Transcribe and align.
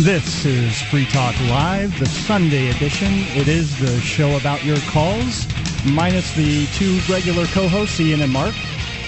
This 0.00 0.44
is 0.44 0.82
Free 0.82 1.06
Talk 1.06 1.38
Live, 1.42 1.96
the 2.00 2.06
Sunday 2.06 2.68
edition. 2.70 3.12
It 3.12 3.46
is 3.46 3.78
the 3.78 4.00
show 4.00 4.36
about 4.36 4.64
your 4.64 4.76
calls, 4.88 5.46
minus 5.86 6.34
the 6.34 6.66
two 6.74 6.98
regular 7.08 7.46
co 7.46 7.68
hosts, 7.68 8.00
Ian 8.00 8.20
and 8.20 8.32
Mark. 8.32 8.56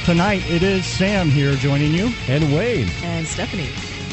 Tonight 0.04 0.48
it 0.48 0.62
is 0.62 0.86
Sam 0.86 1.28
here 1.28 1.54
joining 1.54 1.92
you. 1.92 2.12
And 2.28 2.54
Wayne. 2.54 2.88
And 3.02 3.26
Stephanie. 3.26 3.68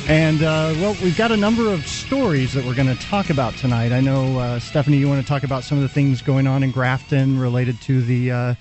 And, 0.07 0.41
uh, 0.41 0.73
well, 0.77 0.97
we've 1.03 1.15
got 1.15 1.31
a 1.31 1.37
number 1.37 1.71
of 1.71 1.85
stories 1.85 2.53
that 2.53 2.65
we're 2.65 2.73
going 2.73 2.87
to 2.87 3.01
talk 3.03 3.29
about 3.29 3.53
tonight. 3.53 3.91
I 3.91 4.01
know, 4.01 4.39
uh, 4.39 4.59
Stephanie, 4.59 4.97
you 4.97 5.07
want 5.07 5.21
to 5.21 5.27
talk 5.27 5.43
about 5.43 5.63
some 5.63 5.77
of 5.77 5.83
the 5.83 5.89
things 5.89 6.23
going 6.23 6.47
on 6.47 6.63
in 6.63 6.71
Grafton 6.71 7.39
related 7.39 7.79
to 7.81 8.01
the 8.01 8.31
uh, 8.31 8.55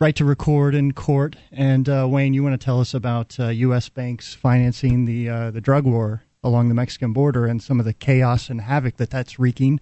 right 0.00 0.14
to 0.16 0.26
record 0.26 0.74
in 0.74 0.92
court. 0.92 1.36
And, 1.50 1.88
uh, 1.88 2.06
Wayne, 2.10 2.34
you 2.34 2.42
want 2.42 2.60
to 2.60 2.62
tell 2.62 2.78
us 2.78 2.92
about 2.92 3.38
U.S. 3.38 3.88
Uh, 3.88 3.90
banks 3.94 4.34
financing 4.34 5.06
the, 5.06 5.30
uh, 5.30 5.50
the 5.50 5.62
drug 5.62 5.84
war 5.84 6.24
along 6.44 6.68
the 6.68 6.74
Mexican 6.74 7.12
border 7.12 7.46
and 7.46 7.60
some 7.60 7.80
of 7.80 7.86
the 7.86 7.92
chaos 7.92 8.48
and 8.48 8.60
havoc 8.60 8.98
that 8.98 9.10
that's 9.10 9.38
wreaking. 9.38 9.80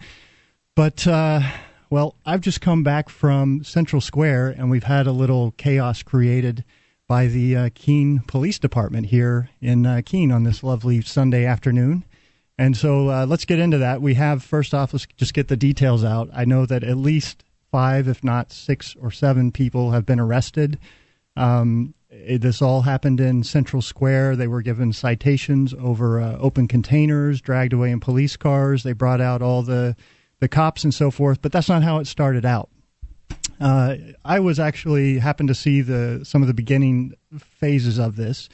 But, 0.74 1.06
uh, 1.06 1.42
well, 1.90 2.14
I've 2.24 2.40
just 2.40 2.62
come 2.62 2.82
back 2.82 3.10
from 3.10 3.62
Central 3.64 4.00
Square 4.00 4.54
and 4.56 4.70
we've 4.70 4.84
had 4.84 5.06
a 5.06 5.12
little 5.12 5.50
chaos 5.58 6.02
created 6.02 6.64
by 7.06 7.26
the 7.26 7.56
uh, 7.56 7.70
Keene 7.74 8.20
Police 8.20 8.58
Department 8.58 9.08
here 9.08 9.50
in 9.60 9.84
uh, 9.84 10.00
Keene 10.02 10.32
on 10.32 10.44
this 10.44 10.62
lovely 10.62 11.02
Sunday 11.02 11.44
afternoon. 11.44 12.04
And 12.56 12.76
so 12.76 13.10
uh, 13.10 13.26
let's 13.26 13.44
get 13.44 13.58
into 13.58 13.78
that. 13.78 14.00
We 14.00 14.14
have, 14.14 14.42
first 14.42 14.72
off, 14.72 14.94
let's 14.94 15.06
just 15.16 15.34
get 15.34 15.48
the 15.48 15.56
details 15.56 16.04
out. 16.04 16.30
I 16.32 16.44
know 16.44 16.64
that 16.64 16.84
at 16.84 16.96
least 16.96 17.44
five, 17.70 18.06
if 18.06 18.22
not 18.22 18.52
six 18.52 18.94
or 19.00 19.10
seven 19.10 19.50
people 19.50 19.90
have 19.90 20.06
been 20.06 20.20
arrested. 20.20 20.78
Um, 21.36 21.94
it, 22.12 22.42
this 22.42 22.60
all 22.60 22.82
happened 22.82 23.20
in 23.20 23.42
Central 23.42 23.82
Square. 23.82 24.36
They 24.36 24.46
were 24.46 24.62
given 24.62 24.92
citations 24.92 25.74
over 25.74 26.20
uh, 26.20 26.36
open 26.38 26.68
containers, 26.68 27.40
dragged 27.40 27.72
away 27.72 27.90
in 27.90 28.00
police 28.00 28.36
cars. 28.36 28.82
They 28.82 28.92
brought 28.92 29.20
out 29.20 29.42
all 29.42 29.62
the 29.62 29.96
the 30.40 30.48
cops 30.48 30.84
and 30.84 30.92
so 30.92 31.10
forth. 31.10 31.40
But 31.40 31.52
that's 31.52 31.68
not 31.68 31.82
how 31.82 31.98
it 31.98 32.06
started 32.06 32.44
out. 32.44 32.68
Uh, 33.60 33.96
I 34.24 34.40
was 34.40 34.58
actually 34.58 35.18
happened 35.18 35.48
to 35.48 35.54
see 35.54 35.80
the 35.80 36.24
some 36.24 36.42
of 36.42 36.48
the 36.48 36.54
beginning 36.54 37.14
phases 37.38 37.98
of 37.98 38.16
this. 38.16 38.48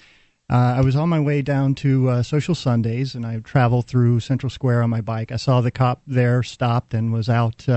Uh, 0.50 0.76
I 0.76 0.80
was 0.80 0.96
on 0.96 1.10
my 1.10 1.20
way 1.20 1.42
down 1.42 1.74
to 1.76 2.08
uh, 2.08 2.22
Social 2.22 2.54
Sundays, 2.54 3.14
and 3.14 3.26
I 3.26 3.38
traveled 3.40 3.86
through 3.86 4.20
Central 4.20 4.48
Square 4.48 4.82
on 4.82 4.88
my 4.88 5.02
bike. 5.02 5.30
I 5.30 5.36
saw 5.36 5.60
the 5.60 5.70
cop 5.70 6.00
there, 6.06 6.42
stopped, 6.42 6.94
and 6.94 7.12
was 7.12 7.28
out 7.28 7.68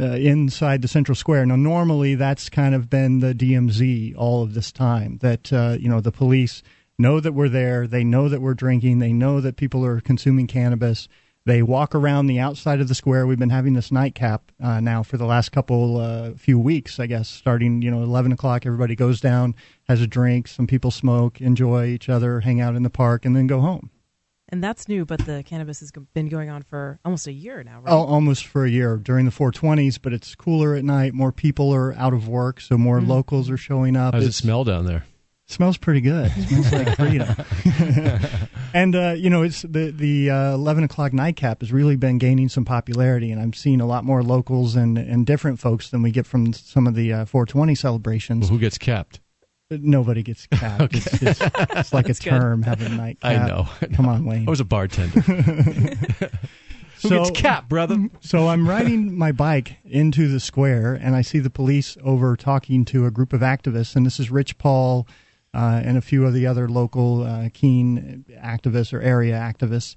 uh, 0.00 0.06
inside 0.06 0.82
the 0.82 0.88
central 0.88 1.14
square. 1.14 1.44
Now, 1.46 1.56
normally 1.56 2.14
that's 2.14 2.48
kind 2.48 2.74
of 2.74 2.90
been 2.90 3.20
the 3.20 3.34
DMZ 3.34 4.16
all 4.16 4.42
of 4.42 4.54
this 4.54 4.72
time. 4.72 5.18
That 5.18 5.52
uh, 5.52 5.76
you 5.78 5.88
know 5.88 6.00
the 6.00 6.12
police 6.12 6.62
know 6.98 7.20
that 7.20 7.32
we're 7.32 7.48
there. 7.48 7.86
They 7.86 8.04
know 8.04 8.28
that 8.28 8.40
we're 8.40 8.54
drinking. 8.54 8.98
They 8.98 9.12
know 9.12 9.40
that 9.40 9.56
people 9.56 9.84
are 9.84 10.00
consuming 10.00 10.46
cannabis. 10.46 11.08
They 11.46 11.62
walk 11.62 11.94
around 11.94 12.26
the 12.26 12.40
outside 12.40 12.80
of 12.80 12.88
the 12.88 12.94
square. 12.94 13.26
We've 13.26 13.38
been 13.38 13.50
having 13.50 13.74
this 13.74 13.92
nightcap 13.92 14.50
uh, 14.62 14.80
now 14.80 15.02
for 15.02 15.18
the 15.18 15.26
last 15.26 15.52
couple 15.52 15.98
uh, 15.98 16.32
few 16.32 16.58
weeks, 16.58 16.98
I 16.98 17.06
guess. 17.06 17.28
Starting 17.28 17.82
you 17.82 17.90
know 17.90 18.02
eleven 18.02 18.32
o'clock, 18.32 18.66
everybody 18.66 18.96
goes 18.96 19.20
down, 19.20 19.54
has 19.88 20.00
a 20.00 20.06
drink. 20.06 20.48
Some 20.48 20.66
people 20.66 20.90
smoke, 20.90 21.40
enjoy 21.40 21.86
each 21.86 22.08
other, 22.08 22.40
hang 22.40 22.60
out 22.60 22.74
in 22.74 22.82
the 22.82 22.90
park, 22.90 23.24
and 23.24 23.36
then 23.36 23.46
go 23.46 23.60
home 23.60 23.90
and 24.54 24.62
that's 24.62 24.88
new. 24.88 25.04
But 25.04 25.26
the 25.26 25.42
cannabis 25.42 25.80
has 25.80 25.92
been 26.14 26.28
going 26.28 26.48
on 26.48 26.62
for 26.62 26.98
almost 27.04 27.26
a 27.26 27.32
year 27.32 27.62
now, 27.62 27.80
right? 27.80 27.92
Oh, 27.92 28.04
almost 28.04 28.46
for 28.46 28.64
a 28.64 28.70
year 28.70 28.96
during 28.96 29.26
the 29.26 29.32
420s. 29.32 29.98
But 30.00 30.12
it's 30.12 30.34
cooler 30.34 30.74
at 30.74 30.84
night. 30.84 31.12
More 31.12 31.32
people 31.32 31.74
are 31.74 31.92
out 31.94 32.14
of 32.14 32.28
work, 32.28 32.60
so 32.60 32.78
more 32.78 33.00
mm-hmm. 33.00 33.10
locals 33.10 33.50
are 33.50 33.56
showing 33.56 33.96
up. 33.96 34.14
How 34.14 34.20
does 34.20 34.28
it's, 34.28 34.38
it 34.38 34.42
smell 34.42 34.64
down 34.64 34.86
there? 34.86 35.04
Smells 35.46 35.76
pretty 35.76 36.00
good. 36.00 36.32
It 36.34 36.48
smells 36.48 36.72
like 36.72 36.96
freedom. 36.96 37.36
and 38.74 38.96
uh, 38.96 39.14
you 39.16 39.28
know, 39.28 39.42
it's 39.42 39.62
the 39.62 39.90
the 39.90 40.30
uh, 40.30 40.54
eleven 40.54 40.84
o'clock 40.84 41.12
nightcap 41.12 41.60
has 41.60 41.72
really 41.72 41.96
been 41.96 42.18
gaining 42.18 42.48
some 42.48 42.64
popularity, 42.64 43.30
and 43.30 43.42
I'm 43.42 43.52
seeing 43.52 43.80
a 43.80 43.86
lot 43.86 44.04
more 44.04 44.22
locals 44.22 44.76
and 44.76 44.96
and 44.96 45.26
different 45.26 45.58
folks 45.58 45.90
than 45.90 46.00
we 46.00 46.12
get 46.12 46.26
from 46.26 46.52
some 46.52 46.86
of 46.86 46.94
the 46.94 47.12
uh, 47.12 47.24
420 47.26 47.74
celebrations. 47.74 48.42
Well, 48.42 48.50
who 48.52 48.58
gets 48.58 48.78
capped? 48.78 49.20
Nobody 49.70 50.22
gets 50.22 50.46
capped. 50.46 50.82
okay. 50.82 50.98
it's, 50.98 51.22
it's, 51.22 51.40
it's, 51.70 51.92
like 51.94 52.08
a 52.10 52.14
term 52.14 52.60
good. 52.60 52.68
having 52.68 52.92
a 52.92 52.96
night 52.96 53.20
cap. 53.20 53.42
I 53.42 53.46
know. 53.46 53.68
Come 53.94 54.06
on, 54.06 54.24
Wayne. 54.26 54.46
I 54.46 54.50
was 54.50 54.60
a 54.60 54.64
bartender. 54.64 55.20
Who 57.02 57.08
so, 57.08 57.24
gets 57.24 57.40
capped, 57.40 57.68
brother? 57.68 58.08
so 58.20 58.48
I'm 58.48 58.68
riding 58.68 59.16
my 59.16 59.32
bike 59.32 59.76
into 59.84 60.28
the 60.28 60.40
square, 60.40 60.94
and 60.94 61.16
I 61.16 61.22
see 61.22 61.38
the 61.38 61.50
police 61.50 61.96
over 62.02 62.36
talking 62.36 62.84
to 62.86 63.06
a 63.06 63.10
group 63.10 63.32
of 63.32 63.40
activists. 63.40 63.96
And 63.96 64.06
this 64.06 64.20
is 64.20 64.30
Rich 64.30 64.58
Paul 64.58 65.06
uh, 65.52 65.80
and 65.84 65.96
a 65.96 66.02
few 66.02 66.26
of 66.26 66.34
the 66.34 66.46
other 66.46 66.68
local 66.68 67.22
uh, 67.22 67.48
Keene 67.52 68.24
activists 68.42 68.92
or 68.92 69.00
area 69.00 69.34
activists. 69.34 69.96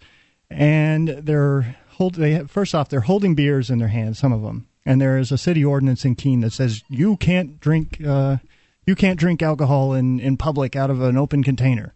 And 0.49 1.09
they're 1.09 1.77
hold. 1.89 2.15
They 2.15 2.39
first 2.45 2.73
off, 2.73 2.87
they're 2.87 3.01
holding 3.01 3.35
beers 3.35 3.69
in 3.69 3.79
their 3.79 3.89
hands. 3.89 4.17
Some 4.17 4.31
of 4.31 4.41
them, 4.41 4.67
and 4.85 5.01
there 5.01 5.17
is 5.17 5.31
a 5.31 5.37
city 5.37 5.63
ordinance 5.63 6.05
in 6.05 6.15
Keene 6.15 6.39
that 6.39 6.53
says 6.53 6.83
you 6.87 7.17
can't 7.17 7.59
drink. 7.59 8.01
Uh, 8.05 8.37
you 8.87 8.95
can't 8.95 9.19
drink 9.19 9.43
alcohol 9.43 9.93
in, 9.93 10.19
in 10.19 10.37
public 10.37 10.75
out 10.75 10.89
of 10.89 11.01
an 11.01 11.17
open 11.17 11.43
container. 11.43 11.93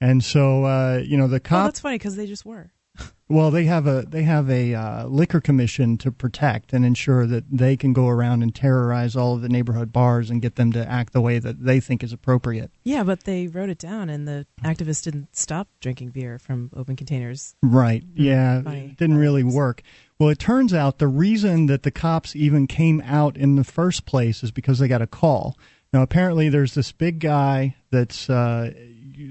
And 0.00 0.22
so, 0.22 0.64
uh, 0.64 1.00
you 1.02 1.16
know, 1.16 1.28
the 1.28 1.40
cops. 1.40 1.52
Well, 1.52 1.64
that's 1.64 1.80
funny 1.80 1.94
because 1.96 2.16
they 2.16 2.26
just 2.26 2.44
were. 2.44 2.72
well, 3.28 3.50
they 3.50 3.64
have 3.64 3.86
a 3.86 4.02
they 4.02 4.22
have 4.24 4.50
a 4.50 4.74
uh, 4.74 5.06
liquor 5.06 5.40
commission 5.40 5.96
to 5.98 6.12
protect 6.12 6.72
and 6.72 6.84
ensure 6.84 7.26
that 7.26 7.44
they 7.50 7.76
can 7.76 7.92
go 7.92 8.08
around 8.08 8.42
and 8.42 8.54
terrorize 8.54 9.16
all 9.16 9.34
of 9.34 9.42
the 9.42 9.48
neighborhood 9.48 9.92
bars 9.92 10.30
and 10.30 10.42
get 10.42 10.56
them 10.56 10.72
to 10.72 10.88
act 10.88 11.12
the 11.12 11.20
way 11.20 11.38
that 11.38 11.64
they 11.64 11.80
think 11.80 12.02
is 12.02 12.12
appropriate. 12.12 12.70
Yeah, 12.82 13.02
but 13.02 13.24
they 13.24 13.46
wrote 13.46 13.68
it 13.68 13.78
down, 13.78 14.10
and 14.10 14.28
the 14.28 14.46
activists 14.62 15.02
didn't 15.02 15.34
stop 15.34 15.68
drinking 15.80 16.10
beer 16.10 16.38
from 16.38 16.70
open 16.76 16.96
containers. 16.96 17.54
Right. 17.62 18.02
Hmm. 18.02 18.22
Yeah, 18.22 18.68
it 18.68 18.96
didn't 18.96 19.18
really 19.18 19.44
work. 19.44 19.82
Well, 20.18 20.28
it 20.28 20.38
turns 20.38 20.72
out 20.72 20.98
the 20.98 21.08
reason 21.08 21.66
that 21.66 21.82
the 21.82 21.90
cops 21.90 22.36
even 22.36 22.66
came 22.66 23.00
out 23.00 23.36
in 23.36 23.56
the 23.56 23.64
first 23.64 24.06
place 24.06 24.42
is 24.42 24.50
because 24.50 24.78
they 24.78 24.88
got 24.88 25.02
a 25.02 25.06
call. 25.06 25.56
Now, 25.94 26.02
apparently, 26.02 26.48
there's 26.48 26.74
this 26.74 26.90
big 26.90 27.20
guy 27.20 27.76
that's 27.92 28.28
uh, 28.28 28.72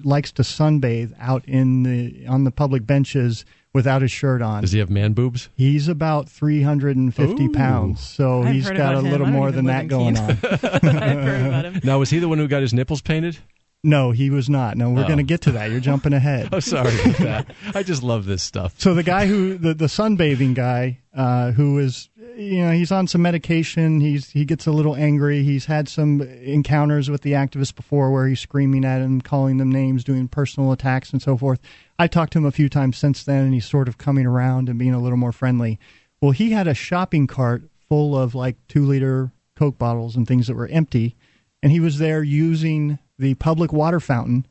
likes 0.06 0.31
to 0.31 0.44
sunbathe 0.44 1.13
out 1.19 1.44
in 1.44 1.84
the 1.84 2.25
on 2.25 2.46
the 2.46 2.51
public 2.51 2.88
benches 2.88 3.44
without 3.74 4.01
his 4.01 4.12
shirt 4.12 4.41
on. 4.41 4.62
Does 4.62 4.72
he 4.72 4.79
have 4.79 4.90
man 4.90 5.12
boobs? 5.12 5.50
He's 5.56 5.90
about 5.90 6.29
350 6.29 7.44
Ooh. 7.44 7.52
pounds, 7.52 8.00
so 8.00 8.44
I've 8.44 8.53
he's 8.53 8.72
got 8.72 8.96
a 8.96 9.02
little 9.02 9.28
more 9.28 9.52
than 9.52 9.66
that 9.66 9.90
going 9.90 10.18
on. 10.18 10.29
I've 10.41 10.79
heard 10.81 11.46
about 11.46 11.66
him. 11.66 11.81
Now, 11.84 12.00
was 12.00 12.09
he 12.09 12.19
the 12.19 12.29
one 12.29 12.38
who 12.38 12.47
got 12.47 12.62
his 12.62 12.73
nipples 12.73 13.02
painted? 13.02 13.40
No, 13.84 14.12
he 14.12 14.29
was 14.29 14.50
not. 14.50 14.78
No, 14.78 14.91
we're 14.91 15.03
oh. 15.03 15.07
going 15.07 15.18
to 15.18 15.23
get 15.23 15.41
to 15.41 15.52
that. 15.52 15.69
You're 15.69 15.81
jumping 15.81 16.13
ahead. 16.13 16.47
oh, 16.53 16.62
sorry 16.62 16.97
about 17.02 17.18
that. 17.18 17.56
I 17.75 17.84
just 17.84 18.02
love 18.02 18.23
this 18.23 18.41
stuff. 18.41 18.75
So 18.78 18.94
the 18.94 19.03
guy 19.03 19.28
who 19.28 19.57
the 19.57 19.73
the 19.73 19.88
sunbathing 19.88 20.53
guy 20.53 21.00
uh, 21.13 21.52
who 21.52 21.79
is 21.79 22.09
you 22.36 22.64
know 22.64 22.72
he's 22.72 22.92
on 22.92 23.08
some 23.08 23.22
medication. 23.22 24.00
He's 24.00 24.30
he 24.30 24.46
gets 24.46 24.68
a 24.68 24.72
little 24.72 24.96
angry. 24.96 25.44
He's 25.44 25.66
had 25.66 25.88
some 25.88 26.22
encounters 26.22 27.10
with 27.10 27.22
the 27.22 27.34
activists 27.34 27.76
before 27.76 28.12
where 28.12 28.28
he's 28.28 28.40
screaming 28.40 28.86
at 28.86 29.00
them, 29.00 29.22
calling 29.22 29.58
them 29.58 29.72
names, 29.72 30.04
doing 30.04 30.28
personal 30.28 30.72
attacks 30.72 31.12
and 31.12 31.22
so 31.22 31.38
forth. 31.38 31.60
I 32.00 32.08
talked 32.08 32.34
to 32.34 32.40
him 32.40 32.46
a 32.46 32.52
few 32.52 32.70
times 32.70 32.98
since 32.98 33.24
then, 33.24 33.46
and 33.46 33.54
he's 33.54 33.66
sort 33.66 33.88
of 33.88 33.98
coming 33.98 34.26
around 34.26 34.70
and 34.70 34.80
being 34.80 34.94
a 34.94 35.02
little 35.02 35.18
more 35.18 35.32
friendly. 35.32 35.80
Well, 36.22 36.32
he 36.32 36.52
had 36.52 36.68
a 36.68 36.74
shopping 36.74 37.28
cart 37.28 37.64
full 37.90 38.18
of 38.18 38.34
like 38.34 38.56
two 38.68 38.86
liter 38.86 39.32
Coke 39.56 39.78
bottles 39.78 40.16
and 40.16 40.28
things 40.28 40.48
that 40.48 40.56
were 40.56 40.68
empty, 40.68 41.16
and 41.62 41.72
he 41.72 41.80
was 41.80 42.00
there 42.00 42.24
using 42.24 43.00
the 43.20 43.36
public 43.36 43.72
water 43.72 44.00
fountain 44.00 44.48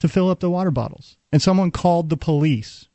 to 0.00 0.08
fill 0.08 0.30
up 0.30 0.40
the 0.40 0.50
water 0.50 0.70
bottles. 0.70 1.16
And 1.32 1.42
someone 1.42 1.70
called 1.70 2.08
the 2.08 2.16
police. 2.16 2.88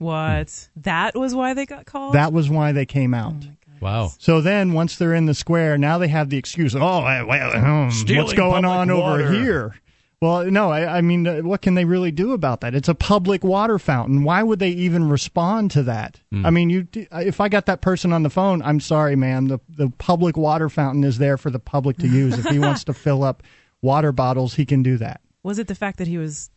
What? 0.00 0.70
That 0.76 1.14
was 1.14 1.34
why 1.34 1.52
they 1.52 1.66
got 1.66 1.84
called? 1.84 2.14
That 2.14 2.32
was 2.32 2.48
why 2.48 2.72
they 2.72 2.86
came 2.86 3.12
out. 3.12 3.34
Oh 3.44 3.72
wow. 3.80 4.12
So 4.18 4.40
then 4.40 4.72
once 4.72 4.96
they're 4.96 5.14
in 5.14 5.26
the 5.26 5.34
square, 5.34 5.76
now 5.76 5.98
they 5.98 6.08
have 6.08 6.30
the 6.30 6.38
excuse, 6.38 6.74
oh, 6.74 6.78
well, 6.80 7.56
um, 7.56 7.86
what's 7.86 8.32
going 8.32 8.64
on 8.64 8.88
water. 8.88 9.24
over 9.24 9.32
here? 9.32 9.74
Well, 10.22 10.50
no, 10.50 10.70
I, 10.70 10.98
I 10.98 11.00
mean, 11.02 11.26
uh, 11.26 11.40
what 11.40 11.60
can 11.60 11.74
they 11.74 11.84
really 11.84 12.10
do 12.12 12.32
about 12.32 12.62
that? 12.62 12.74
It's 12.74 12.88
a 12.88 12.94
public 12.94 13.44
water 13.44 13.78
fountain. 13.78 14.24
Why 14.24 14.42
would 14.42 14.58
they 14.58 14.70
even 14.70 15.08
respond 15.08 15.70
to 15.72 15.82
that? 15.82 16.18
Mm. 16.32 16.46
I 16.46 16.50
mean, 16.50 16.70
you, 16.70 16.88
if 16.94 17.38
I 17.40 17.50
got 17.50 17.66
that 17.66 17.82
person 17.82 18.12
on 18.12 18.22
the 18.22 18.30
phone, 18.30 18.62
I'm 18.62 18.80
sorry, 18.80 19.16
ma'am. 19.16 19.48
The 19.48 19.60
the 19.68 19.90
public 19.98 20.36
water 20.36 20.70
fountain 20.70 21.04
is 21.04 21.18
there 21.18 21.36
for 21.36 21.50
the 21.50 21.58
public 21.58 21.98
to 21.98 22.08
use. 22.08 22.38
if 22.38 22.46
he 22.46 22.58
wants 22.58 22.84
to 22.84 22.94
fill 22.94 23.22
up 23.22 23.42
water 23.82 24.12
bottles, 24.12 24.54
he 24.54 24.64
can 24.64 24.82
do 24.82 24.96
that. 24.98 25.20
Was 25.42 25.58
it 25.58 25.68
the 25.68 25.74
fact 25.74 25.98
that 25.98 26.06
he 26.06 26.16
was 26.16 26.50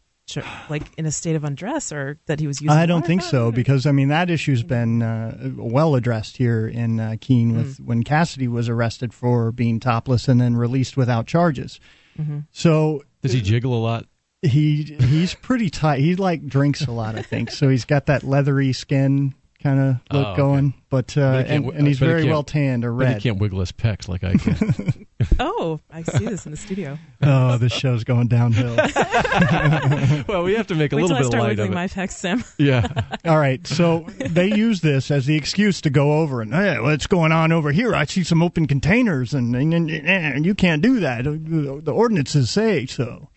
like 0.70 0.84
in 0.98 1.06
a 1.06 1.12
state 1.12 1.36
of 1.36 1.44
undress 1.44 1.92
or 1.92 2.18
that 2.28 2.40
he 2.40 2.48
was 2.48 2.62
using 2.62 2.76
I 2.76 2.86
don't 2.86 3.06
think 3.06 3.22
so 3.22 3.52
because 3.52 3.86
I 3.86 3.92
mean 3.92 4.08
that 4.08 4.30
issue's 4.30 4.64
been 4.64 5.02
uh, 5.02 5.52
well 5.58 5.96
addressed 5.96 6.38
here 6.38 6.68
in 6.68 7.00
uh, 7.00 7.16
Keene 7.20 7.56
with 7.56 7.78
mm. 7.78 7.86
when 7.86 8.04
Cassidy 8.04 8.48
was 8.48 8.70
arrested 8.70 9.14
for 9.14 9.52
being 9.52 9.80
topless 9.80 10.28
and 10.28 10.40
then 10.40 10.56
released 10.56 10.96
without 10.96 11.28
charges. 11.28 11.80
Mm-hmm. 12.18 12.40
So 12.52 13.04
does 13.22 13.34
he 13.34 13.42
jiggle 13.42 13.74
a 13.74 13.82
lot? 13.82 14.06
He 14.42 14.96
he's 15.00 15.36
pretty 15.36 15.70
tight. 15.70 16.00
He 16.00 16.16
like 16.16 16.46
drinks 16.46 16.86
a 16.86 16.92
lot, 16.92 17.16
I 17.16 17.22
think. 17.22 17.52
so 17.52 17.70
he's 17.70 17.86
got 17.86 18.06
that 18.08 18.24
leathery 18.24 18.74
skin 18.74 19.34
kind 19.64 19.80
of 19.80 19.88
look 20.12 20.26
Oh, 20.28 20.30
okay. 20.32 20.38
going, 20.38 20.74
but, 20.90 21.18
uh, 21.18 21.32
But 21.32 21.48
he 21.48 21.56
and, 21.56 21.66
and 21.72 21.88
he's 21.88 22.00
but 22.00 22.06
very 22.08 22.22
can't- 22.22 22.32
well 22.32 22.44
tanned 22.44 22.86
or 22.86 22.94
But 22.94 23.16
he 23.16 23.22
can't 23.22 23.40
wiggle 23.40 23.62
his 23.62 23.72
pecs 23.72 24.08
like 24.08 24.24
I 24.24 24.34
can. 24.36 25.06
Oh, 25.40 25.80
I 25.90 26.04
see 26.04 26.26
this 26.26 26.46
in 26.46 26.52
the 26.52 26.58
studio. 26.58 27.00
Oh, 27.22 27.58
this 27.58 27.72
show's 27.72 28.04
going 28.04 28.28
downhill. 28.28 28.76
well, 30.28 30.44
we 30.44 30.54
have 30.56 30.68
to 30.68 30.76
make 30.76 30.92
a 30.92 30.98
Wait 30.98 31.08
till 31.08 31.16
little 31.16 31.16
I 31.16 31.20
bit 31.20 31.26
start 31.28 31.44
light 31.44 31.60
of 31.60 31.72
it. 31.72 31.74
my 31.74 31.88
pecs, 31.88 32.12
Sam. 32.12 32.44
Yeah. 32.58 32.88
All 33.24 33.38
right, 33.38 33.66
so 33.66 34.06
they 34.20 34.54
use 34.54 34.82
this 34.82 35.10
as 35.12 35.26
the 35.26 35.36
excuse 35.38 35.80
to 35.82 35.90
go 35.90 36.20
over 36.20 36.42
and 36.42 36.54
hey, 36.54 36.78
what's 36.82 37.08
going 37.08 37.32
on 37.32 37.54
over 37.54 37.72
here? 37.72 37.96
I 37.96 38.04
see 38.06 38.24
some 38.26 38.44
open 38.44 38.68
containers, 38.68 39.34
and, 39.34 39.56
and, 39.56 39.74
and, 39.74 39.90
and 39.90 40.46
you 40.46 40.54
can't 40.56 40.82
do 40.82 41.00
that. 41.00 41.24
The, 41.24 41.80
the 41.82 41.94
ordinances 41.94 42.50
say 42.50 42.86
so. 42.86 43.30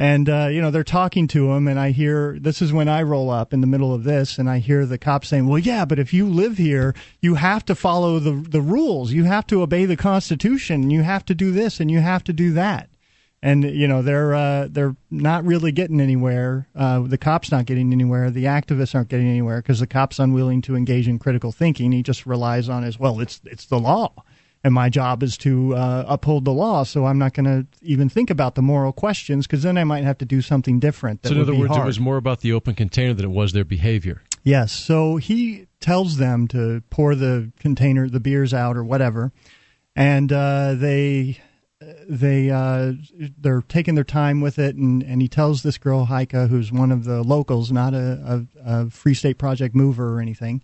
And 0.00 0.28
uh, 0.28 0.48
you 0.52 0.60
know 0.60 0.70
they're 0.70 0.84
talking 0.84 1.26
to 1.28 1.50
him, 1.52 1.66
and 1.66 1.78
I 1.78 1.90
hear 1.90 2.38
this 2.38 2.62
is 2.62 2.72
when 2.72 2.88
I 2.88 3.02
roll 3.02 3.30
up 3.30 3.52
in 3.52 3.60
the 3.60 3.66
middle 3.66 3.92
of 3.92 4.04
this, 4.04 4.38
and 4.38 4.48
I 4.48 4.58
hear 4.58 4.86
the 4.86 4.96
cop 4.96 5.24
saying, 5.24 5.48
"Well, 5.48 5.58
yeah, 5.58 5.84
but 5.84 5.98
if 5.98 6.14
you 6.14 6.28
live 6.28 6.56
here, 6.56 6.94
you 7.20 7.34
have 7.34 7.64
to 7.64 7.74
follow 7.74 8.20
the 8.20 8.32
the 8.32 8.60
rules. 8.60 9.12
You 9.12 9.24
have 9.24 9.46
to 9.48 9.60
obey 9.60 9.86
the 9.86 9.96
Constitution. 9.96 10.90
You 10.90 11.02
have 11.02 11.24
to 11.26 11.34
do 11.34 11.50
this, 11.50 11.80
and 11.80 11.90
you 11.90 11.98
have 11.98 12.22
to 12.24 12.32
do 12.32 12.52
that." 12.52 12.88
and 13.42 13.64
you 13.64 13.86
know 13.86 14.02
they're 14.02 14.34
uh, 14.34 14.68
they're 14.70 14.96
not 15.10 15.44
really 15.44 15.72
getting 15.72 16.00
anywhere. 16.00 16.68
Uh, 16.74 17.00
the 17.00 17.18
cops 17.18 17.50
not 17.50 17.66
getting 17.66 17.92
anywhere. 17.92 18.30
The 18.30 18.44
activists 18.44 18.94
aren't 18.94 19.08
getting 19.08 19.28
anywhere 19.28 19.58
because 19.58 19.80
the 19.80 19.86
cops 19.86 20.18
unwilling 20.18 20.62
to 20.62 20.74
engage 20.74 21.08
in 21.08 21.18
critical 21.18 21.52
thinking. 21.52 21.92
He 21.92 22.02
just 22.02 22.26
relies 22.26 22.68
on 22.68 22.82
his 22.82 22.98
well, 22.98 23.20
it's 23.20 23.40
it's 23.44 23.66
the 23.66 23.78
law, 23.78 24.12
and 24.68 24.74
my 24.74 24.90
job 24.90 25.22
is 25.22 25.38
to 25.38 25.74
uh, 25.74 26.04
uphold 26.06 26.44
the 26.44 26.52
law. 26.52 26.82
So 26.82 27.06
I'm 27.06 27.18
not 27.18 27.32
going 27.32 27.46
to 27.46 27.66
even 27.80 28.10
think 28.10 28.28
about 28.28 28.54
the 28.54 28.60
moral 28.60 28.92
questions 28.92 29.46
because 29.46 29.62
then 29.62 29.78
I 29.78 29.84
might 29.84 30.04
have 30.04 30.18
to 30.18 30.26
do 30.26 30.42
something 30.42 30.78
different. 30.78 31.22
That 31.22 31.30
So 31.30 31.36
in 31.36 31.40
other 31.40 31.54
words, 31.54 31.70
hard. 31.70 31.84
it 31.84 31.86
was 31.86 31.98
more 31.98 32.18
about 32.18 32.40
the 32.40 32.52
open 32.52 32.74
container 32.74 33.14
than 33.14 33.24
it 33.24 33.30
was 33.30 33.54
their 33.54 33.64
behavior. 33.64 34.22
Yes. 34.44 34.70
So 34.72 35.16
he 35.16 35.68
tells 35.80 36.18
them 36.18 36.48
to 36.48 36.82
pour 36.90 37.14
the 37.14 37.50
container, 37.58 38.10
the 38.10 38.20
beers 38.20 38.52
out 38.52 38.76
or 38.76 38.84
whatever, 38.84 39.32
and 39.96 40.30
uh, 40.30 40.74
they 40.74 41.40
they 42.06 42.50
uh, 42.50 42.92
they're 43.38 43.62
taking 43.62 43.94
their 43.94 44.04
time 44.04 44.42
with 44.42 44.58
it, 44.58 44.76
and, 44.76 45.02
and 45.02 45.22
he 45.22 45.28
tells 45.28 45.62
this 45.62 45.78
girl 45.78 46.04
Heike, 46.04 46.32
who's 46.32 46.70
one 46.70 46.92
of 46.92 47.04
the 47.04 47.22
locals, 47.22 47.72
not 47.72 47.94
a, 47.94 48.46
a, 48.66 48.82
a 48.82 48.90
Free 48.90 49.14
State 49.14 49.38
Project 49.38 49.74
mover 49.74 50.14
or 50.14 50.20
anything, 50.20 50.62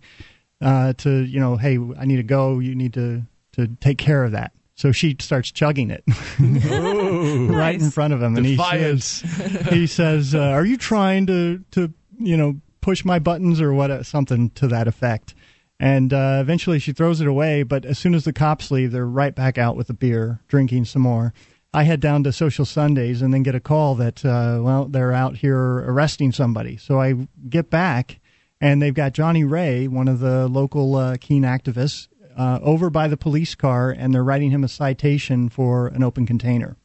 uh, 0.61 0.93
to 0.93 1.23
you 1.23 1.39
know, 1.39 1.57
hey, 1.57 1.79
I 1.97 2.05
need 2.05 2.17
to 2.17 2.23
go. 2.23 2.59
You 2.59 2.75
need 2.75 2.93
to 2.93 3.23
to 3.55 3.67
take 3.81 3.97
care 3.97 4.23
of 4.23 4.31
that. 4.31 4.51
So 4.75 4.91
she 4.91 5.15
starts 5.19 5.51
chugging 5.51 5.89
it 5.89 6.03
right 6.39 7.79
in 7.79 7.91
front 7.91 8.13
of 8.13 8.21
him, 8.21 8.35
and 8.35 8.45
he 8.45 8.57
says, 8.57 9.21
he 9.69 9.87
says, 9.87 10.35
uh, 10.35 10.39
"Are 10.39 10.65
you 10.65 10.75
trying 10.75 11.27
to 11.27 11.63
to 11.71 11.93
you 12.19 12.35
know 12.35 12.59
push 12.81 13.05
my 13.05 13.17
buttons 13.19 13.61
or 13.61 13.73
what? 13.73 14.05
Something 14.05 14.49
to 14.51 14.67
that 14.67 14.87
effect." 14.87 15.33
And 15.79 16.13
uh, 16.13 16.39
eventually, 16.41 16.79
she 16.79 16.91
throws 16.91 17.21
it 17.21 17.27
away. 17.27 17.63
But 17.63 17.85
as 17.85 17.97
soon 17.97 18.15
as 18.15 18.25
the 18.25 18.33
cops 18.33 18.69
leave, 18.69 18.91
they're 18.91 19.05
right 19.05 19.33
back 19.33 19.57
out 19.57 19.77
with 19.77 19.87
the 19.87 19.93
beer, 19.93 20.41
drinking 20.49 20.85
some 20.85 21.01
more. 21.01 21.33
I 21.73 21.83
head 21.83 21.99
down 21.99 22.23
to 22.23 22.31
Social 22.31 22.63
Sundays 22.63 23.21
and 23.21 23.33
then 23.33 23.43
get 23.43 23.53
a 23.53 23.59
call 23.59 23.95
that 23.95 24.25
uh, 24.25 24.59
well 24.61 24.85
they're 24.85 25.11
out 25.13 25.37
here 25.37 25.59
arresting 25.59 26.31
somebody. 26.31 26.77
So 26.77 27.01
I 27.01 27.27
get 27.49 27.69
back 27.69 28.19
and 28.61 28.81
they've 28.81 28.93
got 28.93 29.11
Johnny 29.11 29.43
Ray, 29.43 29.87
one 29.87 30.07
of 30.07 30.19
the 30.19 30.47
local 30.47 30.95
uh, 30.95 31.17
Keene 31.19 31.43
activists, 31.43 32.07
uh, 32.35 32.59
over 32.61 32.89
by 32.89 33.07
the 33.07 33.17
police 33.17 33.55
car, 33.55 33.91
and 33.91 34.13
they're 34.13 34.23
writing 34.23 34.51
him 34.51 34.63
a 34.63 34.67
citation 34.67 35.49
for 35.49 35.87
an 35.87 36.03
open 36.03 36.25
container. 36.25 36.77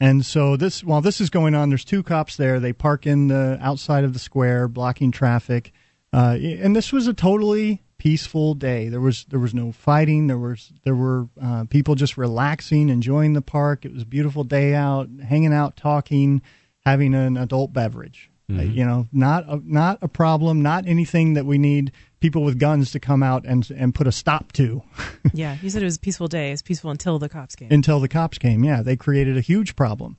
And 0.00 0.26
so 0.26 0.56
this, 0.56 0.82
while 0.82 1.00
this 1.00 1.20
is 1.20 1.30
going 1.30 1.54
on, 1.54 1.68
there's 1.68 1.84
two 1.84 2.02
cops 2.02 2.36
there. 2.36 2.58
They 2.60 2.72
park 2.72 3.06
in 3.06 3.28
the 3.28 3.58
outside 3.60 4.04
of 4.04 4.12
the 4.12 4.18
square, 4.18 4.68
blocking 4.68 5.10
traffic. 5.10 5.72
Uh, 6.12 6.36
and 6.40 6.74
this 6.74 6.92
was 6.92 7.06
a 7.06 7.14
totally 7.14 7.82
peaceful 7.98 8.54
day. 8.54 8.88
There 8.88 9.00
was 9.00 9.24
there 9.26 9.38
was 9.38 9.54
no 9.54 9.72
fighting. 9.72 10.26
There 10.26 10.38
was 10.38 10.72
there 10.84 10.94
were 10.94 11.28
uh, 11.40 11.64
people 11.64 11.94
just 11.94 12.16
relaxing, 12.16 12.88
enjoying 12.88 13.32
the 13.32 13.42
park. 13.42 13.84
It 13.84 13.92
was 13.92 14.02
a 14.02 14.06
beautiful 14.06 14.44
day 14.44 14.74
out, 14.74 15.08
hanging 15.26 15.52
out, 15.52 15.76
talking, 15.76 16.42
having 16.84 17.14
an 17.14 17.36
adult 17.36 17.72
beverage. 17.72 18.30
Uh, 18.50 18.60
you 18.60 18.84
know, 18.84 19.08
not 19.10 19.48
a, 19.48 19.62
not 19.64 19.98
a 20.02 20.08
problem. 20.08 20.60
Not 20.60 20.86
anything 20.86 21.32
that 21.32 21.46
we 21.46 21.56
need 21.56 21.92
people 22.24 22.42
with 22.42 22.58
guns 22.58 22.90
to 22.90 22.98
come 22.98 23.22
out 23.22 23.44
and 23.44 23.70
and 23.72 23.94
put 23.94 24.06
a 24.06 24.12
stop 24.12 24.50
to. 24.52 24.82
Yeah, 25.34 25.56
you 25.60 25.68
said 25.68 25.82
it 25.82 25.84
was 25.84 25.96
a 25.96 26.00
peaceful 26.00 26.28
day. 26.28 26.48
It 26.48 26.52
was 26.52 26.62
peaceful 26.62 26.90
until 26.90 27.18
the 27.18 27.28
cops 27.28 27.54
came. 27.56 27.68
until 27.70 27.98
the 28.00 28.08
cops 28.08 28.38
came. 28.38 28.62
Yeah, 28.64 28.82
they 28.82 28.96
created 28.96 29.36
a 29.36 29.40
huge 29.40 29.74
problem. 29.74 30.16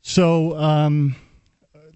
So 0.00 0.56
um, 0.56 1.14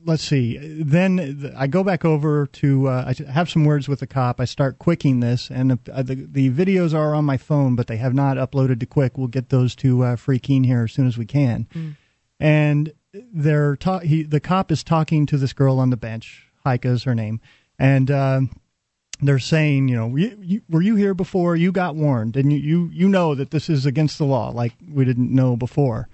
let's 0.05 0.23
see. 0.23 0.59
Then 0.83 1.53
I 1.57 1.67
go 1.67 1.83
back 1.83 2.05
over 2.05 2.47
to 2.47 2.89
uh, 2.89 3.13
I 3.13 3.31
have 3.33 3.49
some 3.51 3.65
words 3.65 3.89
with 3.89 4.01
the 4.01 4.07
cop. 4.07 4.39
I 4.41 4.45
start 4.45 4.79
quicking 4.79 5.21
this, 5.21 5.51
and 5.51 5.73
uh, 5.73 6.03
the 6.03 6.15
the 6.15 6.51
videos 6.51 6.95
are 6.95 7.15
on 7.15 7.25
my 7.25 7.37
phone, 7.39 7.75
but 7.75 7.87
they 7.87 7.97
have 7.97 8.15
not 8.15 8.37
uploaded 8.37 8.79
to 8.81 8.87
Qik. 8.87 9.13
We'll 9.17 9.27
get 9.29 9.49
those 9.49 9.75
to 9.77 10.05
uh, 10.05 10.17
Free 10.17 10.39
Keene 10.39 10.65
here 10.65 10.85
as 10.85 10.93
soon 10.93 11.07
as 11.09 11.17
we 11.19 11.27
can. 11.27 11.67
And 12.39 12.93
they're 13.13 13.77
ta- 13.77 14.01
he, 14.01 14.23
the 14.23 14.41
cop 14.41 14.71
is 14.71 14.85
talking 14.85 15.27
to 15.27 15.37
this 15.39 15.53
girl 15.53 15.81
on 15.81 15.91
the 15.91 15.97
bench. 15.97 16.47
Heike 16.65 16.85
is 16.85 17.05
her 17.05 17.15
name, 17.15 17.41
and. 17.79 18.11
Um, 18.11 18.51
they're 19.21 19.39
saying, 19.39 19.89
you 19.89 19.97
know, 19.97 20.15
you, 20.17 20.39
you, 20.41 20.63
were 20.69 20.83
you 20.83 20.97
here 20.97 21.15
before? 21.15 21.57
You 21.57 21.73
got 21.73 21.97
warned, 21.97 22.37
and 22.37 22.53
you, 22.53 22.59
you 22.59 22.91
you 22.93 23.09
know 23.09 23.35
that 23.35 23.51
this 23.51 23.69
is 23.69 23.87
against 23.87 24.19
the 24.19 24.25
law, 24.25 24.51
like 24.51 24.75
we 24.91 25.05
didn't 25.05 25.35
know 25.35 25.57
before. 25.57 26.09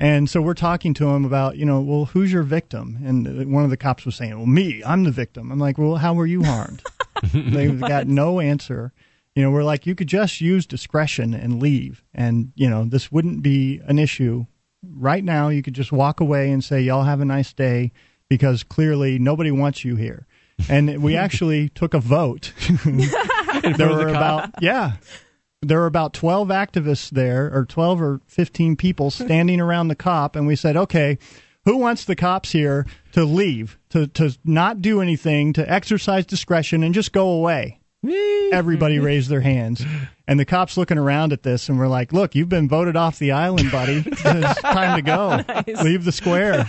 And 0.00 0.28
so 0.28 0.42
we're 0.42 0.54
talking 0.54 0.92
to 0.94 1.08
him 1.08 1.24
about, 1.24 1.56
you 1.56 1.64
know, 1.64 1.80
well, 1.80 2.06
who's 2.06 2.32
your 2.32 2.42
victim? 2.42 2.98
And 3.04 3.52
one 3.52 3.64
of 3.64 3.70
the 3.70 3.76
cops 3.76 4.04
was 4.04 4.16
saying, 4.16 4.36
well, 4.36 4.46
me, 4.46 4.82
I'm 4.84 5.04
the 5.04 5.12
victim. 5.12 5.52
I'm 5.52 5.60
like, 5.60 5.78
well, 5.78 5.96
how 5.96 6.14
were 6.14 6.26
you 6.26 6.42
harmed? 6.42 6.82
They've 7.32 7.80
got 7.80 8.08
no 8.08 8.40
answer. 8.40 8.92
You 9.34 9.42
know, 9.42 9.50
we're 9.50 9.64
like, 9.64 9.86
you 9.86 9.94
could 9.94 10.08
just 10.08 10.40
use 10.40 10.66
discretion 10.66 11.34
and 11.34 11.60
leave, 11.60 12.04
and 12.14 12.52
you 12.54 12.70
know, 12.70 12.84
this 12.84 13.10
wouldn't 13.10 13.42
be 13.42 13.80
an 13.86 13.98
issue. 13.98 14.46
Right 14.86 15.24
now, 15.24 15.48
you 15.48 15.62
could 15.62 15.74
just 15.74 15.90
walk 15.90 16.20
away 16.20 16.50
and 16.50 16.62
say, 16.62 16.80
y'all 16.80 17.02
have 17.02 17.20
a 17.20 17.24
nice 17.24 17.52
day, 17.52 17.90
because 18.28 18.62
clearly 18.62 19.18
nobody 19.18 19.50
wants 19.50 19.84
you 19.84 19.96
here. 19.96 20.26
And 20.68 21.02
we 21.02 21.16
actually 21.16 21.68
took 21.70 21.94
a 21.94 22.00
vote. 22.00 22.52
there 22.84 23.88
were 23.88 24.08
about 24.08 24.50
yeah. 24.60 24.92
There 25.62 25.78
were 25.78 25.86
about 25.86 26.12
12 26.12 26.48
activists 26.48 27.08
there 27.08 27.50
or 27.54 27.64
12 27.64 28.02
or 28.02 28.20
15 28.26 28.76
people 28.76 29.10
standing 29.10 29.60
around 29.60 29.88
the 29.88 29.94
cop 29.94 30.36
and 30.36 30.46
we 30.46 30.56
said 30.56 30.76
okay 30.76 31.16
who 31.64 31.78
wants 31.78 32.04
the 32.04 32.14
cops 32.14 32.52
here 32.52 32.86
to 33.12 33.24
leave 33.24 33.78
to, 33.90 34.06
to 34.08 34.36
not 34.44 34.82
do 34.82 35.00
anything 35.00 35.54
to 35.54 35.70
exercise 35.70 36.26
discretion 36.26 36.82
and 36.82 36.94
just 36.94 37.12
go 37.12 37.30
away? 37.30 37.80
Everybody 38.52 38.98
raised 39.00 39.30
their 39.30 39.40
hands 39.40 39.82
and 40.26 40.40
the 40.40 40.44
cops 40.44 40.76
looking 40.76 40.98
around 40.98 41.32
at 41.32 41.42
this 41.42 41.68
and 41.68 41.78
we're 41.78 41.88
like 41.88 42.12
look 42.12 42.34
you've 42.34 42.48
been 42.48 42.68
voted 42.68 42.96
off 42.96 43.18
the 43.18 43.32
island 43.32 43.70
buddy 43.70 44.02
it's 44.06 44.60
time 44.62 44.96
to 44.96 45.02
go 45.02 45.82
leave 45.82 46.04
the 46.04 46.12
square 46.12 46.66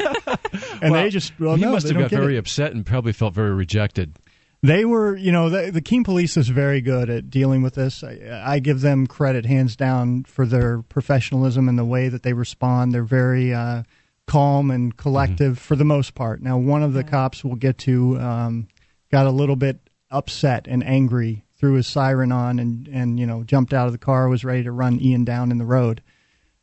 and 0.82 0.94
they 0.94 1.10
just 1.10 1.38
well 1.40 1.56
he 1.56 1.62
no, 1.62 1.72
must 1.72 1.88
have 1.88 1.98
got 1.98 2.10
very 2.10 2.36
it. 2.36 2.40
upset 2.40 2.72
and 2.72 2.86
probably 2.86 3.14
felt 3.14 3.34
very 3.34 3.54
rejected. 3.54 4.18
They 4.62 4.84
were, 4.84 5.16
you 5.16 5.32
know, 5.32 5.50
the, 5.50 5.70
the 5.70 5.82
Keene 5.82 6.04
Police 6.04 6.38
is 6.38 6.50
very 6.50 6.82
good 6.82 7.08
at 7.08 7.30
dealing 7.30 7.62
with 7.62 7.76
this. 7.76 8.04
I, 8.04 8.42
I 8.44 8.60
give 8.60 8.82
them 8.82 9.06
credit, 9.06 9.46
hands 9.46 9.76
down, 9.76 10.24
for 10.24 10.48
their 10.48 10.82
professionalism 10.82 11.70
and 11.70 11.78
the 11.78 11.86
way 11.86 12.10
that 12.10 12.24
they 12.24 12.34
respond. 12.34 12.92
They're 12.92 13.04
very 13.04 13.54
uh, 13.54 13.84
calm 14.26 14.72
and 14.72 14.96
collective 14.98 15.60
for 15.60 15.76
the 15.76 15.86
most 15.86 16.16
part. 16.16 16.42
Now, 16.42 16.58
one 16.58 16.82
of 16.82 16.94
the 16.94 17.04
cops 17.04 17.44
we'll 17.44 17.56
get 17.58 17.78
to 17.80 18.18
um, 18.20 18.68
got 19.12 19.28
a 19.28 19.32
little 19.32 19.56
bit 19.56 19.88
upset 20.10 20.66
and 20.68 20.84
angry, 20.84 21.45
threw 21.66 21.74
his 21.74 21.88
siren 21.88 22.32
on, 22.32 22.60
and 22.60 22.88
and 22.88 23.20
you 23.20 23.26
know 23.26 23.44
jumped 23.44 23.74
out 23.74 23.88
of 23.88 23.92
the 23.92 23.98
car, 23.98 24.30
was 24.30 24.46
ready 24.46 24.62
to 24.64 24.72
run 24.72 25.02
Ian 25.02 25.26
down 25.26 25.50
in 25.52 25.58
the 25.58 25.66
road. 25.66 26.04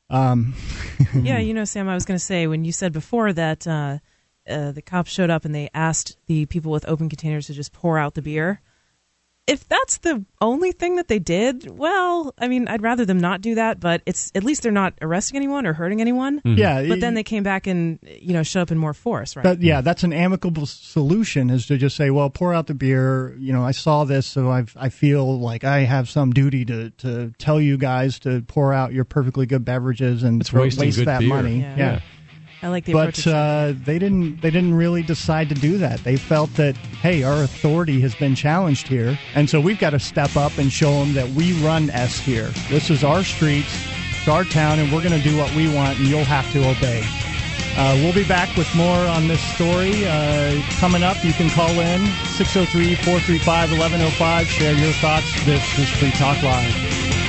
Um, 0.09 0.55
yeah, 1.15 1.39
you 1.39 1.55
know, 1.55 1.65
Sam, 1.65 1.89
I 1.89 1.95
was 1.95 2.05
going 2.05 2.19
to 2.19 2.25
say 2.25 2.47
when 2.47 2.65
you 2.65 2.71
said 2.71 2.93
before 2.93 3.33
that 3.33 3.67
uh, 3.67 3.99
uh, 4.49 4.71
the 4.71 4.83
cops 4.83 5.11
showed 5.11 5.31
up 5.31 5.45
and 5.45 5.53
they 5.53 5.69
asked 5.75 6.17
the 6.27 6.47
people 6.47 6.71
with 6.71 6.87
open 6.87 7.09
containers 7.09 7.49
to 7.49 7.53
just 7.53 7.73
pour 7.73 7.99
out 7.99 8.15
the 8.15 8.23
beer. 8.23 8.61
If 9.49 9.69
that's 9.69 9.99
the 9.99 10.25
only 10.41 10.71
thing 10.71 10.97
that 10.97 11.09
they 11.09 11.19
did, 11.19 11.69
well, 11.69 12.33
I 12.39 12.47
mean, 12.47 12.69
I'd 12.69 12.81
rather 12.81 13.05
them 13.05 13.19
not 13.19 13.41
do 13.41 13.57
that, 13.57 13.81
but 13.81 14.01
it's 14.07 14.31
at 14.37 14.45
least 14.45 14.63
they're 14.63 14.71
not 14.71 14.95
arresting 15.03 15.37
anyone 15.37 15.67
or 15.67 15.73
hurting 15.73 16.01
anyone. 16.01 16.39
Hmm. 16.39 16.55
Yeah, 16.55 16.87
But 16.87 17.01
then 17.01 17.15
they 17.15 17.25
came 17.25 17.43
back 17.43 17.67
and 17.67 17.99
you 18.05 18.35
know 18.35 18.45
show 18.45 18.61
up 18.63 18.71
in 18.71 18.79
more 18.79 18.95
force, 18.95 19.35
right? 19.35 19.43
That, 19.43 19.61
yeah, 19.61 19.81
that's 19.81 20.05
an 20.05 20.13
amicable 20.13 20.67
solution 20.67 21.51
is 21.51 21.67
to 21.67 21.77
just 21.77 21.97
say, 21.97 22.11
well, 22.11 22.31
pour 22.31 22.55
out 22.55 22.69
the 22.69 22.75
beer. 22.75 23.35
You 23.37 23.53
know, 23.53 23.65
I 23.65 23.73
saw 23.73 24.05
this, 24.05 24.29
so 24.29 24.49
I 24.49 24.65
I 24.77 24.91
feel 24.91 25.41
like 25.41 25.65
I 25.65 25.81
have 25.81 26.09
some 26.09 26.31
duty 26.33 26.65
to, 26.67 26.91
to 26.99 27.33
tell 27.39 27.61
you 27.61 27.77
guys 27.79 28.21
to 28.21 28.43
pour 28.43 28.73
out 28.73 28.93
your 28.93 29.05
perfectly 29.05 29.47
good 29.47 29.65
beverages 29.65 30.23
and 30.23 30.41
It's 30.41 30.53
waste 30.53 30.79
good 30.79 31.09
that 31.09 31.19
beer. 31.19 31.29
money. 31.29 31.61
Yeah. 31.63 31.77
Yeah. 31.77 32.01
I 32.63 32.69
like 32.69 32.85
the. 32.85 32.93
But 32.93 33.27
uh, 33.27 33.75
they 33.85 33.99
didn't. 33.99 34.41
They 34.41 34.51
didn't 34.51 34.75
really 34.75 35.03
decide 35.03 35.49
to 35.49 35.55
do 35.55 35.79
that. 35.79 36.05
They 36.05 36.17
felt 36.17 36.53
that, 36.55 36.77
hey, 36.77 37.25
our 37.25 37.43
authority 37.43 38.01
has 38.01 38.15
been 38.15 38.35
challenged 38.35 38.87
here, 38.87 39.19
and 39.35 39.51
so 39.51 39.61
we've 39.61 39.81
got 39.81 39.91
to 39.91 39.99
step 39.99 40.37
up 40.37 40.57
and 40.59 40.73
show 40.73 40.93
them 41.01 41.13
that 41.15 41.29
we 41.31 41.53
run 41.65 41.91
S 41.91 42.19
here. 42.21 42.49
This 42.69 42.89
is 42.89 43.03
our 43.03 43.25
streets, 43.25 43.75
it's 44.11 44.29
our 44.29 44.45
town, 44.45 44.79
and 44.79 44.93
we're 44.93 45.03
going 45.03 45.21
to 45.21 45.29
do 45.29 45.37
what 45.37 45.53
we 45.55 45.75
want, 45.75 45.99
and 45.99 46.07
you'll 46.07 46.25
have 46.25 46.51
to 46.53 46.61
obey. 46.61 47.03
Uh, 47.75 47.97
we'll 48.03 48.13
be 48.13 48.27
back 48.29 48.55
with 48.57 48.73
more 48.77 49.07
on 49.07 49.27
this 49.29 49.41
story. 49.55 50.07
Uh, 50.07 50.61
coming 50.79 51.03
up, 51.03 51.25
you 51.25 51.33
can 51.33 51.49
call 51.51 51.71
in 51.71 52.05
603 52.37 52.95
435 52.97 53.71
1105. 53.71 54.47
Share 54.47 54.75
your 54.75 54.93
thoughts. 54.95 55.45
This 55.45 55.79
is 55.79 55.89
Free 55.89 56.11
Talk 56.13 56.41
Live. 56.43 57.22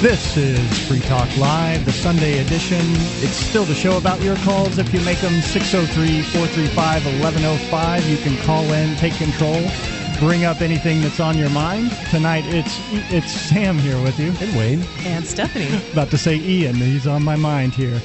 This 0.00 0.36
is 0.36 0.86
Free 0.86 1.00
Talk 1.00 1.28
Live, 1.36 1.84
the 1.84 1.90
Sunday 1.90 2.38
edition. 2.38 2.78
It's 3.18 3.34
still 3.34 3.64
the 3.64 3.74
show 3.74 3.98
about 3.98 4.22
your 4.22 4.36
calls. 4.36 4.78
If 4.78 4.94
you 4.94 5.00
make 5.00 5.18
them 5.18 5.40
603 5.40 6.22
435 6.22 7.04
1105, 7.04 8.08
you 8.08 8.16
can 8.18 8.36
call 8.46 8.62
in, 8.72 8.94
take 8.94 9.14
control, 9.14 9.60
bring 10.20 10.44
up 10.44 10.60
anything 10.60 11.00
that's 11.00 11.18
on 11.18 11.36
your 11.36 11.50
mind. 11.50 11.90
Tonight 12.12 12.44
it's 12.46 12.78
it's 13.12 13.32
Sam 13.32 13.76
here 13.76 14.00
with 14.00 14.20
you. 14.20 14.32
And 14.40 14.56
Wayne. 14.56 14.84
And 15.00 15.26
Stephanie. 15.26 15.66
About 15.92 16.10
to 16.10 16.18
say 16.18 16.36
Ian. 16.36 16.76
He's 16.76 17.08
on 17.08 17.24
my 17.24 17.34
mind 17.34 17.74
here. 17.74 18.00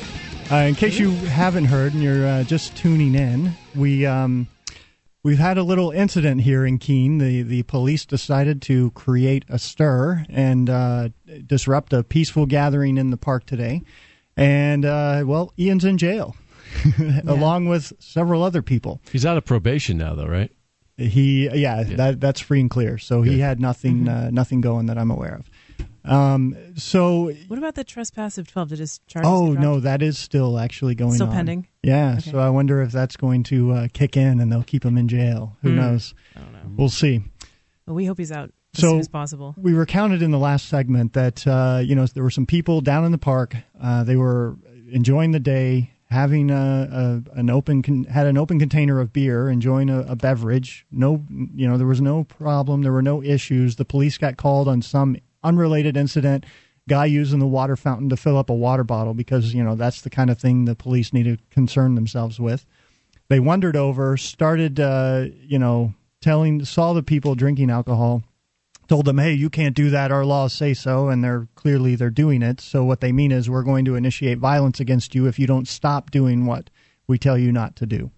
Uh, 0.52 0.56
in 0.56 0.74
case 0.74 0.98
you 0.98 1.12
haven't 1.12 1.66
heard 1.66 1.94
and 1.94 2.02
you're 2.02 2.26
uh, 2.26 2.44
just 2.44 2.76
tuning 2.76 3.14
in, 3.14 3.54
we. 3.76 4.08
Um, 4.08 4.48
We've 5.24 5.40
had 5.40 5.58
a 5.58 5.64
little 5.64 5.92
incident 5.92 6.42
here 6.42 6.66
in 6.66 6.80
Keene. 6.80 7.18
The 7.18 7.44
the 7.44 7.64
police 7.64 8.06
decided 8.06 8.62
to 8.64 8.92
create 8.92 9.46
a 9.48 9.58
stir 9.58 10.26
and 10.28 10.70
uh, 10.70 11.10
disrupt 11.48 11.94
a 11.94 12.04
peaceful 12.04 12.46
gathering 12.46 12.98
in 12.98 13.10
the 13.10 13.16
park 13.16 13.46
today. 13.46 13.84
And 14.36 14.84
uh, 14.84 15.24
well, 15.26 15.54
Ian's 15.58 15.86
in 15.86 15.98
jail, 15.98 16.36
along 17.26 17.68
with 17.68 17.94
several 18.00 18.44
other 18.44 18.62
people. 18.62 19.00
He's 19.14 19.26
out 19.26 19.38
of 19.38 19.46
probation 19.46 19.98
now, 19.98 20.14
though, 20.14 20.28
right? 20.28 20.52
He 20.98 21.46
yeah, 21.46 21.82
yeah. 21.82 21.96
that 21.96 22.20
that's 22.20 22.42
free 22.42 22.60
and 22.60 22.70
clear. 22.70 22.98
So 22.98 23.24
Good. 23.24 23.32
he 23.32 23.40
had 23.40 23.62
nothing 23.62 24.00
mm-hmm. 24.02 24.28
uh, 24.28 24.30
nothing 24.30 24.60
going 24.60 24.88
that 24.88 24.98
I'm 24.98 25.10
aware 25.10 25.36
of. 25.36 25.50
Um, 26.06 26.56
so 26.76 27.32
what 27.48 27.58
about 27.58 27.76
the 27.76 27.84
trespass 27.84 28.38
of 28.38 28.48
twelve? 28.48 28.70
Did 28.70 28.80
his 28.80 29.00
charges? 29.08 29.30
Oh 29.30 29.54
no, 29.54 29.80
that 29.80 30.02
is 30.02 30.18
still 30.18 30.60
actually 30.60 30.96
going 30.96 31.14
still 31.14 31.28
on. 31.28 31.34
pending. 31.34 31.68
Yeah, 31.82 32.16
okay. 32.18 32.32
so 32.32 32.40
I 32.40 32.50
wonder 32.50 32.82
if 32.82 32.92
that's 32.92 33.16
going 33.16 33.44
to 33.44 33.72
uh, 33.72 33.88
kick 33.94 34.18
in 34.18 34.40
and 34.40 34.52
they'll 34.52 34.64
keep 34.64 34.84
him 34.84 34.98
in 34.98 35.08
jail. 35.08 35.56
Who 35.62 35.70
mm. 35.70 35.76
knows? 35.76 36.14
I 36.36 36.40
don't 36.40 36.54
know. 36.54 36.60
We'll 36.76 36.90
see. 36.90 37.24
Well, 37.86 37.96
we 37.96 38.06
hope 38.06 38.18
he's 38.18 38.32
out 38.32 38.52
as 38.76 38.82
so 38.82 38.90
soon 38.90 39.00
as 39.00 39.08
possible. 39.08 39.56
We 39.58 39.74
recounted 39.74 40.22
in 40.22 40.32
the 40.32 40.40
last 40.40 40.68
segment 40.68 41.14
that 41.14 41.46
uh, 41.48 41.82
you 41.84 41.96
know 41.96 42.06
there 42.08 42.24
were 42.24 42.30
some 42.30 42.46
people 42.46 42.82
down 42.82 43.06
in 43.06 43.12
the 43.14 43.18
park. 43.18 43.56
Uh, 43.82 44.04
they 44.04 44.18
were 44.18 44.58
enjoying 44.92 45.32
the 45.32 45.40
day, 45.40 45.92
having 46.10 46.52
a, 46.52 47.24
a 47.36 47.40
an 47.40 47.50
open 47.50 47.82
con- 47.82 48.04
had 48.06 48.28
an 48.28 48.38
open 48.38 48.60
container 48.60 49.00
of 49.00 49.14
beer, 49.14 49.48
enjoying 49.50 49.90
a, 49.90 50.02
a 50.02 50.16
beverage. 50.18 50.86
No, 50.92 51.24
you 51.30 51.66
know 51.66 51.78
there 51.78 51.88
was 51.88 52.02
no 52.02 52.26
problem. 52.26 52.82
There 52.82 52.92
were 52.92 53.02
no 53.02 53.24
issues. 53.24 53.78
The 53.78 53.86
police 53.86 54.18
got 54.18 54.36
called 54.36 54.68
on 54.68 54.82
some 54.82 55.16
unrelated 55.44 55.98
incident 55.98 56.46
guy 56.88 57.06
using 57.06 57.40
the 57.40 57.48
water 57.48 57.76
fountain 57.76 58.10
to 58.10 58.18
fill 58.18 58.38
up 58.38 58.50
a 58.50 58.54
water 58.54 58.84
bottle 58.84 59.14
because 59.14 59.54
you 59.54 59.64
know 59.64 59.76
that's 59.76 60.02
the 60.02 60.10
kind 60.10 60.30
of 60.30 60.38
thing 60.38 60.66
the 60.66 60.76
police 60.76 61.14
need 61.14 61.24
to 61.24 61.38
concern 61.50 61.96
themselves 61.96 62.40
with. 62.40 62.66
They 63.30 63.40
wandered 63.40 63.76
over, 63.76 64.18
started 64.18 64.80
uh, 64.80 65.26
you 65.42 65.60
know 65.60 65.94
telling 66.22 66.66
saw 66.66 66.94
the 66.94 67.04
people 67.04 67.36
drinking 67.36 67.70
alcohol, 67.70 68.24
told 68.88 69.06
them, 69.06 69.18
"Hey, 69.18 69.34
you 69.34 69.50
can't 69.50 69.76
do 69.76 69.90
that. 69.92 70.12
Our 70.12 70.26
laws 70.26 70.54
say 70.54 70.74
so," 70.74 71.10
and 71.10 71.24
they're 71.24 71.48
clearly 71.56 71.96
they're 71.96 72.10
doing 72.10 72.42
it. 72.42 72.60
So 72.60 72.84
what 72.84 73.02
they 73.02 73.12
mean 73.12 73.32
is 73.32 73.50
we're 73.50 73.64
going 73.64 73.86
to 73.86 73.96
initiate 73.96 74.40
violence 74.40 74.80
against 74.80 75.16
you 75.16 75.28
if 75.28 75.40
you 75.40 75.48
don't 75.48 75.68
stop 75.68 76.12
doing 76.12 76.46
what 76.46 76.70
we 77.08 77.18
tell 77.18 77.38
you 77.38 77.52
not 77.52 77.76
to 77.78 77.86
do. 77.86 78.12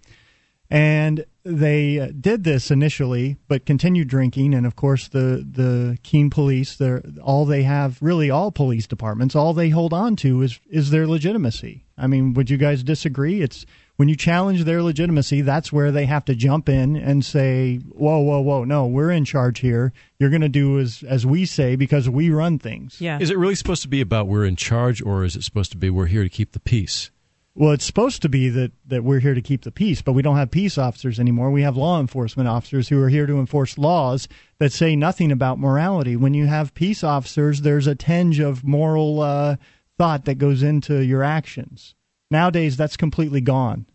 And 0.70 1.26
they 1.46 2.00
uh, 2.00 2.08
did 2.20 2.44
this 2.44 2.72
initially, 2.72 3.38
but 3.48 3.68
continued 3.68 4.08
drinking. 4.08 4.56
And 4.56 4.66
of 4.66 4.76
course, 4.76 5.08
the 5.08 5.46
the 5.50 5.98
Keene 6.04 6.32
police, 6.32 6.76
they're, 6.76 7.04
all 7.22 7.46
they 7.46 7.64
have, 7.64 7.98
really 8.02 8.32
all 8.32 8.52
police 8.52 8.88
departments, 8.88 9.36
all 9.36 9.54
they 9.54 9.70
hold 9.70 9.94
on 9.94 10.16
to 10.18 10.42
is 10.42 10.60
is 10.70 10.90
their 10.90 11.08
legitimacy. 11.08 11.86
I 11.98 12.08
mean, 12.08 12.34
would 12.34 12.50
you 12.50 12.58
guys 12.58 12.84
disagree? 12.84 13.42
It's 13.42 13.66
when 13.96 14.10
you 14.10 14.18
challenge 14.18 14.66
their 14.66 14.84
legitimacy, 14.84 15.42
that's 15.42 15.72
where 15.72 15.92
they 15.92 16.06
have 16.06 16.26
to 16.26 16.36
jump 16.36 16.68
in 16.68 16.96
and 16.98 17.24
say, 17.24 17.78
"Whoa, 17.78 18.20
whoa, 18.20 18.42
whoa! 18.42 18.64
No, 18.64 18.88
we're 18.88 19.12
in 19.12 19.24
charge 19.24 19.60
here. 19.60 19.94
You're 20.20 20.32
going 20.32 20.42
to 20.42 20.50
do 20.50 20.80
as 20.80 21.04
as 21.08 21.26
we 21.28 21.46
say 21.46 21.76
because 21.76 22.10
we 22.10 22.32
run 22.32 22.58
things." 22.58 23.00
Yeah. 23.00 23.20
Is 23.22 23.30
it 23.30 23.38
really 23.38 23.56
supposed 23.56 23.84
to 23.84 23.88
be 23.88 24.02
about 24.02 24.28
we're 24.28 24.46
in 24.46 24.56
charge, 24.56 25.02
or 25.02 25.24
is 25.24 25.36
it 25.36 25.44
supposed 25.44 25.72
to 25.72 25.78
be 25.78 25.92
we're 25.92 26.08
here 26.08 26.24
to 26.24 26.30
keep 26.30 26.54
the 26.54 26.60
peace? 26.60 27.12
Well, 27.58 27.72
it's 27.72 27.86
supposed 27.86 28.22
to 28.22 28.30
be 28.30 28.50
that, 28.50 28.74
that 28.86 29.06
we're 29.06 29.22
here 29.22 29.34
to 29.34 29.42
keep 29.42 29.64
the 29.64 29.72
peace, 29.72 30.02
but 30.02 30.12
we 30.12 30.22
don't 30.22 30.36
have 30.36 30.52
peace 30.52 30.78
officers 30.78 31.22
anymore. 31.22 31.52
We 31.52 31.62
have 31.62 31.78
law 31.78 32.02
enforcement 32.02 32.50
officers 32.50 32.90
who 32.90 33.02
are 33.02 33.08
here 33.08 33.26
to 33.26 33.40
enforce 33.40 33.78
laws 33.78 34.28
that 34.60 34.74
say 34.74 34.94
nothing 34.98 35.32
about 35.32 35.58
morality. 35.58 36.18
When 36.18 36.34
you 36.34 36.48
have 36.48 36.74
peace 36.74 37.02
officers, 37.02 37.62
there's 37.62 37.88
a 37.88 37.96
tinge 37.96 38.40
of 38.40 38.66
moral 38.66 39.22
uh, 39.22 39.56
thought 39.98 40.26
that 40.26 40.36
goes 40.36 40.64
into 40.64 41.00
your 41.00 41.24
actions. 41.24 41.96
Nowadays, 42.30 42.76
that's 42.76 42.98
completely 42.98 43.40
gone. 43.40 43.86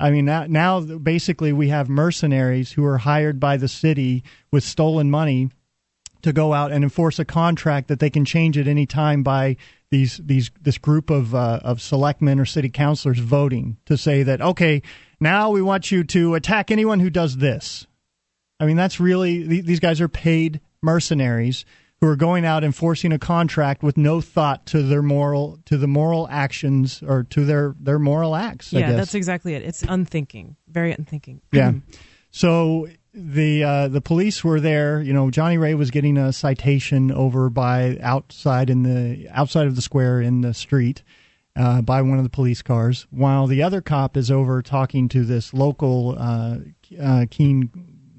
I 0.00 0.10
mean, 0.10 0.24
now, 0.24 0.46
now 0.48 0.80
basically 0.80 1.52
we 1.52 1.68
have 1.68 1.90
mercenaries 1.90 2.72
who 2.72 2.84
are 2.86 2.98
hired 2.98 3.38
by 3.38 3.58
the 3.58 3.68
city 3.68 4.24
with 4.50 4.64
stolen 4.64 5.10
money 5.10 5.50
to 6.26 6.32
go 6.32 6.52
out 6.52 6.72
and 6.72 6.82
enforce 6.82 7.20
a 7.20 7.24
contract 7.24 7.86
that 7.86 8.00
they 8.00 8.10
can 8.10 8.24
change 8.24 8.58
at 8.58 8.66
any 8.66 8.84
time 8.84 9.22
by 9.22 9.56
these 9.90 10.20
these 10.24 10.50
this 10.60 10.76
group 10.76 11.08
of 11.08 11.36
uh, 11.36 11.60
of 11.62 11.80
selectmen 11.80 12.40
or 12.40 12.44
city 12.44 12.68
councilors 12.68 13.20
voting 13.20 13.76
to 13.86 13.96
say 13.96 14.24
that 14.24 14.40
okay 14.40 14.82
now 15.20 15.50
we 15.50 15.62
want 15.62 15.92
you 15.92 16.02
to 16.02 16.34
attack 16.34 16.72
anyone 16.72 16.98
who 16.98 17.10
does 17.10 17.36
this. 17.36 17.86
I 18.58 18.66
mean 18.66 18.76
that's 18.76 18.98
really 18.98 19.60
these 19.60 19.78
guys 19.78 20.00
are 20.00 20.08
paid 20.08 20.60
mercenaries 20.82 21.64
who 22.00 22.08
are 22.08 22.16
going 22.16 22.44
out 22.44 22.64
enforcing 22.64 23.12
a 23.12 23.20
contract 23.20 23.84
with 23.84 23.96
no 23.96 24.20
thought 24.20 24.66
to 24.66 24.82
their 24.82 25.02
moral 25.02 25.60
to 25.66 25.78
the 25.78 25.86
moral 25.86 26.26
actions 26.28 27.04
or 27.06 27.22
to 27.22 27.44
their 27.44 27.76
their 27.78 28.00
moral 28.00 28.34
acts. 28.34 28.72
Yeah, 28.72 28.94
that's 28.94 29.14
exactly 29.14 29.54
it. 29.54 29.62
It's 29.62 29.84
unthinking, 29.84 30.56
very 30.66 30.90
unthinking. 30.90 31.40
Yeah. 31.52 31.74
so 32.32 32.88
the 33.16 33.64
uh, 33.64 33.88
the 33.88 34.02
police 34.02 34.44
were 34.44 34.60
there. 34.60 35.00
You 35.00 35.14
know, 35.14 35.30
Johnny 35.30 35.56
Ray 35.56 35.74
was 35.74 35.90
getting 35.90 36.18
a 36.18 36.32
citation 36.32 37.10
over 37.10 37.48
by 37.48 37.98
outside 38.02 38.68
in 38.68 38.82
the 38.82 39.26
outside 39.30 39.66
of 39.66 39.74
the 39.74 39.82
square 39.82 40.20
in 40.20 40.42
the 40.42 40.52
street 40.52 41.02
uh, 41.56 41.80
by 41.80 42.02
one 42.02 42.18
of 42.18 42.24
the 42.24 42.30
police 42.30 42.60
cars, 42.60 43.06
while 43.10 43.46
the 43.46 43.62
other 43.62 43.80
cop 43.80 44.16
is 44.16 44.30
over 44.30 44.60
talking 44.60 45.08
to 45.08 45.24
this 45.24 45.54
local 45.54 46.14
uh, 46.18 46.58
uh 47.00 47.24
Keene 47.30 47.70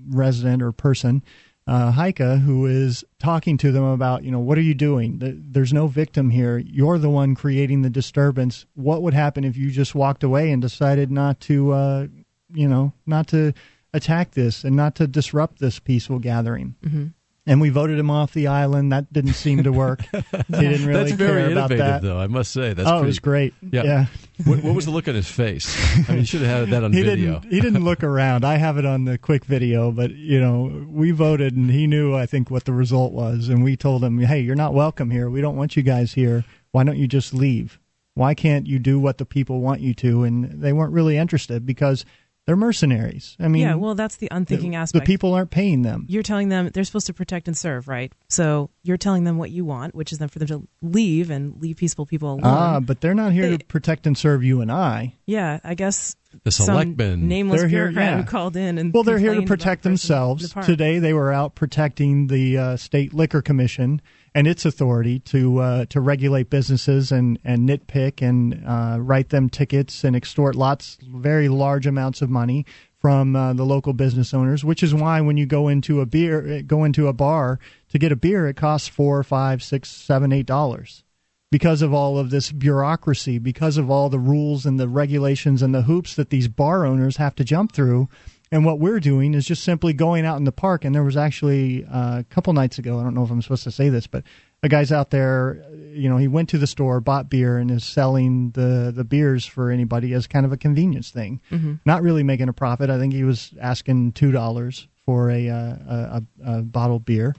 resident 0.09 0.63
or 0.63 0.71
person, 0.71 1.23
uh, 1.67 1.91
Heike, 1.91 2.17
who 2.17 2.65
is 2.65 3.03
talking 3.19 3.57
to 3.57 3.71
them 3.71 3.83
about, 3.83 4.23
you 4.23 4.31
know, 4.31 4.39
what 4.39 4.57
are 4.57 4.61
you 4.61 4.73
doing? 4.73 5.19
There's 5.19 5.73
no 5.73 5.87
victim 5.87 6.31
here. 6.31 6.57
You're 6.57 6.97
the 6.97 7.09
one 7.09 7.35
creating 7.35 7.83
the 7.83 7.89
disturbance. 7.89 8.65
What 8.73 9.03
would 9.03 9.13
happen 9.13 9.43
if 9.43 9.57
you 9.57 9.69
just 9.69 9.93
walked 9.93 10.23
away 10.23 10.49
and 10.49 10.61
decided 10.61 11.11
not 11.11 11.39
to, 11.41 11.71
uh, 11.71 12.07
you 12.53 12.67
know, 12.67 12.93
not 13.05 13.27
to 13.27 13.53
attack 13.93 14.31
this 14.31 14.63
and 14.63 14.75
not 14.75 14.95
to 14.95 15.07
disrupt 15.07 15.59
this 15.59 15.79
peaceful 15.79 16.19
gathering. 16.19 16.75
Mm-hmm. 16.83 17.07
And 17.47 17.61
we 17.61 17.69
voted 17.69 17.97
him 17.97 18.11
off 18.11 18.33
the 18.33 18.47
island. 18.47 18.91
That 18.91 19.11
didn't 19.13 19.33
seem 19.33 19.63
to 19.63 19.71
work. 19.71 20.01
he 20.11 20.19
didn't 20.49 20.85
really 20.85 21.03
That's 21.03 21.11
very 21.13 21.43
care 21.43 21.51
about 21.53 21.69
that. 21.69 22.01
though. 22.01 22.19
I 22.19 22.27
must 22.27 22.51
say. 22.51 22.73
That's 22.73 22.89
oh, 22.89 22.91
pretty, 22.91 23.03
it 23.03 23.07
was 23.07 23.19
great. 23.19 23.53
Yeah. 23.71 23.83
yeah. 23.83 24.05
what, 24.43 24.61
what, 24.63 24.75
was 24.75 24.83
the 24.83 24.91
look 24.91 25.07
on 25.07 25.15
his 25.15 25.29
face? 25.29 25.73
I 26.09 26.11
mean, 26.11 26.19
you 26.19 26.25
should 26.25 26.41
have 26.41 26.67
had 26.67 26.69
that 26.71 26.83
on 26.83 26.91
he 26.93 27.03
video. 27.03 27.39
Didn't, 27.39 27.53
he 27.53 27.61
didn't 27.61 27.85
look 27.85 28.03
around. 28.03 28.43
I 28.43 28.57
have 28.57 28.77
it 28.77 28.85
on 28.85 29.05
the 29.05 29.17
Qik 29.17 29.45
video, 29.45 29.91
but 29.91 30.11
you 30.11 30.41
know, 30.41 30.85
we 30.89 31.11
voted, 31.11 31.55
and 31.55 31.71
he 31.71 31.87
knew, 31.87 32.13
I 32.13 32.25
think, 32.25 32.51
what 32.51 32.65
the 32.65 32.73
result 32.73 33.13
was, 33.13 33.47
and 33.47 33.63
we 33.63 33.77
told 33.77 34.03
him, 34.03 34.19
"Hey, 34.19 34.41
you're 34.41 34.55
not 34.55 34.73
welcome 34.73 35.09
here. 35.09 35.29
We 35.29 35.39
don't 35.39 35.55
want 35.55 35.77
you 35.77 35.83
guys 35.83 36.13
here. 36.13 36.43
Why 36.71 36.83
don't 36.83 36.97
you 36.97 37.07
just 37.07 37.33
leave? 37.33 37.79
Why 38.13 38.33
can't 38.33 38.67
you 38.67 38.77
do 38.77 38.99
what 38.99 39.19
the 39.19 39.25
people 39.25 39.61
want 39.61 39.79
you 39.79 39.93
to?" 39.93 40.23
And 40.23 40.61
they 40.61 40.73
weren't 40.73 40.91
really 40.91 41.15
interested 41.15 41.65
because 41.65 42.03
they're 42.47 42.55
mercenaries. 42.55 43.35
I 43.41 43.49
mean, 43.49 43.63
yeah. 43.63 43.75
Well, 43.75 43.93
that's 43.93 44.15
the 44.15 44.29
unthinking 44.31 44.71
the, 44.71 44.77
aspect. 44.77 45.05
The 45.05 45.11
people 45.11 45.33
aren't 45.33 45.51
paying 45.51 45.81
them. 45.81 46.05
You're 46.07 46.23
telling 46.23 46.47
them 46.47 46.69
they're 46.73 46.85
supposed 46.85 47.07
to 47.07 47.13
protect 47.13 47.49
and 47.49 47.57
serve, 47.57 47.89
right? 47.89 48.13
So 48.29 48.69
you're 48.83 48.95
telling 48.95 49.25
them 49.25 49.37
what 49.37 49.51
you 49.51 49.65
want, 49.65 49.93
which 49.93 50.13
is 50.13 50.19
then 50.19 50.29
for 50.29 50.39
them 50.39 50.47
to 50.47 50.67
leave 50.81 51.29
and 51.29 51.61
leave 51.61 51.75
peaceful 51.75 52.05
people 52.05 52.29
alone. 52.29 52.41
Ah, 52.45 52.79
but 52.79 53.01
they're 53.01 53.13
not 53.13 53.33
here 53.33 53.49
they, 53.49 53.57
to 53.57 53.65
protect 53.65 54.07
and 54.07 54.17
serve 54.17 54.45
you 54.45 54.61
and 54.61 54.71
I. 54.71 55.15
Yeah, 55.25 55.59
I 55.61 55.73
guess 55.73 56.15
the 56.45 56.51
selectmen, 56.51 57.27
nameless 57.27 57.61
they're 57.61 57.69
bureaucrat 57.69 58.05
here, 58.05 58.15
yeah. 58.15 58.21
who 58.21 58.29
called 58.29 58.55
in 58.55 58.77
and 58.77 58.93
well, 58.93 59.03
they're 59.03 59.19
here 59.19 59.35
to 59.35 59.41
protect 59.41 59.83
themselves. 59.83 60.53
The 60.53 60.61
Today, 60.61 60.99
they 60.99 61.11
were 61.11 61.33
out 61.33 61.53
protecting 61.53 62.27
the 62.27 62.57
uh, 62.57 62.77
state 62.77 63.13
liquor 63.13 63.41
commission 63.41 64.01
and 64.33 64.47
its 64.47 64.65
authority 64.65 65.19
to 65.19 65.59
uh, 65.59 65.85
to 65.85 65.99
regulate 65.99 66.49
businesses 66.49 67.11
and, 67.11 67.39
and 67.43 67.67
nitpick 67.67 68.21
and 68.21 68.63
uh, 68.65 68.97
write 68.99 69.29
them 69.29 69.49
tickets 69.49 70.03
and 70.03 70.15
extort 70.15 70.55
lots 70.55 70.97
very 71.09 71.49
large 71.49 71.87
amounts 71.87 72.21
of 72.21 72.29
money 72.29 72.65
from 72.99 73.35
uh, 73.35 73.53
the 73.53 73.65
local 73.65 73.93
business 73.93 74.33
owners. 74.33 74.63
Which 74.63 74.83
is 74.83 74.93
why 74.93 75.21
when 75.21 75.37
you 75.37 75.45
go 75.45 75.67
into 75.67 76.01
a 76.01 76.05
beer 76.05 76.61
go 76.61 76.83
into 76.83 77.07
a 77.07 77.13
bar 77.13 77.59
to 77.89 77.99
get 77.99 78.11
a 78.11 78.15
beer, 78.15 78.47
it 78.47 78.55
costs 78.55 78.87
four, 78.87 79.23
five, 79.23 79.63
six, 79.63 79.89
seven, 79.89 80.31
eight 80.31 80.45
dollars 80.45 81.03
because 81.51 81.81
of 81.81 81.93
all 81.93 82.17
of 82.17 82.29
this 82.29 82.51
bureaucracy, 82.51 83.39
because 83.39 83.77
of 83.77 83.89
all 83.89 84.09
the 84.09 84.19
rules 84.19 84.65
and 84.65 84.79
the 84.79 84.87
regulations 84.87 85.61
and 85.61 85.73
the 85.73 85.83
hoops 85.83 86.15
that 86.15 86.29
these 86.29 86.47
bar 86.47 86.85
owners 86.85 87.17
have 87.17 87.35
to 87.35 87.43
jump 87.43 87.71
through 87.71 88.09
And 88.51 88.65
what 88.65 88.79
we're 88.79 88.99
doing 88.99 89.33
is 89.33 89.45
just 89.45 89.63
simply 89.63 89.93
going 89.93 90.25
out 90.25 90.37
in 90.37 90.45
the 90.45 90.51
park. 90.51 90.85
And 90.85 90.95
there 90.95 91.03
was 91.03 91.17
actually 91.17 91.85
uh, 91.85 92.19
a 92.19 92.23
couple 92.23 92.53
nights 92.53 92.77
ago, 92.77 92.99
I 92.99 93.03
don't 93.03 93.13
know 93.13 93.23
if 93.23 93.31
I'm 93.31 93.41
supposed 93.41 93.63
to 93.63 93.71
say 93.71 93.89
this, 93.89 94.07
but 94.07 94.23
a 94.63 94.69
guy's 94.69 94.91
out 94.91 95.11
there, 95.11 95.63
you 95.91 96.09
know, 96.09 96.17
he 96.17 96.27
went 96.27 96.49
to 96.49 96.57
the 96.57 96.67
store, 96.67 96.99
bought 96.99 97.29
beer, 97.29 97.57
and 97.57 97.69
is 97.69 97.83
selling 97.83 98.51
the, 98.51 98.91
the 98.95 99.03
beers 99.03 99.45
for 99.45 99.69
anybody 99.69 100.13
as 100.13 100.27
kind 100.27 100.45
of 100.45 100.51
a 100.51 100.57
convenience 100.57 101.11
thing. 101.11 101.41
Mm-hmm. 101.51 101.75
Not 101.85 102.01
really 102.01 102.23
making 102.23 102.49
a 102.49 102.53
profit. 102.53 102.89
I 102.89 102.97
think 102.97 103.13
he 103.13 103.23
was 103.23 103.53
asking 103.61 104.13
$2 104.13 104.87
for 105.05 105.29
a, 105.29 105.49
uh, 105.49 105.55
a, 105.55 106.23
a, 106.45 106.59
a 106.59 106.61
bottle 106.63 106.97
of 106.97 107.05
beer. 107.05 107.35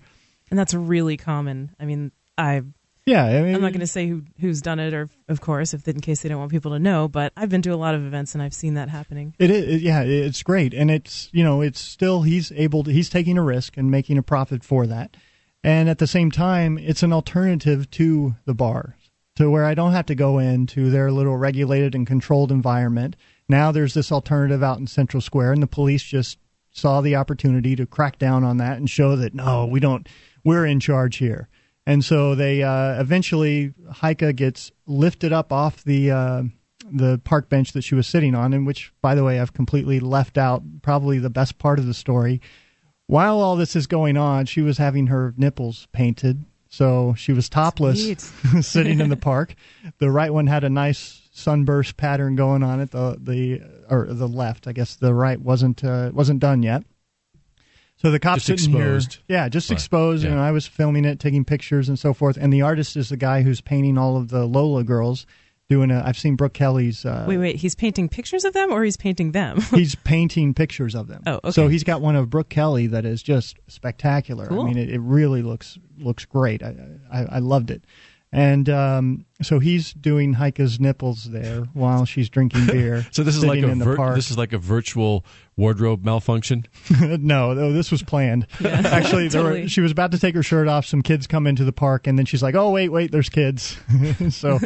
And 0.51 0.59
that's 0.59 0.75
really 0.75 1.17
common. 1.17 1.75
I 1.81 1.85
mean, 1.85 2.13
I 2.37 2.63
Yeah, 3.09 3.25
I 3.25 3.43
mean, 3.43 3.55
I'm 3.55 3.61
not 3.63 3.73
going 3.73 3.81
to 3.81 3.87
say 3.87 4.07
who 4.07 4.23
who's 4.41 4.61
done 4.61 4.79
it, 4.79 4.93
or 4.93 5.09
of 5.29 5.41
course, 5.41 5.73
if 5.73 5.87
in 5.89 6.01
case 6.01 6.23
they 6.23 6.29
don't 6.29 6.39
want 6.39 6.51
people 6.51 6.73
to 6.73 6.79
know. 6.79 7.09
But 7.09 7.33
I've 7.37 7.49
been 7.49 7.63
to 7.63 7.71
a 7.71 7.77
lot 7.77 7.95
of 7.95 8.05
events 8.05 8.35
and 8.35 8.43
I've 8.43 8.55
seen 8.55 8.75
that 8.75 8.89
happening. 8.89 9.35
It 9.39 9.51
is, 9.51 9.77
it- 9.77 9.83
yeah, 9.83 10.03
it's 10.03 10.43
great, 10.43 10.75
and 10.75 10.91
it's 10.91 11.31
you 11.33 11.43
know, 11.43 11.61
it's 11.63 11.81
still 11.81 12.23
he's 12.23 12.53
able 12.53 12.85
to 12.85 12.93
he's 12.93 13.09
taking 13.09 13.39
a 13.39 13.43
risk 13.43 13.77
and 13.77 13.91
making 13.91 14.19
a 14.19 14.23
profit 14.23 14.63
for 14.63 14.87
that, 14.87 15.17
and 15.65 15.89
at 15.89 15.99
the 15.99 16.07
same 16.07 16.31
time, 16.31 16.77
it's 16.79 17.03
an 17.03 17.13
alternative 17.13 17.91
to 17.93 18.37
the 18.45 18.55
bars, 18.55 18.95
to 19.37 19.51
where 19.51 19.65
I 19.65 19.75
don't 19.75 19.93
have 19.93 20.07
to 20.07 20.15
go 20.15 20.39
into 20.39 20.91
their 20.91 21.11
little 21.11 21.37
regulated 21.37 21.95
and 21.95 22.07
controlled 22.07 22.53
environment. 22.53 23.17
Now 23.49 23.73
there's 23.73 23.95
this 23.95 24.13
alternative 24.13 24.63
out 24.63 24.79
in 24.79 24.87
Central 24.87 25.23
Square, 25.23 25.55
and 25.55 25.63
the 25.63 25.67
police 25.67 26.03
just 26.03 26.39
saw 26.71 27.01
the 27.01 27.17
opportunity 27.17 27.75
to 27.75 27.87
crack 27.87 28.19
down 28.19 28.45
on 28.45 28.59
that 28.59 28.77
and 28.77 28.89
show 28.91 29.17
that 29.17 29.35
no, 29.35 29.65
we 29.67 29.81
don't, 29.81 30.07
we're 30.45 30.67
in 30.67 30.79
charge 30.81 31.17
here. 31.17 31.49
And 31.89 32.05
so 32.05 32.35
they 32.35 32.63
uh, 32.63 33.01
eventually, 33.01 33.73
Heike 33.91 34.37
gets 34.37 34.71
lifted 34.87 35.33
up 35.33 35.55
off 35.55 35.83
the 35.85 36.11
uh, 36.11 36.43
the 36.93 37.19
park 37.25 37.49
bench 37.49 37.73
that 37.73 37.81
she 37.81 37.95
was 37.95 38.07
sitting 38.07 38.35
on, 38.35 38.53
and 38.53 38.67
which, 38.67 38.93
by 39.01 39.15
the 39.15 39.25
way, 39.25 39.41
I've 39.41 39.55
completely 39.55 39.99
left 39.99 40.37
out 40.37 40.63
probably 40.83 41.19
the 41.19 41.31
best 41.31 41.57
part 41.57 41.79
of 41.79 41.87
the 41.87 41.95
story. 41.95 42.43
While 43.07 43.41
all 43.41 43.57
this 43.57 43.75
is 43.75 43.87
going 43.87 44.19
on, 44.19 44.45
she 44.45 44.61
was 44.61 44.77
having 44.77 45.07
her 45.07 45.33
nipples 45.39 45.89
painted, 45.93 46.45
so 46.69 47.15
she 47.17 47.33
was 47.33 47.49
topless, 47.49 48.31
sitting 48.61 49.01
in 49.01 49.09
the 49.09 49.17
park. 49.17 49.55
The 49.97 50.11
right 50.11 50.31
one 50.31 50.47
had 50.47 50.65
a 50.65 50.69
nice 50.69 51.23
sunburst 51.33 51.97
pattern 51.97 52.37
going 52.37 52.63
on 52.63 52.81
it. 52.81 52.91
The 52.91 53.17
the 53.19 53.63
or 53.89 54.09
the 54.11 54.29
left, 54.29 54.69
I 54.69 54.73
guess 54.73 54.95
the 54.95 55.15
right 55.15 55.41
wasn't 55.41 55.83
uh, 55.83 56.11
wasn't 56.13 56.41
done 56.41 56.63
yet. 56.63 56.85
So 58.01 58.11
the 58.13 58.21
cops 58.21 58.45
Just 58.47 58.63
sitting 58.65 58.77
exposed. 58.77 59.15
here, 59.27 59.37
yeah, 59.39 59.49
just 59.49 59.69
Right. 59.71 59.77
exposed. 59.77 60.23
Yeah. 60.25 60.31
You 60.31 60.37
know, 60.37 60.43
I 60.43 60.53
was 60.53 60.67
filming 60.67 61.05
it, 61.05 61.19
taking 61.19 61.45
pictures 61.45 61.89
and 61.89 61.99
so 61.99 62.15
forth. 62.15 62.37
And 62.41 62.53
the 62.53 62.63
artist 62.63 62.97
is 62.97 63.09
the 63.09 63.17
guy 63.17 63.43
who's 63.43 63.61
painting 63.61 63.99
all 63.99 64.17
of 64.17 64.29
the 64.29 64.47
Lola 64.47 64.85
girls. 64.85 65.27
Doing 65.69 65.91
a, 65.91 66.03
I've 66.03 66.17
seen 66.17 66.35
Brooke 66.35 66.55
Kelly's. 66.55 67.05
Uh, 67.05 67.27
Wait, 67.29 67.37
wait, 67.37 67.57
he's 67.57 67.75
painting 67.75 68.09
pictures 68.09 68.47
of 68.47 68.55
them, 68.55 68.73
or 68.73 68.85
he's 68.85 68.97
painting 68.97 69.33
them? 69.33 69.61
he's 69.75 69.95
painting 69.97 70.55
pictures 70.55 70.95
of 70.95 71.09
them. 71.09 71.23
Oh, 71.27 71.41
okay. 71.45 71.51
So 71.51 71.69
he's 71.69 71.85
got 71.85 72.01
one 72.01 72.17
of 72.17 72.31
Brooke 72.31 72.49
Kelly 72.49 72.87
that 72.87 73.05
is 73.05 73.23
just 73.23 73.59
spectacular. 73.67 74.47
Cool. 74.47 74.63
I 74.63 74.65
mean, 74.65 74.79
it, 74.79 74.89
it 74.89 75.01
really 75.01 75.43
looks 75.43 75.77
looks 75.99 76.25
great. 76.25 76.63
I, 76.63 76.75
I 77.13 77.25
I 77.25 77.39
loved 77.41 77.71
it. 77.71 77.83
And 78.33 78.69
um, 78.71 79.27
so 79.43 79.59
he's 79.59 79.93
doing 79.93 80.35
Heike's 80.37 80.79
nipples 80.81 81.25
there 81.31 81.65
while 81.75 82.05
she's 82.07 82.31
drinking 82.31 82.67
beer. 82.73 83.07
So 83.11 83.23
this 83.23 83.37
is 83.37 83.45
like 83.45 83.63
a 83.63 83.75
vir- 83.75 84.15
this 84.15 84.31
is 84.31 84.39
like 84.39 84.55
a 84.55 84.59
virtual 84.59 85.25
wardrobe 85.59 86.05
malfunction. 86.05 86.65
no, 87.01 87.53
no, 87.53 87.73
this 87.73 87.91
was 87.91 88.03
planned. 88.03 88.47
Actually, 88.65 89.29
there 89.29 89.43
totally. 89.43 89.63
were, 89.65 89.69
she 89.69 89.83
was 89.83 89.93
about 89.93 90.13
to 90.13 90.19
take 90.19 90.35
her 90.35 90.43
shirt 90.43 90.69
off. 90.69 90.87
Some 90.87 91.03
kids 91.03 91.27
come 91.27 91.47
into 91.47 91.65
the 91.65 91.73
park, 91.73 92.07
and 92.07 92.19
then 92.19 92.25
she's 92.25 92.43
like, 92.43 92.55
"Oh, 92.55 92.71
wait, 92.71 92.89
wait, 92.89 93.11
there's 93.13 93.29
kids." 93.29 93.77
so 94.31 94.59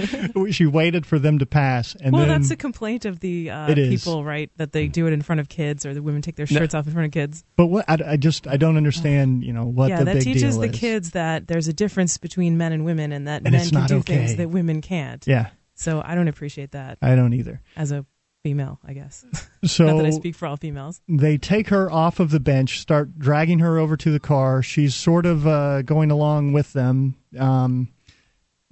she 0.50 0.66
waited 0.66 1.06
for 1.06 1.18
them 1.18 1.40
to 1.40 1.46
pass, 1.46 1.96
and 1.96 2.12
well, 2.12 2.26
then 2.26 2.40
that's 2.40 2.50
a 2.52 2.56
complaint 2.56 3.04
of 3.04 3.18
the 3.20 3.50
uh, 3.50 3.74
people, 3.74 4.24
right? 4.24 4.50
That 4.58 4.72
they 4.72 4.86
do 4.86 5.06
it 5.08 5.12
in 5.12 5.22
front 5.22 5.40
of 5.40 5.48
kids, 5.48 5.84
or 5.84 5.94
the 5.94 6.02
women 6.02 6.22
take 6.22 6.36
their 6.36 6.46
shirts 6.46 6.74
off 6.74 6.86
in 6.86 6.92
front 6.92 7.06
of 7.06 7.12
kids. 7.12 7.42
but 7.56 7.66
what 7.66 7.84
I, 7.88 7.98
I 8.12 8.16
just 8.16 8.46
I 8.46 8.56
don't 8.56 8.76
understand. 8.76 9.42
You 9.42 9.52
know 9.52 9.64
what 9.64 9.88
yeah, 9.88 9.98
the 10.00 10.04
that 10.04 10.14
big 10.16 10.24
teaches 10.24 10.54
deal 10.54 10.60
the 10.60 10.68
is. 10.70 10.78
kids 10.78 11.10
that 11.12 11.48
there's 11.48 11.68
a 11.68 11.72
difference 11.72 12.18
between 12.18 12.58
men 12.58 12.72
and 12.72 12.84
women, 12.84 13.12
and 13.12 13.26
that 13.26 13.42
And 13.44 13.52
men 13.52 13.68
can 13.70 13.86
do 13.86 13.96
okay. 13.98 14.18
things 14.18 14.36
that 14.36 14.50
women 14.50 14.80
can't. 14.82 15.26
Yeah, 15.26 15.48
So 15.74 16.02
I 16.04 16.14
don't 16.14 16.28
appreciate 16.28 16.72
that 16.72 16.98
I 17.00 17.14
don't 17.16 17.32
either. 17.32 17.60
as 17.76 17.92
a 17.92 18.04
female, 18.42 18.78
I 18.84 18.92
guess. 18.92 19.24
So 19.64 19.86
Not 19.86 19.98
that 19.98 20.06
I 20.06 20.10
speak 20.10 20.34
for 20.34 20.46
all 20.48 20.56
females. 20.56 21.00
they 21.08 21.38
take 21.38 21.68
her 21.68 21.88
off 21.88 22.18
of 22.18 22.30
the 22.32 22.40
bench, 22.40 22.80
start 22.80 23.16
dragging 23.16 23.60
her 23.60 23.78
over 23.78 23.96
to 23.96 24.10
the 24.10 24.18
car. 24.18 24.60
She's 24.60 24.92
sort 24.92 25.24
of 25.24 25.46
uh, 25.46 25.82
going 25.82 26.10
along 26.10 26.52
with 26.52 26.72
them. 26.72 27.14
Um, 27.38 27.86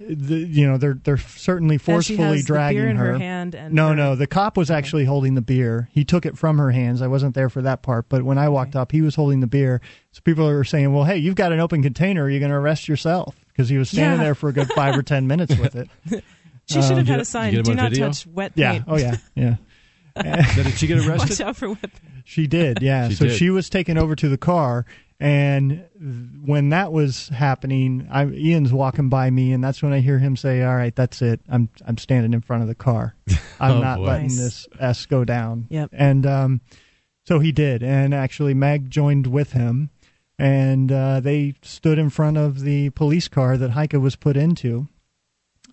the, 0.01 0.35
you 0.35 0.67
know, 0.67 0.77
they're 0.77 0.95
they're 1.01 1.15
certainly 1.15 1.75
And 1.75 1.81
she 1.81 1.85
forcefully 2.17 2.37
has 2.39 2.45
dragging 2.45 2.77
the 2.79 2.81
beer 2.81 2.89
in 2.89 2.97
her, 2.97 3.13
her. 3.13 3.17
hand. 3.19 3.55
And 3.55 3.73
No, 3.73 3.87
her- 3.89 3.95
no, 3.95 4.15
the 4.15 4.27
cop 4.27 4.57
was 4.57 4.69
actually 4.69 5.05
holding 5.05 5.35
the 5.35 5.41
beer. 5.41 5.87
He 5.93 6.03
took 6.03 6.25
it 6.25 6.37
from 6.37 6.57
her 6.57 6.71
hands. 6.71 7.01
I 7.01 7.07
wasn't 7.07 7.35
there 7.35 7.47
for 7.49 7.61
that 7.61 7.83
part, 7.83 8.09
but 8.09 8.23
when 8.23 8.37
I 8.37 8.49
walked 8.49 8.75
up, 8.75 8.91
he 8.91 9.01
was 9.01 9.15
holding 9.15 9.39
the 9.39 9.47
beer. 9.47 9.79
So 10.11 10.19
people 10.25 10.45
are 10.45 10.65
saying, 10.65 10.91
"Well, 10.91 11.05
hey, 11.05 11.19
you've 11.19 11.35
got 11.35 11.53
an 11.53 11.61
open 11.61 11.81
container. 11.83 12.23
Are 12.25 12.29
you 12.29 12.39
going 12.39 12.51
to 12.51 12.57
arrest 12.57 12.89
yourself?" 12.89 13.33
Because 13.47 13.69
he 13.69 13.77
was 13.77 13.89
standing 13.89 14.19
Yeah. 14.19 14.25
there 14.25 14.35
for 14.35 14.49
a 14.49 14.53
good 14.53 14.67
five 14.73 14.97
or 14.97 15.03
ten 15.03 15.25
minutes 15.27 15.57
with 15.57 15.77
it. 15.77 15.89
She 16.67 16.75
should 16.81 16.91
have 16.91 16.99
Um, 16.99 17.05
had 17.07 17.19
a 17.21 17.25
sign: 17.25 17.53
"Do 17.63 17.73
not 17.73 17.89
video? 17.89 18.07
touch 18.07 18.25
wet 18.27 18.53
Yeah. 18.55 18.83
Oh 18.87 18.97
yeah. 18.97 19.17
Yeah. 19.35 19.55
Now, 20.15 20.41
did 20.55 20.73
she 20.77 20.87
get 20.87 20.97
arrested? 20.97 21.09
Watch 21.09 21.19
arrested? 21.29 21.43
out 21.47 21.55
for 21.57 21.69
wet. 21.69 21.91
She 22.25 22.47
did, 22.47 22.81
yeah. 22.81 23.09
She 23.09 23.15
so 23.15 23.25
did. 23.27 23.37
she 23.37 23.49
was 23.49 23.69
taken 23.69 23.97
over 23.97 24.15
to 24.15 24.29
the 24.29 24.37
car, 24.37 24.85
and 25.19 25.83
when 26.45 26.69
that 26.69 26.91
was 26.91 27.29
happening, 27.29 28.07
I, 28.11 28.25
Ian's 28.25 28.73
walking 28.73 29.09
by 29.09 29.29
me, 29.29 29.51
and 29.53 29.63
that's 29.63 29.81
when 29.83 29.93
I 29.93 29.99
hear 29.99 30.19
him 30.19 30.35
say, 30.35 30.63
"All 30.63 30.75
right, 30.75 30.95
that's 30.95 31.21
it. 31.21 31.41
I'm 31.49 31.69
I'm 31.85 31.97
standing 31.97 32.33
in 32.33 32.41
front 32.41 32.61
of 32.63 32.67
the 32.67 32.75
car. 32.75 33.15
I'm 33.59 33.77
Oh, 33.77 33.81
not 33.81 33.97
boy. 33.99 34.05
letting 34.05 34.27
Nice. 34.27 34.37
this 34.37 34.67
s 34.79 35.05
go 35.05 35.23
down." 35.25 35.67
Yep. 35.69 35.89
And 35.93 36.25
um, 36.25 36.61
so 37.25 37.39
he 37.39 37.51
did, 37.51 37.83
and 37.83 38.13
actually 38.13 38.53
Meg 38.53 38.89
joined 38.89 39.27
with 39.27 39.53
him, 39.53 39.89
and 40.39 40.91
uh, 40.91 41.19
they 41.19 41.53
stood 41.61 41.97
in 41.99 42.09
front 42.09 42.37
of 42.37 42.61
the 42.61 42.89
police 42.91 43.27
car 43.27 43.57
that 43.57 43.71
Heike 43.71 43.93
was 43.93 44.15
put 44.15 44.35
into, 44.37 44.87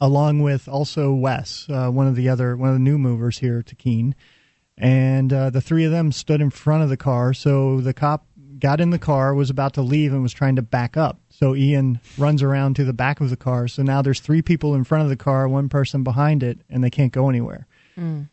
along 0.00 0.42
with 0.42 0.68
also 0.68 1.12
Wes, 1.12 1.66
uh, 1.68 1.90
one 1.90 2.06
of 2.06 2.16
the 2.16 2.28
other 2.28 2.56
one 2.56 2.68
of 2.68 2.74
the 2.74 2.80
new 2.80 2.98
movers 2.98 3.38
here 3.38 3.62
to 3.62 3.74
Keene 3.74 4.14
and 4.78 5.32
uh, 5.32 5.50
the 5.50 5.61
three 5.61 5.84
of 5.84 5.90
them 5.90 6.12
stood 6.12 6.40
in 6.40 6.50
front 6.50 6.82
of 6.82 6.88
the 6.88 6.96
car. 6.96 7.34
So 7.34 7.80
the 7.80 7.92
cop 7.92 8.26
got 8.58 8.80
in 8.80 8.90
the 8.90 8.98
car, 8.98 9.34
was 9.34 9.50
about 9.50 9.74
to 9.74 9.82
leave, 9.82 10.12
and 10.12 10.22
was 10.22 10.32
trying 10.32 10.56
to 10.56 10.62
back 10.62 10.96
up. 10.96 11.20
So 11.28 11.54
Ian 11.54 12.00
runs 12.16 12.42
around 12.42 12.76
to 12.76 12.84
the 12.84 12.92
back 12.92 13.20
of 13.20 13.30
the 13.30 13.37
car. 13.37 13.68
So 13.68 13.82
now 13.82 14.02
there's 14.02 14.20
three 14.20 14.42
people 14.42 14.74
in 14.74 14.84
front 14.84 15.02
of 15.04 15.11
the 15.11 15.16
car, 15.16 15.48
one 15.48 15.68
person 15.68 16.02
behind 16.02 16.42
it, 16.42 16.61
and 16.70 16.82
they 16.82 16.90
can't 16.90 17.12
go 17.12 17.28
anywhere. 17.28 17.66
Mm. 17.96 18.28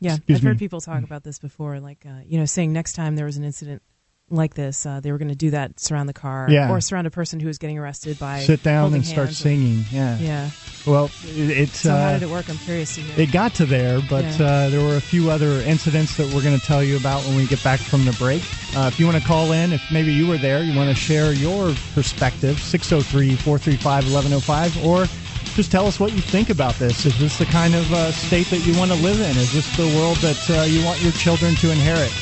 Yeah, 0.00 0.14
Excuse 0.14 0.38
I've 0.38 0.44
heard 0.44 0.56
me. 0.56 0.58
people 0.58 0.80
talk 0.80 1.02
about 1.02 1.24
this 1.24 1.38
before, 1.40 1.80
like 1.80 2.04
uh, 2.06 2.20
you 2.26 2.38
know, 2.38 2.44
saying 2.44 2.72
next 2.72 2.92
time 2.92 3.16
there 3.16 3.26
was 3.26 3.36
an 3.36 3.44
incident 3.44 3.82
like 4.30 4.54
this, 4.54 4.84
uh, 4.86 5.00
they 5.00 5.12
were 5.12 5.18
going 5.18 5.28
to 5.28 5.34
do 5.34 5.50
that, 5.50 5.80
surround 5.80 6.08
the 6.08 6.12
car, 6.14 6.48
Yeah. 6.50 6.70
or 6.70 6.80
surround 6.80 7.06
a 7.06 7.10
person 7.10 7.40
who 7.40 7.46
was 7.46 7.58
getting 7.58 7.78
arrested 7.78 8.18
by 8.18 8.40
Sit 8.40 8.62
down 8.62 8.94
and 8.94 9.04
start 9.06 9.32
singing. 9.32 9.84
Yeah. 9.90 10.18
Yeah. 10.18 10.50
Well, 10.86 11.10
it, 11.24 11.50
it's. 11.50 11.80
So 11.80 11.90
how 11.90 11.96
uh, 11.96 12.12
did 12.14 12.22
it 12.22 12.30
work? 12.30 12.48
I'm 12.48 12.58
curious 12.58 12.94
to 12.94 13.00
hear. 13.02 13.20
It 13.20 13.32
got 13.32 13.54
to 13.54 13.66
there, 13.66 14.00
but 14.08 14.24
Yeah. 14.24 14.46
uh, 14.46 14.70
there 14.70 14.80
were 14.80 14.96
a 14.96 15.00
few 15.00 15.30
other 15.30 15.60
incidents 15.62 16.16
that 16.16 16.32
we're 16.32 16.42
going 16.42 16.58
to 16.58 16.64
tell 16.64 16.82
you 16.82 16.96
about 16.96 17.24
when 17.24 17.36
we 17.36 17.46
get 17.46 17.62
back 17.62 17.80
from 17.80 18.04
the 18.04 18.12
break. 18.12 18.42
Uh, 18.76 18.90
if 18.92 18.98
you 18.98 19.06
want 19.06 19.18
to 19.18 19.24
call 19.26 19.52
in, 19.52 19.72
if 19.72 19.82
maybe 19.90 20.12
you 20.12 20.26
were 20.26 20.38
there, 20.38 20.62
you 20.62 20.76
want 20.76 20.88
to 20.88 20.94
share 20.94 21.32
your 21.32 21.74
perspective, 21.94 22.58
603 22.60 23.34
435 23.36 24.12
1105, 24.12 24.84
or 24.84 25.06
just 25.54 25.72
tell 25.72 25.86
us 25.86 25.98
what 25.98 26.12
you 26.12 26.20
think 26.20 26.50
about 26.50 26.74
this. 26.76 27.04
Is 27.04 27.18
this 27.18 27.38
the 27.38 27.46
kind 27.46 27.74
of 27.74 27.92
uh, 27.92 28.12
state 28.12 28.48
that 28.50 28.60
you 28.60 28.78
want 28.78 28.90
to 28.92 28.96
live 28.98 29.20
in? 29.20 29.36
Is 29.36 29.52
this 29.52 29.76
the 29.76 29.88
world 29.98 30.16
that 30.18 30.50
uh, 30.50 30.62
you 30.62 30.84
want 30.84 31.02
your 31.02 31.12
children 31.12 31.54
to 31.56 31.70
inherit? 31.70 32.12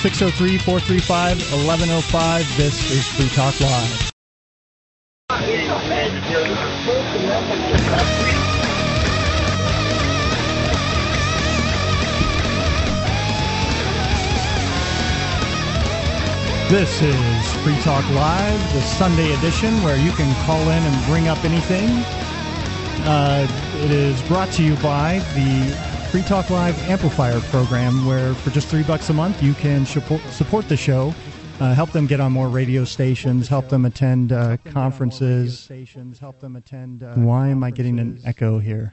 603 0.00 0.56
435 0.56 1.36
1105. 1.68 2.56
This 2.56 2.90
is 2.90 3.06
Free 3.06 3.28
Talk 3.36 3.52
Live. 3.60 4.10
This 16.70 17.02
is 17.02 17.52
Free 17.62 17.76
Talk 17.82 18.08
Live, 18.12 18.72
the 18.72 18.80
Sunday 18.80 19.34
edition, 19.34 19.82
where 19.82 19.98
you 19.98 20.12
can 20.12 20.34
call 20.46 20.62
in 20.62 20.82
and 20.82 21.04
bring 21.04 21.28
up 21.28 21.44
anything. 21.44 21.90
Uh, 23.06 23.46
it 23.84 23.90
is 23.90 24.22
brought 24.22 24.50
to 24.52 24.62
you 24.62 24.76
by 24.76 25.18
the 25.34 25.89
Free 26.10 26.22
Talk 26.22 26.50
Live 26.50 26.76
Amplifier 26.88 27.38
program, 27.52 28.04
where 28.04 28.34
for 28.34 28.50
just 28.50 28.66
three 28.66 28.82
bucks 28.82 29.08
a 29.10 29.12
month 29.12 29.40
you 29.40 29.54
can 29.54 29.86
support, 29.86 30.20
support 30.32 30.68
the 30.68 30.76
show, 30.76 31.14
uh, 31.60 31.72
help 31.72 31.92
them 31.92 32.08
get 32.08 32.18
on 32.18 32.32
more 32.32 32.48
radio 32.48 32.84
stations, 32.84 33.46
help 33.46 33.68
them 33.68 33.84
attend 33.84 34.32
uh, 34.32 34.56
conferences. 34.64 35.70
Help 36.18 36.40
them 36.40 36.56
attend. 36.56 37.02
Why 37.14 37.46
am 37.48 37.62
I 37.62 37.70
getting 37.70 38.00
an 38.00 38.18
echo 38.24 38.58
here? 38.58 38.92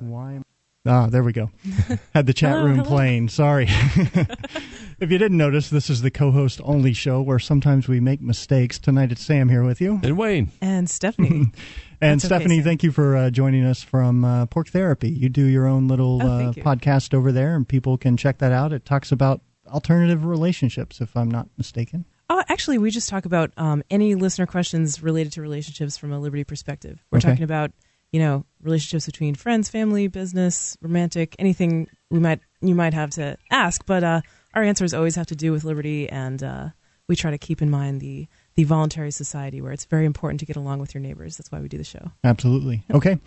Why? 0.00 0.34
Am- 0.36 0.44
Ah, 0.86 1.06
there 1.06 1.22
we 1.22 1.32
go. 1.32 1.50
Had 2.14 2.26
the 2.26 2.34
chat 2.34 2.62
room 2.62 2.82
playing. 2.84 3.30
Sorry. 3.30 3.66
if 3.70 5.10
you 5.10 5.16
didn't 5.18 5.38
notice, 5.38 5.70
this 5.70 5.88
is 5.88 6.02
the 6.02 6.10
co-host 6.10 6.60
only 6.62 6.92
show 6.92 7.22
where 7.22 7.38
sometimes 7.38 7.88
we 7.88 8.00
make 8.00 8.20
mistakes. 8.20 8.78
Tonight 8.78 9.10
it's 9.10 9.24
Sam 9.24 9.48
here 9.48 9.64
with 9.64 9.80
you. 9.80 10.00
And 10.02 10.18
Wayne. 10.18 10.50
and 10.60 10.88
Stephanie. 10.88 11.52
And 12.00 12.20
That's 12.20 12.26
okay, 12.26 12.36
Stephanie, 12.36 12.56
Sam. 12.58 12.64
thank 12.64 12.82
you 12.82 12.92
for 12.92 13.16
uh, 13.16 13.30
joining 13.30 13.64
us 13.64 13.82
from 13.82 14.26
uh, 14.26 14.44
Porc 14.46 14.68
Therapy. 14.68 15.08
You 15.08 15.30
do 15.30 15.46
your 15.46 15.66
own 15.66 15.88
little 15.88 16.20
Oh, 16.22 16.48
uh, 16.48 16.52
you. 16.54 16.62
podcast 16.62 17.14
over 17.14 17.32
there, 17.32 17.56
and 17.56 17.66
people 17.66 17.96
can 17.96 18.18
check 18.18 18.38
that 18.38 18.52
out. 18.52 18.74
It 18.74 18.84
talks 18.84 19.10
about 19.10 19.40
alternative 19.68 20.26
relationships, 20.26 21.00
if 21.00 21.16
I'm 21.16 21.30
not 21.30 21.48
mistaken. 21.56 22.04
Oh, 22.28 22.42
actually, 22.50 22.76
we 22.76 22.90
just 22.90 23.08
talk 23.08 23.24
about 23.24 23.52
um, 23.56 23.82
any 23.88 24.16
listener 24.16 24.44
questions 24.44 25.02
related 25.02 25.32
to 25.34 25.40
relationships 25.40 25.96
from 25.96 26.12
a 26.12 26.18
liberty 26.18 26.44
perspective. 26.44 27.02
We're 27.10 27.18
Okay. 27.18 27.30
talking 27.30 27.44
about 27.44 27.70
you 28.14 28.20
know 28.20 28.44
relationships 28.62 29.06
between 29.06 29.34
friends, 29.34 29.68
family, 29.68 30.06
business, 30.06 30.78
romantic, 30.80 31.34
anything 31.40 31.88
we 32.10 32.20
might 32.20 32.38
you 32.60 32.72
might 32.72 32.94
have 32.94 33.10
to 33.10 33.36
ask. 33.50 33.84
But 33.86 34.04
uh, 34.04 34.20
our 34.54 34.62
answers 34.62 34.94
always 34.94 35.16
have 35.16 35.26
to 35.26 35.34
do 35.34 35.50
with 35.50 35.64
liberty, 35.64 36.08
and 36.08 36.40
uh, 36.40 36.68
we 37.08 37.16
try 37.16 37.32
to 37.32 37.38
keep 37.38 37.60
in 37.60 37.70
mind 37.70 38.00
the 38.00 38.28
the 38.54 38.62
voluntary 38.62 39.10
society 39.10 39.60
where 39.60 39.72
it's 39.72 39.86
very 39.86 40.04
important 40.06 40.38
to 40.38 40.46
get 40.46 40.54
along 40.54 40.78
with 40.78 40.94
your 40.94 41.00
neighbors. 41.00 41.36
That's 41.36 41.50
why 41.50 41.58
we 41.58 41.66
do 41.66 41.76
the 41.76 41.82
show. 41.82 42.12
Absolutely. 42.22 42.84
Okay. 42.88 43.18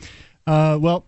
Uh, 0.47 0.77
well, 0.79 1.03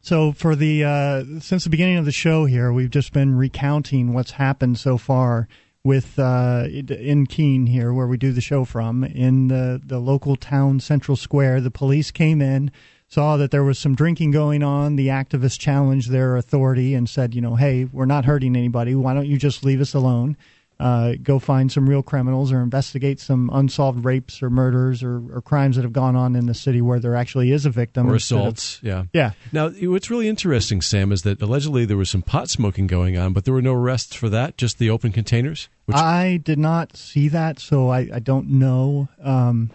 so 0.00 0.32
for 0.32 0.56
the 0.56 0.82
uh, 0.82 1.24
since 1.38 1.62
the 1.62 1.70
beginning 1.70 1.98
of 1.98 2.06
the 2.06 2.12
show 2.12 2.46
here, 2.46 2.72
we've 2.72 2.90
just 2.90 3.12
been 3.12 3.36
recounting 3.36 4.12
what's 4.12 4.32
happened 4.32 4.76
so 4.80 4.98
far 4.98 5.46
with 5.84 6.18
uh, 6.18 6.66
in 6.68 7.26
Keene 7.28 7.66
here, 7.66 7.92
where 7.92 8.08
we 8.08 8.16
do 8.16 8.32
the 8.32 8.40
show 8.40 8.64
from, 8.64 9.04
in 9.04 9.46
the 9.46 9.80
the 9.86 10.00
local 10.00 10.34
town 10.34 10.80
central 10.80 11.16
square. 11.16 11.60
The 11.60 11.70
police 11.70 12.10
came 12.10 12.42
in. 12.42 12.72
Saw 13.14 13.36
that 13.36 13.52
there 13.52 13.62
was 13.62 13.78
some 13.78 13.94
drinking 13.94 14.32
going 14.32 14.64
on. 14.64 14.96
The 14.96 15.06
activists 15.06 15.56
challenged 15.56 16.10
their 16.10 16.36
authority 16.36 16.94
and 16.94 17.08
said, 17.08 17.32
you 17.32 17.40
know, 17.40 17.54
hey, 17.54 17.84
we're 17.84 18.06
not 18.06 18.24
hurting 18.24 18.56
anybody. 18.56 18.96
Why 18.96 19.14
don't 19.14 19.28
you 19.28 19.38
just 19.38 19.64
leave 19.64 19.80
us 19.80 19.94
alone? 19.94 20.36
uh, 20.80 21.14
go 21.22 21.38
find 21.38 21.70
some 21.70 21.88
real 21.88 22.02
criminals 22.02 22.50
or 22.50 22.60
investigate 22.60 23.20
some 23.20 23.48
unsolved 23.52 24.04
rapes 24.04 24.42
or 24.42 24.50
murders 24.50 25.02
or, 25.02 25.22
or 25.32 25.40
crimes 25.40 25.76
that 25.76 25.82
have 25.82 25.92
gone 25.92 26.16
on 26.16 26.34
in 26.34 26.46
the 26.46 26.54
city 26.54 26.82
where 26.82 26.98
there 26.98 27.14
actually 27.14 27.52
is 27.52 27.64
a 27.64 27.70
victim 27.70 28.08
or 28.10 28.14
instead 28.14 28.46
of- 28.46 28.78
yeah. 28.82 29.04
yeah. 29.12 29.32
Now, 29.52 29.70
what's 29.70 30.10
really 30.10 30.28
interesting, 30.28 30.80
Sam, 30.80 31.12
is 31.12 31.22
that 31.22 31.40
allegedly 31.40 31.84
there 31.84 31.96
was 31.96 32.10
some 32.10 32.22
pot 32.22 32.50
smoking 32.50 32.86
going 32.86 33.16
on, 33.16 33.32
but 33.32 33.44
there 33.44 33.54
were 33.54 33.62
no 33.62 33.74
arrests 33.74 34.16
for 34.16 34.28
that. 34.30 34.56
Just 34.56 34.78
the 34.78 34.90
open 34.90 35.12
containers. 35.12 35.68
Which 35.86 35.96
I 35.96 36.38
did 36.38 36.58
not 36.58 36.96
see 36.96 37.28
that, 37.28 37.60
so 37.60 37.90
I, 37.90 38.08
I 38.12 38.18
don't 38.18 38.48
know. 38.48 39.08
Um, 39.22 39.70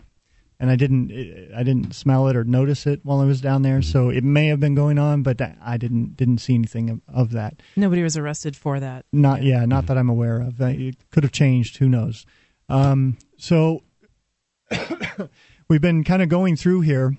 and 0.59 0.69
I 0.69 0.75
didn't 0.75 1.11
I 1.55 1.63
didn't 1.63 1.93
smell 1.93 2.27
it 2.27 2.35
or 2.35 2.43
notice 2.43 2.85
it 2.85 2.99
while 3.03 3.19
I 3.21 3.25
was 3.25 3.41
down 3.41 3.61
there, 3.61 3.81
so 3.81 4.09
it 4.09 4.23
may 4.23 4.47
have 4.47 4.59
been 4.59 4.75
going 4.75 4.99
on, 4.99 5.23
but 5.23 5.41
I 5.61 5.77
didn't 5.77 6.17
didn't 6.17 6.39
see 6.39 6.55
anything 6.55 6.89
of, 6.89 7.01
of 7.07 7.31
that. 7.31 7.61
Nobody 7.75 8.03
was 8.03 8.17
arrested 8.17 8.55
for 8.55 8.79
that. 8.79 9.05
Not 9.13 9.43
yeah, 9.43 9.65
not 9.65 9.85
that 9.87 9.97
I'm 9.97 10.09
aware 10.09 10.41
of. 10.41 10.59
It 10.59 10.97
could 11.11 11.23
have 11.23 11.31
changed. 11.31 11.77
Who 11.77 11.87
knows? 11.87 12.25
Um, 12.67 13.17
so 13.37 13.83
we've 15.69 15.81
been 15.81 16.03
kind 16.03 16.21
of 16.21 16.29
going 16.29 16.55
through 16.55 16.81
here. 16.81 17.15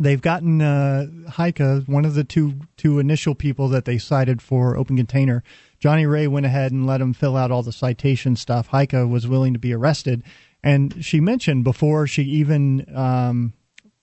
They've 0.00 0.20
gotten 0.20 0.62
uh, 0.62 1.06
Heike, 1.32 1.60
one 1.86 2.06
of 2.06 2.14
the 2.14 2.24
two 2.24 2.54
two 2.78 2.98
initial 2.98 3.34
people 3.34 3.68
that 3.68 3.84
they 3.84 3.98
cited 3.98 4.40
for 4.40 4.76
open 4.78 4.96
container. 4.96 5.44
Johnny 5.78 6.06
Ray 6.06 6.26
went 6.26 6.46
ahead 6.46 6.72
and 6.72 6.86
let 6.86 7.00
him 7.00 7.12
fill 7.12 7.36
out 7.36 7.50
all 7.50 7.62
the 7.62 7.72
citation 7.72 8.36
stuff. 8.36 8.68
Heike 8.68 8.92
was 8.92 9.28
willing 9.28 9.52
to 9.52 9.58
be 9.58 9.74
arrested, 9.74 10.22
and 10.62 11.04
she 11.04 11.20
mentioned 11.20 11.64
before 11.64 12.06
she 12.06 12.22
even 12.22 12.86
um, 12.96 13.52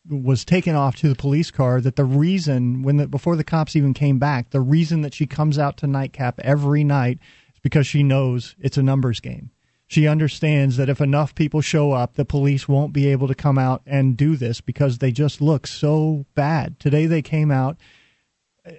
was 0.10 0.44
taken 0.44 0.76
off 0.76 0.96
to 0.98 1.10
the 1.10 1.16
police 1.16 1.52
car 1.52 1.80
that 1.82 1.96
the 1.96 2.06
reason 2.06 2.84
when 2.84 2.98
the, 2.98 3.08
before 3.08 3.36
the 3.36 3.44
cops 3.44 3.76
even 3.76 3.94
came 3.94 4.20
back, 4.20 4.50
the 4.50 4.62
reason 4.62 5.02
that 5.02 5.14
she 5.14 5.26
comes 5.26 5.58
out 5.58 5.78
to 5.78 5.88
nightcap 5.88 6.40
every 6.40 6.84
night 6.84 7.20
is 7.54 7.60
because 7.62 7.88
she 7.88 8.04
knows 8.04 8.56
it's 8.60 8.78
a 8.78 8.84
numbers 8.84 9.20
game. 9.20 9.52
She 9.88 10.08
understands 10.08 10.78
that 10.78 10.90
if 10.90 11.02
enough 11.02 11.34
people 11.34 11.62
show 11.62 11.94
up, 11.94 12.14
the 12.14 12.26
police 12.26 12.68
won't 12.68 12.94
be 12.94 13.08
able 13.08 13.28
to 13.28 13.34
come 13.34 13.58
out 13.58 13.82
and 13.88 14.16
do 14.16 14.36
this 14.36 14.62
because 14.62 15.00
they 15.00 15.12
just 15.12 15.42
look 15.42 15.66
so 15.66 16.26
bad. 16.36 16.80
Today 16.80 17.08
they 17.08 17.24
came 17.24 17.50
out, 17.50 17.78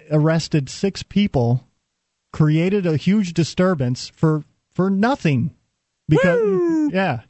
arrested 0.09 0.69
six 0.69 1.03
people, 1.03 1.67
created 2.31 2.85
a 2.85 2.95
huge 2.95 3.33
disturbance 3.33 4.09
for 4.15 4.45
for 4.73 4.89
nothing. 4.89 5.53
Because 6.07 6.91
yeah, 6.93 7.21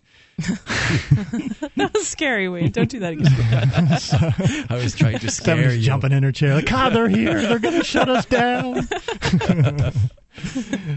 That 1.78 1.94
was 1.94 2.08
scary. 2.08 2.50
Wait, 2.50 2.74
don't 2.74 2.90
do 2.90 3.00
that 3.00 3.14
again. 3.14 4.68
I 4.70 4.76
was 4.76 4.94
trying 4.96 5.20
to 5.20 5.32
scare 5.32 5.56
Stephanie's 5.56 5.78
you. 5.78 5.84
jumping 5.84 6.12
in 6.12 6.22
her 6.24 6.32
chair 6.32 6.56
like, 6.56 6.66
God, 6.66 6.90
they're 6.90 7.08
here. 7.08 7.42
They're 7.42 7.60
going 7.60 7.76
to 7.80 7.84
shut 7.84 8.10
us 8.10 8.26
down. 8.26 8.88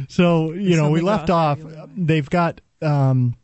so 0.08 0.52
you 0.52 0.76
know, 0.76 0.90
we 0.90 1.00
left 1.00 1.30
off. 1.30 1.64
off. 1.64 1.90
They've 1.96 2.28
got 2.28 2.60
um, 2.82 3.36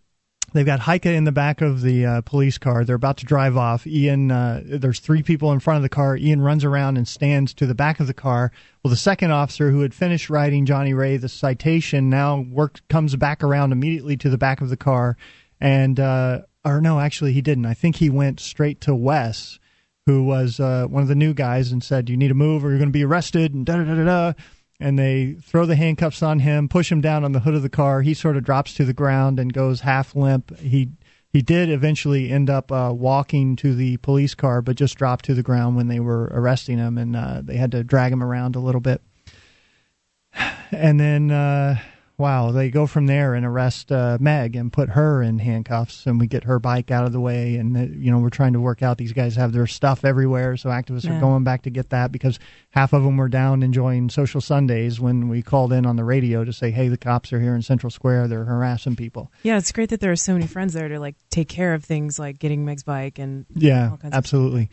they've 0.52 0.66
got 0.66 0.80
Heike 0.80 1.06
in 1.06 1.24
the 1.24 1.32
back 1.32 1.60
of 1.60 1.82
the 1.82 2.04
uh, 2.04 2.20
police 2.22 2.58
car. 2.58 2.84
They're 2.84 2.96
about 2.96 3.18
to 3.18 3.26
drive 3.26 3.56
off. 3.56 3.86
Ian, 3.86 4.30
uh, 4.30 4.62
there's 4.64 5.00
three 5.00 5.22
people 5.22 5.52
in 5.52 5.60
front 5.60 5.76
of 5.76 5.82
the 5.82 5.88
car. 5.88 6.16
Ian 6.16 6.40
runs 6.42 6.64
around 6.64 6.96
and 6.96 7.06
stands 7.06 7.54
to 7.54 7.66
the 7.66 7.74
back 7.74 8.00
of 8.00 8.06
the 8.06 8.14
car. 8.14 8.52
Well, 8.82 8.90
the 8.90 8.96
second 8.96 9.30
officer 9.30 9.70
who 9.70 9.80
had 9.80 9.94
finished 9.94 10.30
writing 10.30 10.66
Johnny 10.66 10.94
Ray 10.94 11.16
the 11.16 11.28
citation 11.28 12.10
now 12.10 12.40
work 12.40 12.80
comes 12.88 13.14
back 13.16 13.42
around 13.42 13.72
immediately 13.72 14.16
to 14.18 14.28
the 14.30 14.38
back 14.38 14.60
of 14.60 14.68
the 14.68 14.76
car, 14.76 15.16
and 15.60 16.00
uh, 16.00 16.42
or 16.64 16.80
no, 16.80 17.00
actually 17.00 17.32
he 17.32 17.42
didn't. 17.42 17.66
I 17.66 17.74
think 17.74 17.96
he 17.96 18.10
went 18.10 18.40
straight 18.40 18.80
to 18.82 18.94
Wes 18.94 19.58
who 20.06 20.24
was 20.24 20.58
uh, 20.58 20.86
one 20.88 21.02
of 21.02 21.08
the 21.08 21.14
new 21.14 21.34
guys 21.34 21.72
and 21.72 21.84
said, 21.84 22.08
"You 22.08 22.16
need 22.16 22.28
to 22.28 22.34
move, 22.34 22.64
or 22.64 22.70
you're 22.70 22.78
going 22.78 22.88
to 22.88 22.92
be 22.92 23.04
arrested." 23.04 23.54
And 23.54 23.64
da 23.64 23.76
da 23.76 23.94
da 23.94 24.04
da. 24.04 24.32
And 24.82 24.98
they 24.98 25.34
throw 25.42 25.66
the 25.66 25.76
handcuffs 25.76 26.22
on 26.22 26.38
him, 26.38 26.66
push 26.66 26.90
him 26.90 27.02
down 27.02 27.22
on 27.22 27.32
the 27.32 27.40
hood 27.40 27.54
of 27.54 27.62
the 27.62 27.68
car. 27.68 28.00
He 28.00 28.14
sort 28.14 28.38
of 28.38 28.44
drops 28.44 28.72
to 28.74 28.84
the 28.84 28.94
ground 28.94 29.38
and 29.38 29.52
goes 29.52 29.80
half 29.80 30.16
limp. 30.16 30.58
He 30.58 30.90
he 31.32 31.42
did 31.42 31.70
eventually 31.70 32.30
end 32.30 32.50
up 32.50 32.72
uh, 32.72 32.92
walking 32.92 33.56
to 33.56 33.74
the 33.74 33.98
police 33.98 34.34
car, 34.34 34.62
but 34.62 34.76
just 34.76 34.96
dropped 34.96 35.26
to 35.26 35.34
the 35.34 35.42
ground 35.42 35.76
when 35.76 35.88
they 35.88 36.00
were 36.00 36.24
arresting 36.32 36.78
him, 36.78 36.98
and 36.98 37.14
uh, 37.14 37.42
they 37.44 37.56
had 37.56 37.70
to 37.72 37.84
drag 37.84 38.12
him 38.12 38.22
around 38.22 38.56
a 38.56 38.60
little 38.60 38.80
bit. 38.80 39.02
And 40.72 41.00
then, 41.00 41.32
uh, 41.32 41.80
wow, 42.20 42.52
they 42.52 42.70
go 42.70 42.86
from 42.86 43.06
there 43.06 43.34
and 43.34 43.44
arrest 43.44 43.90
uh, 43.90 44.18
Meg 44.20 44.54
and 44.54 44.72
put 44.72 44.90
her 44.90 45.22
in 45.22 45.38
handcuffs, 45.40 46.06
and 46.06 46.20
we 46.20 46.26
get 46.28 46.44
her 46.44 46.60
bike 46.60 46.90
out 46.92 47.04
of 47.06 47.12
the 47.12 47.20
way. 47.20 47.56
And 47.56 47.76
uh, 47.76 47.80
you 47.80 48.10
know, 48.12 48.18
we're 48.18 48.30
trying 48.30 48.52
to 48.52 48.60
work 48.60 48.82
out. 48.82 48.98
These 48.98 49.12
guys 49.12 49.34
have 49.36 49.52
their 49.52 49.66
stuff 49.66 50.04
everywhere, 50.04 50.56
so 50.56 50.68
activists 50.68 51.04
Yeah. 51.04 51.16
are 51.16 51.20
going 51.20 51.42
back 51.42 51.62
to 51.62 51.70
get 51.70 51.90
that 51.90 52.12
because 52.12 52.38
half 52.70 52.92
of 52.92 53.02
them 53.02 53.16
were 53.16 53.28
down 53.28 53.62
enjoying 53.64 54.10
social 54.10 54.40
Sundays 54.40 55.00
when 55.00 55.28
we 55.28 55.42
called 55.42 55.72
in 55.72 55.84
on 55.86 55.96
the 55.96 56.04
radio 56.04 56.44
to 56.44 56.52
say, 56.52 56.70
"Hey, 56.70 56.88
the 56.88 56.96
cops 56.98 57.32
are 57.32 57.40
here 57.40 57.54
in 57.56 57.62
Central 57.62 57.90
Square. 57.90 58.28
They're 58.28 58.44
harassing 58.44 58.94
people." 58.94 59.32
yeah, 59.42 59.56
it's 59.58 59.72
great 59.72 59.88
that 59.88 60.00
there 60.00 60.12
are 60.12 60.16
so 60.16 60.34
many 60.34 60.46
friends 60.46 60.74
there 60.74 60.88
to 60.88 61.00
like 61.00 61.16
take 61.30 61.48
care 61.48 61.74
of 61.74 61.84
things 61.84 62.18
like 62.18 62.38
getting 62.38 62.64
Meg's 62.64 62.82
bike 62.84 63.18
and 63.18 63.46
Yeah, 63.54 63.90
all 63.90 63.96
kinds 63.96 64.12
of 64.12 64.18
absolutely. 64.18 64.68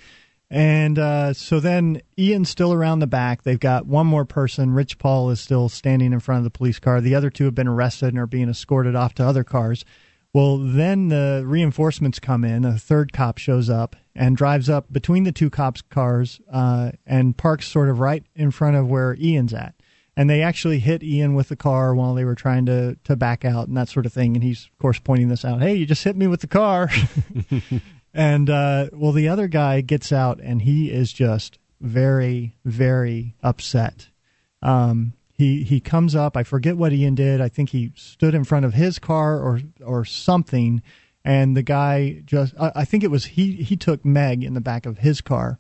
And 0.50 0.98
uh, 0.98 1.34
so 1.34 1.60
then 1.60 2.02
Ian's 2.18 2.50
still 2.50 2.72
around 2.72 3.00
the 3.00 3.08
back. 3.08 3.44
They've 3.44 3.60
got 3.60 3.86
one 3.86 4.08
more 4.08 4.26
person. 4.26 4.74
Rich 4.74 4.98
Paul 4.98 5.30
is 5.30 5.42
still 5.42 5.68
standing 5.68 6.14
in 6.14 6.20
front 6.22 6.40
of 6.40 6.44
the 6.46 6.58
police 6.58 6.80
car. 6.80 7.02
The 7.02 7.16
other 7.16 7.30
two 7.30 7.46
have 7.46 7.56
been 7.56 7.68
arrested 7.68 8.10
and 8.10 8.20
are 8.20 8.28
being 8.28 8.50
escorted 8.50 8.96
off 8.96 9.14
to 9.16 9.26
other 9.26 9.44
cars. 9.44 9.84
Well, 10.34 10.58
then 10.58 11.10
the 11.10 11.44
reinforcements 11.46 12.20
come 12.20 12.44
in. 12.44 12.64
A 12.64 12.78
third 12.78 13.12
cop 13.12 13.38
shows 13.40 13.70
up 13.70 13.96
and 14.16 14.38
drives 14.38 14.70
up 14.70 14.92
between 14.92 15.24
the 15.24 15.32
two 15.32 15.50
cops' 15.50 15.82
cars 15.82 16.40
uh, 16.52 16.92
and 17.06 17.36
parks 17.36 17.68
sort 17.68 17.90
of 17.90 18.00
right 18.00 18.24
in 18.36 18.52
front 18.52 18.78
of 18.78 18.88
where 18.88 19.16
Ian's 19.16 19.54
at. 19.54 19.74
And 20.16 20.30
they 20.30 20.42
actually 20.42 20.80
hit 20.80 21.04
Ian 21.04 21.36
with 21.36 21.50
the 21.50 21.56
car 21.56 21.94
while 21.94 22.16
they 22.16 22.26
were 22.26 22.36
trying 22.36 22.66
to, 22.66 22.98
to 23.04 23.16
back 23.16 23.46
out 23.46 23.68
and 23.68 23.78
that 23.78 23.90
sort 23.90 24.06
of 24.06 24.14
thing. 24.14 24.36
And 24.36 24.44
he's, 24.44 24.66
of 24.66 24.78
course, 24.80 25.00
pointing 25.00 25.28
this 25.28 25.46
out. 25.46 25.62
Hey, 25.62 25.76
you 25.76 25.86
just 25.86 26.04
hit 26.04 26.16
me 26.16 26.26
with 26.26 26.42
the 26.42 26.48
car. 26.48 26.90
And 28.14 28.50
uh, 28.50 28.90
well, 28.94 29.12
the 29.12 29.28
other 29.28 29.48
guy 29.48 29.82
gets 29.82 30.12
out, 30.12 30.40
and 30.42 30.62
he 30.62 30.92
is 30.92 31.14
just 31.14 31.60
very, 31.80 32.56
very 32.66 33.36
upset. 33.44 34.08
Um, 34.62 35.14
he 35.38 35.64
he 35.64 35.80
comes 35.80 36.16
up. 36.16 36.36
I 36.36 36.44
forget 36.44 36.78
what 36.78 36.94
Ian 36.94 37.16
did. 37.16 37.42
I 37.42 37.50
think 37.50 37.70
he 37.70 37.92
stood 37.96 38.34
in 38.34 38.44
front 38.44 38.66
of 38.66 38.74
his 38.74 38.98
car 38.98 39.40
or 39.40 39.62
or 39.86 40.04
something, 40.04 40.82
and 41.24 41.56
the 41.56 41.64
guy 41.64 42.24
just. 42.26 42.56
I, 42.60 42.72
I 42.78 42.86
think 42.86 43.04
it 43.04 43.12
was 43.12 43.26
he. 43.26 43.52
He 43.52 43.76
took 43.76 44.04
Meg 44.04 44.44
in 44.44 44.56
the 44.56 44.62
back 44.62 44.88
of 44.88 44.98
his 44.98 45.22
car, 45.22 45.60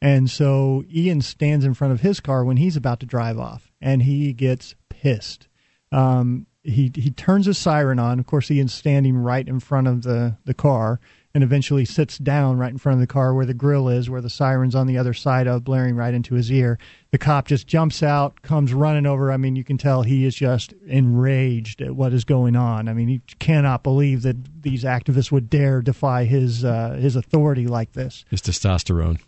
and 0.00 0.30
so 0.30 0.84
Ian 0.90 1.20
stands 1.20 1.66
in 1.66 1.74
front 1.74 1.92
of 1.92 2.00
his 2.00 2.20
car 2.20 2.44
when 2.44 2.56
he's 2.56 2.76
about 2.76 3.00
to 3.00 3.06
drive 3.06 3.38
off, 3.38 3.70
and 3.80 4.02
he 4.02 4.32
gets 4.32 4.74
pissed. 4.88 5.48
Um, 5.92 6.46
he 6.62 6.90
he 6.94 7.10
turns 7.10 7.44
his 7.44 7.58
siren 7.58 7.98
on. 7.98 8.18
Of 8.18 8.26
course, 8.26 8.50
Ian's 8.50 8.72
standing 8.72 9.18
right 9.18 9.46
in 9.46 9.60
front 9.60 9.86
of 9.86 10.02
the 10.02 10.38
the 10.46 10.54
car, 10.54 10.98
and 11.34 11.44
eventually 11.44 11.84
sits 11.84 12.18
down 12.18 12.58
right 12.58 12.72
in 12.72 12.78
front 12.78 12.94
of 12.94 13.00
the 13.00 13.12
car 13.12 13.34
where 13.34 13.46
the 13.46 13.54
grill 13.54 13.88
is, 13.88 14.10
where 14.10 14.20
the 14.20 14.30
siren's 14.30 14.74
on 14.74 14.86
the 14.86 14.98
other 14.98 15.14
side 15.14 15.46
of, 15.46 15.64
blaring 15.64 15.94
right 15.94 16.14
into 16.14 16.34
his 16.34 16.50
ear. 16.50 16.78
The 17.12 17.18
cop 17.18 17.46
just 17.46 17.66
jumps 17.66 18.02
out, 18.02 18.42
comes 18.42 18.72
running 18.72 19.06
over. 19.06 19.30
I 19.30 19.36
mean, 19.36 19.56
you 19.56 19.64
can 19.64 19.78
tell 19.78 20.02
he 20.02 20.24
is 20.24 20.34
just 20.34 20.72
enraged 20.86 21.82
at 21.82 21.94
what 21.94 22.12
is 22.12 22.24
going 22.24 22.56
on. 22.56 22.88
I 22.88 22.94
mean, 22.94 23.08
he 23.08 23.20
cannot 23.38 23.82
believe 23.82 24.22
that 24.22 24.62
these 24.62 24.84
activists 24.84 25.30
would 25.30 25.48
dare 25.48 25.82
defy 25.82 26.24
his 26.24 26.64
uh, 26.64 26.98
his 27.00 27.16
authority 27.16 27.66
like 27.66 27.92
this. 27.92 28.24
His 28.30 28.42
testosterone. 28.42 29.20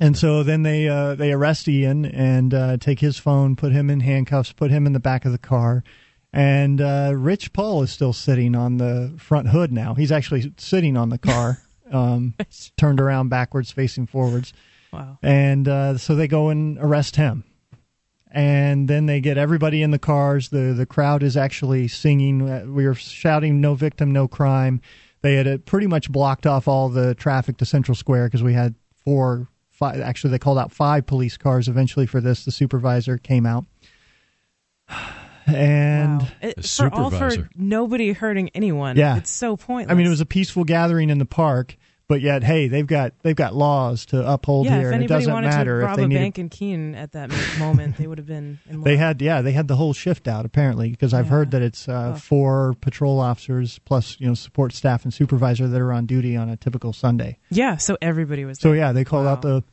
And 0.00 0.16
so 0.16 0.42
then 0.42 0.62
they 0.62 0.88
uh, 0.88 1.14
they 1.14 1.32
arrest 1.32 1.68
Ian 1.68 2.04
and 2.04 2.52
uh, 2.52 2.76
take 2.78 3.00
his 3.00 3.18
phone, 3.18 3.54
put 3.54 3.72
him 3.72 3.90
in 3.90 4.00
handcuffs, 4.00 4.52
put 4.52 4.70
him 4.70 4.86
in 4.86 4.92
the 4.92 5.00
back 5.00 5.24
of 5.24 5.32
the 5.32 5.38
car, 5.38 5.84
and 6.34 6.80
uh, 6.80 7.12
Rich 7.14 7.52
Paul 7.52 7.82
is 7.82 7.92
still 7.92 8.12
sitting 8.12 8.54
on 8.56 8.78
the 8.78 9.14
front 9.18 9.48
hood 9.48 9.72
now. 9.72 9.94
He's 9.94 10.10
actually 10.12 10.52
sitting 10.58 10.96
on 10.96 11.08
the 11.08 11.18
car, 11.18 11.62
um, 11.92 12.34
turned 12.76 13.00
around 13.00 13.28
backwards, 13.28 13.70
facing 13.70 14.06
forwards, 14.06 14.52
wow. 14.92 15.16
and 15.22 15.68
uh, 15.68 15.96
so 15.96 16.14
they 16.16 16.26
go 16.28 16.48
and 16.48 16.76
arrest 16.78 17.16
him. 17.16 17.44
and 18.32 18.88
then 18.88 19.06
they 19.06 19.20
get 19.20 19.38
everybody 19.38 19.80
in 19.80 19.92
the 19.92 19.98
cars. 19.98 20.48
the 20.48 20.74
The 20.76 20.86
crowd 20.86 21.22
is 21.22 21.36
actually 21.36 21.86
singing. 21.86 22.50
Uh, 22.50 22.64
we 22.66 22.84
were 22.86 22.94
shouting, 22.94 23.60
"No 23.60 23.74
victim, 23.74 24.10
no 24.12 24.26
crime." 24.26 24.80
They 25.22 25.36
had 25.36 25.46
uh, 25.46 25.58
pretty 25.58 25.86
much 25.86 26.10
blocked 26.10 26.46
off 26.46 26.66
all 26.68 26.88
the 26.88 27.14
traffic 27.14 27.56
to 27.58 27.64
Central 27.64 27.94
Square 27.94 28.26
because 28.26 28.42
we 28.42 28.52
had 28.54 28.74
four, 29.04 29.46
five. 29.70 30.00
Actually, 30.00 30.32
they 30.32 30.38
called 30.40 30.58
out 30.58 30.72
five 30.72 31.06
police 31.06 31.36
cars 31.36 31.68
eventually 31.68 32.06
for 32.06 32.20
this. 32.20 32.44
The 32.44 32.50
supervisor 32.50 33.18
came 33.18 33.46
out. 33.46 33.64
And 35.46 36.22
wow. 36.22 36.28
it, 36.40 36.66
for 36.66 36.92
all 36.92 37.10
for 37.10 37.48
nobody 37.54 38.12
hurting 38.12 38.50
anyone. 38.54 38.96
Yeah, 38.96 39.16
it's 39.16 39.30
so 39.30 39.56
pointless. 39.56 39.92
I 39.92 39.96
mean, 39.96 40.06
it 40.06 40.10
was 40.10 40.20
a 40.20 40.26
peaceful 40.26 40.64
gathering 40.64 41.10
in 41.10 41.18
the 41.18 41.26
park, 41.26 41.76
but 42.06 42.20
yet, 42.20 42.44
hey, 42.44 42.68
they've 42.68 42.86
got 42.86 43.14
they've 43.22 43.36
got 43.36 43.54
laws 43.54 44.06
to 44.06 44.30
uphold 44.30 44.66
yeah, 44.66 44.78
here, 44.78 44.92
and 44.92 45.02
it 45.02 45.06
doesn't 45.06 45.32
wanted 45.32 45.48
matter 45.48 45.80
to 45.80 45.86
rob 45.86 45.92
if 45.92 45.96
they 45.96 46.04
a 46.04 46.08
need 46.08 46.14
bank 46.16 46.38
in 46.38 46.48
Keene 46.50 46.94
at 46.94 47.12
that 47.12 47.30
moment, 47.58 47.96
they 47.96 48.06
would 48.06 48.18
have 48.18 48.26
been. 48.26 48.58
they 48.66 48.96
had 48.96 49.22
yeah, 49.22 49.40
they 49.40 49.52
had 49.52 49.68
the 49.68 49.76
whole 49.76 49.94
shift 49.94 50.28
out 50.28 50.44
apparently 50.44 50.90
because 50.90 51.14
I've 51.14 51.26
yeah. 51.26 51.30
heard 51.30 51.50
that 51.52 51.62
it's 51.62 51.88
uh, 51.88 52.12
oh. 52.14 52.18
four 52.18 52.74
patrol 52.80 53.20
officers 53.20 53.78
plus 53.80 54.18
you 54.20 54.26
know 54.26 54.34
support 54.34 54.74
staff 54.74 55.04
and 55.04 55.14
supervisor 55.14 55.66
that 55.66 55.80
are 55.80 55.92
on 55.92 56.04
duty 56.04 56.36
on 56.36 56.50
a 56.50 56.56
typical 56.56 56.92
Sunday. 56.92 57.38
Yeah, 57.50 57.76
so 57.78 57.96
everybody 58.02 58.44
was. 58.44 58.58
There. 58.58 58.72
So 58.72 58.74
yeah, 58.74 58.92
they 58.92 59.04
called 59.04 59.24
wow. 59.24 59.32
out 59.32 59.42
the 59.42 59.64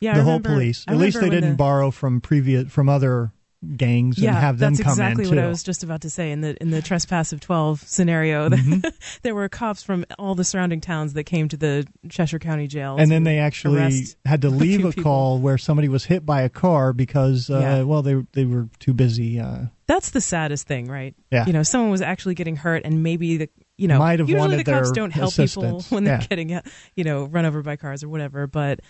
yeah, 0.00 0.14
the 0.14 0.20
remember, 0.20 0.48
whole 0.48 0.56
police. 0.56 0.84
At 0.88 0.96
least 0.96 1.20
they 1.20 1.30
didn't 1.30 1.50
the, 1.50 1.56
borrow 1.56 1.90
from 1.90 2.22
previous 2.22 2.72
from 2.72 2.88
other 2.88 3.32
gangs 3.76 4.18
yeah, 4.18 4.30
and 4.30 4.38
have 4.38 4.58
them 4.58 4.74
that's 4.74 4.82
come 4.82 4.92
exactly 4.92 5.24
in 5.24 5.30
what 5.30 5.36
too. 5.36 5.42
I 5.42 5.48
was 5.48 5.62
just 5.62 5.82
about 5.82 6.02
to 6.02 6.10
say. 6.10 6.30
In 6.30 6.40
the 6.40 6.56
in 6.60 6.70
the 6.70 6.82
trespass 6.82 7.32
of 7.32 7.40
twelve 7.40 7.80
scenario, 7.82 8.48
mm-hmm. 8.50 8.88
there 9.22 9.34
were 9.34 9.48
cops 9.48 9.82
from 9.82 10.04
all 10.18 10.34
the 10.34 10.44
surrounding 10.44 10.80
towns 10.80 11.14
that 11.14 11.24
came 11.24 11.48
to 11.48 11.56
the 11.56 11.86
Cheshire 12.08 12.38
County 12.38 12.66
Jail, 12.66 12.96
and 12.98 13.10
then 13.10 13.24
they 13.24 13.38
actually 13.38 14.04
had 14.24 14.42
to 14.42 14.50
leave 14.50 14.84
a, 14.84 14.88
a 14.88 14.92
call 15.02 15.38
where 15.38 15.58
somebody 15.58 15.88
was 15.88 16.04
hit 16.04 16.24
by 16.24 16.42
a 16.42 16.48
car 16.48 16.92
because, 16.92 17.50
uh, 17.50 17.58
yeah. 17.58 17.82
well, 17.82 18.02
they 18.02 18.14
they 18.32 18.44
were 18.44 18.68
too 18.78 18.94
busy. 18.94 19.40
Uh, 19.40 19.66
that's 19.86 20.10
the 20.10 20.20
saddest 20.20 20.66
thing, 20.66 20.86
right? 20.86 21.14
Yeah, 21.30 21.46
you 21.46 21.52
know, 21.52 21.62
someone 21.62 21.90
was 21.90 22.02
actually 22.02 22.34
getting 22.34 22.56
hurt, 22.56 22.82
and 22.84 23.02
maybe 23.02 23.36
the 23.36 23.50
you 23.76 23.88
know 23.88 23.98
might 23.98 24.18
have 24.18 24.28
usually 24.28 24.56
the 24.56 24.64
cops 24.64 24.92
don't 24.92 25.10
help 25.10 25.30
assistance. 25.30 25.84
people 25.84 25.84
when 25.94 26.04
they're 26.04 26.20
yeah. 26.20 26.26
getting 26.26 26.60
you 26.94 27.04
know 27.04 27.24
run 27.24 27.44
over 27.44 27.62
by 27.62 27.76
cars 27.76 28.02
or 28.02 28.08
whatever, 28.08 28.46
but 28.46 28.80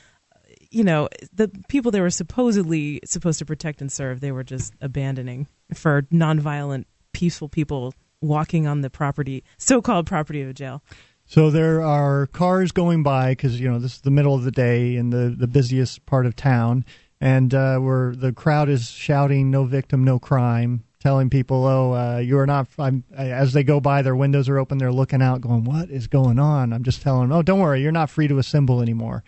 you 0.74 0.82
know, 0.82 1.08
the 1.32 1.48
people 1.68 1.92
they 1.92 2.00
were 2.00 2.10
supposedly 2.10 3.00
supposed 3.04 3.38
to 3.38 3.44
protect 3.44 3.80
and 3.80 3.90
serve, 3.92 4.20
they 4.20 4.32
were 4.32 4.42
just 4.42 4.74
abandoning 4.80 5.46
for 5.72 6.02
nonviolent, 6.12 6.84
peaceful 7.12 7.48
people 7.48 7.94
walking 8.20 8.66
on 8.66 8.80
the 8.80 8.90
property, 8.90 9.44
so-called 9.56 10.06
property 10.06 10.42
of 10.42 10.48
a 10.48 10.52
jail. 10.52 10.82
So 11.26 11.50
there 11.50 11.80
are 11.80 12.26
cars 12.26 12.72
going 12.72 13.02
by 13.02 13.32
because 13.32 13.60
you 13.60 13.70
know 13.70 13.78
this 13.78 13.94
is 13.94 14.00
the 14.00 14.10
middle 14.10 14.34
of 14.34 14.42
the 14.42 14.50
day 14.50 14.96
in 14.96 15.10
the 15.10 15.34
the 15.36 15.46
busiest 15.46 16.04
part 16.06 16.26
of 16.26 16.36
town, 16.36 16.84
and 17.20 17.54
uh, 17.54 17.78
where 17.78 18.14
the 18.14 18.32
crowd 18.32 18.68
is 18.68 18.90
shouting 18.90 19.50
"No 19.50 19.64
victim, 19.64 20.04
no 20.04 20.18
crime," 20.18 20.84
telling 21.00 21.30
people, 21.30 21.64
"Oh, 21.64 21.92
uh, 21.94 22.18
you 22.18 22.38
are 22.38 22.46
not." 22.46 22.66
I'm, 22.78 23.04
as 23.16 23.54
they 23.54 23.62
go 23.62 23.80
by, 23.80 24.02
their 24.02 24.16
windows 24.16 24.50
are 24.50 24.58
open. 24.58 24.76
They're 24.76 24.92
looking 24.92 25.22
out, 25.22 25.40
going, 25.40 25.64
"What 25.64 25.88
is 25.88 26.08
going 26.08 26.38
on?" 26.38 26.74
I'm 26.74 26.82
just 26.82 27.00
telling 27.00 27.28
them, 27.28 27.38
"Oh, 27.38 27.42
don't 27.42 27.60
worry, 27.60 27.80
you're 27.80 27.92
not 27.92 28.10
free 28.10 28.28
to 28.28 28.38
assemble 28.38 28.82
anymore." 28.82 29.24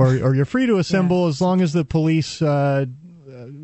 Or 0.00 0.28
or 0.28 0.34
you're 0.34 0.44
free 0.44 0.66
to 0.66 0.78
assemble 0.78 1.22
yeah. 1.22 1.28
as 1.28 1.40
long 1.40 1.60
as 1.60 1.72
the 1.72 1.84
police 1.84 2.42
uh, 2.42 2.86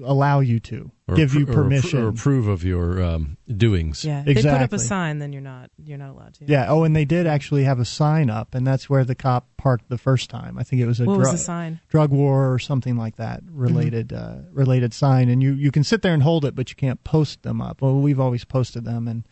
allow 0.04 0.40
you 0.40 0.60
to 0.60 0.90
or 1.08 1.14
give 1.14 1.34
you 1.34 1.46
permission 1.46 2.02
or, 2.02 2.08
approve 2.08 2.48
of 2.48 2.64
your 2.64 3.02
um, 3.02 3.36
doings. 3.48 4.04
Yeah, 4.04 4.20
exactly. 4.20 4.42
they 4.42 4.50
put 4.50 4.62
up 4.62 4.72
a 4.72 4.78
sign, 4.78 5.18
then 5.18 5.32
you're 5.32 5.42
not 5.42 5.70
you're 5.82 5.98
not 5.98 6.10
allowed 6.10 6.34
to. 6.34 6.44
Yeah. 6.46 6.66
Oh, 6.68 6.84
and 6.84 6.96
they 6.96 7.04
did 7.04 7.26
actually 7.26 7.64
have 7.64 7.78
a 7.78 7.84
sign 7.84 8.30
up, 8.30 8.54
and 8.54 8.66
that's 8.66 8.90
where 8.90 9.04
the 9.04 9.14
cop 9.14 9.46
parked 9.56 9.88
the 9.88 9.98
first 9.98 10.30
time. 10.30 10.58
I 10.58 10.62
think 10.62 10.82
it 10.82 10.86
was 10.86 11.00
a 11.00 11.04
what 11.04 11.14
drug 11.14 11.32
was 11.32 11.32
the 11.32 11.38
sign? 11.38 11.80
drug 11.88 12.10
war 12.10 12.52
or 12.52 12.58
something 12.58 12.96
like 12.96 13.16
that 13.16 13.42
related 13.50 14.08
mm-hmm. 14.08 14.40
uh, 14.40 14.50
related 14.52 14.92
sign, 14.92 15.28
and 15.28 15.42
you 15.42 15.52
you 15.52 15.70
can 15.70 15.84
sit 15.84 16.02
there 16.02 16.14
and 16.14 16.22
hold 16.22 16.44
it, 16.44 16.54
but 16.54 16.70
you 16.70 16.76
can't 16.76 17.02
post 17.04 17.42
them 17.42 17.60
up. 17.60 17.82
Well, 17.82 18.00
we've 18.00 18.20
always 18.20 18.44
posted 18.44 18.84
them 18.84 19.08
and 19.08 19.24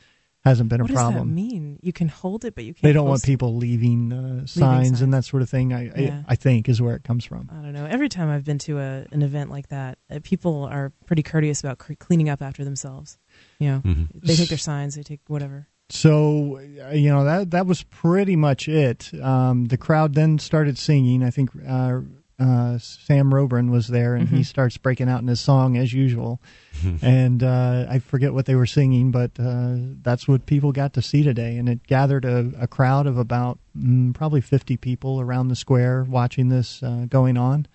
hasn't 0.45 0.69
been 0.69 0.83
what 0.83 0.91
a 0.91 0.95
problem. 0.95 1.15
What 1.15 1.37
does 1.37 1.51
that 1.51 1.55
mean? 1.55 1.79
You 1.83 1.93
can 1.93 2.09
hold 2.09 2.45
it, 2.45 2.55
but 2.55 2.65
you 2.65 2.75
can't. 2.75 2.83
They 2.83 2.93
don't 2.93 3.09
want 3.09 3.23
people 3.23 3.57
leaving, 3.57 4.13
uh, 4.13 4.17
leaving 4.17 4.47
signs, 4.47 4.89
signs, 4.89 5.01
and 5.01 5.15
that 5.15 5.25
sort 5.25 5.43
of 5.43 5.49
thing. 5.49 5.73
I, 5.73 5.85
yeah. 5.97 6.23
I, 6.29 6.33
I 6.33 6.35
think 6.35 6.69
is 6.69 6.83
where 6.83 6.95
it 6.95 7.05
comes 7.05 7.25
from. 7.25 7.49
I 7.51 7.63
don't 7.63 7.73
know. 7.73 7.87
Every 7.87 8.09
time 8.09 8.29
I've 8.29 8.45
been 8.45 8.59
to 8.61 8.79
a, 8.79 9.07
an 9.11 9.23
event 9.23 9.51
like 9.51 9.69
that, 9.69 9.99
uh, 10.11 10.21
people 10.23 10.65
are 10.65 10.93
pretty 11.07 11.23
courteous 11.23 11.61
about 11.61 11.79
cr- 11.79 11.95
cleaning 11.95 12.29
up 12.29 12.43
after 12.43 12.65
themselves. 12.65 13.19
You 13.59 13.71
know, 13.71 13.83
mm-hmm. 13.85 14.19
they 14.23 14.37
take 14.37 14.49
their 14.51 14.59
signs, 14.59 14.97
they 14.97 15.03
take 15.03 15.21
whatever. 15.29 15.69
So 15.91 16.61
you 16.93 17.11
know 17.11 17.25
that 17.25 17.51
that 17.51 17.67
was 17.67 17.83
pretty 17.83 18.37
much 18.37 18.69
it. 18.69 19.13
Um, 19.23 19.67
the 19.67 19.77
crowd 19.77 20.15
then 20.15 20.39
started 20.39 20.79
singing. 20.79 21.23
I 21.23 21.31
think 21.31 21.51
uh, 21.67 22.01
uh, 22.39 22.79
Sam 22.79 23.33
Robran 23.33 23.71
was 23.71 23.89
there, 23.89 24.15
and 24.15 24.27
mm-hmm. 24.27 24.37
he 24.37 24.43
starts 24.43 24.77
breaking 24.77 25.09
out 25.09 25.23
in 25.23 25.29
his 25.29 25.41
song 25.41 25.77
as 25.77 25.93
usual. 25.93 26.41
and 27.03 27.43
uh, 27.43 27.87
I 27.89 28.01
forget 28.01 28.35
what 28.35 28.47
they 28.47 28.57
were 28.57 28.67
singing, 28.67 29.11
but 29.11 29.31
uh, 29.39 29.75
that's 30.03 30.27
what 30.27 30.47
people 30.47 30.73
got 30.73 30.95
to 30.95 31.03
see 31.03 31.23
today. 31.23 31.57
And 31.57 31.69
it 31.69 31.87
gathered 31.87 32.25
a, 32.25 32.51
a 32.59 32.67
crowd 32.67 33.07
of 33.07 33.19
about 33.19 33.59
mm, 33.77 34.15
probably 34.15 34.41
50 34.41 34.77
people 34.79 35.21
around 35.21 35.49
the 35.49 35.57
square 35.57 36.05
watching 36.05 36.49
this 36.49 36.83
uh, 36.83 37.07
going 37.09 37.37
on. 37.37 37.67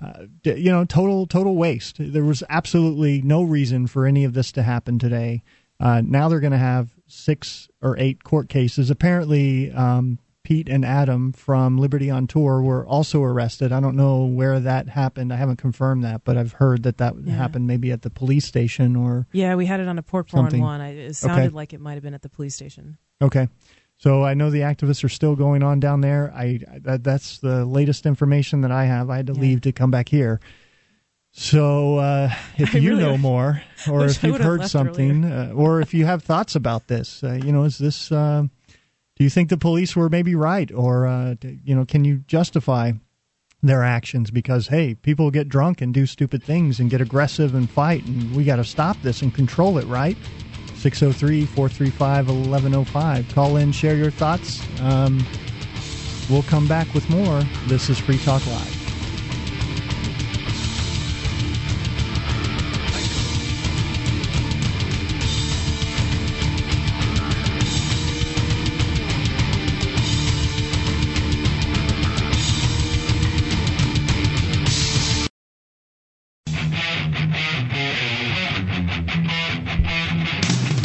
Uh, 0.00 0.26
you 0.44 0.70
know, 0.70 0.84
total 0.84 1.26
total 1.26 1.56
waste. 1.56 1.96
There 1.98 2.24
was 2.24 2.42
absolutely 2.48 3.20
no 3.20 3.42
reason 3.42 3.86
for 3.86 4.06
any 4.06 4.24
of 4.24 4.32
this 4.32 4.50
to 4.52 4.62
happen 4.62 4.98
today. 4.98 5.42
Uh, 5.78 6.00
now 6.02 6.28
they're 6.28 6.40
going 6.40 6.52
to 6.52 6.58
have 6.58 6.90
six 7.06 7.68
or 7.82 7.98
eight 7.98 8.24
court 8.24 8.48
cases. 8.48 8.90
Apparently, 8.90 9.70
um, 9.72 10.18
Pete 10.42 10.68
and 10.68 10.84
Adam 10.84 11.32
from 11.32 11.76
Liberty 11.78 12.10
on 12.10 12.26
Tour 12.26 12.62
were 12.62 12.86
also 12.86 13.22
arrested. 13.22 13.72
I 13.72 13.80
don't 13.80 13.96
know 13.96 14.24
where 14.24 14.58
that 14.58 14.88
happened. 14.88 15.32
I 15.32 15.36
haven't 15.36 15.56
confirmed 15.56 16.02
that, 16.04 16.24
but 16.24 16.36
I've 16.38 16.52
heard 16.54 16.82
that 16.84 16.96
that 16.98 17.14
Yeah. 17.22 17.34
happened 17.34 17.66
maybe 17.66 17.92
at 17.92 18.02
the 18.02 18.10
police 18.10 18.46
station 18.46 18.96
or 18.96 19.26
Yeah, 19.32 19.54
we 19.54 19.66
had 19.66 19.80
it 19.80 19.88
on 19.88 19.98
a 19.98 20.02
port 20.02 20.32
one. 20.32 20.80
I, 20.80 20.88
it 20.92 21.14
sounded 21.16 21.46
Okay. 21.48 21.54
like 21.54 21.72
it 21.74 21.80
might 21.80 21.94
have 21.94 22.02
been 22.02 22.14
at 22.14 22.22
the 22.22 22.28
police 22.30 22.54
station. 22.54 22.96
okay. 23.20 23.48
So 23.98 24.24
I 24.24 24.32
know 24.32 24.48
the 24.48 24.60
activists 24.60 25.04
are 25.04 25.10
still 25.10 25.36
going 25.36 25.62
on 25.62 25.78
down 25.78 26.00
there. 26.00 26.32
I 26.34 26.60
that, 26.78 27.04
that's 27.04 27.36
the 27.40 27.66
latest 27.66 28.06
information 28.06 28.62
that 28.62 28.70
I 28.72 28.86
have. 28.86 29.10
I 29.10 29.16
had 29.16 29.26
to 29.26 29.34
Yeah. 29.34 29.40
leave 29.42 29.60
to 29.62 29.72
come 29.72 29.90
back 29.90 30.08
here. 30.08 30.40
So 31.32 31.98
uh, 31.98 32.30
if 32.56 32.74
I 32.74 32.78
you 32.78 32.90
really 32.92 33.02
know 33.02 33.18
more, 33.18 33.62
or 33.90 34.06
if 34.06 34.24
you've 34.24 34.38
heard 34.38 34.64
something, 34.64 35.26
uh, 35.26 35.52
or 35.54 35.82
if 35.82 35.92
you 35.92 36.06
have 36.06 36.22
thoughts 36.22 36.56
about 36.56 36.86
this, 36.88 37.22
uh, 37.22 37.34
you 37.44 37.52
know, 37.52 37.64
is 37.64 37.76
this? 37.76 38.10
Do 39.20 39.24
you 39.24 39.28
think 39.28 39.50
the 39.50 39.58
police 39.58 39.94
were 39.94 40.08
maybe 40.08 40.34
right, 40.34 40.72
or 40.72 41.06
uh, 41.06 41.34
you 41.62 41.74
know, 41.74 41.84
can 41.84 42.04
you 42.06 42.24
justify 42.26 42.92
their 43.62 43.84
actions? 43.84 44.30
Because 44.30 44.68
hey, 44.68 44.94
people 44.94 45.30
get 45.30 45.46
drunk 45.46 45.82
and 45.82 45.92
do 45.92 46.06
stupid 46.06 46.42
things 46.42 46.80
and 46.80 46.88
get 46.88 47.02
aggressive 47.02 47.54
and 47.54 47.68
fight, 47.68 48.02
and 48.06 48.34
we 48.34 48.44
got 48.44 48.56
to 48.56 48.64
stop 48.64 48.96
this 49.02 49.20
and 49.20 49.34
control 49.34 49.76
it, 49.76 49.84
right? 49.84 50.16
603 50.76 51.44
435 51.44 52.28
1105. 52.28 53.34
Call 53.34 53.58
in, 53.58 53.72
share 53.72 53.94
your 53.94 54.10
thoughts. 54.10 54.62
Um, 54.80 55.22
we'll 56.30 56.44
come 56.44 56.66
back 56.66 56.94
with 56.94 57.06
more. 57.10 57.42
This 57.66 57.90
is 57.90 57.98
Free 57.98 58.16
Talk 58.16 58.46
Live. 58.46 58.79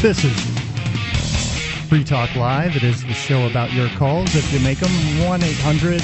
This 0.05 0.23
is 0.23 0.39
Free 1.89 2.03
Talk 2.03 2.35
Live. 2.35 2.75
It 2.75 2.83
is 2.83 3.03
the 3.03 3.13
show 3.13 3.47
about 3.47 3.73
your 3.73 3.89
calls. 3.97 4.35
If 4.35 4.53
you 4.53 4.59
make 4.59 4.77
them, 4.77 4.91
1 5.25 5.41
800 5.41 6.03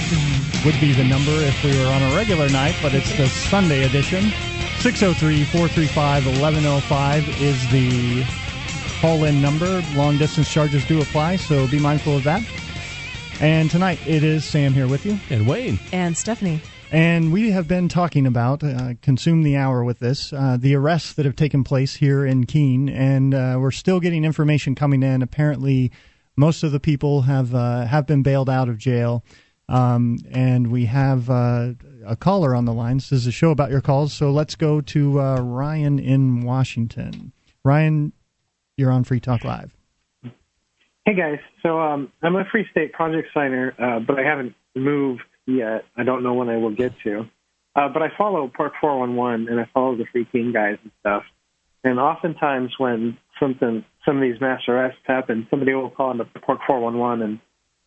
would 0.66 0.82
be 0.82 0.92
the 0.92 1.04
number 1.04 1.30
if 1.30 1.64
we 1.64 1.70
were 1.78 1.86
on 1.86 2.02
a 2.02 2.16
regular 2.16 2.50
night, 2.50 2.76
but 2.82 2.96
it's 2.96 3.16
the 3.16 3.28
Sunday 3.28 3.84
edition. 3.84 4.32
603 4.80 5.44
435 5.44 6.26
1105 6.26 7.42
is 7.44 7.72
the 7.72 8.26
call 9.02 9.24
in 9.26 9.40
number. 9.40 9.84
Long 9.94 10.18
distance 10.18 10.52
charges 10.52 10.84
do 10.88 11.00
apply, 11.00 11.36
so 11.36 11.68
be 11.68 11.78
mindful 11.78 12.18
of 12.18 12.24
that. 12.24 12.42
And 13.40 13.70
tonight 13.70 14.00
it 14.08 14.24
is 14.24 14.44
Sam 14.44 14.74
here 14.74 14.88
with 14.88 15.06
you. 15.06 15.20
And 15.30 15.46
Wayne. 15.46 15.78
And 15.94 16.18
Stephanie. 16.18 16.60
And 16.94 17.32
we 17.32 17.52
have 17.52 17.70
been 17.70 17.88
talking 17.88 18.28
about, 18.28 18.62
uh, 18.66 18.96
consume 19.02 19.44
the 19.44 19.56
hour 19.56 19.82
with 19.82 20.00
this, 20.00 20.34
uh, 20.34 20.58
the 20.60 20.76
arrests 20.76 21.14
that 21.14 21.26
have 21.26 21.38
taken 21.38 21.64
place 21.64 21.96
here 21.96 22.26
in 22.26 22.46
Keene. 22.46 22.90
And 22.90 23.34
uh, 23.34 23.56
we're 23.62 23.72
still 23.72 24.02
getting 24.02 24.26
information 24.26 24.76
coming 24.76 25.02
in. 25.02 25.22
Apparently, 25.22 25.90
most 26.36 26.64
of 26.64 26.74
the 26.74 26.82
people 26.82 27.22
have, 27.22 27.56
uh, 27.56 27.86
have 27.86 28.06
been 28.06 28.24
bailed 28.24 28.50
out 28.50 28.68
of 28.68 28.78
jail. 28.78 29.24
Um, 29.70 30.18
and 30.32 30.70
we 30.70 30.84
have 30.88 31.30
uh, 31.30 31.76
a 32.06 32.18
caller 32.18 32.54
on 32.54 32.66
the 32.66 32.74
line. 32.74 32.98
This 32.98 33.14
is 33.14 33.26
a 33.26 33.32
show 33.32 33.52
about 33.52 33.72
your 33.72 33.80
calls. 33.80 34.12
So 34.12 34.30
let's 34.30 34.56
go 34.56 34.82
to 34.82 35.22
uh, 35.22 35.40
Ryan 35.40 35.98
in 35.98 36.42
Washington. 36.42 37.32
Ryan, 37.64 38.12
you're 38.76 38.92
on 38.92 39.06
Free 39.06 39.22
Talk 39.22 39.46
Live. 39.46 39.74
Hey 41.06 41.16
guys, 41.16 41.40
so 41.64 41.80
um, 41.80 42.12
I'm 42.22 42.36
a 42.36 42.44
Free 42.52 42.68
State 42.70 42.92
project 42.92 43.30
signer, 43.34 43.74
but 44.06 44.20
I 44.20 44.24
haven't 44.24 44.54
moved 44.76 45.22
yet. 45.46 45.86
I 45.96 46.04
don't 46.04 46.24
know 46.24 46.34
when 46.34 46.50
I 46.50 46.58
will 46.58 46.76
get 46.76 46.94
to. 47.04 47.30
Uh, 47.76 47.88
but 47.90 48.02
I 48.02 48.08
follow 48.18 48.48
Porc 48.48 48.72
411 48.82 49.48
and 49.48 49.60
I 49.60 49.70
follow 49.74 49.96
the 49.96 50.06
Free 50.12 50.26
Keene 50.32 50.52
guys 50.52 50.78
and 50.84 50.92
stuff. 51.00 51.24
And 51.84 52.00
oftentimes 52.00 52.74
when 52.78 53.18
something, 53.40 53.86
some 54.06 54.18
of 54.18 54.22
these 54.22 54.40
mass 54.42 54.62
arrests 54.68 55.00
happen, 55.06 55.48
somebody 55.50 55.74
will 55.74 55.90
call 55.90 56.12
into 56.12 56.26
Porc 56.26 56.60
411 56.68 57.22
and 57.22 57.40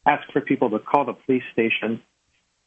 ask 0.06 0.30
for 0.32 0.40
people 0.40 0.70
to 0.70 0.78
call 0.78 1.04
the 1.04 1.12
police 1.12 1.42
station 1.52 2.02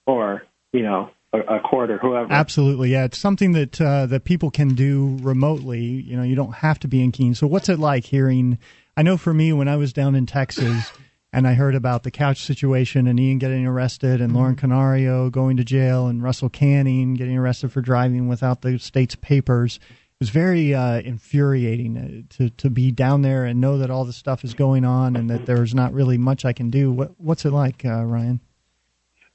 or, 0.06 0.44
you 0.72 0.84
know, 0.84 1.10
a, 1.34 1.40
a 1.40 1.60
court 1.60 1.92
or 1.92 1.98
whoever. 1.98 2.32
Absolutely, 2.32 2.92
yeah. 2.92 3.06
It's 3.06 3.18
something 3.18 3.52
that 3.54 3.82
uh, 3.82 4.06
that 4.06 4.24
people 4.24 4.50
can 4.50 4.76
do 4.76 5.18
remotely. 5.22 5.82
You 5.82 6.16
know, 6.16 6.24
you 6.24 6.36
don't 6.36 6.56
have 6.56 6.80
to 6.80 6.88
be 6.88 7.04
in 7.04 7.12
Keene. 7.12 7.36
So, 7.36 7.48
what's 7.48 7.68
it 7.68 7.80
like 7.80 8.06
hearing? 8.06 8.58
I 8.96 9.04
know 9.04 9.18
for 9.18 9.34
me, 9.34 9.52
when 9.54 9.68
I 9.68 9.76
was 9.76 9.92
down 9.92 10.16
in 10.16 10.26
Texas 10.26 10.92
and 11.38 11.48
I 11.48 11.54
heard 11.54 11.76
about 11.76 12.02
the 12.02 12.10
couch 12.10 12.42
situation 12.42 13.06
and 13.06 13.20
Ian 13.20 13.38
getting 13.38 13.68
arrested 13.68 14.22
and 14.22 14.34
Lauren 14.34 14.56
Mm-hmm. 14.56 14.72
Canario 14.72 15.30
going 15.30 15.58
to 15.58 15.64
jail 15.64 16.08
and 16.08 16.24
Russell 16.24 16.50
Kanning 16.50 17.16
getting 17.16 17.38
arrested 17.38 17.72
for 17.72 17.80
driving 17.80 18.28
without 18.28 18.64
the 18.64 18.80
state's 18.80 19.14
papers. 19.14 19.80
It 19.86 20.20
was 20.20 20.32
very 20.32 20.74
uh, 20.74 21.02
infuriating 21.02 21.96
uh, 21.96 22.36
to 22.38 22.50
to 22.50 22.72
be 22.72 22.92
down 22.92 23.22
there 23.22 23.46
and 23.46 23.62
know 23.62 23.78
that 23.78 23.92
all 23.92 24.04
this 24.04 24.16
stuff 24.16 24.44
is 24.44 24.56
going 24.56 24.84
on 24.84 25.16
and 25.16 25.30
that 25.30 25.46
there's 25.46 25.76
not 25.76 25.94
really 25.94 26.18
much 26.18 26.44
I 26.44 26.54
can 26.54 26.72
do. 26.72 26.92
What 26.92 27.12
what's 27.20 27.46
it 27.46 27.52
like, 27.52 27.86
uh, 27.86 28.04
Ryan? 28.04 28.40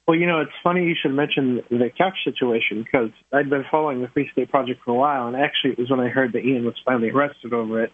Well, 0.05 0.17
you 0.17 0.27
know, 0.27 0.41
it's 0.41 0.51
funny 0.61 0.83
you 0.83 0.95
should 1.01 1.13
mention 1.13 1.63
the 1.69 1.89
couch 1.97 2.17
situation 2.25 2.83
because 2.83 3.11
I'd 3.31 3.49
been 3.49 3.63
following 3.71 4.01
the 4.01 4.09
Free 4.09 4.29
State 4.33 4.49
Project 4.49 4.81
for 4.83 4.91
a 4.91 4.95
while, 4.95 5.27
and 5.27 5.37
actually 5.37 5.71
it 5.71 5.79
was 5.79 5.89
when 5.89 6.01
I 6.01 6.09
heard 6.09 6.33
that 6.33 6.43
Ian 6.43 6.65
was 6.65 6.75
finally 6.83 7.11
arrested 7.11 7.53
over 7.53 7.81
it. 7.81 7.93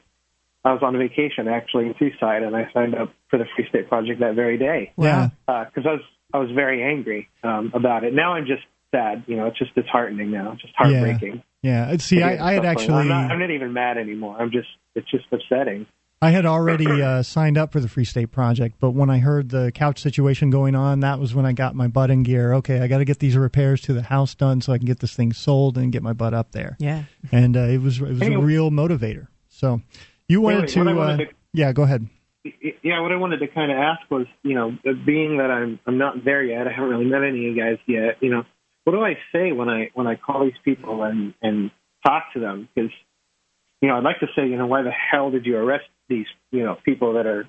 I 0.66 0.74
was 0.74 0.82
on 0.84 0.98
vacation 0.98 1.48
actually 1.48 1.86
in 1.88 1.96
Seaside, 2.00 2.44
and 2.44 2.56
I 2.56 2.70
signed 2.74 2.96
up 2.96 3.12
for 3.30 3.38
the 3.38 3.46
Free 3.56 3.68
State 3.70 3.88
Project 3.88 4.20
that 4.20 4.36
very 4.36 4.58
day 4.58 4.92
Yeah. 4.98 5.30
because 5.48 5.86
I 5.86 5.94
was 5.94 6.02
I 6.34 6.38
was 6.40 6.52
very 6.52 6.84
angry 6.84 7.30
um, 7.44 7.72
about 7.74 8.04
it. 8.04 8.14
Now 8.14 8.34
I'm 8.34 8.46
just 8.46 8.64
sad. 8.92 9.24
You 9.28 9.38
know, 9.38 9.48
it's 9.48 9.58
just 9.58 9.74
disheartening 9.76 10.32
now. 10.32 10.52
It's 10.54 10.62
just 10.62 10.74
heartbreaking. 10.76 11.44
Yeah. 11.62 11.96
See, 11.98 12.22
I, 12.22 12.52
I 12.52 12.54
had 12.54 12.64
Stuff 12.64 12.88
going 12.88 12.92
on. 12.92 13.00
actually. 13.00 13.02
I'm 13.02 13.08
not, 13.08 13.32
I'm 13.32 13.40
not 13.40 13.52
even 13.52 13.74
mad 13.74 13.98
anymore. 13.98 14.36
I'm 14.40 14.52
just 14.52 14.68
it's 14.96 15.10
just 15.10 15.26
upsetting. 15.32 15.86
I 16.22 16.32
had 16.32 16.46
already 16.46 17.02
uh, 17.02 17.24
signed 17.24 17.58
up 17.58 17.72
for 17.72 17.80
the 17.80 17.88
Free 17.88 18.04
State 18.04 18.30
Project, 18.34 18.76
but 18.82 18.92
when 18.92 19.10
I 19.10 19.20
heard 19.20 19.48
the 19.50 19.72
couch 19.74 20.02
situation 20.02 20.50
going 20.50 20.76
on, 20.76 21.00
that 21.00 21.18
was 21.18 21.34
when 21.34 21.46
I 21.46 21.54
got 21.54 21.76
my 21.76 21.88
butt 21.88 22.12
in 22.12 22.24
gear. 22.24 22.54
Okay, 22.56 22.82
I 22.82 22.88
got 22.88 22.98
to 22.98 23.06
get 23.06 23.20
these 23.20 23.38
repairs 23.38 23.80
to 23.84 23.94
the 23.94 24.02
house 24.02 24.36
done 24.36 24.60
so 24.60 24.74
I 24.74 24.78
can 24.80 24.86
get 24.86 25.00
this 25.00 25.14
thing 25.16 25.32
sold 25.32 25.78
and 25.78 25.94
get 25.94 26.04
my 26.04 26.12
butt 26.12 26.34
up 26.34 26.52
there. 26.52 26.76
Yeah. 26.78 27.04
And 27.32 27.56
uh, 27.56 27.62
it 27.62 27.82
was 27.82 28.02
it 28.02 28.10
was 28.10 28.22
a 28.22 28.38
real 28.38 28.70
motivator. 28.70 29.28
So 29.48 29.82
you 30.30 30.40
wanted 30.42 30.70
Anyway, 30.78 30.94
what 30.94 31.08
I 31.10 31.18
to, 31.18 31.24
uh, 31.24 31.26
to- 31.26 31.34
yeah, 31.54 31.72
go 31.74 31.84
ahead. 31.84 32.08
yeah, 32.82 33.02
what 33.02 33.12
I 33.12 33.18
wanted 33.18 33.40
to 33.40 33.48
kind 33.48 33.72
of 33.72 33.78
ask 33.78 34.10
was, 34.10 34.28
you 34.44 34.56
know, 34.56 34.78
being 35.06 35.38
that 35.38 35.52
I'm 35.52 35.80
I'm 35.86 35.98
not 35.98 36.24
there 36.24 36.42
yet, 36.44 36.68
I 36.68 36.72
haven't 36.72 36.90
really 36.90 37.06
met 37.06 37.24
any 37.24 37.48
of 37.48 37.56
you 37.56 37.62
guys 37.62 37.78
yet. 37.88 38.18
You 38.22 38.30
know, 38.30 38.44
what 38.86 38.94
do 38.94 39.04
I 39.04 39.18
say 39.34 39.52
when 39.52 39.68
I 39.68 39.90
when 39.94 40.08
I 40.08 40.16
call 40.16 40.46
these 40.46 40.58
people 40.64 41.04
and 41.04 41.34
and 41.42 41.72
talk 42.06 42.32
to 42.36 42.40
them? 42.40 42.70
Because 42.74 42.92
you 43.82 43.90
know, 43.90 43.98
I'd 43.98 44.04
like 44.04 44.20
to 44.22 44.28
say, 44.36 44.48
you 44.48 44.58
know, 44.58 44.68
why 44.68 44.84
the 44.84 44.92
hell 44.92 45.32
did 45.32 45.46
you 45.46 45.58
arrest 45.58 45.86
these 46.08 46.28
you 46.52 46.64
know 46.64 46.78
people 46.86 47.14
that 47.14 47.26
are 47.26 47.46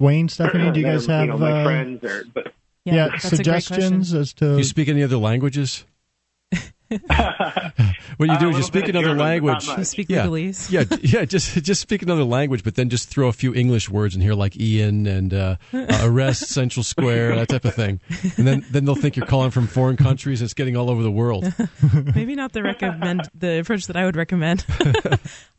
Wayne, 0.00 0.28
Stephanie, 0.28 0.70
do 0.72 0.80
you 0.80 0.86
guys 0.86 1.08
are, 1.08 1.12
have 1.12 1.26
you 1.26 1.32
know, 1.32 1.38
my 1.38 1.60
uh, 1.62 1.64
friends 1.64 2.04
or 2.04 2.24
but 2.32 2.52
Yeah. 2.84 2.94
yeah, 2.94 3.08
that's 3.08 3.24
a 3.26 3.36
great 3.36 3.44
question. 3.44 3.76
suggestions 3.76 4.14
as 4.14 4.32
to 4.34 4.52
Do 4.52 4.56
you 4.58 4.64
speak 4.64 4.88
any 4.88 5.02
other 5.02 5.16
languages? 5.16 5.84
What 8.16 8.28
you 8.28 8.34
Uh, 8.34 8.38
do 8.38 8.46
a 8.46 8.50
is 8.50 8.56
you 8.58 8.62
speak 8.62 8.88
another 8.88 9.08
German, 9.08 9.18
but 9.18 9.24
not 9.24 9.64
language. 9.66 9.78
You 9.78 9.84
speak 9.84 10.08
Yeah. 10.08 10.26
legalese. 10.26 10.70
yeah, 10.70 10.84
yeah. 11.02 11.24
Just 11.24 11.54
just 11.64 11.80
speak 11.80 12.02
another 12.02 12.22
language, 12.24 12.62
but 12.62 12.74
then 12.76 12.88
just 12.90 13.08
throw 13.08 13.26
a 13.28 13.32
few 13.32 13.52
English 13.54 13.90
words 13.90 14.14
in 14.14 14.20
here, 14.20 14.34
like 14.34 14.56
Ian 14.56 15.06
and 15.06 15.34
uh, 15.34 15.56
uh, 15.72 15.86
arrest 16.02 16.48
Central 16.48 16.84
Square, 16.84 17.34
that 17.36 17.48
type 17.48 17.64
of 17.64 17.74
thing, 17.74 18.00
and 18.36 18.46
then 18.46 18.64
then 18.70 18.84
they'll 18.84 18.94
think 18.94 19.16
you're 19.16 19.26
calling 19.26 19.50
from 19.50 19.66
foreign 19.66 19.96
countries. 19.96 20.40
and 20.40 20.46
It's 20.46 20.54
getting 20.54 20.76
all 20.76 20.90
over 20.90 21.02
the 21.02 21.10
world. 21.10 21.52
Maybe 22.14 22.34
not 22.36 22.52
the 22.52 22.62
recommend 22.62 23.28
the 23.34 23.58
approach 23.60 23.86
that 23.88 23.96
I 23.96 24.04
would 24.04 24.16
recommend. 24.16 24.64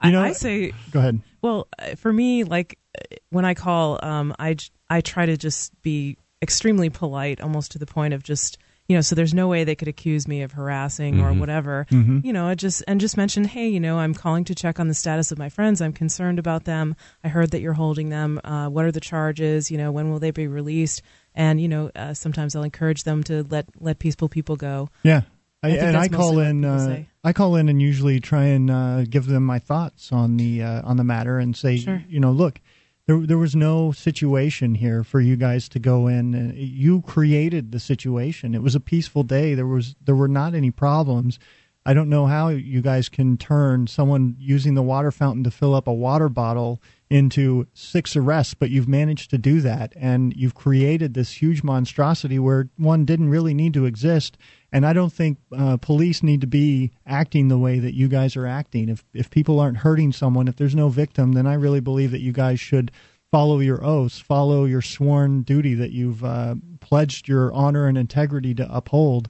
You 0.04 0.12
know- 0.12 0.22
I, 0.22 0.28
I 0.30 0.32
say 0.34 0.72
Go 0.92 1.00
ahead. 1.00 1.20
Well, 1.42 1.68
uh, 1.78 1.96
for 1.96 2.12
me, 2.14 2.44
like 2.44 2.78
uh, 2.98 3.16
when 3.30 3.44
I 3.46 3.54
call, 3.54 4.00
um, 4.04 4.34
I 4.40 4.54
j- 4.56 4.70
I 4.90 5.02
try 5.02 5.26
to 5.26 5.36
just 5.36 5.74
be 5.82 6.18
extremely 6.42 6.90
polite, 6.90 7.42
almost 7.42 7.72
to 7.72 7.80
the 7.80 7.86
point 7.86 8.14
of 8.14 8.24
just 8.24 8.58
you 8.88 8.96
know, 8.96 9.02
so 9.02 9.16
there's 9.16 9.34
no 9.34 9.48
way 9.48 9.64
they 9.64 9.76
could 9.76 9.88
accuse 9.88 10.28
me 10.28 10.44
of 10.44 10.52
harassing 10.52 11.20
or 11.22 11.34
whatever. 11.34 11.88
You 11.90 12.34
know, 12.34 12.48
I 12.48 12.56
just 12.56 12.84
and 12.88 13.00
just 13.00 13.18
mention, 13.18 13.44
hey, 13.44 13.68
you 13.68 13.80
know, 13.80 13.98
I'm 13.98 14.14
calling 14.14 14.44
to 14.46 14.56
check 14.56 14.80
on 14.80 14.88
the 14.88 14.94
status 14.94 15.32
of 15.32 15.40
my 15.40 15.50
friends. 15.50 15.82
I'm 15.82 15.94
concerned 15.94 16.38
about 16.40 16.66
them. 16.66 16.96
I 17.24 17.30
heard 17.30 17.52
that 17.52 17.62
you're 17.62 17.74
holding 17.74 18.10
them. 18.10 18.40
Uh, 18.44 18.70
what 18.70 18.86
are 18.86 18.92
the 18.92 19.00
charges? 19.00 19.72
You 19.72 19.78
know, 19.78 19.92
when 19.92 20.12
will 20.12 20.20
they 20.20 20.32
be 20.32 20.48
released? 20.48 21.02
And 21.34 21.60
you 21.60 21.68
know, 21.68 21.92
uh, 21.96 22.14
sometimes 22.14 22.56
I'll 22.56 22.64
encourage 22.64 23.04
them 23.04 23.24
to 23.24 23.44
let 23.50 23.66
let 23.80 24.00
peaceful 24.00 24.30
people 24.30 24.56
go. 24.56 24.90
Yeah. 25.04 25.22
I, 25.64 25.72
think 25.72 25.82
and 25.82 25.98
I 25.98 26.08
call 26.08 26.38
in. 26.40 26.64
Uh. 26.64 27.04
I 27.24 27.34
call 27.34 27.56
in 27.56 27.70
and 27.70 27.82
usually 27.82 28.20
try 28.20 28.46
and 28.46 28.70
uh, 28.70 29.04
give 29.06 29.26
them 29.26 29.44
my 29.44 29.58
thoughts 29.58 30.12
on 30.12 30.38
the 30.38 30.62
uh, 30.62 30.82
on 30.84 30.98
the 30.98 31.04
matter 31.04 31.40
and 31.40 31.58
say, 31.58 31.78
Sure. 31.78 32.04
you 32.08 32.20
know, 32.20 32.32
look, 32.32 32.62
there 33.08 33.20
there 33.20 33.38
was 33.38 33.56
no 33.56 33.92
situation 33.92 34.76
here 34.76 35.04
for 35.04 35.20
you 35.20 35.36
guys 35.36 35.70
to 35.70 35.80
go 35.80 36.08
in. 36.08 36.34
Uh, 36.36 36.54
You 36.56 37.02
created 37.02 37.72
the 37.72 37.80
situation. 37.80 38.56
It 38.56 38.64
was 38.64 38.76
a 38.76 38.80
peaceful 38.80 39.24
day. 39.24 39.54
There 39.54 39.68
was 39.68 39.96
there 40.04 40.16
were 40.16 40.28
not 40.28 40.54
any 40.56 40.72
problems. 40.72 41.40
I 41.88 41.94
don't 41.94 42.10
know 42.10 42.26
how 42.26 42.48
you 42.48 42.82
guys 42.82 43.10
can 43.10 43.38
turn 43.38 43.86
someone 43.86 44.36
using 44.40 44.74
the 44.74 44.82
water 44.82 45.12
fountain 45.12 45.44
to 45.44 45.52
fill 45.52 45.76
up 45.76 45.88
a 45.88 45.94
water 45.94 46.30
bottle 46.30 46.82
into 47.12 47.68
six 47.76 48.16
arrests, 48.16 48.56
but 48.56 48.72
you've 48.72 48.88
managed 48.88 49.30
to 49.30 49.38
do 49.38 49.62
that, 49.62 49.94
and 49.96 50.36
you've 50.36 50.56
created 50.56 51.14
this 51.14 51.34
huge 51.34 51.62
monstrosity 51.62 52.40
where 52.40 52.70
one 52.78 53.06
didn't 53.06 53.30
really 53.30 53.54
need 53.54 53.76
to 53.76 53.86
exist. 53.86 54.36
And 54.72 54.86
I 54.86 54.94
don't 54.94 55.14
think 55.14 55.38
uh, 55.56 55.78
police 55.78 56.22
need 56.22 56.42
to 56.42 56.48
be 56.48 56.92
acting 57.06 57.48
the 57.48 57.58
way 57.58 57.80
that 57.80 57.94
you 57.94 58.08
guys 58.08 58.36
are 58.36 58.48
acting. 58.48 58.90
If 58.90 59.06
if 59.14 59.30
people 59.30 59.60
aren't 59.60 59.78
hurting 59.78 60.12
someone, 60.12 60.48
if 60.48 60.56
there's 60.58 60.76
no 60.76 60.90
victim, 60.90 61.34
then 61.34 61.48
I 61.48 61.54
really 61.54 61.80
believe 61.80 62.12
that 62.12 62.22
you 62.22 62.32
guys 62.32 62.60
should 62.60 62.92
follow 63.32 63.60
your 63.60 63.84
oaths, 63.84 64.20
follow 64.20 64.66
your 64.66 64.82
sworn 64.82 65.42
duty 65.42 65.74
that 65.76 65.92
you've 65.92 66.24
uh, 66.24 66.56
pledged 66.80 67.28
your 67.28 67.52
honor 67.54 67.88
and 67.88 67.98
integrity 67.98 68.54
to 68.56 68.76
uphold, 68.76 69.30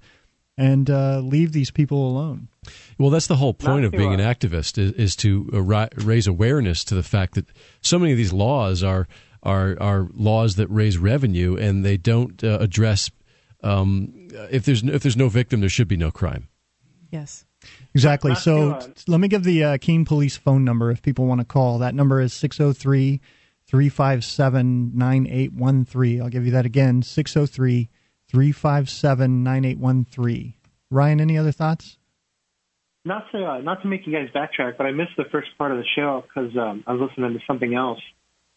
and 0.58 0.90
uh, 0.90 1.20
leave 1.20 1.52
these 1.52 1.72
people 1.72 2.08
alone. 2.08 2.48
Well, 2.98 3.10
that's 3.10 3.28
the 3.28 3.36
whole 3.36 3.54
point 3.54 3.82
Not 3.82 3.86
of 3.86 3.92
to, 3.92 3.98
being 3.98 4.14
an 4.14 4.20
activist 4.20 4.78
is, 4.78 4.92
is 4.94 5.16
to 5.18 5.50
uh, 5.54 5.88
raise 5.98 6.28
awareness 6.28 6.84
to 6.86 6.96
the 6.96 7.04
fact 7.04 7.36
that 7.36 7.46
so 7.82 8.00
many 8.00 8.12
of 8.12 8.18
these 8.18 8.34
laws 8.34 8.84
are 8.84 9.08
are 9.44 9.78
are 9.80 10.08
laws 10.14 10.56
that 10.56 10.68
raise 10.68 10.98
revenue 10.98 11.56
and 11.56 11.86
they 11.86 11.98
don't 11.98 12.44
uh, 12.44 12.58
address 12.60 13.12
um, 13.66 14.14
if 14.52 14.66
there's 14.66 14.84
no, 14.84 14.94
if 14.94 15.02
there's 15.02 15.18
no 15.18 15.30
victim, 15.30 15.60
there 15.60 15.70
should 15.70 15.88
be 15.88 15.98
no 15.98 16.12
crime. 16.12 16.48
Yes. 17.12 17.46
Exactly. 17.94 18.32
Not 18.32 18.42
So 18.42 18.80
t- 18.80 19.04
let 19.08 19.20
me 19.20 19.28
give 19.28 19.44
the 19.44 19.64
uh, 19.64 19.78
Keene 19.78 20.06
Police 20.06 20.38
phone 20.38 20.64
number 20.64 20.92
if 20.92 21.02
people 21.02 21.26
want 21.26 21.42
to 21.42 21.46
call. 21.46 21.80
That 21.80 21.96
number 21.96 22.22
is 22.22 22.34
603 22.34 23.22
357 23.66 24.92
9813. 24.96 26.22
I'll 26.22 26.30
give 26.30 26.46
you 26.46 26.52
that 26.52 26.66
again 26.66 27.02
603 27.02 27.90
357 28.28 29.44
9813. 29.44 30.54
Ryan, 30.92 31.22
any 31.22 31.38
other 31.38 31.52
thoughts? 31.52 31.98
Not 33.04 33.26
to 33.32 33.46
uh, 33.46 33.58
not 33.60 33.82
to 33.84 33.88
make 33.88 34.08
you 34.08 34.14
guys 34.14 34.30
backtrack, 34.34 34.78
but 34.78 34.88
I 34.88 34.92
missed 34.92 35.12
the 35.16 35.26
first 35.32 35.50
part 35.58 35.72
of 35.72 35.78
the 35.78 35.86
show 35.96 36.24
because 36.28 36.56
um, 36.58 36.84
I 36.88 36.94
was 36.94 37.08
listening 37.10 37.34
to 37.34 37.40
something 37.46 37.74
else. 37.76 38.00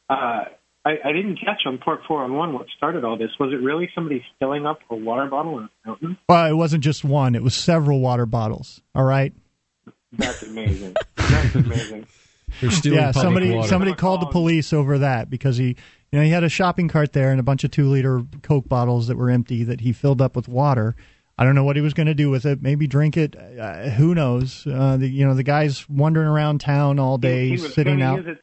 Uh, 0.08 0.44
I, 0.88 1.10
I 1.10 1.12
didn't 1.12 1.36
catch 1.36 1.66
on 1.66 1.76
Porc 1.76 2.06
411 2.06 2.54
what 2.54 2.66
started 2.74 3.04
all 3.04 3.18
this. 3.18 3.28
Was 3.38 3.52
it 3.52 3.62
really 3.62 3.90
somebody 3.94 4.24
filling 4.38 4.64
up 4.64 4.80
a 4.88 4.96
water 4.96 5.26
bottle 5.26 5.58
in 5.58 5.64
a 5.64 5.70
fountain? 5.84 6.16
Well, 6.28 6.46
it 6.46 6.54
wasn't 6.54 6.82
just 6.82 7.04
one, 7.04 7.34
it 7.34 7.42
was 7.42 7.54
several 7.54 8.00
water 8.00 8.24
bottles. 8.24 8.80
All 8.94 9.04
right. 9.04 9.34
That's 10.12 10.42
amazing. 10.42 10.96
That's 11.16 11.54
amazing. 11.54 12.06
Yeah, 12.82 13.10
somebody 13.10 13.52
water. 13.52 13.68
somebody 13.68 13.92
called 13.92 14.22
the 14.22 14.26
police 14.26 14.72
over 14.72 15.00
that 15.00 15.28
because 15.28 15.58
he 15.58 15.76
you 16.10 16.18
know 16.18 16.22
he 16.22 16.30
had 16.30 16.44
a 16.44 16.48
shopping 16.48 16.88
cart 16.88 17.12
there 17.12 17.30
and 17.30 17.38
a 17.38 17.42
bunch 17.42 17.62
of 17.62 17.70
2 17.70 17.86
liter 17.90 18.22
coke 18.42 18.66
bottles 18.66 19.08
that 19.08 19.18
were 19.18 19.28
empty 19.28 19.64
that 19.64 19.82
he 19.82 19.92
filled 19.92 20.22
up 20.22 20.34
with 20.34 20.48
water. 20.48 20.96
I 21.36 21.44
don't 21.44 21.54
know 21.54 21.62
what 21.62 21.76
he 21.76 21.82
was 21.82 21.92
going 21.92 22.06
to 22.06 22.14
do 22.14 22.30
with 22.30 22.46
it. 22.46 22.62
Maybe 22.62 22.86
drink 22.86 23.18
it. 23.18 23.36
Uh, 23.36 23.90
who 23.90 24.14
knows? 24.14 24.66
Uh, 24.66 24.96
the, 24.96 25.06
you 25.06 25.26
know, 25.26 25.34
the 25.34 25.42
guy's 25.42 25.86
wandering 25.90 26.26
around 26.26 26.62
town 26.62 26.98
all 26.98 27.18
day, 27.18 27.50
he, 27.50 27.56
he 27.56 27.62
was 27.62 27.74
sitting 27.74 28.00
out. 28.00 28.16
Use 28.16 28.28
it, 28.28 28.42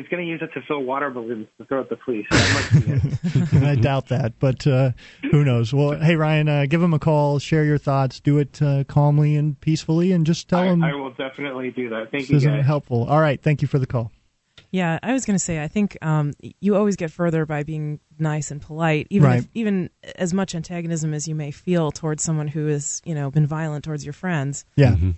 he's, 0.00 0.08
going 0.08 0.24
to 0.24 0.28
use 0.28 0.40
it 0.42 0.52
to 0.54 0.62
fill 0.66 0.82
water 0.82 1.10
balloons 1.10 1.48
to 1.58 1.64
throw 1.66 1.80
at 1.80 1.88
the 1.88 1.96
police. 1.96 2.26
That 2.36 2.52
must 2.52 3.52
be 3.52 3.62
it. 3.62 3.64
I 3.64 3.74
doubt 3.74 4.08
that, 4.08 4.38
but 4.38 4.66
uh, 4.66 4.92
who 5.30 5.44
knows? 5.44 5.72
Well, 5.72 5.98
hey 5.98 6.16
Ryan, 6.16 6.48
uh, 6.48 6.66
give 6.66 6.82
him 6.82 6.94
a 6.94 6.98
call, 6.98 7.38
share 7.38 7.64
your 7.64 7.78
thoughts, 7.78 8.20
do 8.20 8.38
it 8.38 8.60
uh, 8.60 8.84
calmly 8.84 9.36
and 9.36 9.60
peacefully, 9.60 10.12
and 10.12 10.26
just 10.26 10.48
tell 10.48 10.60
I, 10.60 10.66
him 10.66 10.84
I 10.84 10.94
will 10.94 11.12
definitely 11.12 11.70
do 11.70 11.88
that. 11.90 12.10
Thank 12.10 12.24
this 12.24 12.30
you 12.30 12.36
isn't 12.36 12.60
helpful. 12.62 13.04
All 13.04 13.20
right, 13.20 13.42
thank 13.42 13.62
you 13.62 13.68
for 13.68 13.78
the 13.78 13.86
call. 13.86 14.12
Yeah, 14.76 14.98
I 15.02 15.12
was 15.12 15.24
going 15.24 15.36
to 15.36 15.44
say, 15.44 15.62
I 15.62 15.68
think 15.68 15.96
um, 16.02 16.32
you 16.60 16.76
always 16.76 16.96
get 16.96 17.10
further 17.10 17.46
by 17.46 17.62
being 17.62 17.98
nice 18.18 18.50
and 18.50 18.60
polite, 18.60 19.06
even 19.10 19.28
Right. 19.28 19.38
if, 19.40 19.48
even 19.54 19.90
as 20.16 20.32
much 20.34 20.54
antagonism 20.54 21.12
as 21.14 21.26
you 21.28 21.34
may 21.34 21.50
feel 21.50 21.90
towards 21.90 22.22
someone 22.22 22.48
who 22.48 22.66
has, 22.66 23.00
you 23.04 23.14
know, 23.14 23.30
been 23.30 23.46
violent 23.46 23.84
towards 23.84 24.04
your 24.04 24.12
friends. 24.12 24.64
Yeah. 24.76 24.92
Mm-hmm. 24.96 25.10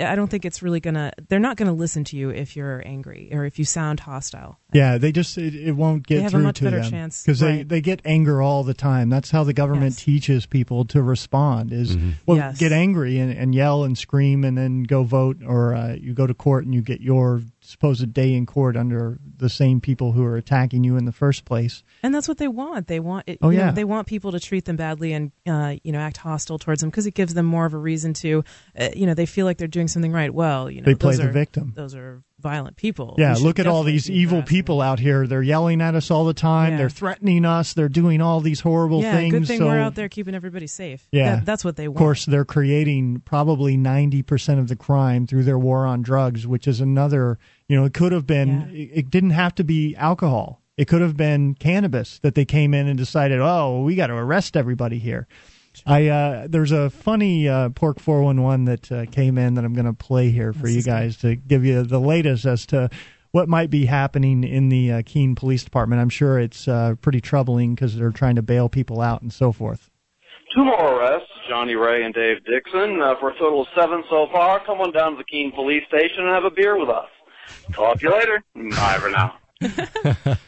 I 0.00 0.14
don't 0.14 0.28
think 0.28 0.44
it's 0.44 0.62
really 0.62 0.78
gonna. 0.78 1.10
They're 1.28 1.40
not 1.40 1.56
gonna 1.56 1.72
listen 1.72 2.04
to 2.04 2.16
you 2.16 2.30
if 2.30 2.54
you're 2.54 2.80
angry 2.86 3.30
or 3.32 3.44
if 3.44 3.58
you 3.58 3.64
sound 3.64 3.98
hostile. 3.98 4.60
Yeah, 4.72 4.96
they 4.96 5.10
just 5.10 5.36
it, 5.36 5.56
it 5.56 5.72
won't 5.72 6.06
get 6.06 6.16
They 6.18 6.22
have 6.22 6.30
a 6.34 6.36
through 6.36 6.42
much 6.44 6.58
to 6.58 6.64
better 6.64 6.80
them 6.82 6.90
chance, 6.90 7.22
because 7.24 7.40
they, 7.40 7.64
they 7.64 7.80
get 7.80 8.00
anger 8.04 8.40
all 8.40 8.62
the 8.62 8.74
time. 8.74 9.08
That's 9.10 9.32
how 9.32 9.42
the 9.42 9.52
government 9.52 9.96
Yes. 9.96 10.04
teaches 10.04 10.46
people 10.46 10.84
to 10.86 11.02
respond: 11.02 11.72
is 11.72 11.96
Mm-hmm. 11.96 12.10
well, 12.26 12.36
Yes. 12.36 12.58
get 12.58 12.70
angry 12.70 13.18
and, 13.18 13.32
and 13.32 13.54
yell 13.56 13.82
and 13.82 13.98
scream, 13.98 14.44
and 14.44 14.56
then 14.56 14.84
go 14.84 15.02
vote, 15.02 15.38
or 15.44 15.74
uh, 15.74 15.94
you 15.98 16.14
go 16.14 16.28
to 16.28 16.34
court 16.34 16.64
and 16.64 16.72
you 16.72 16.82
get 16.82 17.00
your 17.00 17.42
supposed 17.68 18.12
day 18.14 18.32
in 18.34 18.46
court 18.46 18.76
under 18.76 19.18
the 19.36 19.48
same 19.50 19.80
people 19.80 20.12
who 20.12 20.24
are 20.24 20.36
attacking 20.36 20.84
you 20.84 20.96
in 20.96 21.04
the 21.04 21.12
first 21.12 21.44
place. 21.44 21.82
And 22.02 22.14
that's 22.14 22.26
what 22.26 22.38
they 22.38 22.48
want. 22.48 22.86
They 22.86 22.98
want. 23.00 23.24
It, 23.28 23.38
Oh, 23.42 23.50
you 23.50 23.58
know, 23.58 23.64
yeah. 23.66 23.70
they 23.72 23.84
want 23.84 24.06
people 24.06 24.32
to 24.32 24.40
treat 24.40 24.64
them 24.64 24.76
badly 24.76 25.12
and 25.12 25.32
uh, 25.46 25.76
you 25.84 25.92
know 25.92 25.98
act 25.98 26.16
hostile 26.16 26.58
towards 26.58 26.80
them 26.80 26.88
because 26.90 27.06
it 27.06 27.14
gives 27.14 27.34
them 27.34 27.44
more 27.46 27.66
of 27.66 27.74
a 27.74 27.78
reason 27.78 28.14
to, 28.14 28.42
uh, 28.78 28.88
you 28.96 29.04
know, 29.06 29.14
they 29.14 29.26
feel 29.26 29.44
like 29.44 29.58
they're 29.58 29.68
doing 29.68 29.88
something 29.88 30.12
right. 30.12 30.32
Well, 30.32 30.70
you 30.70 30.80
know, 30.80 30.86
They 30.86 30.94
play 30.94 31.16
the 31.16 31.28
are- 31.28 31.32
victim. 31.32 31.72
Those 31.76 31.94
are 31.94 32.22
violent 32.40 32.76
people. 32.76 33.16
Yeah, 33.18 33.34
look 33.40 33.58
at 33.58 33.66
all 33.66 33.82
these 33.82 34.08
evil 34.08 34.42
people 34.42 34.80
out 34.80 34.98
here. 35.00 35.26
They're 35.26 35.42
yelling 35.42 35.80
at 35.82 35.94
us 35.94 36.10
all 36.10 36.24
the 36.24 36.34
time. 36.34 36.72
Yeah. 36.72 36.76
They're 36.78 36.88
threatening 36.90 37.44
us. 37.44 37.72
They're 37.72 37.88
doing 37.88 38.20
all 38.20 38.40
these 38.40 38.60
horrible 38.60 39.02
Yeah, 39.02 39.12
things. 39.16 39.32
good 39.32 39.46
thing 39.48 39.58
so 39.58 39.66
we're 39.66 39.80
out 39.80 39.94
there 39.96 40.08
keeping 40.08 40.34
everybody 40.34 40.66
safe. 40.68 41.06
Yeah. 41.10 41.36
That- 41.36 41.44
that's 41.46 41.64
what 41.64 41.76
they 41.76 41.88
want. 41.88 41.96
Of 41.96 42.00
course, 42.00 42.26
they're 42.26 42.44
creating 42.44 43.22
probably 43.24 43.76
90% 43.76 44.58
of 44.60 44.68
the 44.68 44.76
crime 44.76 45.26
through 45.26 45.44
their 45.44 45.58
war 45.58 45.84
on 45.86 46.02
drugs, 46.02 46.46
which 46.46 46.68
is 46.68 46.80
another, 46.80 47.38
you 47.68 47.76
know, 47.76 47.84
it 47.84 47.94
could 47.94 48.12
have 48.12 48.26
been, 48.26 48.68
Yeah. 48.72 48.78
it, 48.82 48.90
it 48.94 49.10
didn't 49.10 49.30
have 49.30 49.54
to 49.56 49.64
be 49.64 49.96
alcohol. 49.96 50.62
It 50.76 50.86
could 50.86 51.00
have 51.02 51.16
been 51.16 51.54
cannabis 51.54 52.20
that 52.20 52.36
they 52.36 52.44
came 52.44 52.72
in 52.72 52.86
and 52.86 52.96
decided, 52.96 53.40
oh, 53.40 53.82
we 53.82 53.96
got 53.96 54.06
to 54.08 54.14
arrest 54.14 54.56
everybody 54.56 55.00
here. 55.00 55.26
I 55.86 56.06
uh, 56.08 56.46
there's 56.48 56.72
a 56.72 56.90
funny 56.90 57.48
uh, 57.48 57.68
Porc 57.70 58.00
411 58.00 58.64
that 58.66 58.92
uh, 58.92 59.06
came 59.10 59.38
in 59.38 59.54
that 59.54 59.64
I'm 59.64 59.74
going 59.74 59.86
to 59.86 59.92
play 59.92 60.30
here 60.30 60.52
for 60.52 60.62
This 60.62 60.72
you 60.72 60.78
is 60.78 60.84
good. 60.84 60.90
guys 60.90 61.16
to 61.18 61.36
give 61.36 61.64
you 61.64 61.82
the 61.84 62.00
latest 62.00 62.44
as 62.46 62.66
to 62.66 62.90
what 63.30 63.48
might 63.48 63.70
be 63.70 63.84
happening 63.86 64.42
in 64.44 64.68
the 64.70 64.90
uh, 64.92 65.02
Keene 65.04 65.34
Police 65.34 65.62
Department. 65.64 66.00
I'm 66.00 66.08
sure 66.08 66.38
it's 66.38 66.66
uh, 66.66 66.94
pretty 67.00 67.20
troubling 67.20 67.74
because 67.74 67.96
they're 67.96 68.10
trying 68.10 68.36
to 68.36 68.42
bail 68.42 68.68
people 68.68 69.00
out 69.00 69.20
and 69.22 69.32
so 69.32 69.52
forth. 69.52 69.90
Two 70.54 70.64
more 70.64 70.94
arrests, 70.98 71.28
Johnny 71.48 71.74
Ray 71.74 72.04
and 72.04 72.14
Dave 72.14 72.38
Dixon, 72.46 73.00
uh, 73.02 73.16
for 73.20 73.30
a 73.30 73.38
total 73.38 73.62
of 73.62 73.68
seven 73.76 74.02
so 74.08 74.26
far. 74.32 74.64
Come 74.64 74.80
on 74.80 74.92
down 74.92 75.12
to 75.12 75.18
the 75.18 75.24
Keene 75.24 75.52
Police 75.52 75.84
Station 75.88 76.20
and 76.24 76.28
have 76.30 76.44
a 76.44 76.50
beer 76.50 76.78
with 76.78 76.88
us. 76.88 77.08
Talk 77.72 77.98
to 78.00 78.06
you 78.06 78.12
later. 78.12 78.42
Bye 78.54 78.98
for 78.98 79.10
now. 79.10 80.36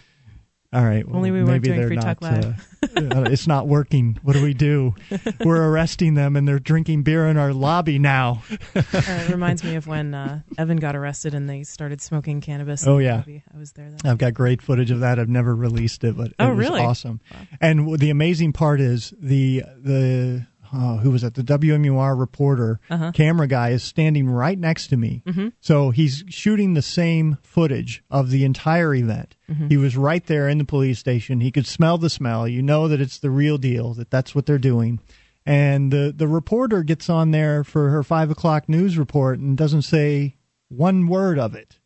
All 0.73 0.85
right. 0.85 1.05
Well, 1.05 1.17
Only 1.17 1.33
we 1.33 1.39
weren't 1.39 1.51
maybe 1.51 1.69
doing 1.69 1.79
they're 1.81 1.89
Free 1.89 1.97
not, 1.97 2.21
Talk 2.21 2.23
Live. 2.23 2.77
uh, 2.97 3.23
it's 3.31 3.49
not 3.49 3.67
working. 3.67 4.21
What 4.23 4.35
do 4.35 4.43
we 4.45 4.55
do? 4.55 4.95
We're 5.45 5.69
arresting 5.69 6.15
them, 6.15 6.37
and 6.37 6.47
they're 6.47 6.61
drinking 6.61 7.03
beer 7.03 7.27
in 7.27 7.37
our 7.37 7.53
lobby 7.53 7.99
now. 7.99 8.43
Uh, 8.77 8.83
it 8.95 9.31
reminds 9.31 9.65
me 9.65 9.75
of 9.75 9.89
when 9.89 10.15
uh, 10.15 10.43
Evan 10.59 10.77
got 10.77 10.95
arrested 10.95 11.35
and 11.35 11.51
they 11.51 11.65
started 11.65 12.01
smoking 12.01 12.41
cannabis. 12.41 12.87
Oh, 12.87 12.99
yeah. 12.99 13.25
I 13.27 13.59
was 13.59 13.73
there. 13.73 13.93
I've 14.05 14.19
got 14.19 14.33
great 14.35 14.63
footage 14.63 14.93
of 14.93 15.01
that. 15.01 15.19
I've 15.19 15.29
never 15.29 15.57
released 15.57 16.05
it, 16.05 16.17
but 16.17 16.29
it 16.29 16.35
Oh, 16.39 16.51
was 16.51 16.59
really? 16.59 16.83
awesome. 16.83 17.21
And 17.61 17.81
w- 17.81 17.97
the 17.97 18.11
amazing 18.11 18.53
part 18.53 18.81
is 18.81 19.13
the 19.21 19.65
the 19.77 20.47
oh, 20.73 20.97
who 20.99 21.11
was 21.11 21.25
it? 21.25 21.35
The 21.35 21.43
WMUR 21.43 22.19
reporter, 22.19 22.81
Uh-huh. 22.91 23.13
camera 23.13 23.47
guy, 23.47 23.71
is 23.71 23.83
standing 23.83 24.29
right 24.29 24.59
next 24.59 24.89
to 24.89 24.97
me. 24.97 25.23
Mm-hmm. 25.27 25.49
So 25.61 25.91
he's 25.91 26.25
shooting 26.29 26.75
the 26.75 26.83
same 26.83 27.39
footage 27.43 28.03
of 28.11 28.31
the 28.31 28.45
entire 28.45 28.95
event. 28.95 29.37
Mm-hmm. 29.51 29.69
He 29.69 29.77
was 29.77 29.97
right 29.97 30.25
there 30.27 30.49
in 30.49 30.59
the 30.59 30.65
police 30.65 30.99
station. 30.99 31.41
He 31.41 31.51
could 31.51 31.67
smell 31.67 31.99
the 31.99 32.11
smell. 32.11 32.47
You 32.49 32.63
know 32.63 32.89
that 32.89 33.01
it's 33.01 33.19
the 33.19 33.31
real 33.31 33.59
deal. 33.59 33.95
That 33.95 34.11
that's 34.11 34.35
what 34.35 34.47
they're 34.47 34.59
doing. 34.59 35.01
And 35.47 35.91
the 35.93 36.13
the 36.15 36.29
reporter 36.29 36.83
gets 36.83 37.09
on 37.09 37.31
there 37.31 37.65
for 37.65 37.89
her 37.91 38.03
five 38.03 38.31
o'clock 38.31 38.69
news 38.69 38.99
report 38.99 39.39
and 39.39 39.57
doesn't 39.57 39.83
say 39.83 40.37
one 40.69 41.09
word 41.09 41.39
of 41.39 41.55
it. 41.55 41.79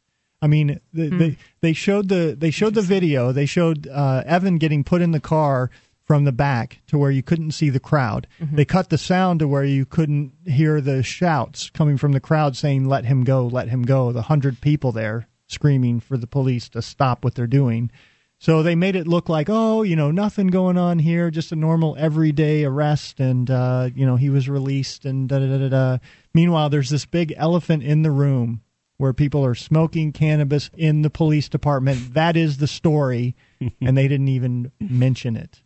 I 0.43 0.47
mean, 0.47 0.81
the, 0.93 1.09
they 1.09 1.37
they 1.63 1.73
showed 1.73 2.09
the 2.09 2.37
they 2.39 2.51
showed 2.51 2.75
the 2.75 2.83
video. 2.83 3.33
They 3.33 3.47
showed 3.47 3.87
uh, 3.87 4.23
Evan 4.27 4.59
getting 4.59 4.85
put 4.85 5.01
in 5.01 5.13
the 5.13 5.21
car 5.21 5.71
from 6.05 6.25
the 6.25 6.33
back 6.33 6.81
to 6.87 6.99
where 6.99 7.11
you 7.11 7.23
couldn't 7.23 7.53
see 7.53 7.71
the 7.71 7.81
crowd. 7.81 8.27
They 8.41 8.65
cut 8.65 8.91
the 8.91 8.99
sound 8.99 9.41
to 9.41 9.49
where 9.49 9.65
you 9.65 9.87
couldn't 9.87 10.33
hear 10.47 10.81
the 10.81 11.03
shouts 11.03 11.71
coming 11.71 11.97
from 11.97 12.13
the 12.13 12.21
crowd 12.21 12.57
saying 12.57 12.85
"Let 12.85 13.07
him 13.07 13.25
go, 13.25 13.47
let 13.47 13.69
him 13.69 13.83
go." 13.83 14.13
The 14.13 14.23
hundred 14.23 14.61
people 14.61 14.93
there 14.93 15.29
screaming 15.47 16.01
for 16.01 16.17
the 16.17 16.27
police 16.27 16.69
to 16.71 16.83
stop 16.83 17.25
what 17.25 17.35
they're 17.35 17.47
doing. 17.47 17.91
So 18.39 18.63
they 18.63 18.75
made 18.75 18.97
it 18.97 19.07
look 19.07 19.29
like, 19.29 19.49
oh, 19.49 19.83
you 19.83 19.97
know, 19.97 20.11
nothing 20.11 20.49
going 20.49 20.77
on 20.77 20.99
here, 20.99 21.31
just 21.31 21.53
a 21.53 21.57
normal 21.57 21.97
everyday 21.99 22.65
arrest, 22.65 23.19
and 23.19 23.51
uh, 23.51 23.89
you 23.95 24.05
know 24.05 24.17
he 24.17 24.29
was 24.29 24.49
released, 24.49 25.05
and 25.07 25.29
da 25.29 25.39
da 25.39 25.47
da 25.47 25.59
da. 25.59 25.69
da. 25.69 25.99
Meanwhile, 26.35 26.69
there's 26.69 26.91
this 26.91 27.07
big 27.07 27.33
elephant 27.37 27.83
in 27.83 28.03
the 28.03 28.11
room 28.11 28.61
where 28.97 29.13
people 29.13 29.45
are 29.45 29.55
smoking 29.55 30.13
cannabis 30.13 30.71
in 30.77 31.03
the 31.03 31.11
police 31.11 31.49
department. 31.49 32.15
That 32.15 32.37
is 32.37 32.59
the 32.59 32.67
story, 32.67 33.35
and 33.81 33.97
they 33.97 34.09
didn't 34.09 34.29
even 34.29 34.71
mention 34.79 35.37
it. 35.37 35.63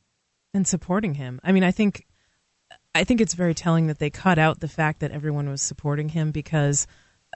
And 0.58 0.66
supporting 0.68 1.14
him. 1.14 1.40
I 1.42 1.52
mean, 1.52 1.64
I 1.64 1.70
think 1.70 2.04
I 2.94 3.04
think 3.04 3.20
it's 3.20 3.34
very 3.34 3.54
telling 3.54 3.86
that 3.86 3.98
they 3.98 4.10
cut 4.10 4.38
out 4.38 4.60
the 4.60 4.68
fact 4.68 5.00
that 5.00 5.12
everyone 5.12 5.48
was 5.48 5.62
supporting 5.62 6.10
him 6.10 6.32
because 6.32 6.86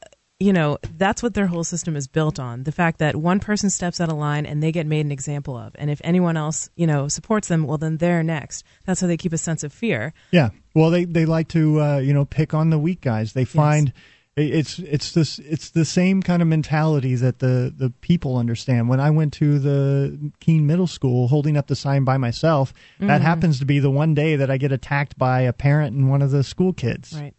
uh, 0.03 0.09
you 0.41 0.53
know, 0.53 0.77
that's 0.99 1.23
what 1.23 1.35
their 1.35 1.47
whole 1.47 1.63
system 1.63 1.95
is 1.95 2.09
built 2.09 2.41
on. 2.41 2.65
The 2.65 2.73
fact 2.73 2.99
that 2.99 3.15
one 3.15 3.39
person 3.39 3.71
steps 3.71 4.01
out 4.01 4.11
of 4.11 4.19
line 4.19 4.45
and 4.45 4.61
they 4.61 4.73
get 4.73 4.89
made 4.89 5.07
an 5.07 5.13
example 5.13 5.57
of. 5.57 5.73
And 5.77 5.89
if 5.89 6.01
anyone 6.03 6.37
else, 6.37 6.69
you 6.75 6.87
know, 6.87 7.07
supports 7.07 7.47
them, 7.47 7.65
well 7.65 7.79
then 7.79 7.99
they're 7.99 8.25
next. 8.25 8.65
That's 8.85 9.01
how 9.01 9.07
they 9.07 9.17
keep 9.17 9.33
a 9.33 9.39
sense 9.39 9.63
of 9.63 9.73
fear. 9.73 10.13
Yeah. 10.33 10.51
Well, 10.75 10.91
they 10.91 11.05
they 11.05 11.25
like 11.25 11.49
to 11.49 11.81
uh, 11.81 11.99
you 11.99 12.13
know 12.13 12.25
pick 12.25 12.53
on 12.53 12.71
the 12.71 12.79
weak 12.79 13.01
guys. 13.01 13.33
They 13.33 13.45
find 13.47 13.89
it- 13.89 13.95
it's 14.37 14.79
it's 14.79 15.13
this 15.13 15.39
it's 15.41 15.71
the 15.71 15.85
same 15.85 16.23
kind 16.23 16.41
of 16.41 16.49
mentality 16.49 17.15
that 17.17 17.39
the 17.41 17.73
the 17.77 17.91
people 18.01 18.39
understand. 18.39 18.89
When 18.89 18.99
I 19.01 19.11
went 19.11 19.33
to 19.35 19.59
the 19.59 20.33
Keene 20.41 20.67
Middle 20.67 20.87
School, 20.87 21.29
holding 21.29 21.57
up 21.57 21.67
the 21.67 21.77
sign 21.77 22.05
by 22.05 22.17
myself, 22.17 22.73
that 22.99 23.21
happens 23.21 23.59
to 23.59 23.67
be 23.67 23.79
the 23.79 23.91
one 23.91 24.15
day 24.15 24.37
that 24.37 24.51
I 24.51 24.57
get 24.57 24.73
attacked 24.73 25.19
by 25.19 25.43
a 25.43 25.53
parent 25.53 25.95
and 25.95 26.09
one 26.09 26.23
of 26.23 26.31
the 26.31 26.43
school 26.43 26.73
kids. 26.73 27.13
Right. 27.19 27.35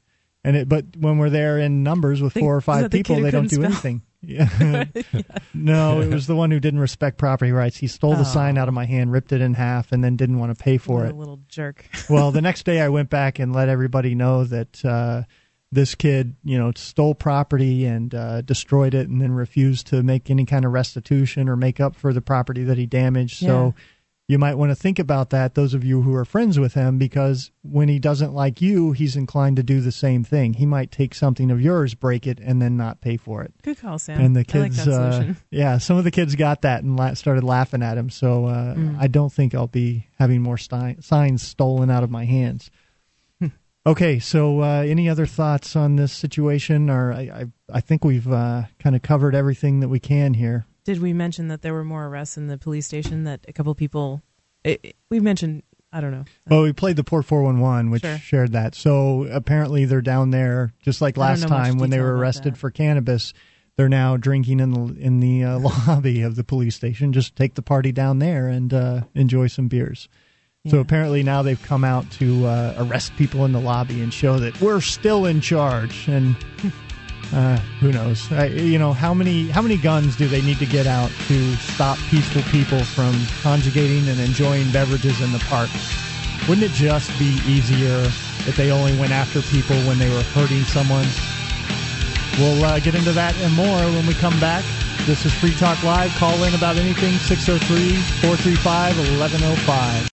And 0.46 0.58
it, 0.58 0.70
but 0.70 0.86
when 0.98 1.18
we're 1.18 1.30
there 1.30 1.58
in 1.58 1.84
numbers 1.84 2.22
with 2.22 2.34
Think- 2.34 2.44
four 2.44 2.56
or 2.56 2.62
five 2.62 2.82
that 2.84 2.92
the 2.92 3.00
people, 3.00 3.22
they 3.22 3.32
don't 3.32 3.48
do 3.50 3.56
spell? 3.56 3.66
anything. 3.66 4.02
Yeah. 4.26 4.86
No, 5.54 6.00
it 6.00 6.08
was 6.10 6.28
the 6.28 6.36
one 6.36 6.50
who 6.50 6.60
didn't 6.62 6.80
respect 6.80 7.18
property 7.18 7.52
rights. 7.52 7.76
He 7.76 7.88
stole 7.88 8.14
the 8.16 8.22
Oh. 8.22 8.24
sign 8.24 8.58
out 8.58 8.70
of 8.70 8.74
my 8.74 8.86
hand, 8.86 9.12
ripped 9.12 9.34
it 9.34 9.42
in 9.42 9.54
half, 9.54 9.92
and 9.92 10.02
then 10.02 10.16
didn't 10.16 10.40
want 10.40 10.58
to 10.58 10.64
pay 10.64 10.78
for 10.78 11.02
What 11.04 11.12
a 11.12 11.16
little 11.16 11.40
jerk. 11.50 11.86
well, 12.10 12.32
the 12.32 12.42
next 12.50 12.64
day 12.66 12.80
I 12.80 12.88
went 12.88 13.10
back 13.10 13.38
and 13.40 13.52
let 13.54 13.68
everybody 13.68 14.16
know 14.16 14.46
that 14.46 14.86
uh, 14.86 15.24
this 15.74 15.96
kid, 15.96 16.36
you 16.44 16.58
know, 16.58 16.72
stole 16.76 17.16
property 17.16 17.86
and 17.86 18.14
uh, 18.14 18.42
destroyed 18.42 18.94
it, 18.94 19.10
and 19.10 19.22
then 19.22 19.32
refused 19.32 19.88
to 19.88 20.04
make 20.04 20.30
any 20.30 20.46
kind 20.46 20.66
of 20.66 20.72
restitution 20.72 21.50
or 21.50 21.56
make 21.56 21.80
up 21.80 21.96
for 21.96 22.14
the 22.14 22.22
property 22.22 22.64
that 22.64 22.78
he 22.78 22.86
damaged. 22.86 23.40
So 23.40 23.74
you 24.28 24.38
might 24.40 24.56
want 24.56 24.72
to 24.72 24.76
think 24.76 25.00
about 25.00 25.32
that, 25.32 25.54
those 25.54 25.74
of 25.74 25.84
you 25.84 26.02
who 26.02 26.16
are 26.16 26.24
friends 26.24 26.58
with 26.58 26.76
him, 26.76 26.98
because 26.98 27.52
when 27.62 27.90
he 27.90 28.00
doesn't 28.00 28.34
like 28.34 28.62
you, 28.62 28.94
he's 28.94 29.18
inclined 29.18 29.58
to 29.58 29.64
do 29.64 29.82
the 29.82 29.92
same 29.92 30.24
thing. 30.24 30.54
He 30.54 30.66
might 30.66 30.92
take 30.92 31.14
something 31.14 31.52
of 31.52 31.60
yours, 31.62 31.94
break 31.94 32.26
it, 32.26 32.40
and 32.40 32.62
then 32.62 32.78
not 32.78 33.02
pay 33.02 33.18
for 33.18 33.44
it. 33.44 33.54
Good 33.64 33.80
call, 33.82 34.00
Sam. 34.00 34.22
And 34.22 34.34
the 34.36 34.40
like 34.40 34.48
kids, 34.48 34.86
that 34.86 34.94
uh, 34.94 35.34
yeah, 35.52 35.78
some 35.78 35.98
of 35.98 36.06
the 36.06 36.12
kids 36.12 36.36
got 36.36 36.62
that 36.62 36.84
and 36.84 36.96
la- 36.96 37.16
started 37.16 37.44
laughing 37.44 37.84
at 37.84 37.98
him. 37.98 38.10
So 38.10 38.46
uh, 38.46 38.76
Mm. 38.76 38.98
I 39.00 39.08
don't 39.08 39.32
think 39.32 39.54
I'll 39.54 39.68
be 39.68 40.08
having 40.18 40.42
more 40.42 40.58
sti- 40.58 40.98
signs 41.02 41.44
stolen 41.44 41.92
out 41.92 42.04
of 42.04 42.10
my 42.10 42.24
hands. 42.26 42.72
Okay, 43.86 44.20
so 44.20 44.62
uh, 44.62 44.82
any 44.88 45.10
other 45.10 45.26
thoughts 45.26 45.76
on 45.76 45.98
this 45.98 46.14
situation? 46.14 46.90
Or 46.90 47.12
I, 47.12 47.20
I, 47.22 47.46
I 47.74 47.82
think 47.82 48.06
we've 48.06 48.32
uh, 48.32 48.64
kind 48.80 48.96
of 48.96 49.02
covered 49.02 49.36
everything 49.36 49.82
that 49.82 49.90
we 49.90 50.00
can 50.00 50.34
here. 50.36 50.66
Did 50.86 51.02
we 51.02 51.12
mention 51.14 51.50
that 51.50 51.62
there 51.62 51.74
were 51.74 51.84
more 51.84 52.06
arrests 52.08 52.38
in 52.38 52.48
the 52.48 52.58
police 52.58 52.86
station? 52.88 53.26
That 53.26 53.42
a 53.48 53.54
couple 53.54 53.74
people, 53.76 54.22
it, 54.64 54.80
it- 54.84 54.96
we 55.10 55.20
mentioned. 55.20 55.64
I 55.96 56.02
don't 56.02 56.10
know. 56.10 56.26
Well, 56.50 56.64
we 56.64 56.74
played 56.74 56.96
the 56.96 57.04
Porc 57.04 57.26
411, 57.26 57.92
which 57.92 58.02
Sure. 58.02 58.18
shared 58.18 58.54
that. 58.54 58.74
So 58.74 59.26
apparently 59.26 59.86
they're 59.86 60.02
down 60.02 60.32
there, 60.32 60.74
just 60.82 61.02
like 61.02 61.18
last 61.18 61.48
time 61.48 61.78
when 61.78 61.92
they 61.92 62.00
were 62.00 62.18
arrested 62.18 62.58
for 62.58 62.72
cannabis. 62.72 63.32
They're 63.76 63.90
now 63.90 64.18
drinking 64.18 64.60
in 64.60 64.72
the 64.72 64.96
in 65.00 65.20
the 65.20 65.44
uh, 65.44 65.60
lobby 65.88 66.22
of 66.24 66.36
the 66.36 66.44
police 66.44 66.76
station. 66.76 67.14
Just 67.14 67.36
take 67.36 67.54
the 67.54 67.62
party 67.62 67.92
down 67.92 68.18
there 68.20 68.48
and 68.48 68.74
uh, 68.74 69.02
enjoy 69.14 69.46
some 69.48 69.68
beers. 69.68 70.10
So 70.66 70.80
apparently 70.80 71.24
now 71.24 71.42
they've 71.42 71.62
come 71.62 71.84
out 71.84 72.10
to 72.12 72.46
uh, 72.46 72.76
arrest 72.78 73.14
people 73.18 73.44
in 73.44 73.52
the 73.52 73.60
lobby 73.60 74.02
and 74.02 74.14
show 74.14 74.40
that 74.40 74.62
we're 74.62 74.80
still 74.80 75.26
in 75.26 75.42
charge. 75.42 76.08
And 76.08 76.38
uh, 77.34 77.58
who 77.82 77.92
knows? 77.92 78.32
Uh, 78.32 78.46
you 78.46 78.80
know 78.80 78.94
how 78.94 79.14
many 79.14 79.50
how 79.50 79.62
many 79.62 79.76
guns 79.76 80.16
do 80.16 80.26
they 80.26 80.42
need 80.42 80.60
to 80.60 80.66
get 80.66 80.88
out 80.88 81.12
to 81.28 81.56
stop 81.56 81.98
peaceful 82.08 82.44
people 82.44 82.82
from 82.82 83.14
conjugating 83.42 84.08
and 84.08 84.22
enjoying 84.22 84.72
beverages 84.72 85.20
in 85.20 85.34
the 85.34 85.40
park? 85.50 85.70
Wouldn't 86.48 86.64
it 86.64 86.72
just 86.72 87.10
be 87.20 87.38
easier 87.46 88.00
if 88.48 88.56
they 88.56 88.72
only 88.72 88.98
went 88.98 89.12
after 89.12 89.42
people 89.42 89.76
when 89.84 90.00
they 90.00 90.10
were 90.10 90.24
hurting 90.32 90.64
someone? 90.64 91.06
We'll 92.40 92.64
uh, 92.64 92.80
get 92.80 92.96
into 92.96 93.12
that 93.12 93.36
and 93.42 93.54
more 93.54 93.84
when 93.92 94.08
we 94.08 94.14
come 94.14 94.40
back. 94.40 94.64
This 95.06 95.26
is 95.26 95.34
Free 95.34 95.56
Talk 95.56 95.84
Live. 95.84 96.12
Call 96.12 96.42
in 96.46 96.56
about 96.56 96.78
anything 96.78 97.16
603 97.16 97.98
435 98.22 98.98
1105. 99.20 100.13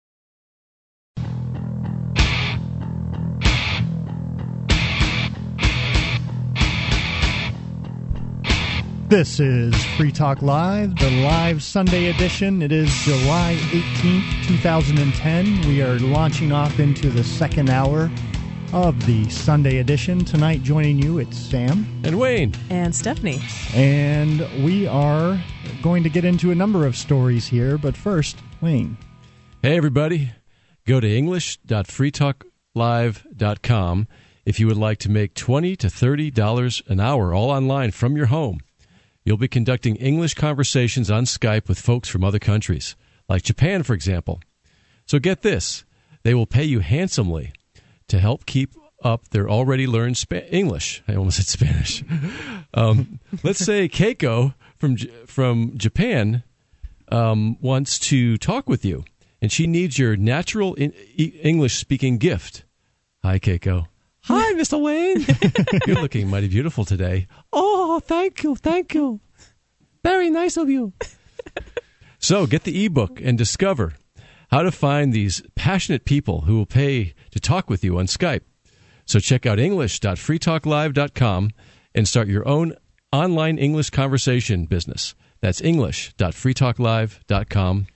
This 9.11 9.40
is 9.40 9.74
Free 9.96 10.12
Talk 10.12 10.40
Live, 10.40 10.94
the 10.94 11.11
live 11.24 11.64
Sunday 11.64 12.11
edition. 12.11 12.62
It 12.62 12.70
is 12.70 12.88
July 13.02 13.56
18th, 13.70 14.46
2010. 14.46 15.66
We 15.66 15.82
are 15.82 15.98
launching 15.98 16.52
off 16.52 16.78
into 16.78 17.11
the 17.11 17.24
second 17.24 17.70
hour 17.70 18.08
of 18.72 19.04
the 19.06 19.28
Sunday 19.28 19.78
edition. 19.78 20.24
Tonight, 20.24 20.62
joining 20.62 21.00
you, 21.00 21.18
it's 21.18 21.36
Sam. 21.36 21.88
And 22.04 22.20
Wayne. 22.20 22.54
And 22.70 22.94
Stephanie. 22.94 23.40
And 23.74 24.48
we 24.64 24.86
are 24.86 25.42
going 25.82 26.04
to 26.04 26.08
get 26.08 26.24
into 26.24 26.52
a 26.52 26.54
number 26.54 26.86
of 26.86 26.94
stories 26.94 27.48
here, 27.48 27.78
but 27.78 27.96
first, 27.96 28.36
Wayne. 28.61 28.96
Hey, 29.61 29.76
everybody. 29.76 30.30
Go 30.86 31.00
to 31.00 31.11
english.freetalklive.com 31.11 34.08
if 34.44 34.61
you 34.61 34.68
would 34.68 34.76
like 34.76 34.98
to 34.98 35.11
make 35.11 35.34
20 35.34 35.74
to 35.74 35.88
$30 35.88 36.88
an 36.88 37.00
hour 37.00 37.34
all 37.34 37.50
online 37.50 37.90
from 37.90 38.16
your 38.16 38.26
home. 38.26 38.61
You'll 39.30 39.36
be 39.36 39.46
conducting 39.46 39.94
English 39.94 40.34
conversations 40.34 41.08
on 41.08 41.22
Skype 41.22 41.68
with 41.68 41.78
folks 41.78 42.08
from 42.08 42.24
other 42.24 42.40
countries, 42.40 42.96
like 43.28 43.44
Japan, 43.44 43.84
for 43.84 43.94
example. 43.94 44.40
So 45.06 45.20
get 45.20 45.42
this 45.42 45.84
they 46.24 46.34
will 46.34 46.46
pay 46.46 46.64
you 46.64 46.80
handsomely 46.80 47.52
to 48.08 48.18
help 48.18 48.44
keep 48.44 48.74
up 49.04 49.28
their 49.28 49.48
already 49.48 49.86
learned 49.86 50.20
English. 50.50 51.04
I 51.06 51.14
almost 51.14 51.36
said 51.36 51.46
Spanish. 51.46 52.02
Um, 52.74 53.20
let's 53.44 53.60
say 53.60 53.88
Keiko 53.88 54.54
from 54.78 54.96
from 55.26 55.78
Japan 55.78 56.42
um, 57.12 57.56
wants 57.60 58.00
to 58.10 58.36
talk 58.36 58.68
with 58.68 58.84
you, 58.84 59.04
and 59.40 59.52
she 59.52 59.68
needs 59.68 59.96
your 59.96 60.16
natural 60.16 60.74
in- 60.74 60.90
English 61.16 61.76
speaking 61.76 62.18
gift. 62.18 62.64
Hi, 63.22 63.38
Keiko. 63.38 63.86
Hi, 64.24 64.52
Mr. 64.54 64.80
Wayne. 64.80 65.24
You're 65.86 66.00
looking 66.00 66.28
mighty 66.28 66.48
beautiful 66.48 66.84
today. 66.84 67.26
Oh, 67.52 68.00
thank 68.00 68.42
you, 68.42 68.54
thank 68.54 68.94
you. 68.94 69.20
Very 70.02 70.30
nice 70.30 70.56
of 70.56 70.68
you. 70.68 70.92
so 72.18 72.46
get 72.46 72.64
the 72.64 72.84
ebook 72.84 73.20
and 73.22 73.38
discover 73.38 73.94
how 74.50 74.62
to 74.62 74.70
find 74.70 75.12
these 75.12 75.42
passionate 75.54 76.04
people 76.04 76.42
who 76.42 76.56
will 76.56 76.66
pay 76.66 77.14
to 77.30 77.40
talk 77.40 77.70
with 77.70 77.82
you 77.84 77.98
on 77.98 78.06
Skype. 78.06 78.42
So 79.06 79.18
check 79.18 79.46
out 79.46 79.58
english.freetalklive.com 79.58 81.50
and 81.94 82.08
start 82.08 82.28
your 82.28 82.46
own 82.46 82.74
online 83.12 83.58
English 83.58 83.90
conversation 83.90 84.66
business. 84.66 85.14
That's 85.40 85.60
english.freetalklive.com. 85.60 87.86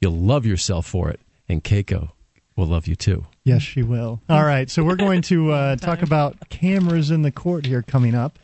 You'll 0.00 0.12
love 0.12 0.46
yourself 0.46 0.86
for 0.86 1.10
it, 1.10 1.20
and 1.48 1.62
Keiko 1.62 2.12
will 2.56 2.66
love 2.66 2.86
you 2.86 2.96
too. 2.96 3.26
Yes, 3.44 3.62
she 3.62 3.82
will. 3.82 4.20
All 4.28 4.44
right, 4.44 4.70
so 4.70 4.84
we're 4.84 4.96
going 4.96 5.22
to 5.22 5.52
uh, 5.52 5.76
talk 5.80 6.02
about 6.02 6.48
cameras 6.48 7.10
in 7.10 7.22
the 7.22 7.32
court 7.32 7.66
here 7.66 7.82
coming 7.82 8.14
up, 8.14 8.38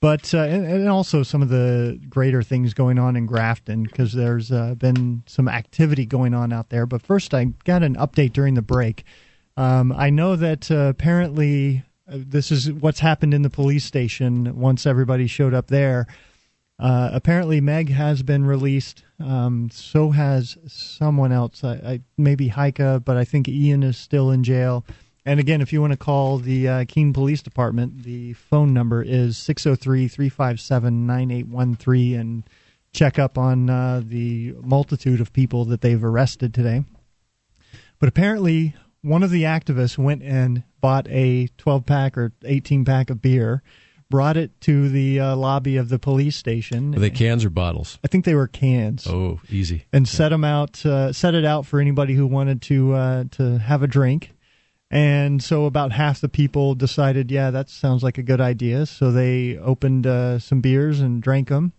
but 0.00 0.32
uh, 0.34 0.38
and, 0.38 0.64
and, 0.64 0.88
also 0.88 1.22
some 1.22 1.42
of 1.42 1.48
the 1.48 2.00
greater 2.08 2.42
things 2.42 2.74
going 2.74 2.98
on 2.98 3.16
in 3.16 3.26
Grafton 3.26 3.82
because 3.82 4.12
there's 4.12 4.52
uh, 4.52 4.74
been 4.76 5.22
some 5.26 5.48
activity 5.48 6.06
going 6.06 6.34
on 6.34 6.52
out 6.52 6.70
there. 6.70 6.86
But 6.86 7.02
first, 7.02 7.34
I 7.34 7.46
got 7.64 7.82
an 7.82 7.96
update 7.96 8.32
during 8.32 8.54
the 8.54 8.62
break. 8.62 9.04
Um, 9.56 9.92
I 9.92 10.10
know 10.10 10.36
that 10.36 10.70
uh, 10.70 10.86
apparently 10.88 11.82
uh, 12.10 12.18
this 12.18 12.52
is 12.52 12.70
what's 12.72 13.00
happened 13.00 13.34
in 13.34 13.42
the 13.42 13.50
police 13.50 13.84
station 13.84 14.56
once 14.58 14.86
everybody 14.86 15.26
showed 15.26 15.52
up 15.52 15.66
there. 15.66 16.06
Uh, 16.78 17.10
apparently, 17.12 17.60
Meg 17.60 17.90
has 17.90 18.22
been 18.22 18.46
released. 18.46 19.02
Um, 19.18 19.68
so 19.72 20.10
has 20.10 20.56
someone 20.68 21.32
else. 21.32 21.64
I, 21.64 21.72
I, 21.72 22.00
maybe 22.16 22.48
Heike, 22.48 23.04
but 23.04 23.16
I 23.16 23.24
think 23.24 23.48
Ian 23.48 23.82
is 23.82 23.96
still 23.96 24.30
in 24.30 24.44
jail. 24.44 24.84
And 25.24 25.40
again, 25.40 25.60
if 25.60 25.72
you 25.72 25.80
want 25.80 25.92
to 25.92 25.98
call 25.98 26.38
the 26.38 26.68
uh, 26.68 26.84
Keene 26.88 27.12
Police 27.12 27.42
Department, 27.42 28.04
the 28.04 28.32
phone 28.32 28.72
number 28.72 29.02
is 29.02 29.36
603 29.36 30.08
357 30.08 31.06
9813 31.06 32.18
and 32.18 32.44
check 32.92 33.18
up 33.18 33.36
on 33.36 33.68
uh, 33.68 34.00
the 34.04 34.54
multitude 34.62 35.20
of 35.20 35.32
people 35.32 35.64
that 35.66 35.80
they've 35.80 36.02
arrested 36.02 36.54
today. 36.54 36.84
But 37.98 38.08
apparently, 38.08 38.74
one 39.02 39.22
of 39.22 39.30
the 39.30 39.42
activists 39.42 39.98
went 39.98 40.22
and 40.22 40.62
bought 40.80 41.06
a 41.08 41.48
12 41.58 41.84
pack 41.84 42.16
or 42.16 42.32
18 42.44 42.84
pack 42.84 43.10
of 43.10 43.20
beer 43.20 43.62
brought 44.10 44.36
it 44.36 44.58
to 44.62 44.88
the 44.88 45.20
uh, 45.20 45.36
lobby 45.36 45.76
of 45.76 45.88
the 45.88 45.98
police 45.98 46.36
station. 46.36 46.94
Are 46.94 46.98
they 46.98 47.10
cans 47.10 47.44
or 47.44 47.50
bottles? 47.50 47.98
I 48.02 48.08
think 48.08 48.24
they 48.24 48.34
were 48.34 48.46
cans. 48.46 49.06
Oh, 49.06 49.40
easy. 49.50 49.84
And 49.92 50.06
yeah. 50.06 50.12
set 50.12 50.28
them 50.30 50.44
out, 50.44 50.84
uh, 50.86 51.12
set 51.12 51.34
it 51.34 51.44
out 51.44 51.66
for 51.66 51.80
anybody 51.80 52.14
who 52.14 52.26
wanted 52.26 52.62
to 52.62 52.94
uh, 52.94 53.24
to 53.32 53.58
have 53.58 53.82
a 53.82 53.86
drink. 53.86 54.32
And 54.90 55.42
so 55.42 55.66
about 55.66 55.92
half 55.92 56.20
the 56.22 56.30
people 56.30 56.74
decided, 56.74 57.30
yeah, 57.30 57.50
that 57.50 57.68
sounds 57.68 58.02
like 58.02 58.16
a 58.16 58.22
good 58.22 58.40
idea. 58.40 58.86
So 58.86 59.12
they 59.12 59.58
opened 59.58 60.06
uh, 60.06 60.38
some 60.38 60.62
beers 60.62 61.00
and 61.00 61.22
drank 61.22 61.48
them. 61.48 61.74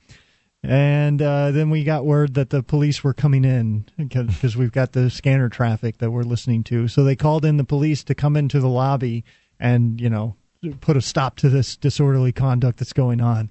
And 0.62 1.22
uh, 1.22 1.52
then 1.52 1.70
we 1.70 1.84
got 1.84 2.06
word 2.06 2.34
that 2.36 2.50
the 2.50 2.62
police 2.62 3.04
were 3.04 3.14
coming 3.14 3.46
in 3.46 3.86
because 3.98 4.56
we've 4.58 4.72
got 4.72 4.92
the 4.92 5.10
scanner 5.10 5.50
traffic 5.50 5.98
that 6.00 6.12
we're 6.12 6.22
listening 6.22 6.64
to. 6.66 6.88
So 6.88 7.04
they 7.04 7.16
called 7.16 7.46
in 7.46 7.58
the 7.58 7.64
police 7.64 8.04
to 8.04 8.14
come 8.14 8.36
into 8.36 8.60
the 8.60 8.68
lobby 8.68 9.24
and, 9.60 10.00
you 10.00 10.10
know, 10.10 10.36
put 10.82 10.98
a 10.98 11.02
stop 11.02 11.38
to 11.38 11.50
this 11.50 11.76
disorderly 11.76 12.32
conduct 12.32 12.80
that's 12.80 12.94
going 12.94 13.22
on. 13.22 13.50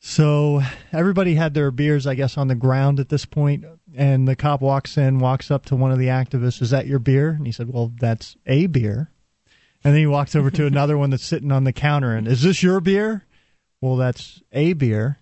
So 0.00 0.62
everybody 0.92 1.34
had 1.34 1.54
their 1.54 1.70
beers, 1.70 2.06
I 2.06 2.14
guess, 2.14 2.38
on 2.38 2.48
the 2.48 2.54
ground 2.54 3.00
at 3.00 3.08
this 3.08 3.24
point, 3.24 3.64
and 3.96 4.28
the 4.28 4.36
cop 4.36 4.60
walks 4.60 4.96
in, 4.96 5.18
walks 5.18 5.50
up 5.50 5.66
to 5.66 5.76
one 5.76 5.90
of 5.90 5.98
the 5.98 6.06
activists. 6.06 6.62
Is 6.62 6.70
that 6.70 6.86
your 6.86 7.00
beer? 7.00 7.30
And 7.30 7.46
he 7.46 7.52
said, 7.52 7.72
"Well, 7.72 7.92
that's 7.98 8.36
a 8.46 8.66
beer." 8.66 9.10
And 9.82 9.94
then 9.94 10.00
he 10.00 10.06
walks 10.06 10.36
over 10.36 10.50
to 10.50 10.66
another 10.66 10.96
one 10.96 11.10
that's 11.10 11.24
sitting 11.24 11.52
on 11.52 11.64
the 11.64 11.72
counter, 11.72 12.14
and 12.14 12.28
is 12.28 12.42
this 12.42 12.62
your 12.62 12.80
beer? 12.80 13.24
Well, 13.80 13.96
that's 13.96 14.42
a 14.52 14.72
beer. 14.72 15.18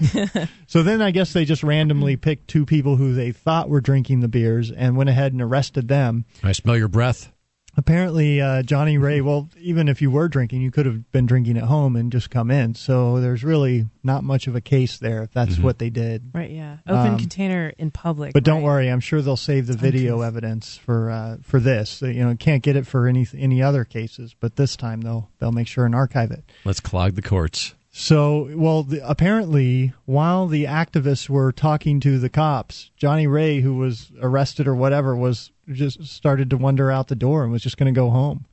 so 0.66 0.82
then 0.82 1.02
I 1.02 1.10
guess 1.10 1.32
they 1.32 1.44
just 1.44 1.62
randomly 1.62 2.16
picked 2.16 2.48
two 2.48 2.64
people 2.64 2.96
who 2.96 3.14
they 3.14 3.30
thought 3.30 3.68
were 3.68 3.82
drinking 3.82 4.20
the 4.20 4.28
beers 4.28 4.70
and 4.70 4.96
went 4.96 5.10
ahead 5.10 5.32
and 5.32 5.42
arrested 5.42 5.88
them. 5.88 6.24
I 6.42 6.52
smell 6.52 6.78
your 6.78 6.88
breath 6.88 7.30
apparently 7.76 8.40
uh, 8.40 8.62
Johnny 8.62 8.98
Ray. 8.98 9.20
Well, 9.20 9.48
even 9.58 9.88
if 9.88 10.02
you 10.02 10.10
were 10.10 10.28
drinking, 10.28 10.62
you 10.62 10.70
could 10.70 10.86
have 10.86 11.10
been 11.12 11.26
drinking 11.26 11.56
at 11.56 11.64
home 11.64 11.96
and 11.96 12.10
just 12.10 12.30
come 12.30 12.50
in. 12.50 12.74
So 12.74 13.20
there's 13.20 13.44
really 13.44 13.86
not 14.02 14.24
much 14.24 14.46
of 14.46 14.56
a 14.56 14.60
case 14.60 14.98
there 14.98 15.22
if 15.22 15.32
that's 15.32 15.54
mm-hmm. 15.54 15.62
what 15.62 15.78
they 15.78 15.90
did. 15.90 16.30
Right. 16.34 16.50
Yeah. 16.50 16.78
Open 16.86 17.12
um, 17.12 17.18
container 17.18 17.72
in 17.78 17.90
public. 17.90 18.32
But 18.32 18.40
right? 18.40 18.44
don't 18.44 18.62
worry, 18.62 18.88
I'm 18.88 19.00
sure 19.00 19.22
they'll 19.22 19.36
save 19.36 19.66
the 19.66 19.76
video 19.76 20.20
evidence 20.20 20.76
for 20.76 21.10
uh, 21.10 21.36
for 21.42 21.60
this. 21.60 22.02
You 22.02 22.24
know, 22.24 22.36
can't 22.36 22.62
get 22.62 22.76
it 22.76 22.86
for 22.86 23.06
any 23.06 23.26
any 23.36 23.62
other 23.62 23.84
cases, 23.84 24.34
but 24.38 24.56
this 24.56 24.76
time 24.76 25.00
they'll 25.00 25.28
they'll 25.38 25.52
make 25.52 25.68
sure 25.68 25.84
and 25.84 25.94
archive 25.94 26.30
it. 26.30 26.44
Let's 26.64 26.80
clog 26.80 27.14
the 27.14 27.22
courts. 27.22 27.74
So, 27.92 28.48
well, 28.54 28.84
the, 28.84 29.06
apparently, 29.08 29.92
while 30.04 30.46
the 30.46 30.64
activists 30.64 31.28
were 31.28 31.50
talking 31.50 31.98
to 32.00 32.20
the 32.20 32.28
cops, 32.28 32.90
Johnny 32.96 33.26
Ray, 33.26 33.60
who 33.60 33.74
was 33.74 34.12
arrested 34.20 34.68
or 34.68 34.76
whatever, 34.76 35.16
was 35.16 35.50
just 35.68 36.06
started 36.06 36.50
to 36.50 36.56
wander 36.56 36.90
out 36.90 37.08
the 37.08 37.16
door 37.16 37.42
and 37.42 37.50
was 37.50 37.62
just 37.62 37.76
going 37.76 37.92
to 37.92 37.98
go 37.98 38.10
home. 38.10 38.46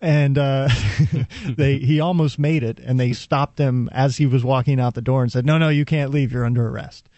And 0.00 0.38
uh, 0.38 0.68
they 1.46 1.78
he 1.78 2.00
almost 2.00 2.38
made 2.38 2.62
it, 2.62 2.78
and 2.78 2.98
they 2.98 3.12
stopped 3.12 3.58
him 3.58 3.88
as 3.92 4.18
he 4.18 4.26
was 4.26 4.44
walking 4.44 4.78
out 4.78 4.94
the 4.94 5.02
door 5.02 5.22
and 5.22 5.32
said, 5.32 5.44
"No, 5.44 5.58
no, 5.58 5.68
you 5.68 5.84
can't 5.84 6.10
leave. 6.10 6.32
You're 6.32 6.44
under 6.44 6.68
arrest." 6.68 7.08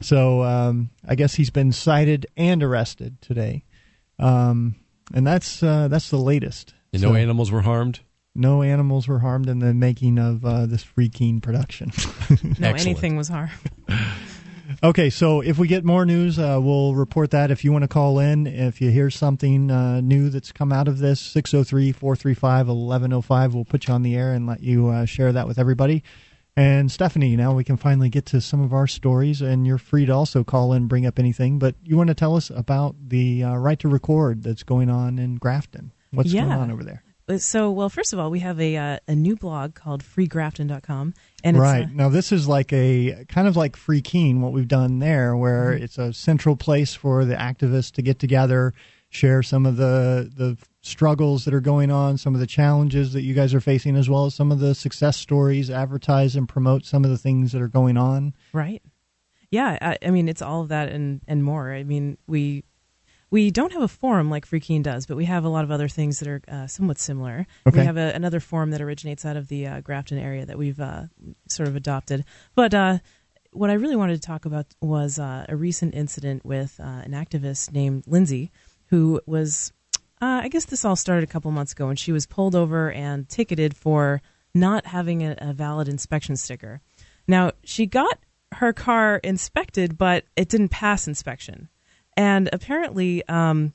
So 0.00 0.42
um, 0.42 0.90
I 1.06 1.14
guess 1.14 1.34
he's 1.34 1.50
been 1.50 1.72
cited 1.72 2.26
and 2.36 2.62
arrested 2.62 3.20
today, 3.20 3.64
um, 4.18 4.76
and 5.14 5.26
that's 5.26 5.62
uh, 5.62 5.88
that's 5.88 6.10
the 6.10 6.16
latest. 6.16 6.74
And 6.92 7.02
so, 7.02 7.10
no 7.10 7.14
animals 7.16 7.52
were 7.52 7.62
harmed 7.62 8.00
no 8.34 8.62
animals 8.62 9.08
were 9.08 9.18
harmed 9.18 9.48
in 9.48 9.58
the 9.58 9.74
making 9.74 10.18
of 10.18 10.44
uh, 10.44 10.66
this 10.66 10.82
Free 10.82 11.08
Keene 11.08 11.40
production. 11.40 11.92
no, 12.58 12.70
anything 12.70 13.16
was 13.16 13.28
harmed. 13.28 13.52
okay, 14.82 15.10
so 15.10 15.40
if 15.40 15.58
we 15.58 15.68
get 15.68 15.84
more 15.84 16.06
news, 16.06 16.38
uh, 16.38 16.58
we'll 16.62 16.94
report 16.94 17.30
that. 17.32 17.50
If 17.50 17.64
you 17.64 17.72
want 17.72 17.82
to 17.82 17.88
call 17.88 18.18
in, 18.18 18.46
if 18.46 18.80
you 18.80 18.90
hear 18.90 19.10
something 19.10 19.70
uh, 19.70 20.00
new 20.00 20.30
that's 20.30 20.52
come 20.52 20.72
out 20.72 20.88
of 20.88 20.98
this, 20.98 21.20
603 21.20 21.92
435 21.92 22.68
1105, 22.68 23.54
we'll 23.54 23.64
put 23.64 23.86
you 23.86 23.94
on 23.94 24.02
the 24.02 24.16
air 24.16 24.32
and 24.32 24.46
let 24.46 24.62
you 24.62 24.88
uh, 24.88 25.04
share 25.04 25.32
that 25.32 25.46
with 25.46 25.58
everybody. 25.58 26.02
And 26.54 26.92
Stephanie, 26.92 27.34
now 27.34 27.54
we 27.54 27.64
can 27.64 27.78
finally 27.78 28.10
get 28.10 28.26
to 28.26 28.40
some 28.40 28.60
of 28.60 28.74
our 28.74 28.86
stories, 28.86 29.40
and 29.40 29.66
you're 29.66 29.78
free 29.78 30.04
to 30.04 30.12
also 30.12 30.44
call 30.44 30.74
in, 30.74 30.86
bring 30.86 31.06
up 31.06 31.18
anything. 31.18 31.58
But 31.58 31.76
you 31.82 31.96
want 31.96 32.08
to 32.08 32.14
tell 32.14 32.36
us 32.36 32.50
about 32.50 32.94
the 33.08 33.42
uh, 33.42 33.56
right 33.56 33.78
to 33.78 33.88
record 33.88 34.42
that's 34.42 34.62
going 34.62 34.90
on 34.90 35.18
in 35.18 35.36
Grafton? 35.36 35.92
What's 36.10 36.32
yeah. 36.32 36.42
going 36.42 36.52
on 36.52 36.70
over 36.70 36.84
there? 36.84 37.02
Uh, 37.32 37.38
so 37.38 37.70
well 37.70 37.88
first 37.88 38.12
of 38.12 38.18
all 38.18 38.30
we 38.30 38.40
have 38.40 38.60
a 38.60 38.76
uh, 38.76 38.98
a 39.08 39.14
new 39.14 39.36
blog 39.36 39.74
called 39.74 40.02
freegrafton.com 40.02 41.14
and 41.44 41.58
right 41.58 41.86
uh, 41.86 41.90
now 41.92 42.08
this 42.08 42.32
is 42.32 42.46
like 42.46 42.72
a 42.72 43.24
kind 43.28 43.48
of 43.48 43.56
like 43.56 43.76
free 43.76 44.00
Keene 44.00 44.40
what 44.40 44.52
we've 44.52 44.68
done 44.68 44.98
there 44.98 45.36
where 45.36 45.72
mm-hmm. 45.72 45.84
it's 45.84 45.98
a 45.98 46.12
central 46.12 46.56
place 46.56 46.94
for 46.94 47.24
the 47.24 47.34
activists 47.34 47.92
to 47.92 48.02
get 48.02 48.18
together 48.18 48.74
share 49.12 49.42
some 49.42 49.66
of 49.66 49.76
the 49.76 50.30
the 50.34 50.56
struggles 50.80 51.44
that 51.44 51.54
are 51.54 51.60
going 51.60 51.90
on, 51.90 52.18
some 52.18 52.34
of 52.34 52.40
the 52.40 52.46
challenges 52.46 53.12
that 53.12 53.22
you 53.22 53.34
guys 53.34 53.54
are 53.54 53.60
facing, 53.60 53.94
as 53.94 54.10
well 54.10 54.24
as 54.24 54.34
some 54.34 54.50
of 54.50 54.58
the 54.58 54.74
success 54.74 55.16
stories. 55.16 55.70
Advertise 55.70 56.34
and 56.34 56.48
promote 56.48 56.84
some 56.84 57.04
of 57.04 57.10
the 57.10 57.18
things 57.18 57.52
that 57.52 57.62
are 57.62 57.68
going 57.68 57.96
on. 57.96 58.34
Right. 58.52 58.82
Yeah, 59.50 59.78
I, 59.80 59.98
I 60.04 60.10
mean 60.10 60.28
it's 60.28 60.42
all 60.42 60.62
of 60.62 60.68
that 60.68 60.88
and 60.88 61.20
and 61.28 61.44
more. 61.44 61.72
I 61.72 61.84
mean 61.84 62.18
we 62.26 62.64
we 63.32 63.50
don't 63.50 63.72
have 63.72 63.82
a 63.82 63.88
forum 63.88 64.28
like 64.28 64.44
Free 64.44 64.60
Keene 64.60 64.82
does, 64.82 65.06
but 65.06 65.16
we 65.16 65.24
have 65.24 65.44
a 65.44 65.48
lot 65.48 65.64
of 65.64 65.70
other 65.70 65.88
things 65.88 66.18
that 66.18 66.28
are 66.28 66.42
uh, 66.48 66.66
somewhat 66.66 66.98
similar. 66.98 67.46
Okay. 67.66 67.80
We 67.80 67.86
have 67.86 67.96
a, 67.96 68.12
another 68.14 68.40
forum 68.40 68.72
that 68.72 68.82
originates 68.82 69.24
out 69.24 69.38
of 69.38 69.48
the 69.48 69.66
uh, 69.66 69.80
Grafton 69.80 70.18
area 70.18 70.44
that 70.44 70.58
we've 70.58 70.78
uh, 70.78 71.04
sort 71.48 71.66
of 71.66 71.74
adopted. 71.74 72.26
But 72.54 72.74
uh, 72.74 72.98
what 73.50 73.70
I 73.70 73.72
really 73.72 73.96
wanted 73.96 74.20
to 74.20 74.26
talk 74.26 74.44
about 74.44 74.66
was 74.82 75.18
uh, 75.18 75.46
a 75.48 75.56
recent 75.56 75.94
incident 75.94 76.44
with 76.44 76.78
uh, 76.78 76.84
an 76.84 77.12
activist 77.12 77.72
named 77.72 78.04
Lindsay, 78.06 78.52
who 78.88 79.22
was, 79.24 79.72
I 80.20 80.48
guess 80.48 80.66
this 80.66 80.84
all 80.84 80.94
started 80.94 81.24
a 81.24 81.32
couple 81.32 81.50
months 81.52 81.72
ago, 81.72 81.88
and 81.88 81.98
she 81.98 82.12
was 82.12 82.26
pulled 82.26 82.54
over 82.54 82.92
and 82.92 83.26
ticketed 83.30 83.74
for 83.74 84.20
not 84.54 84.84
having 84.84 85.22
a, 85.22 85.36
a 85.38 85.54
valid 85.54 85.88
inspection 85.88 86.36
sticker. 86.36 86.82
Now, 87.26 87.52
she 87.64 87.86
got 87.86 88.18
her 88.56 88.74
car 88.74 89.16
inspected, 89.24 89.96
but 89.96 90.26
it 90.36 90.50
didn't 90.50 90.68
pass 90.68 91.08
inspection. 91.08 91.70
And 92.16 92.48
apparently, 92.52 93.26
um, 93.28 93.72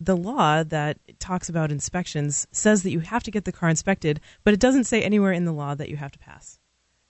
the 0.00 0.16
law 0.16 0.62
that 0.62 0.98
talks 1.18 1.48
about 1.48 1.70
inspections 1.70 2.46
says 2.52 2.82
that 2.82 2.90
you 2.90 3.00
have 3.00 3.22
to 3.24 3.30
get 3.30 3.44
the 3.44 3.52
car 3.52 3.68
inspected, 3.68 4.20
but 4.44 4.54
it 4.54 4.60
doesn't 4.60 4.84
say 4.84 5.02
anywhere 5.02 5.32
in 5.32 5.44
the 5.44 5.52
law 5.52 5.74
that 5.74 5.88
you 5.88 5.96
have 5.96 6.12
to 6.12 6.18
pass. 6.18 6.58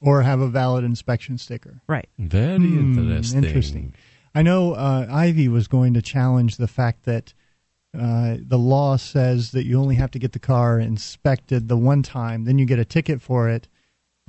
Or 0.00 0.22
have 0.22 0.40
a 0.40 0.48
valid 0.48 0.82
inspection 0.84 1.38
sticker. 1.38 1.82
Right. 1.86 2.08
Very 2.18 2.56
Hmm, 2.56 2.98
interesting. 2.98 3.44
interesting. 3.44 3.94
I 4.34 4.42
know 4.42 4.72
uh, 4.74 5.06
Ivy 5.10 5.48
was 5.48 5.68
going 5.68 5.94
to 5.94 6.02
challenge 6.02 6.56
the 6.56 6.68
fact 6.68 7.04
that 7.04 7.34
uh, 7.92 8.36
the 8.40 8.58
law 8.58 8.96
says 8.96 9.50
that 9.50 9.64
you 9.66 9.78
only 9.78 9.96
have 9.96 10.12
to 10.12 10.18
get 10.18 10.32
the 10.32 10.38
car 10.38 10.78
inspected 10.78 11.68
the 11.68 11.76
one 11.76 12.02
time, 12.02 12.44
then 12.44 12.58
you 12.58 12.64
get 12.64 12.78
a 12.78 12.84
ticket 12.84 13.20
for 13.20 13.48
it. 13.48 13.68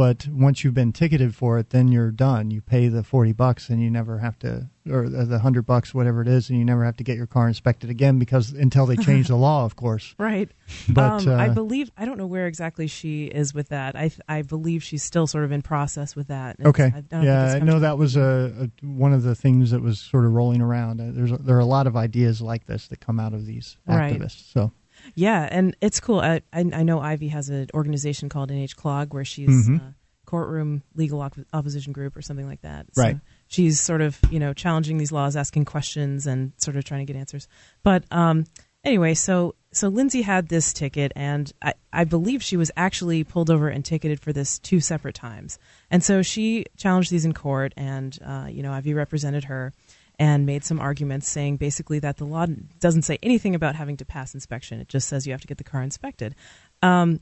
But 0.01 0.27
once 0.29 0.63
you've 0.63 0.73
been 0.73 0.93
ticketed 0.93 1.35
for 1.35 1.59
it, 1.59 1.69
then 1.69 1.89
you're 1.89 2.09
done. 2.09 2.49
You 2.49 2.59
pay 2.59 2.87
the 2.87 3.03
forty 3.03 3.33
bucks, 3.33 3.69
and 3.69 3.79
you 3.79 3.91
never 3.91 4.17
have 4.17 4.39
to, 4.39 4.67
or 4.89 5.07
the 5.07 5.37
hundred 5.37 5.67
bucks, 5.67 5.93
whatever 5.93 6.23
it 6.23 6.27
is, 6.27 6.49
and 6.49 6.57
you 6.57 6.65
never 6.65 6.83
have 6.83 6.97
to 6.97 7.03
get 7.03 7.17
your 7.17 7.27
car 7.27 7.47
inspected 7.47 7.91
again 7.91 8.17
because 8.17 8.51
until 8.51 8.87
they 8.87 8.95
change 8.95 9.27
the 9.27 9.35
law, 9.35 9.63
of 9.63 9.75
course. 9.75 10.15
Right. 10.17 10.49
But 10.89 11.27
um, 11.27 11.39
I 11.39 11.49
uh, 11.49 11.53
believe 11.53 11.91
I 11.95 12.05
don't 12.05 12.17
know 12.17 12.25
where 12.25 12.47
exactly 12.47 12.87
she 12.87 13.25
is 13.25 13.53
with 13.53 13.69
that. 13.69 13.95
I 13.95 14.09
I 14.27 14.41
believe 14.41 14.81
she's 14.83 15.03
still 15.03 15.27
sort 15.27 15.43
of 15.43 15.51
in 15.51 15.61
process 15.61 16.15
with 16.15 16.29
that. 16.29 16.55
Okay. 16.65 16.91
I 16.95 17.01
don't 17.01 17.21
yeah, 17.23 17.53
I 17.53 17.59
know 17.59 17.79
that 17.79 17.99
was 17.99 18.15
a, 18.15 18.71
a 18.81 18.85
one 18.87 19.13
of 19.13 19.21
the 19.21 19.35
things 19.35 19.69
that 19.69 19.83
was 19.83 19.99
sort 19.99 20.25
of 20.25 20.31
rolling 20.33 20.61
around. 20.61 20.99
Uh, 20.99 21.11
There's 21.11 21.31
a, 21.31 21.37
there 21.37 21.57
are 21.57 21.59
a 21.59 21.65
lot 21.65 21.85
of 21.85 21.95
ideas 21.95 22.41
like 22.41 22.65
this 22.65 22.87
that 22.87 23.01
come 23.01 23.19
out 23.19 23.35
of 23.35 23.45
these 23.45 23.77
Right. 23.85 24.19
activists. 24.19 24.51
So 24.51 24.71
Yeah, 25.15 25.47
and 25.49 25.75
it's 25.81 25.99
cool. 25.99 26.19
I 26.19 26.41
I, 26.53 26.59
I 26.73 26.83
know 26.83 26.99
Ivy 26.99 27.29
has 27.29 27.49
an 27.49 27.67
organization 27.73 28.29
called 28.29 28.49
NH 28.51 28.75
Clog 28.75 29.13
where 29.13 29.25
she's 29.25 29.49
Mhm. 29.69 29.79
uh, 29.79 29.91
courtroom 30.25 30.81
legal 30.95 31.21
op- 31.21 31.35
opposition 31.53 31.91
group 31.93 32.15
or 32.15 32.21
something 32.21 32.45
like 32.47 32.61
that. 32.61 32.85
So 32.93 33.01
Right. 33.01 33.19
she's 33.47 33.79
sort 33.79 34.01
of 34.01 34.17
you 34.29 34.39
know 34.39 34.53
challenging 34.53 34.97
these 34.97 35.11
laws, 35.11 35.35
asking 35.35 35.65
questions, 35.65 36.25
and 36.27 36.53
sort 36.57 36.77
of 36.77 36.83
trying 36.85 37.05
to 37.05 37.11
get 37.13 37.19
answers. 37.19 37.47
But 37.83 38.05
um, 38.11 38.45
anyway, 38.83 39.13
so 39.13 39.55
so 39.73 39.87
Lindsay 39.87 40.21
had 40.21 40.49
this 40.49 40.73
ticket, 40.73 41.13
and 41.15 41.51
I, 41.61 41.73
I 41.93 42.03
believe 42.03 42.43
she 42.43 42.57
was 42.57 42.71
actually 42.75 43.23
pulled 43.23 43.49
over 43.49 43.69
and 43.69 43.85
ticketed 43.85 44.19
for 44.19 44.33
this 44.33 44.59
two 44.59 44.81
separate 44.81 45.15
times. 45.15 45.57
And 45.89 46.03
so 46.03 46.21
she 46.21 46.65
challenged 46.75 47.09
these 47.09 47.23
in 47.25 47.33
court, 47.33 47.73
and 47.77 48.17
uh, 48.25 48.47
you 48.49 48.63
know 48.63 48.71
Ivy 48.73 48.93
represented 48.93 49.45
her 49.45 49.73
and 50.21 50.45
made 50.45 50.63
some 50.63 50.79
arguments 50.79 51.27
saying 51.27 51.57
basically 51.57 51.97
that 51.97 52.17
the 52.17 52.25
law 52.25 52.45
doesn't 52.79 53.01
say 53.01 53.17
anything 53.23 53.55
about 53.55 53.73
having 53.73 53.97
to 53.97 54.05
pass 54.05 54.35
inspection. 54.35 54.79
It 54.79 54.87
just 54.87 55.09
says 55.09 55.25
you 55.25 55.33
have 55.33 55.41
to 55.41 55.47
get 55.47 55.57
the 55.57 55.63
car 55.63 55.81
inspected. 55.81 56.35
Um, 56.83 57.21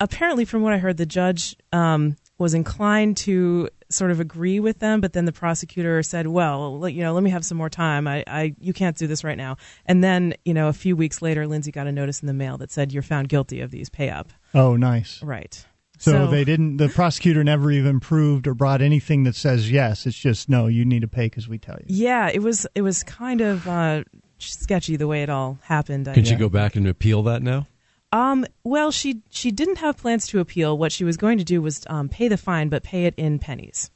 apparently, 0.00 0.44
from 0.44 0.62
what 0.62 0.72
I 0.72 0.78
heard, 0.78 0.96
the 0.96 1.06
judge 1.06 1.54
um, 1.72 2.16
was 2.36 2.54
inclined 2.54 3.18
to 3.18 3.68
sort 3.88 4.10
of 4.10 4.18
agree 4.18 4.58
with 4.58 4.80
them, 4.80 5.00
but 5.00 5.12
then 5.12 5.26
the 5.26 5.32
prosecutor 5.32 6.02
said, 6.02 6.26
"Well, 6.26 6.80
let- 6.80 6.92
you 6.92 7.02
know, 7.02 7.14
let 7.14 7.22
me 7.22 7.30
have 7.30 7.44
some 7.44 7.56
more 7.56 7.70
time. 7.70 8.08
I, 8.08 8.24
I, 8.26 8.54
you 8.58 8.72
can't 8.72 8.96
do 8.96 9.06
this 9.06 9.22
right 9.22 9.38
now." 9.38 9.56
And 9.86 10.02
then, 10.02 10.34
you 10.44 10.54
know, 10.54 10.66
a 10.66 10.72
few 10.72 10.96
weeks 10.96 11.22
later, 11.22 11.46
Lindsay 11.46 11.70
got 11.70 11.86
a 11.86 11.92
notice 11.92 12.20
in 12.20 12.26
the 12.26 12.34
mail 12.34 12.58
that 12.58 12.72
said, 12.72 12.92
"You're 12.92 13.04
found 13.04 13.28
guilty 13.28 13.60
of 13.60 13.70
these 13.70 13.88
pay 13.90 14.10
up." 14.10 14.32
Oh, 14.54 14.74
nice. 14.74 15.22
Right. 15.22 15.64
So, 15.98 16.26
they 16.28 16.44
didn't. 16.44 16.76
The 16.78 16.88
prosecutor 16.88 17.42
never 17.44 17.70
even 17.70 18.00
proved 18.00 18.46
or 18.46 18.54
brought 18.54 18.80
anything 18.80 19.24
that 19.24 19.34
says 19.34 19.70
yes. 19.70 20.06
It's 20.06 20.16
just 20.18 20.48
no. 20.48 20.66
You 20.66 20.84
need 20.84 21.00
to 21.00 21.08
pay 21.08 21.26
because 21.26 21.48
we 21.48 21.58
tell 21.58 21.76
you. 21.80 21.84
Yeah, 21.88 22.30
it 22.32 22.40
was 22.42 22.66
it 22.74 22.82
was 22.82 23.02
kind 23.02 23.40
of 23.40 23.66
uh, 23.68 24.04
sketchy 24.38 24.96
the 24.96 25.06
way 25.06 25.22
it 25.22 25.28
all 25.30 25.58
happened. 25.62 26.08
I 26.08 26.14
Can 26.14 26.24
she 26.24 26.30
think. 26.30 26.40
go 26.40 26.48
back 26.48 26.76
and 26.76 26.86
appeal 26.86 27.22
that 27.24 27.42
now? 27.42 27.66
Um, 28.12 28.46
well, 28.64 28.90
she 28.90 29.22
she 29.30 29.50
didn't 29.50 29.76
have 29.78 29.96
plans 29.98 30.26
to 30.28 30.40
appeal. 30.40 30.78
What 30.78 30.92
she 30.92 31.04
was 31.04 31.16
going 31.16 31.38
to 31.38 31.44
do 31.44 31.60
was 31.60 31.84
um, 31.88 32.08
pay 32.08 32.28
the 32.28 32.36
fine, 32.38 32.68
but 32.68 32.82
pay 32.82 33.04
it 33.04 33.14
in 33.18 33.38
pennies, 33.38 33.90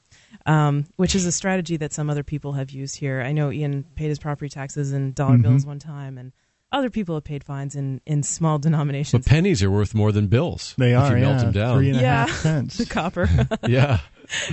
um, 0.44 0.86
which 0.96 1.14
is 1.14 1.24
a 1.24 1.32
strategy 1.32 1.76
that 1.78 1.92
some 1.94 2.10
other 2.10 2.22
people 2.22 2.52
have 2.52 2.70
used 2.70 2.96
here. 2.96 3.22
I 3.22 3.32
know 3.32 3.50
Ian 3.50 3.84
paid 3.94 4.08
his 4.08 4.18
property 4.18 4.48
taxes 4.50 4.92
in 4.92 5.12
dollar 5.12 5.36
Mhm. 5.38 5.42
bills 5.42 5.64
one 5.64 5.78
time, 5.78 6.18
and 6.18 6.32
other 6.72 6.90
people 6.90 7.14
have 7.14 7.24
paid 7.24 7.44
fines 7.44 7.76
in, 7.76 8.00
in 8.06 8.22
small 8.22 8.58
denominations. 8.58 9.24
But 9.24 9.28
pennies 9.30 9.62
are 9.62 9.70
worth 9.70 9.94
more 9.94 10.10
than 10.12 10.26
bills. 10.26 10.74
They 10.78 10.94
are. 10.94 11.06
if 11.06 11.12
are. 11.12 11.16
you 11.18 11.22
yeah, 11.24 11.28
melt 11.30 11.40
them 11.42 11.52
down. 11.52 11.76
Three 11.78 11.88
and 11.90 11.98
a 11.98 12.02
Yeah. 12.02 12.26
half 12.26 12.36
cents. 12.40 12.78
the 12.78 12.86
copper. 12.86 13.28
yeah, 13.68 14.00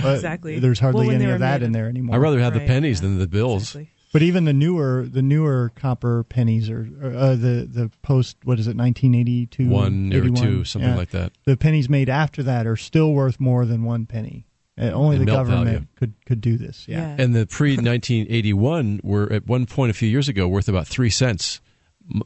But 0.02 0.14
exactly. 0.16 0.58
There's 0.58 0.78
hardly 0.78 1.06
Well, 1.06 1.16
any 1.16 1.24
of 1.30 1.40
that 1.40 1.60
made- 1.60 1.66
in 1.66 1.72
there 1.72 1.88
anymore. 1.88 2.16
I'd 2.16 2.18
rather 2.18 2.40
have 2.40 2.54
the 2.54 2.60
pennies 2.60 2.98
yeah. 3.00 3.08
than 3.08 3.18
the 3.18 3.26
bills. 3.26 3.62
Exactly. 3.62 3.90
But 4.12 4.22
even 4.22 4.44
the 4.44 4.52
newer, 4.52 5.06
the 5.08 5.22
newer 5.22 5.70
copper 5.76 6.24
pennies 6.24 6.68
are 6.68 6.80
uh, 7.00 7.36
the 7.36 7.68
the 7.70 7.92
post. 8.02 8.38
What 8.42 8.58
is 8.58 8.66
it? 8.66 8.76
1982. 8.76 9.68
One 9.68 10.12
or 10.12 10.28
two, 10.30 10.64
something 10.64 10.90
Yeah. 10.90 10.96
like 10.96 11.10
that. 11.10 11.30
The 11.44 11.56
pennies 11.56 11.88
made 11.88 12.08
after 12.08 12.42
that 12.42 12.66
are 12.66 12.74
still 12.76 13.12
worth 13.12 13.38
more 13.38 13.64
than 13.64 13.84
one 13.84 14.06
penny. 14.06 14.46
Uh, 14.76 14.86
only 14.86 15.14
In 15.16 15.24
the 15.24 15.30
government 15.30 15.64
value. 15.64 15.86
could 15.94 16.14
could 16.26 16.40
do 16.40 16.56
this. 16.58 16.86
Yeah. 16.88 17.14
Yeah. 17.16 17.22
And 17.22 17.36
the 17.36 17.46
pre 17.46 17.76
1981 17.76 19.00
were 19.04 19.32
at 19.32 19.46
one 19.46 19.66
point 19.66 19.90
a 19.90 19.94
few 19.94 20.08
years 20.08 20.28
ago 20.28 20.48
worth 20.48 20.68
about 20.68 20.86
three 20.88 21.10
cents 21.10 21.60
m- 21.66 21.69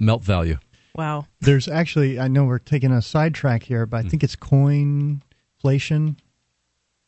melt 0.00 0.22
value. 0.22 0.58
Wow. 0.96 1.26
There's 1.40 1.66
actually, 1.68 2.20
I 2.20 2.28
know 2.28 2.44
we're 2.44 2.58
taking 2.60 2.92
a 2.92 3.02
sidetrack 3.02 3.64
here, 3.64 3.84
but 3.86 4.04
I 4.04 4.08
think 4.08 4.22
it's 4.22 4.36
coinflation. 4.36 6.16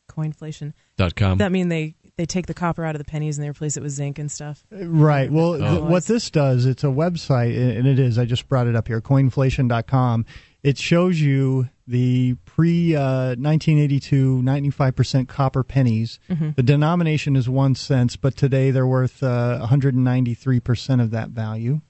Coinflation. 0.09 0.73
Dot 0.97 1.15
com. 1.15 1.37
That 1.37 1.51
mean 1.51 1.69
they 1.69 1.95
they 2.17 2.25
take 2.25 2.47
the 2.47 2.53
copper 2.53 2.83
out 2.83 2.95
of 2.95 2.99
the 2.99 3.05
pennies 3.05 3.37
and 3.37 3.45
they 3.45 3.49
replace 3.49 3.77
it 3.77 3.83
with 3.83 3.91
zinc 3.91 4.17
and 4.17 4.31
stuff. 4.31 4.65
Right. 4.71 5.31
Well, 5.31 5.57
th- 5.57 5.69
Oh. 5.69 5.83
what 5.85 6.05
this 6.05 6.31
does, 6.31 6.65
it's 6.65 6.83
a 6.83 6.87
website, 6.87 7.55
and 7.77 7.85
it 7.87 7.99
is. 7.99 8.17
I 8.17 8.25
just 8.25 8.47
brought 8.49 8.65
it 8.65 8.75
up 8.75 8.87
here, 8.87 8.99
coinflation.com. 8.99 10.25
It 10.63 10.79
shows 10.79 11.21
you 11.21 11.69
the 11.85 12.33
pre 12.45 12.95
uh, 12.95 13.35
1982 13.37 14.41
95% 14.41 15.27
copper 15.27 15.63
pennies. 15.63 16.19
The 16.27 16.63
denomination 16.63 17.35
is 17.35 17.47
one 17.47 17.75
cent, 17.75 18.19
but 18.19 18.35
today 18.35 18.71
they're 18.71 18.87
worth 18.87 19.21
uh, 19.21 19.65
193% 19.69 21.01
of 21.01 21.11
that 21.11 21.29
value. 21.29 21.81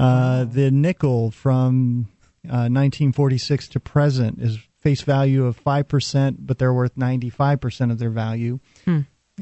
Uh, 0.00 0.44
the 0.44 0.70
nickel 0.70 1.30
from 1.30 2.08
uh, 2.46 2.68
1946 2.70 3.68
to 3.68 3.80
present 3.80 4.40
is 4.40 4.58
face 4.80 5.02
value 5.02 5.44
of 5.44 5.62
5%, 5.62 6.36
but 6.40 6.58
they're 6.58 6.72
worth 6.72 6.96
95% 6.96 7.90
of 7.90 7.98
their 7.98 8.10
value 8.10 8.60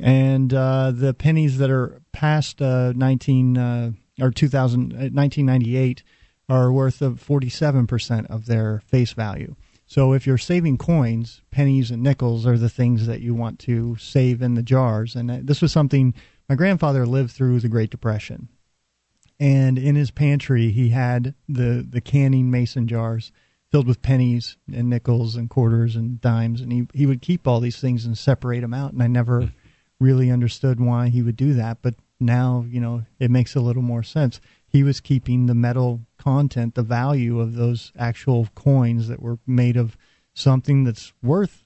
and 0.03 0.53
uh, 0.55 0.93
the 0.93 1.15
pennies 1.15 1.59
that 1.59 1.71
are 1.71 2.01
past 2.13 2.63
uh, 2.63 2.93
19 2.95 3.59
uh, 3.59 3.91
or 4.21 4.31
2000 4.31 4.93
uh, 4.93 4.97
1998 5.11 6.03
are 6.49 6.73
worth 6.73 7.03
of 7.03 7.23
47% 7.25 8.27
of 8.27 8.47
their 8.47 8.81
face 8.87 9.13
value. 9.13 9.55
So 9.87 10.13
if 10.13 10.27
you're 10.27 10.39
saving 10.39 10.79
coins, 10.79 11.43
pennies 11.51 11.91
and 11.91 12.03
nickels 12.03 12.47
are 12.47 12.59
the 12.59 12.69
things 12.69 13.07
that 13.07 13.21
you 13.21 13.35
want 13.35 13.59
to 13.61 13.97
save 13.97 14.43
in 14.43 14.55
the 14.55 14.63
jars. 14.63 15.15
And 15.15 15.47
this 15.47 15.63
was 15.63 15.73
something 15.73 16.15
my 16.49 16.55
grandfather 16.55 17.07
lived 17.07 17.33
through 17.33 17.61
the 17.61 17.69
Great 17.69 17.91
Depression. 17.91 18.49
And 19.41 19.79
in 19.79 19.95
his 19.95 20.11
pantry, 20.11 20.71
he 20.71 20.89
had 20.91 21.35
the, 21.49 21.87
the 21.89 22.01
canning 22.01 22.51
mason 22.51 22.89
jars 22.89 23.31
filled 23.71 23.87
with 23.87 24.03
pennies 24.03 24.57
and 24.73 24.89
nickels 24.89 25.37
and 25.37 25.49
quarters 25.49 25.95
and 25.95 26.21
dimes. 26.21 26.61
And 26.61 26.73
he, 26.73 26.89
he 26.95 27.07
would 27.07 27.23
keep 27.23 27.47
all 27.47 27.61
these 27.61 27.81
things 27.81 28.05
and 28.05 28.17
separate 28.17 28.61
them 28.61 28.75
out. 28.75 28.93
And 28.93 29.03
I 29.03 29.07
never 29.07 29.43
hmm. 29.43 29.49
really 30.01 30.31
understood 30.31 30.81
why 30.81 31.09
he 31.09 31.23
would 31.23 31.37
do 31.37 31.55
that, 31.55 31.79
but 31.83 31.95
now, 32.21 32.65
you 32.69 32.81
know, 32.81 33.05
it 33.19 33.31
makes 33.31 33.55
a 33.55 33.61
little 33.61 33.83
more 33.83 34.03
sense. 34.03 34.41
He 34.67 34.83
was 34.83 35.01
keeping 35.01 35.47
the 35.47 35.55
metal 35.55 36.01
content, 36.19 36.75
the 36.75 36.83
value 36.83 37.41
of 37.41 37.55
those 37.55 37.93
actual 37.97 38.49
coins 38.55 39.09
that 39.09 39.23
were 39.23 39.39
made 39.47 39.77
of 39.77 39.97
something 40.35 40.85
that's 40.85 41.13
worth, 41.23 41.65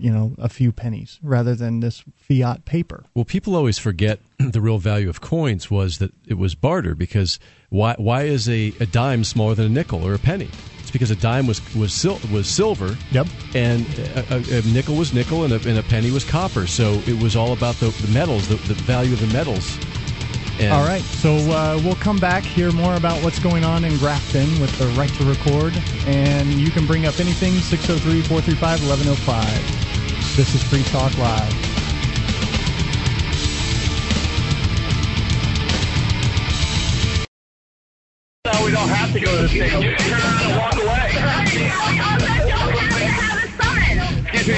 you 0.00 0.10
know, 0.10 0.34
a 0.38 0.48
few 0.48 0.72
pennies 0.72 1.18
rather 1.22 1.54
than 1.54 1.80
this 1.80 2.02
fiat 2.16 2.64
paper. 2.64 3.04
Well, 3.14 3.24
people 3.24 3.54
always 3.56 3.78
forget 3.78 4.20
the 4.38 4.60
real 4.60 4.78
value 4.78 5.08
of 5.08 5.20
coins 5.20 5.70
was 5.70 5.98
that 5.98 6.12
it 6.26 6.34
was 6.38 6.54
barter 6.54 6.94
because 6.94 7.38
why 7.68 7.94
why 7.98 8.22
is 8.24 8.48
a, 8.48 8.72
a 8.80 8.86
dime 8.86 9.24
smaller 9.24 9.54
than 9.54 9.66
a 9.66 9.68
nickel 9.68 10.06
or 10.06 10.14
a 10.14 10.18
penny? 10.18 10.48
It's 10.80 10.90
because 10.90 11.10
a 11.10 11.16
dime 11.16 11.46
was 11.46 11.60
was 11.74 11.92
sil- 11.94 12.20
was 12.32 12.48
silver 12.48 12.96
Yep. 13.12 13.26
and 13.54 13.86
a, 13.98 14.58
a, 14.58 14.62
nickel 14.72 14.96
was 14.96 15.14
nickel 15.14 15.44
and 15.44 15.52
a, 15.52 15.68
and 15.68 15.78
a 15.78 15.82
penny 15.84 16.10
was 16.10 16.24
copper. 16.24 16.66
So 16.66 16.94
it 17.06 17.22
was 17.22 17.36
all 17.36 17.52
about 17.52 17.76
the, 17.76 17.90
the 17.90 18.12
metals, 18.12 18.48
the, 18.48 18.56
the 18.56 18.74
value 18.74 19.12
of 19.12 19.20
the 19.20 19.32
metals. 19.36 19.78
And 20.58 20.74
All 20.74 20.84
right, 20.84 21.00
so 21.00 21.36
uh, 21.36 21.80
we'll 21.82 21.94
come 21.94 22.18
back, 22.18 22.42
hear 22.42 22.70
more 22.72 22.94
about 22.96 23.22
what's 23.24 23.38
going 23.38 23.64
on 23.64 23.82
in 23.82 23.96
Grafton 23.96 24.60
with 24.60 24.76
the 24.78 24.88
right 24.88 25.08
to 25.14 25.24
record, 25.24 25.72
and 26.06 26.52
you 26.52 26.70
can 26.70 26.86
bring 26.86 27.06
up 27.06 27.18
anything 27.18 27.54
603 27.54 28.20
435 28.20 28.60
1105. 28.86 29.79
This 30.36 30.54
is 30.54 30.62
Free 30.62 30.82
Talk 30.84 31.18
Live. 31.18 31.52
No, 38.46 38.64
we 38.64 38.70
don't 38.70 38.88
have 38.88 39.12
to 39.12 39.20
go 39.20 39.36
to 39.36 39.42
the 39.42 39.48
station. 39.48 39.82
Just 39.82 40.08
turn 40.08 40.20
around 40.20 40.42
and 40.42 40.56
walk 40.56 40.74
away. 40.74 41.10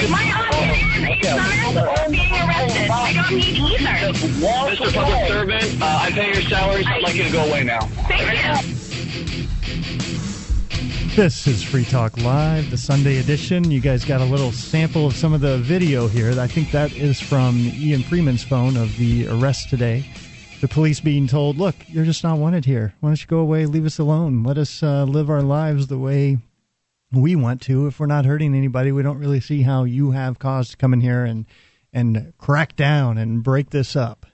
My 0.09 0.23
opinion 0.45 1.11
is 1.11 1.25
summons 1.25 1.77
or 1.77 2.09
being 2.11 2.31
arrested. 2.31 2.91
I 2.91 3.13
don't 3.13 3.35
need 3.35 3.57
either. 3.57 4.13
Mr. 4.13 4.93
Public 4.93 5.27
Servant, 5.27 5.81
uh, 5.81 5.99
I 6.01 6.11
pay 6.11 6.33
your 6.33 6.43
salaries. 6.43 6.87
I'd 6.87 7.01
like 7.01 7.15
you 7.15 7.23
to 7.23 7.31
go 7.31 7.43
away 7.45 7.63
now. 7.63 7.81
Thank 8.07 8.67
you. 8.67 8.92
This 11.15 11.45
is 11.45 11.61
Free 11.61 11.85
Talk 11.85 12.17
Live, 12.17 12.71
the 12.71 12.77
Sunday 12.77 13.19
edition. 13.19 13.69
You 13.69 13.79
guys 13.79 14.03
got 14.03 14.19
a 14.19 14.25
little 14.25 14.51
sample 14.51 15.05
of 15.05 15.15
some 15.15 15.31
of 15.31 15.41
the 15.41 15.59
video 15.59 16.07
here. 16.07 16.31
I 16.41 16.47
think 16.47 16.71
that 16.71 16.91
is 16.91 17.21
from 17.21 17.55
Ian 17.55 18.01
Freeman's 18.01 18.43
phone 18.43 18.75
of 18.75 18.97
the 18.97 19.27
arrest 19.27 19.69
today. 19.69 20.03
The 20.59 20.67
police 20.67 20.99
being 20.99 21.27
told, 21.27 21.59
look, 21.59 21.75
you're 21.87 22.03
just 22.03 22.23
not 22.23 22.39
wanted 22.39 22.65
here. 22.65 22.95
Why 22.99 23.09
don't 23.09 23.21
you 23.21 23.27
go 23.27 23.37
away, 23.37 23.67
leave 23.67 23.85
us 23.85 23.99
alone? 23.99 24.41
Let 24.41 24.57
us 24.57 24.81
uh, 24.81 25.03
live 25.03 25.29
our 25.29 25.43
lives 25.43 25.85
the 25.85 25.99
way 25.99 26.39
we 27.11 27.35
want 27.35 27.61
to. 27.63 27.85
If 27.85 27.99
we're 27.99 28.07
not 28.07 28.25
hurting 28.25 28.55
anybody, 28.55 28.91
we 28.91 29.03
don't 29.03 29.19
really 29.19 29.39
see 29.39 29.61
how 29.61 29.83
you 29.83 30.11
have 30.11 30.39
cause 30.39 30.71
to 30.71 30.77
come 30.77 30.93
in 30.93 31.01
here 31.01 31.25
and, 31.25 31.45
and 31.93 32.33
crack 32.39 32.75
down 32.75 33.19
and 33.19 33.43
break 33.43 33.69
this 33.69 33.95
up. 33.95 34.25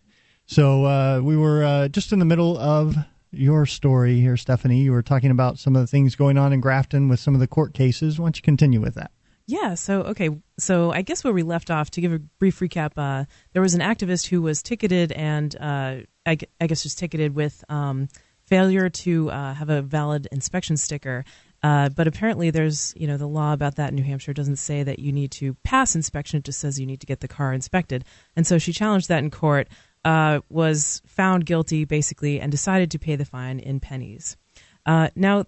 So 0.45 0.85
uh, 0.85 1.19
we 1.21 1.35
were 1.35 1.61
uh, 1.61 1.87
just 1.89 2.13
in 2.13 2.19
the 2.19 2.25
middle 2.25 2.57
of 2.57 2.95
your 3.31 3.65
story 3.65 4.19
here, 4.19 4.37
Stephanie. 4.37 4.81
You 4.81 4.91
were 4.91 5.03
talking 5.03 5.31
about 5.31 5.59
some 5.59 5.75
of 5.75 5.81
the 5.81 5.87
things 5.87 6.15
going 6.15 6.37
on 6.37 6.53
in 6.53 6.61
Grafton 6.61 7.09
with 7.09 7.19
some 7.19 7.33
of 7.33 7.39
the 7.39 7.47
court 7.47 7.73
cases. 7.73 8.19
Why 8.19 8.25
don't 8.25 8.37
you 8.37 8.41
continue 8.41 8.81
with 8.81 8.95
that? 8.95 9.11
Yeah, 9.45 9.73
so 9.73 10.01
okay, 10.01 10.29
so 10.59 10.91
I 10.91 11.01
guess 11.01 11.23
where 11.23 11.33
we 11.33 11.41
left 11.41 11.71
off 11.71 11.89
to 11.91 12.01
give 12.01 12.13
a 12.13 12.19
brief 12.19 12.59
recap, 12.59 12.91
uh, 12.97 13.25
there 13.53 13.63
was 13.63 13.73
an 13.73 13.81
activist 13.81 14.27
who 14.27 14.43
was 14.43 14.61
ticketed 14.61 15.11
and 15.11 15.55
uh, 15.55 15.97
I, 16.23 16.37
I 16.61 16.67
guess 16.67 16.83
just 16.83 16.99
ticketed 16.99 17.33
with 17.33 17.63
um, 17.67 18.09
failure 18.45 18.89
to 18.89 19.31
uh, 19.31 19.53
have 19.55 19.69
a 19.69 19.81
valid 19.81 20.27
inspection 20.31 20.77
sticker. 20.77 21.25
Uh, 21.61 21.89
but 21.89 22.07
apparently, 22.07 22.51
there's 22.51 22.93
you 22.95 23.07
know 23.07 23.17
the 23.17 23.27
law 23.27 23.51
about 23.51 23.75
that 23.75 23.89
in 23.89 23.95
New 23.95 24.03
Hampshire 24.03 24.33
doesn't 24.33 24.57
say 24.57 24.83
that 24.83 24.99
you 24.99 25.11
need 25.11 25.31
to 25.31 25.55
pass 25.63 25.95
inspection; 25.95 26.37
it 26.37 26.45
just 26.45 26.59
says 26.59 26.79
you 26.79 26.85
need 26.85 27.01
to 27.01 27.07
get 27.07 27.19
the 27.19 27.27
car 27.27 27.51
inspected. 27.51 28.05
And 28.35 28.47
so 28.47 28.57
she 28.59 28.71
challenged 28.71 29.09
that 29.09 29.23
in 29.23 29.29
court, 29.29 29.67
uh, 30.05 30.39
was 30.49 31.01
found 31.05 31.45
guilty 31.45 31.85
basically, 31.85 32.39
and 32.39 32.51
decided 32.51 32.91
to 32.91 32.99
pay 32.99 33.15
the 33.15 33.25
fine 33.25 33.59
in 33.59 33.79
pennies. 33.79 34.37
Uh, 34.85 35.09
now, 35.15 35.45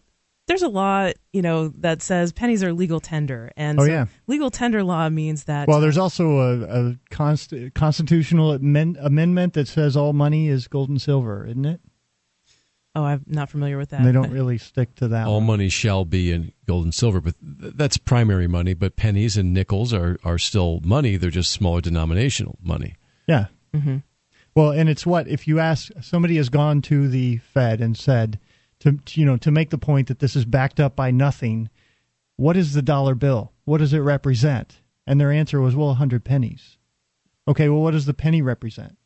there's 0.47 0.61
a 0.63 0.67
law, 0.67 1.09
you 1.31 1.41
know, 1.41 1.69
that 1.77 2.01
says 2.01 2.33
pennies 2.33 2.63
are 2.63 2.73
legal 2.73 2.99
tender, 2.99 3.51
and 3.55 3.79
Oh, 3.79 3.85
so 3.85 3.91
yeah. 3.91 4.05
legal 4.27 4.49
tender 4.51 4.83
law 4.83 5.07
means 5.09 5.45
that. 5.45 5.67
Well, 5.67 5.79
there's 5.79 5.97
also 5.97 6.39
a, 6.39 6.89
a 6.89 6.95
const- 7.09 7.53
constitutional 7.73 8.51
amend- 8.53 8.97
amendment 8.97 9.53
that 9.53 9.67
says 9.69 9.95
all 9.95 10.11
money 10.13 10.49
is 10.49 10.67
gold 10.67 10.89
and 10.89 11.01
silver, 11.01 11.45
isn't 11.45 11.65
it? 11.65 11.79
oh, 12.93 13.05
I'm 13.05 13.23
not 13.25 13.49
familiar 13.49 13.77
with 13.77 13.91
that. 13.91 14.01
And 14.01 14.07
they 14.09 14.11
don't 14.11 14.31
really 14.33 14.57
stick 14.57 14.95
to 14.95 15.07
that. 15.09 15.25
all 15.27 15.35
one. 15.35 15.45
money 15.47 15.69
shall 15.69 16.03
be 16.03 16.29
in 16.29 16.51
gold 16.67 16.83
and 16.83 16.93
silver, 16.93 17.21
but 17.21 17.35
th- 17.61 17.73
that's 17.77 17.95
primary 17.95 18.47
money. 18.47 18.73
But 18.73 18.97
pennies 18.97 19.37
and 19.37 19.53
nickels 19.53 19.93
are, 19.93 20.17
are 20.25 20.37
still 20.37 20.81
money. 20.83 21.15
They're 21.15 21.29
just 21.29 21.51
smaller 21.51 21.79
denominational 21.79 22.57
money. 22.61 22.95
Yeah. 23.27 23.45
Mm-hmm. 23.73 23.97
Well, 24.55 24.71
and 24.71 24.89
it's 24.89 25.05
what 25.05 25.27
if 25.27 25.47
you 25.47 25.59
ask 25.59 25.91
somebody 26.01 26.37
has 26.37 26.49
gone 26.49 26.81
to 26.83 27.07
the 27.07 27.37
Fed 27.37 27.79
and 27.81 27.95
said 27.97 28.39
to 28.81 28.99
you 29.11 29.25
know 29.25 29.37
to 29.37 29.51
make 29.51 29.69
the 29.69 29.77
point 29.77 30.07
that 30.07 30.19
this 30.19 30.35
is 30.35 30.45
backed 30.45 30.79
up 30.79 30.95
by 30.95 31.11
nothing. 31.11 31.69
What 32.37 32.57
is 32.57 32.73
the 32.73 32.81
dollar 32.81 33.13
bill? 33.15 33.51
What 33.65 33.77
does 33.77 33.93
it 33.93 33.99
represent? 33.99 34.81
And 35.05 35.19
their 35.19 35.31
answer 35.31 35.61
was, 35.61 35.75
well, 35.75 35.91
a 35.91 35.95
hundred 35.95 36.23
pennies. 36.23 36.77
Okay, 37.47 37.69
well, 37.69 37.81
what 37.81 37.91
does 37.91 38.05
the 38.05 38.13
penny 38.13 38.41
represent? 38.41 38.97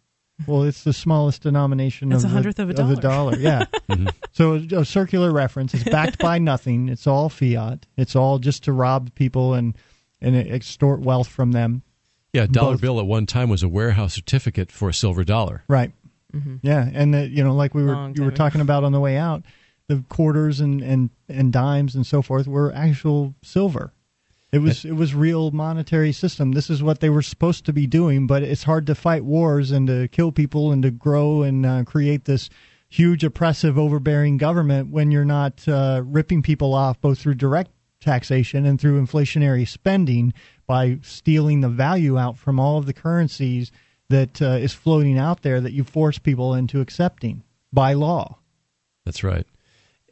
Well, 0.47 0.63
it's 0.63 0.83
the 0.83 0.93
smallest 0.93 1.43
denomination 1.43 2.11
It's 2.11 2.23
of, 2.23 2.29
a 2.29 2.33
hundredth 2.33 2.57
the, 2.57 2.63
of 2.63 2.69
a 2.69 2.73
the 2.73 2.95
dollar. 2.95 3.35
dollar. 3.35 3.37
Yeah. 3.37 3.65
So 4.33 4.55
a 4.55 4.83
circular 4.83 5.31
reference. 5.31 5.73
It's 5.73 5.85
backed 5.85 6.19
by 6.19 6.39
nothing. 6.39 6.89
It's 6.89 7.07
all 7.07 7.29
fiat. 7.29 7.85
It's 7.95 8.17
all 8.17 8.37
just 8.37 8.63
to 8.65 8.73
rob 8.73 9.15
people 9.15 9.53
and 9.53 9.77
and 10.19 10.35
extort 10.35 10.99
wealth 10.99 11.29
from 11.29 11.53
them. 11.53 11.81
Yeah, 12.35 12.47
dollar 12.47 12.73
Both. 12.73 12.81
bill 12.81 12.99
at 12.99 13.05
one 13.05 13.25
time 13.25 13.47
was 13.47 13.63
a 13.63 13.69
warehouse 13.69 14.13
certificate 14.13 14.69
for 14.69 14.89
a 14.89 14.93
silver 14.93 15.23
dollar. 15.23 15.63
Right. 15.69 15.91
Yeah, 16.61 16.89
and 16.93 17.13
the, 17.13 17.29
you 17.29 17.41
know, 17.45 17.55
like 17.55 17.73
we 17.73 17.85
were 17.85 18.11
you 18.13 18.25
were 18.25 18.31
talking 18.31 18.59
about 18.59 18.83
on 18.83 18.91
the 18.91 18.99
way 18.99 19.15
out, 19.15 19.43
the 19.87 20.03
quarters 20.09 20.59
and, 20.59 20.81
and, 20.81 21.09
and 21.29 21.53
dimes 21.53 21.95
and 21.95 22.05
so 22.05 22.21
forth 22.21 22.45
were 22.45 22.73
actual 22.73 23.33
silver. 23.41 23.93
It 24.51 24.59
was 24.59 24.83
it 24.83 24.93
was 24.97 25.15
real 25.15 25.51
monetary 25.51 26.11
system. 26.11 26.51
This 26.51 26.69
is 26.69 26.83
what 26.83 26.99
they 26.99 27.09
were 27.09 27.21
supposed 27.21 27.65
to 27.65 27.73
be 27.73 27.87
doing, 27.87 28.27
but 28.27 28.43
it's 28.43 28.63
hard 28.63 28.85
to 28.87 28.95
fight 28.95 29.23
wars 29.23 29.71
and 29.71 29.87
to 29.87 30.09
kill 30.09 30.33
people 30.33 30.73
and 30.73 30.83
to 30.83 30.91
grow 30.91 31.41
and 31.41 31.65
uh, 31.65 31.83
create 31.85 32.25
this 32.25 32.49
huge 32.89 33.23
oppressive 33.23 33.77
overbearing 33.77 34.37
government 34.37 34.89
when 34.91 35.11
you're 35.11 35.23
not 35.23 35.65
uh, 35.69 36.01
ripping 36.05 36.41
people 36.41 36.73
off 36.73 36.99
both 36.99 37.19
through 37.19 37.35
direct 37.35 37.71
taxation 37.99 38.65
and 38.65 38.79
through 38.79 39.01
inflationary 39.01 39.67
spending 39.67 40.33
by 40.67 40.99
stealing 41.03 41.61
the 41.61 41.69
value 41.69 42.17
out 42.17 42.37
from 42.37 42.59
all 42.59 42.77
of 42.77 42.85
the 42.85 42.93
currencies 42.93 43.71
that 44.09 44.41
uh, 44.41 44.45
is 44.59 44.73
floating 44.73 45.17
out 45.17 45.41
there 45.41 45.59
that 45.61 45.73
you 45.73 45.83
force 45.83 46.17
people 46.19 46.53
into 46.53 46.81
accepting 46.81 47.43
by 47.73 47.93
law. 47.93 48.37
That's 49.05 49.23
right. 49.23 49.45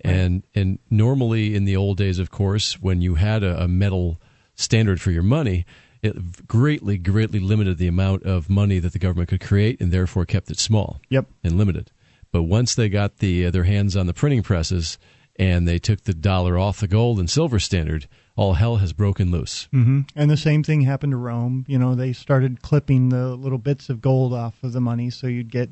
And 0.04 0.43
and 0.54 0.80
normally 0.89 1.56
in 1.56 1.66
the 1.66 1.78
old 1.78 1.97
days, 1.97 2.20
of 2.20 2.30
course, 2.30 2.82
when 2.82 3.01
you 3.01 3.16
had 3.16 3.41
a, 3.43 3.64
a 3.64 3.68
metal 3.68 4.20
standard 4.56 4.99
for 4.99 5.12
your 5.12 5.24
money, 5.24 5.66
it 6.01 6.45
greatly, 6.47 6.97
greatly 6.97 7.39
limited 7.39 7.78
the 7.78 7.88
amount 7.88 8.24
of 8.24 8.49
money 8.49 8.80
that 8.80 8.91
the 8.91 8.99
government 8.99 9.30
could 9.30 9.39
create, 9.39 9.80
and 9.80 9.91
therefore 9.91 10.26
kept 10.26 10.51
it 10.51 10.60
small 10.60 10.99
Yep. 11.10 11.28
and 11.43 11.58
limited. 11.58 11.91
But 12.34 12.43
once 12.43 12.76
they 12.76 12.89
got 12.89 13.20
the 13.20 13.45
uh, 13.45 13.51
their 13.51 13.64
hands 13.64 13.95
on 13.95 14.06
the 14.08 14.14
printing 14.14 14.43
presses 14.43 14.97
and 15.38 15.68
they 15.68 15.80
took 15.80 16.04
the 16.04 16.14
dollar 16.14 16.58
off 16.60 16.80
the 16.82 16.88
gold 16.88 17.20
and 17.20 17.30
silver 17.30 17.60
standard, 17.60 18.08
all 18.36 18.54
hell 18.54 18.78
has 18.78 18.94
broken 18.94 19.32
loose. 19.32 19.68
hmm 19.72 20.02
And 20.16 20.30
the 20.32 20.38
same 20.38 20.64
thing 20.64 20.82
happened 20.82 21.12
to 21.12 21.18
Rome. 21.18 21.66
You 21.68 21.78
know, 21.78 21.96
they 21.96 22.14
started 22.14 22.62
clipping 22.62 23.10
the 23.10 23.36
little 23.36 23.58
bits 23.60 23.90
of 23.90 24.02
gold 24.02 24.34
off 24.34 24.56
of 24.64 24.74
the 24.74 24.82
money, 24.82 25.10
so 25.10 25.28
you'd 25.28 25.52
get 25.52 25.70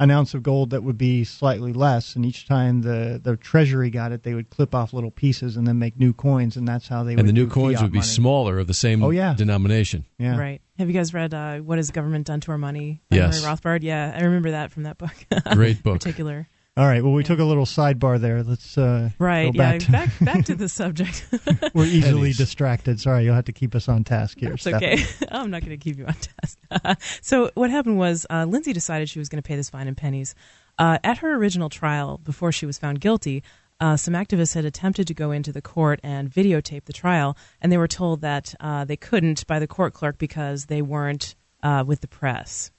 an 0.00 0.10
ounce 0.10 0.34
of 0.34 0.42
gold 0.42 0.70
that 0.70 0.82
would 0.82 0.98
be 0.98 1.22
slightly 1.22 1.72
less. 1.72 2.16
And 2.16 2.26
each 2.26 2.46
time 2.48 2.82
the 2.82 3.20
the 3.22 3.36
treasury 3.36 3.90
got 3.90 4.10
it, 4.10 4.24
they 4.24 4.34
would 4.34 4.50
clip 4.50 4.74
off 4.74 4.92
little 4.92 5.12
pieces 5.12 5.56
and 5.56 5.66
then 5.66 5.78
make 5.78 5.96
new 5.98 6.12
coins, 6.12 6.56
and 6.56 6.66
that's 6.66 6.88
how 6.88 7.04
they. 7.04 7.12
And 7.12 7.18
would 7.18 7.26
the 7.28 7.32
new 7.32 7.46
do 7.46 7.50
coins 7.52 7.80
would 7.82 7.92
be 7.92 7.98
money. 7.98 8.06
smaller 8.08 8.58
of 8.58 8.66
the 8.66 8.74
same 8.74 9.02
Oh, 9.04 9.10
yeah. 9.10 9.34
denomination. 9.34 10.04
Yeah. 10.18 10.36
Right. 10.36 10.60
Have 10.78 10.88
you 10.88 10.94
guys 10.94 11.14
read 11.14 11.32
uh, 11.32 11.58
What 11.58 11.78
Has 11.78 11.92
Government 11.92 12.26
Done 12.26 12.40
to 12.40 12.50
Our 12.50 12.58
Money 12.58 13.00
by 13.08 13.16
Yes. 13.18 13.40
Murray 13.44 13.52
Rothbard? 13.54 13.82
Yeah, 13.84 14.12
I 14.16 14.22
remember 14.24 14.50
that 14.50 14.72
from 14.72 14.82
that 14.82 14.98
book. 14.98 15.14
Great 15.52 15.76
in 15.76 15.82
book. 15.84 15.94
particular. 16.00 16.48
All 16.76 16.86
right. 16.86 17.04
Well, 17.04 17.12
we 17.12 17.22
took 17.22 17.38
a 17.38 17.44
little 17.44 17.66
sidebar 17.66 18.20
there. 18.20 18.42
Let's 18.42 18.76
uh, 18.76 19.10
Right. 19.20 19.52
Go 19.52 19.58
back 19.58 19.74
yeah. 19.74 19.78
to- 19.86 19.92
back 19.92 20.10
back 20.20 20.44
to 20.46 20.56
the 20.56 20.68
subject. 20.80 21.24
we're 21.74 21.84
easily 21.86 22.32
distracted. 22.32 22.98
Sorry, 23.00 23.24
you'll 23.24 23.36
have 23.36 23.44
to 23.44 23.52
keep 23.52 23.76
us 23.76 23.88
on 23.88 24.02
task 24.02 24.40
here. 24.40 24.54
It's 24.54 24.62
Stephanie. 24.62 24.94
okay. 24.94 25.04
I'm 25.30 25.50
not 25.50 25.60
going 25.60 25.70
to 25.70 25.76
keep 25.76 25.98
you 25.98 26.06
on 26.06 26.14
task. 26.14 27.20
so 27.22 27.50
what 27.54 27.70
happened 27.70 27.98
was 27.98 28.26
uh, 28.28 28.44
Lindsay 28.48 28.72
decided 28.72 29.08
she 29.08 29.20
was 29.20 29.28
going 29.28 29.40
to 29.40 29.46
pay 29.46 29.54
this 29.54 29.70
fine 29.70 29.86
in 29.86 29.94
pennies. 29.94 30.34
Uh, 30.76 30.98
at 31.04 31.18
her 31.18 31.34
original 31.36 31.68
trial, 31.68 32.18
before 32.18 32.50
she 32.50 32.66
was 32.66 32.76
found 32.76 33.00
guilty, 33.00 33.44
uh, 33.78 33.96
some 33.96 34.14
activists 34.14 34.54
had 34.54 34.64
attempted 34.64 35.06
to 35.06 35.14
go 35.14 35.30
into 35.30 35.52
the 35.52 35.62
court 35.62 36.00
and 36.02 36.28
videotape 36.28 36.86
the 36.86 36.92
trial, 36.92 37.36
and 37.60 37.70
they 37.70 37.78
were 37.78 37.86
told 37.86 38.20
that 38.22 38.52
uh, 38.58 38.84
they 38.84 38.96
couldn't 38.96 39.46
by 39.46 39.60
the 39.60 39.68
court 39.68 39.94
clerk 39.94 40.18
because 40.18 40.66
they 40.66 40.82
weren't 40.82 41.36
uh, 41.62 41.84
with 41.86 42.00
the 42.00 42.08
press. 42.08 42.72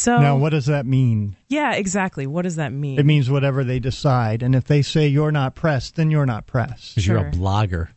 So 0.00 0.18
Now, 0.18 0.34
what 0.38 0.48
does 0.48 0.64
that 0.64 0.86
mean? 0.86 1.36
yeah, 1.48 1.74
exactly. 1.74 2.26
What 2.26 2.42
does 2.42 2.56
that 2.56 2.72
mean? 2.72 2.98
It 2.98 3.04
means 3.04 3.28
whatever 3.28 3.64
they 3.64 3.78
decide. 3.78 4.42
And 4.42 4.54
if 4.54 4.64
they 4.64 4.80
say 4.80 5.06
you're 5.06 5.30
not 5.30 5.54
pressed, 5.54 5.96
then 5.96 6.10
you're 6.10 6.24
not 6.24 6.46
pressed. 6.46 6.94
Because 6.94 7.06
you're 7.06 7.18
a 7.18 7.30
blogger. 7.30 7.88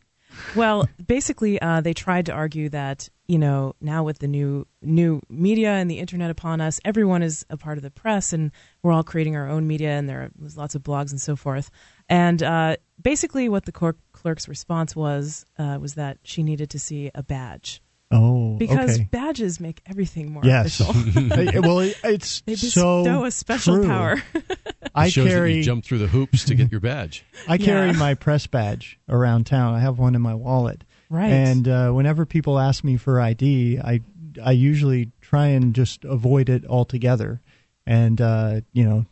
Well, 0.54 0.86
basically, 1.06 1.58
uh, 1.62 1.80
they 1.80 1.94
tried 1.94 2.26
to 2.26 2.32
argue 2.32 2.68
that 2.68 3.08
you 3.26 3.38
know 3.38 3.74
now 3.80 4.02
with 4.02 4.18
the 4.18 4.28
new 4.28 4.66
new 4.82 5.22
media 5.30 5.70
and 5.70 5.90
the 5.90 5.98
internet 5.98 6.30
upon 6.30 6.60
us, 6.60 6.78
everyone 6.84 7.22
is 7.22 7.46
a 7.48 7.56
part 7.56 7.78
of 7.78 7.82
the 7.82 7.90
press, 7.90 8.34
and 8.34 8.50
we're 8.82 8.92
all 8.92 9.04
creating 9.04 9.34
our 9.34 9.48
own 9.48 9.66
media, 9.66 9.90
and 9.90 10.06
there 10.06 10.30
was 10.38 10.58
lots 10.58 10.74
of 10.74 10.82
blogs 10.82 11.10
and 11.10 11.20
so 11.20 11.36
forth. 11.36 11.70
And 12.10 12.42
uh, 12.42 12.76
basically, 13.00 13.48
what 13.48 13.64
the 13.64 13.72
court 13.72 13.96
clerk's 14.12 14.46
response 14.46 14.94
was 14.94 15.46
uh, 15.58 15.78
was 15.80 15.94
that 15.94 16.18
she 16.22 16.42
needed 16.42 16.68
to 16.70 16.78
see 16.78 17.10
a 17.14 17.22
badge 17.22 17.80
Oh, 18.14 18.56
because 18.56 18.94
okay. 18.94 19.08
badges 19.10 19.58
make 19.60 19.82
everything 19.86 20.30
more 20.32 20.44
Yes. 20.44 20.78
official. 20.80 21.62
Well, 21.62 21.80
it- 21.80 21.96
it's 22.04 22.40
they 22.46 22.54
so 22.54 23.02
bestow 23.04 23.24
a 23.24 23.30
special 23.30 23.76
true. 23.78 23.86
power. 23.86 24.22
I 24.94 25.06
It 25.06 25.10
shows 25.10 25.24
that 25.24 25.30
carry 25.30 25.56
you 25.56 25.62
jump 25.62 25.84
through 25.84 25.98
the 25.98 26.06
hoops 26.06 26.44
to 26.44 26.54
get 26.54 26.70
your 26.70 26.80
badge. 26.80 27.24
I 27.48 27.58
carry 27.58 27.88
Yeah. 27.90 27.98
my 27.98 28.14
press 28.14 28.46
badge 28.46 28.98
around 29.08 29.46
town. 29.46 29.74
I 29.74 29.80
have 29.80 29.98
one 29.98 30.14
in 30.14 30.22
my 30.22 30.34
wallet. 30.34 30.84
Right. 31.10 31.30
And 31.32 31.66
uh, 31.68 31.90
whenever 31.90 32.24
people 32.26 32.58
ask 32.58 32.84
me 32.84 32.96
for 32.96 33.20
ID, 33.20 33.78
I 33.80 34.00
I 34.44 34.52
usually 34.52 35.10
try 35.20 35.46
and 35.48 35.74
just 35.74 36.04
avoid 36.04 36.48
it 36.48 36.64
altogether. 36.66 37.40
and 37.86 38.20
uh, 38.20 38.60
you 38.72 38.82
know 38.84 39.04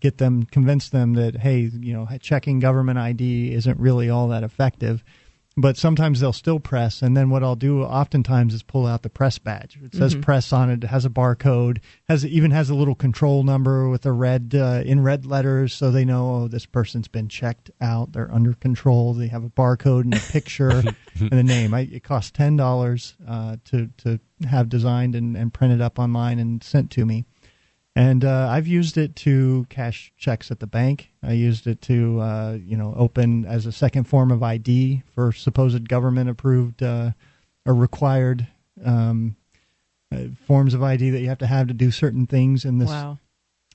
get 0.00 0.18
them 0.18 0.42
convince 0.44 0.88
them 0.90 1.14
that 1.14 1.36
hey 1.36 1.70
you 1.80 1.92
know 1.92 2.08
checking 2.20 2.58
government 2.58 2.98
ID 2.98 3.52
isn't 3.54 3.78
really 3.78 4.10
all 4.10 4.28
that 4.28 4.42
effective 4.42 5.04
but 5.56 5.76
sometimes 5.76 6.20
they'll 6.20 6.32
still 6.32 6.60
press 6.60 7.00
and 7.02 7.16
then 7.16 7.30
what 7.30 7.42
i'll 7.42 7.56
do 7.56 7.82
oftentimes 7.82 8.52
is 8.52 8.62
pull 8.62 8.86
out 8.86 9.02
the 9.02 9.08
press 9.08 9.38
badge. 9.38 9.78
It 9.82 9.94
says 9.94 10.14
Mhm. 10.14 10.22
press 10.22 10.52
on 10.52 10.70
it. 10.70 10.84
It 10.84 10.88
has 10.88 11.04
a 11.04 11.10
barcode 11.10 11.78
has 12.08 12.24
even 12.26 12.50
has 12.50 12.68
a 12.70 12.74
little 12.74 12.94
control 12.94 13.42
number 13.42 13.88
with 13.88 14.04
a 14.06 14.12
red 14.12 14.54
uh, 14.54 14.82
in 14.84 15.00
red 15.00 15.24
letters 15.26 15.72
so 15.72 15.90
they 15.90 16.04
know 16.04 16.34
oh 16.34 16.48
this 16.48 16.66
person's 16.66 17.08
been 17.08 17.28
checked 17.28 17.70
out. 17.80 18.12
They're 18.12 18.32
under 18.32 18.54
control. 18.54 19.14
They 19.14 19.28
have 19.28 19.44
a 19.44 19.50
barcode 19.50 20.02
and 20.04 20.14
a 20.14 20.20
picture 20.32 20.82
and 21.20 21.32
a 21.32 21.42
name. 21.42 21.72
I, 21.74 21.80
it 21.80 22.02
costs 22.04 22.30
ten 22.30 22.56
dollars 22.56 23.16
uh, 23.26 23.56
to 23.66 23.88
to 23.98 24.20
have 24.46 24.68
designed 24.68 25.14
and, 25.14 25.36
and 25.36 25.52
printed 25.54 25.80
up 25.80 25.98
online 25.98 26.38
and 26.38 26.62
sent 26.62 26.90
to 26.92 27.06
me 27.06 27.24
and 27.96 28.24
uh, 28.24 28.48
I've 28.50 28.66
used 28.66 28.96
it 28.98 29.16
to 29.16 29.66
cash 29.70 30.12
checks 30.16 30.50
at 30.50 30.60
the 30.60 30.66
bank. 30.66 31.10
I 31.22 31.32
used 31.32 31.66
it 31.66 31.80
to, 31.82 32.20
uh, 32.20 32.58
you 32.62 32.76
know, 32.76 32.94
open 32.96 33.44
as 33.46 33.64
a 33.66 33.72
second 33.72 34.04
form 34.04 34.30
of 34.30 34.42
ID 34.42 35.02
for 35.14 35.32
supposed 35.32 35.88
government 35.88 36.28
approved 36.30 36.82
uh, 36.82 37.12
or 37.64 37.74
required 37.74 38.46
um, 38.84 39.34
uh, 40.12 40.24
forms 40.46 40.74
of 40.74 40.82
ID 40.82 41.10
that 41.10 41.20
you 41.20 41.28
have 41.28 41.38
to 41.38 41.46
have 41.46 41.66
to 41.68 41.74
do 41.74 41.90
certain 41.90 42.26
things 42.26 42.64
in 42.64 42.78
this 42.78 42.90
Wow. 42.90 43.18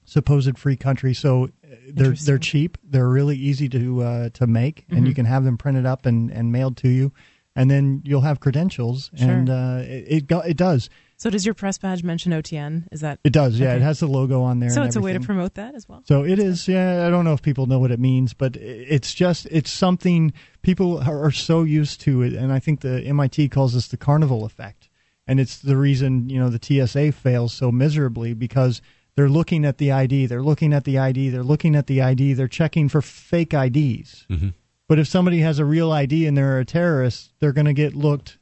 supposed 0.05 0.57
free 0.57 0.75
country. 0.77 1.13
So 1.13 1.45
uh, 1.45 1.75
they're 1.89 2.13
they're 2.13 2.37
cheap. 2.39 2.77
They're 2.83 3.09
really 3.09 3.35
easy 3.37 3.67
to 3.69 4.01
uh, 4.03 4.29
to 4.29 4.45
make, 4.47 4.85
and 4.91 5.05
you 5.07 5.13
Mhm. 5.13 5.15
can 5.15 5.25
have 5.25 5.43
them 5.43 5.57
printed 5.57 5.85
up 5.85 6.05
and, 6.05 6.29
and 6.31 6.51
mailed 6.51 6.77
to 6.77 6.89
you. 6.89 7.11
And 7.55 7.69
then 7.69 8.01
you'll 8.05 8.21
have 8.21 8.39
credentials, 8.39 9.11
Sure. 9.15 9.29
and 9.29 9.49
uh, 9.49 9.79
it 9.83 10.05
it, 10.07 10.27
go, 10.27 10.39
it 10.39 10.55
does 10.57 10.89
So 11.21 11.29
does 11.29 11.45
your 11.45 11.53
press 11.53 11.77
badge 11.77 12.03
mention 12.03 12.31
OTN? 12.31 12.87
Is 12.91 13.01
that 13.01 13.19
it 13.23 13.31
does 13.31 13.59
yeah 13.59 13.67
Okay. 13.67 13.75
it 13.75 13.81
has 13.83 13.99
the 13.99 14.07
logo 14.07 14.41
on 14.41 14.59
there. 14.59 14.71
so? 14.71 14.81
and 14.81 14.87
It's 14.87 14.95
a 14.95 15.01
way 15.01 15.13
to 15.13 15.19
promote 15.19 15.53
that 15.53 15.75
as 15.75 15.87
well. 15.87 16.01
So 16.07 16.23
it 16.25 16.39
is, 16.39 16.67
yeah. 16.67 17.05
I 17.05 17.11
don't 17.11 17.25
know 17.25 17.33
if 17.33 17.43
people 17.43 17.67
know 17.67 17.77
what 17.77 17.91
it 17.91 17.99
means, 17.99 18.33
but 18.33 18.55
it's 18.55 19.13
just 19.13 19.45
it's 19.51 19.71
something 19.71 20.33
people 20.63 20.97
are 20.97 21.23
are 21.25 21.31
so 21.31 21.61
used 21.61 22.01
to 22.01 22.23
it, 22.23 22.33
and 22.33 22.51
I 22.51 22.57
think 22.57 22.79
the 22.81 23.03
MIT 23.03 23.49
calls 23.49 23.75
this 23.75 23.87
the 23.87 23.97
carnival 23.97 24.45
effect, 24.45 24.89
and 25.27 25.39
it's 25.39 25.59
the 25.59 25.77
reason 25.77 26.27
you 26.27 26.39
know 26.39 26.49
the 26.49 26.59
TSA 26.59 27.11
fails 27.11 27.53
so 27.53 27.71
miserably 27.71 28.33
because 28.33 28.81
they're 29.15 29.29
looking 29.29 29.63
at 29.63 29.77
the 29.77 29.91
ID, 29.91 30.25
they're 30.25 30.41
looking 30.41 30.73
at 30.73 30.85
the 30.85 30.97
ID, 30.97 31.29
they're 31.29 31.43
looking 31.43 31.75
at 31.75 31.85
the 31.85 32.01
ID, 32.01 32.33
they're 32.33 32.47
checking 32.47 32.89
for 32.89 32.99
fake 33.03 33.53
IDs. 33.53 34.25
Mhm. 34.27 34.55
But 34.89 34.97
if 34.97 35.07
somebody 35.07 35.41
has 35.41 35.59
a 35.59 35.65
real 35.65 35.91
ID 35.91 36.25
and 36.25 36.35
they're 36.35 36.57
a 36.57 36.65
terrorist, 36.65 37.33
they're 37.39 37.53
going 37.53 37.65
to 37.67 37.73
get 37.73 37.93
looked. 37.93 38.39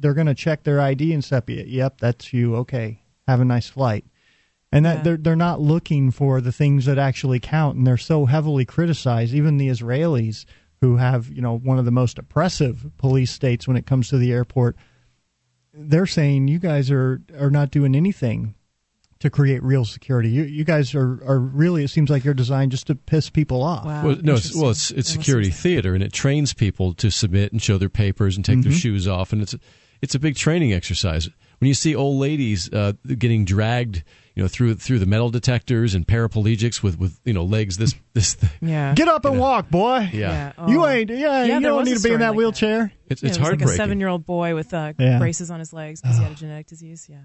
They're 0.00 0.14
going 0.14 0.26
to 0.26 0.34
check 0.34 0.62
their 0.64 0.80
ID 0.80 1.12
and 1.12 1.24
say, 1.24 1.40
"Yep, 1.46 1.98
that's 2.00 2.32
you. 2.32 2.56
Okay, 2.56 3.02
have 3.26 3.40
a 3.40 3.44
nice 3.44 3.68
flight." 3.68 4.04
and 4.72 4.84
that 4.84 4.96
Yeah. 4.96 5.02
they're 5.02 5.16
they're 5.16 5.36
not 5.36 5.60
looking 5.60 6.10
for 6.10 6.40
the 6.40 6.50
things 6.50 6.86
that 6.86 6.98
actually 6.98 7.38
count 7.38 7.76
and 7.76 7.86
they're 7.86 7.96
so 7.96 8.26
heavily 8.26 8.64
criticized 8.64 9.32
even 9.32 9.58
the 9.58 9.68
Israelis 9.68 10.44
who 10.80 10.96
have 10.96 11.28
you 11.30 11.40
know 11.40 11.56
one 11.56 11.78
of 11.78 11.84
the 11.84 11.92
most 11.92 12.18
oppressive 12.18 12.84
police 12.98 13.30
states 13.30 13.68
when 13.68 13.76
it 13.76 13.86
comes 13.86 14.08
to 14.08 14.18
the 14.18 14.32
airport 14.32 14.74
they're 15.72 16.04
saying 16.04 16.48
you 16.48 16.58
guys 16.58 16.90
are 16.90 17.22
are 17.38 17.48
not 17.50 17.70
doing 17.70 17.94
anything 17.94 18.54
to 19.20 19.30
create 19.30 19.62
real 19.62 19.84
security 19.84 20.30
you 20.30 20.42
you 20.42 20.64
guys 20.64 20.96
are 20.96 21.22
are 21.24 21.38
really 21.38 21.84
it 21.84 21.88
seems 21.88 22.10
like 22.10 22.24
you're 22.24 22.34
designed 22.34 22.72
just 22.72 22.88
to 22.88 22.96
piss 22.96 23.30
people 23.30 23.62
off 23.62 23.84
Wow. 23.84 24.04
Well, 24.04 24.16
no, 24.22 24.34
it's, 24.34 24.54
well, 24.54 24.70
it's 24.70 24.90
it's 24.90 25.08
security 25.10 25.50
theater, 25.50 25.94
and 25.94 26.02
it 26.02 26.12
trains 26.12 26.52
people 26.54 26.92
to 26.94 27.08
submit 27.10 27.52
and 27.52 27.62
show 27.62 27.78
their 27.78 27.88
papers 27.88 28.34
and 28.36 28.44
take 28.44 28.62
their 28.62 28.72
Mhm. 28.72 28.80
shoes 28.80 29.06
off, 29.06 29.32
and 29.32 29.40
it's 29.42 29.54
it's 30.02 30.14
a 30.14 30.18
big 30.18 30.36
training 30.36 30.72
exercise. 30.72 31.28
When 31.58 31.68
you 31.68 31.74
see 31.74 31.94
old 31.94 32.18
ladies 32.20 32.70
uh, 32.72 32.92
getting 33.06 33.44
dragged, 33.46 34.04
you 34.34 34.42
know, 34.42 34.48
through 34.48 34.74
through 34.74 34.98
the 34.98 35.06
metal 35.06 35.30
detectors 35.30 35.94
and 35.94 36.06
paraplegics 36.06 36.82
with 36.82 36.98
with 36.98 37.18
you 37.24 37.32
know 37.32 37.44
legs 37.44 37.78
this 37.78 37.94
this, 38.12 38.34
thing. 38.34 38.50
Yeah. 38.60 38.94
get 38.94 39.08
up 39.08 39.24
and 39.24 39.38
walk 39.38 39.70
boy 39.70 40.10
yeah, 40.12 40.52
Yeah. 40.58 40.68
you 40.68 40.82
Oh. 40.84 40.86
ain't 40.86 41.08
yeah, 41.10 41.44
Yeah, 41.44 41.54
you 41.58 41.60
don't 41.60 41.84
need 41.86 41.96
to 41.96 42.02
be 42.02 42.12
in 42.12 42.18
that 42.20 42.26
like 42.28 42.32
that. 42.32 42.36
wheelchair 42.36 42.92
it's 43.08 43.22
Yeah, 43.22 43.30
it 43.30 43.38
was 43.40 43.48
like 43.50 43.62
a 43.62 43.68
seven-year-old 43.68 44.26
boy 44.26 44.54
with 44.54 44.74
uh, 44.74 44.92
Yeah. 44.98 45.18
braces 45.18 45.50
on 45.50 45.58
his 45.60 45.72
legs 45.72 46.02
because 46.02 46.18
he 46.18 46.22
had 46.24 46.32
a 46.32 46.36
genetic 46.36 46.66
disease. 46.66 47.06
Yeah. 47.10 47.16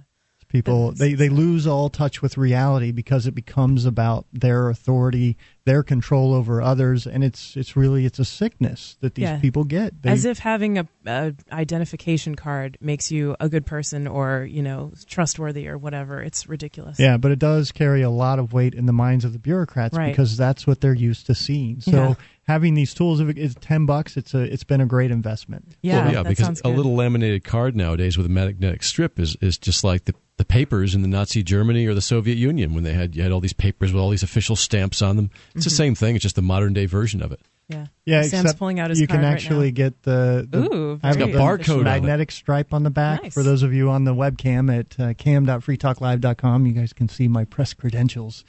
People 0.52 0.92
they, 0.92 1.14
they 1.14 1.30
lose 1.30 1.66
all 1.66 1.90
touch 1.90 2.22
with 2.22 2.38
reality 2.38 2.92
because 2.92 3.26
it 3.28 3.34
becomes 3.34 3.86
about 3.86 4.26
their 4.34 4.70
authority 4.70 5.38
their 5.66 5.84
control 5.84 6.34
over 6.34 6.62
others 6.62 7.06
and 7.08 7.24
it's 7.24 7.56
it's 7.56 7.76
really 7.76 8.06
it's 8.06 8.20
a 8.20 8.26
sickness 8.26 8.98
that 9.02 9.16
these 9.16 9.24
Yeah. 9.24 9.40
people 9.40 9.64
get 9.64 10.02
They- 10.02 10.10
As 10.10 10.26
if 10.26 10.40
having 10.40 10.78
a, 10.78 10.88
a 11.06 11.34
identification 11.52 12.36
card 12.36 12.78
makes 12.82 13.12
you 13.12 13.36
a 13.40 13.48
good 13.48 13.66
person 13.66 14.08
or 14.08 14.48
you 14.50 14.62
know 14.64 14.92
trustworthy 15.08 15.68
or 15.68 15.78
whatever. 15.78 16.22
It's 16.22 16.48
ridiculous. 16.50 17.00
yeah 17.00 17.18
but 17.18 17.32
it 17.32 17.40
does 17.40 17.72
carry 17.72 18.02
a 18.02 18.10
lot 18.10 18.40
of 18.40 18.54
weight 18.54 18.74
in 18.74 18.86
the 18.88 18.94
minds 18.94 19.24
of 19.26 19.34
the 19.34 19.40
bureaucrats 19.40 19.96
Right. 19.98 20.12
because 20.12 20.36
that's 20.38 20.66
what 20.68 20.82
they're 20.82 20.94
used 20.94 21.26
to 21.28 21.36
seeing 21.36 21.80
so 21.82 21.92
Yeah. 21.92 22.14
Having 22.52 22.74
these 22.74 22.94
tools 22.94 23.20
if 23.20 23.30
it 23.30 23.38
is 23.38 23.56
10 23.56 23.86
bucks 23.86 24.18
it's 24.18 24.34
a 24.34 24.42
it's 24.54 24.64
been 24.64 24.82
a 24.82 24.86
great 24.86 25.10
investment 25.12 25.76
Yeah. 25.82 26.04
well, 26.06 26.14
yeah, 26.14 26.24
because 26.24 26.62
a 26.64 26.70
little 26.70 26.96
laminated 26.96 27.44
card 27.44 27.76
nowadays 27.76 28.18
with 28.18 28.26
a 28.26 28.30
magnetic 28.30 28.84
strip 28.84 29.20
is, 29.20 29.36
is 29.42 29.58
just 29.58 29.84
like 29.84 30.06
the, 30.06 30.14
the 30.38 30.46
papers 30.46 30.94
in 30.96 31.02
the 31.02 31.08
Nazi 31.08 31.44
Germany 31.44 31.86
or 31.88 31.94
the 31.94 32.02
Soviet 32.02 32.38
Union 32.38 32.74
when 32.74 32.84
they 32.84 32.94
had 32.94 33.16
you 33.16 33.24
had 33.24 33.32
all 33.32 33.40
these 33.42 33.54
papers 33.54 33.94
with 33.94 34.02
all 34.02 34.10
these 34.10 34.24
official 34.24 34.56
stamps 34.56 35.02
on 35.02 35.16
them. 35.16 35.30
It's 35.56 35.66
the 35.66 35.70
Mm-hmm. 35.70 35.76
same 35.76 35.96
thing. 35.96 36.16
It's 36.16 36.24
just 36.24 36.36
the 36.36 36.42
modern 36.42 36.74
day 36.74 36.86
version 36.88 37.22
of 37.22 37.32
it. 37.32 37.40
Yeah. 37.70 37.86
yeah 38.06 38.24
Sam's 38.24 38.54
pulling 38.56 38.80
out 38.82 38.90
his 38.90 39.00
you 39.00 39.08
can 39.08 39.18
card 39.18 39.26
right 39.26 39.34
actually 39.34 39.68
now. 39.72 39.76
get 39.76 40.04
the, 40.04 40.46
the 40.50 40.58
Ooh, 40.60 41.00
I 41.02 41.08
have 41.08 41.16
very 41.18 41.32
the 41.32 41.38
got 41.38 41.60
barcode 41.60 41.74
on 41.76 41.80
it. 41.82 41.84
magnetic 41.84 42.32
stripe 42.32 42.74
on 42.74 42.84
the 42.84 42.90
back 42.90 43.24
Nice. 43.24 43.34
for 43.34 43.44
those 43.44 43.64
of 43.64 43.72
you 43.74 43.90
on 43.90 44.04
the 44.04 44.14
webcam 44.14 44.78
at 44.78 45.00
uh, 45.00 45.14
cam.freetalklive.com 45.14 46.66
you 46.66 46.74
guys 46.74 46.92
can 46.94 47.08
see 47.08 47.28
my 47.28 47.46
press 47.46 47.74
credentials 47.74 48.44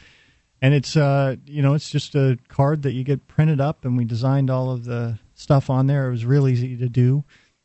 and 0.62 0.72
it's 0.72 0.96
uh 0.96 1.36
you 1.44 1.60
know 1.60 1.74
it's 1.74 1.90
just 1.90 2.14
a 2.14 2.38
card 2.48 2.82
that 2.82 2.92
you 2.92 3.04
get 3.04 3.26
printed 3.28 3.60
up 3.60 3.84
and 3.84 3.98
we 3.98 4.04
designed 4.06 4.48
all 4.48 4.70
of 4.70 4.84
the 4.84 5.18
stuff 5.34 5.68
on 5.68 5.86
there 5.88 6.06
it 6.08 6.10
was 6.10 6.24
real 6.24 6.46
easy 6.48 6.76
to 6.76 6.88
do 6.88 7.24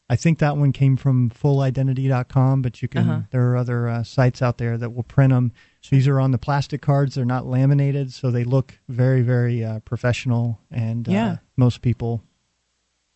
i 0.10 0.16
think 0.16 0.40
that 0.40 0.58
one 0.58 0.72
came 0.74 0.98
from 0.98 1.30
fullidentity.com 1.30 2.62
but 2.62 2.82
you 2.82 2.88
can 2.88 3.10
Uh-huh. 3.10 3.22
there 3.32 3.50
are 3.52 3.58
other 3.58 3.88
uh, 3.88 4.04
sites 4.04 4.42
out 4.42 4.58
there 4.58 4.78
that 4.78 4.94
will 4.94 5.04
print 5.04 5.32
them 5.32 5.52
these 5.90 6.08
are 6.08 6.20
on 6.20 6.32
the 6.32 6.38
plastic 6.38 6.82
cards 6.82 7.16
they're 7.16 7.24
not 7.26 7.46
laminated 7.46 8.12
so 8.12 8.32
they 8.32 8.44
look 8.44 8.78
very 8.90 9.22
very 9.22 9.64
uh, 9.64 9.80
professional 9.82 10.60
and 10.72 11.08
uh, 11.08 11.12
Yeah. 11.12 11.38
most 11.56 11.82
people 11.82 12.24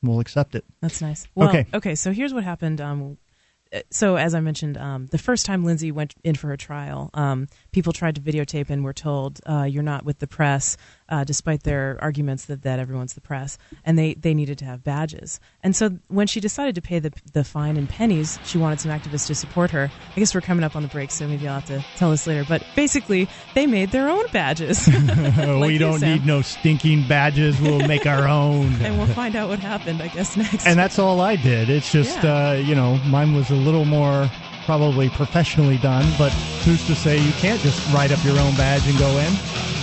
will 0.04 0.20
accept 0.20 0.56
it 0.56 0.66
That's 0.82 1.02
nice. 1.02 1.28
Well, 1.36 1.50
Okay. 1.50 1.66
okay. 1.76 1.94
So 1.96 2.12
here's 2.12 2.34
what 2.34 2.44
happened. 2.44 2.82
Um, 2.82 3.04
uh, 3.04 3.31
so 3.90 4.16
as 4.18 4.34
I 4.34 4.40
mentioned, 4.40 4.78
um, 4.78 5.08
the 5.08 5.18
first 5.18 5.46
time 5.46 5.64
Lindsay 5.64 5.92
went 5.92 6.14
in 6.24 6.36
for 6.36 6.48
her 6.48 6.58
trial, 6.58 7.10
um, 7.14 7.48
people 7.72 7.94
tried 7.94 8.16
to 8.16 8.22
videotape 8.22 8.70
and 8.70 8.84
were 8.84 8.94
told, 8.94 9.40
uh, 9.46 9.64
"You're 9.64 9.84
not 9.84 10.06
with 10.06 10.20
the 10.20 10.28
press," 10.28 10.78
uh, 11.12 11.24
despite 11.24 11.64
their 11.64 11.98
arguments 12.02 12.46
that, 12.46 12.64
that 12.64 12.80
everyone's 12.80 13.14
the 13.14 13.22
press, 13.22 13.58
and 13.86 14.00
they, 14.00 14.16
they 14.16 14.34
needed 14.34 14.58
to 14.60 14.66
have 14.66 14.84
badges. 14.84 15.40
And 15.62 15.76
so 15.76 15.92
when 16.08 16.26
she 16.26 16.40
decided 16.40 16.74
to 16.76 16.82
pay 16.82 16.98
the 17.00 17.12
the 17.34 17.44
fine 17.44 17.78
in 17.78 17.86
pennies, 17.86 18.40
she 18.46 18.58
wanted 18.58 18.80
some 18.80 18.92
activists 18.92 19.28
to 19.28 19.36
support 19.36 19.70
her. 19.72 19.92
I 20.16 20.20
guess 20.20 20.34
we're 20.34 20.42
coming 20.42 20.64
up 20.64 20.76
on 20.76 20.82
the 20.82 20.88
break, 20.90 21.12
so 21.12 21.28
maybe 21.28 21.48
I'll 21.48 21.56
have 21.56 21.66
to 21.66 21.84
tell 21.98 22.10
this 22.12 22.26
later. 22.26 22.46
But 22.48 22.64
basically, 22.76 23.28
they 23.54 23.68
made 23.68 23.92
their 23.92 24.10
own 24.10 24.26
badges, 24.32 24.88
Like 25.38 25.68
we 25.68 25.78
don't 25.78 26.00
Sam. 26.00 26.14
need 26.20 26.26
no 26.26 26.42
stinking 26.42 27.08
badges. 27.08 27.60
We'll 27.62 27.86
make 27.88 28.06
our 28.08 28.28
own. 28.28 28.74
and 28.82 28.98
we'll 28.98 29.08
find 29.08 29.36
out 29.36 29.50
what 29.50 29.60
happened. 29.60 30.02
I 30.02 30.08
guess 30.08 30.38
next. 30.38 30.66
and 30.66 30.80
that's 30.80 30.98
all 30.98 31.20
I 31.22 31.36
did. 31.36 31.70
It's 31.70 31.92
just, 31.92 32.24
Yeah. 32.24 32.50
uh, 32.50 32.54
you 32.54 32.74
know, 32.76 32.96
mine 33.10 33.34
was 33.36 33.50
a 33.50 33.56
little 33.56 33.86
more 33.86 34.30
probably 34.72 35.10
professionally 35.10 35.78
done, 35.80 36.06
but 36.18 36.32
who's 36.64 36.88
to 36.88 36.96
say 36.96 37.20
you 37.20 37.34
can't 37.44 37.60
just 37.60 37.76
write 37.94 38.10
up 38.10 38.24
your 38.24 38.40
own 38.40 38.56
badge 38.56 38.88
and 38.88 38.98
go 38.98 39.10
in? 39.20 39.34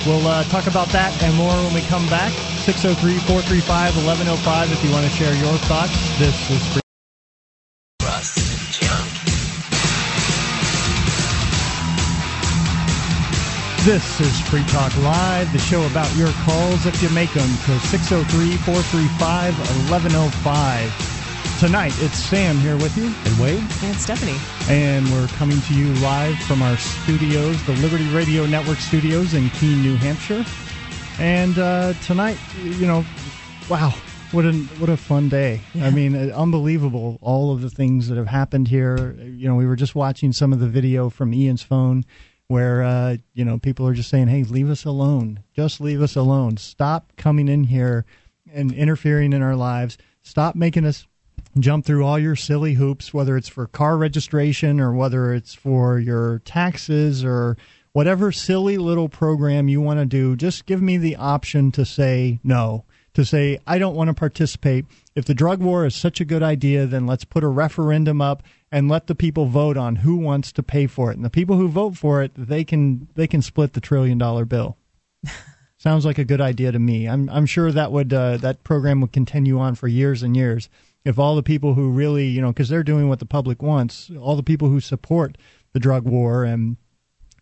We'll 0.06 0.26
uh, 0.26 0.44
talk 0.44 0.66
about 0.66 0.88
that 0.96 1.12
and 1.22 1.36
more 1.36 1.52
when 1.52 1.74
we 1.74 1.82
come 1.92 2.08
back. 2.08 2.32
603 2.64 3.20
435 3.28 3.68
1105 4.00 4.72
if 4.72 4.82
you 4.82 4.90
want 4.90 5.04
to 5.04 5.12
share 5.12 5.34
your 5.36 5.52
thoughts. 5.68 5.92
This 6.16 6.32
is 6.48 6.64
free. 6.72 6.80
This 13.84 14.20
is 14.24 14.40
Free 14.48 14.64
Talk 14.72 14.96
Live, 15.04 15.52
the 15.52 15.58
show 15.58 15.84
about 15.84 16.08
your 16.16 16.32
calls 16.48 16.86
if 16.86 17.02
you 17.02 17.10
make 17.10 17.32
them 17.34 17.48
to 17.68 17.76
603 17.92 18.56
435 18.64 19.52
1105. 19.92 21.17
Tonight, 21.58 21.92
it's 21.98 22.14
Sam 22.16 22.56
here 22.58 22.76
with 22.76 22.96
you, 22.96 23.06
And 23.24 23.40
Wayne, 23.40 23.66
and 23.82 23.96
Stephanie. 23.96 24.36
and 24.70 25.04
we're 25.10 25.26
coming 25.38 25.60
to 25.62 25.74
you 25.74 25.92
live 25.94 26.38
from 26.42 26.62
our 26.62 26.76
studios, 26.76 27.60
the 27.66 27.72
Liberty 27.78 28.06
Radio 28.10 28.46
Network 28.46 28.78
studios 28.78 29.34
in 29.34 29.50
Keene, 29.50 29.82
New 29.82 29.96
Hampshire. 29.96 30.44
And 31.18 31.58
uh, 31.58 31.94
tonight, 32.04 32.38
you 32.62 32.86
know, 32.86 33.04
wow, 33.68 33.92
what 34.30 34.44
a 34.44 34.52
what 34.78 34.88
a 34.88 34.96
fun 34.96 35.28
day! 35.28 35.60
I 35.80 35.90
mean, 35.90 36.14
uh, 36.14 36.32
unbelievable 36.32 37.18
all 37.22 37.52
of 37.52 37.60
the 37.60 37.70
things 37.70 38.06
that 38.06 38.16
have 38.18 38.28
happened 38.28 38.68
here. 38.68 39.16
You 39.20 39.48
know, 39.48 39.56
we 39.56 39.66
were 39.66 39.74
just 39.74 39.96
watching 39.96 40.32
some 40.32 40.52
of 40.52 40.60
the 40.60 40.68
video 40.68 41.10
from 41.10 41.34
Ian's 41.34 41.62
phone 41.64 42.04
where 42.46 42.84
uh, 42.84 43.16
you 43.34 43.44
know 43.44 43.58
people 43.58 43.84
are 43.88 43.94
just 43.94 44.10
saying, 44.10 44.28
"Hey, 44.28 44.44
leave 44.44 44.70
us 44.70 44.84
alone. 44.84 45.42
Just 45.56 45.80
leave 45.80 46.02
us 46.02 46.14
alone. 46.14 46.56
Stop 46.56 47.14
coming 47.16 47.48
in 47.48 47.64
here 47.64 48.04
and 48.52 48.72
interfering 48.72 49.32
in 49.32 49.42
our 49.42 49.56
lives. 49.56 49.98
Stop 50.22 50.54
making 50.54 50.84
us 50.84 51.07
jump 51.62 51.84
through 51.84 52.04
all 52.04 52.18
your 52.18 52.36
silly 52.36 52.74
hoops, 52.74 53.14
whether 53.14 53.36
it's 53.36 53.48
for 53.48 53.66
car 53.66 53.96
registration 53.96 54.80
or 54.80 54.92
whether 54.92 55.32
it's 55.32 55.54
for 55.54 55.98
your 55.98 56.40
taxes 56.40 57.24
or 57.24 57.56
whatever 57.92 58.30
silly 58.30 58.78
little 58.78 59.08
program 59.08 59.68
you 59.68 59.80
want 59.80 59.98
to 59.98 60.06
do, 60.06 60.36
just 60.36 60.66
give 60.66 60.82
me 60.82 60.96
the 60.96 61.16
option 61.16 61.72
to 61.72 61.84
say 61.84 62.38
no, 62.44 62.84
to 63.14 63.24
say 63.24 63.58
I 63.66 63.78
don't 63.78 63.96
want 63.96 64.08
to 64.08 64.14
participate. 64.14 64.84
If 65.14 65.24
the 65.24 65.34
drug 65.34 65.60
war 65.60 65.84
is 65.84 65.94
such 65.94 66.20
a 66.20 66.24
good 66.24 66.42
idea, 66.42 66.86
then 66.86 67.06
let's 67.06 67.24
put 67.24 67.44
a 67.44 67.48
referendum 67.48 68.20
up 68.20 68.42
and 68.70 68.88
let 68.88 69.06
the 69.06 69.14
people 69.14 69.46
vote 69.46 69.76
on 69.76 69.96
who 69.96 70.16
wants 70.16 70.52
to 70.52 70.62
pay 70.62 70.86
for 70.86 71.10
it. 71.10 71.16
And 71.16 71.24
the 71.24 71.30
people 71.30 71.56
who 71.56 71.68
vote 71.68 71.96
for 71.96 72.22
it, 72.22 72.32
they 72.36 72.64
can 72.64 73.08
they 73.14 73.26
can 73.26 73.42
split 73.42 73.72
the 73.72 73.80
trillion 73.80 74.18
dollar 74.18 74.44
bill. 74.44 74.76
Sounds 75.78 76.04
like 76.04 76.18
a 76.18 76.24
good 76.24 76.40
idea 76.40 76.72
to 76.72 76.78
me. 76.78 77.08
I'm 77.08 77.28
I'm 77.30 77.46
sure 77.46 77.72
that 77.72 77.92
would 77.92 78.12
uh, 78.12 78.36
that 78.38 78.64
program 78.64 79.00
would 79.00 79.12
continue 79.12 79.58
on 79.58 79.74
for 79.74 79.88
years 79.88 80.22
and 80.22 80.36
years 80.36 80.68
if 81.08 81.18
all 81.18 81.34
the 81.36 81.42
people 81.42 81.74
who 81.74 81.90
really 81.90 82.26
you 82.26 82.40
know 82.40 82.48
because 82.48 82.68
they're 82.68 82.82
doing 82.84 83.08
what 83.08 83.18
the 83.18 83.26
public 83.26 83.62
wants, 83.62 84.10
all 84.20 84.36
the 84.36 84.42
people 84.42 84.68
who 84.68 84.80
support 84.80 85.38
the 85.72 85.80
drug 85.80 86.04
war 86.04 86.44
and 86.44 86.76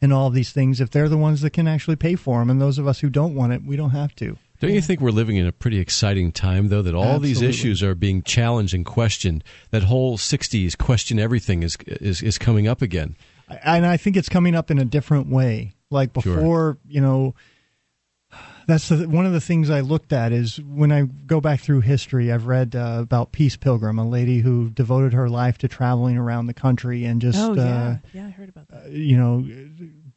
and 0.03 0.13
all 0.13 0.27
of 0.27 0.35
these 0.35 0.53
things, 0.53 0.81
if 0.81 0.91
they're 0.91 1.09
the 1.09 1.17
ones 1.17 1.41
that 1.41 1.51
can 1.51 1.67
actually 1.67 1.97
pay 1.97 2.15
for 2.17 2.39
them, 2.39 2.51
and 2.51 2.61
those 2.61 2.79
of 2.79 2.87
us 2.87 3.01
who 3.01 3.09
don't 3.09 3.35
want 3.35 3.53
it, 3.55 3.63
we 3.65 3.77
don't 3.77 3.91
have 3.91 4.15
to. 4.17 4.37
Don't 4.61 4.73
you 4.73 4.83
think 4.83 5.01
we're 5.01 5.11
living 5.11 5.37
in 5.37 5.47
a 5.47 5.53
pretty 5.53 5.79
exciting 5.79 6.33
time, 6.33 6.69
though, 6.69 6.83
that 6.83 6.95
all 6.95 7.03
Absolutely. 7.05 7.29
these 7.29 7.43
issues 7.43 7.83
are 7.83 7.95
being 7.95 8.23
challenged 8.23 8.75
and 8.75 8.87
questioned? 8.87 9.43
That 9.71 9.83
whole 9.85 10.17
'60s 10.17 10.77
question 10.79 11.19
everything 11.19 11.63
is 11.63 11.77
is, 11.87 12.23
is 12.23 12.39
coming 12.39 12.69
up 12.69 12.81
again. 12.83 13.17
and 13.65 13.85
I 13.87 13.97
think 13.97 14.17
it's 14.17 14.29
coming 14.29 14.55
up 14.55 14.71
in 14.71 14.79
a 14.79 14.85
different 14.85 15.29
way. 15.29 15.75
Like 15.91 16.11
Sure. 16.21 16.37
before, 16.37 16.79
you 16.87 17.01
know, 17.01 17.35
that's 18.67 18.89
the, 18.89 19.09
one 19.09 19.27
of 19.27 19.33
the 19.33 19.41
things 19.41 19.71
I 19.71 19.81
looked 19.81 20.13
at 20.13 20.33
is 20.33 20.61
when 20.61 20.91
I 20.91 21.03
go 21.03 21.41
back 21.41 21.61
through 21.61 21.81
history. 21.83 22.33
I've 22.33 22.47
read 22.47 22.75
uh, 22.75 22.99
about 23.01 23.33
Peace 23.33 23.57
Pilgrim, 23.57 23.99
a 23.99 24.09
lady 24.09 24.41
who 24.41 24.71
devoted 24.71 25.13
her 25.13 25.29
life 25.29 25.59
to 25.59 25.69
traveling 25.69 26.19
around 26.19 26.47
the 26.47 26.55
country 26.55 27.05
and 27.05 27.21
just, 27.21 27.39
oh 27.39 27.55
yeah, 27.55 27.63
uh, 27.63 27.97
yeah, 28.13 28.27
I 28.27 28.31
heard 28.31 28.49
about 28.49 28.69
that. 28.69 28.91
you 28.91 29.17
know, 29.17 29.47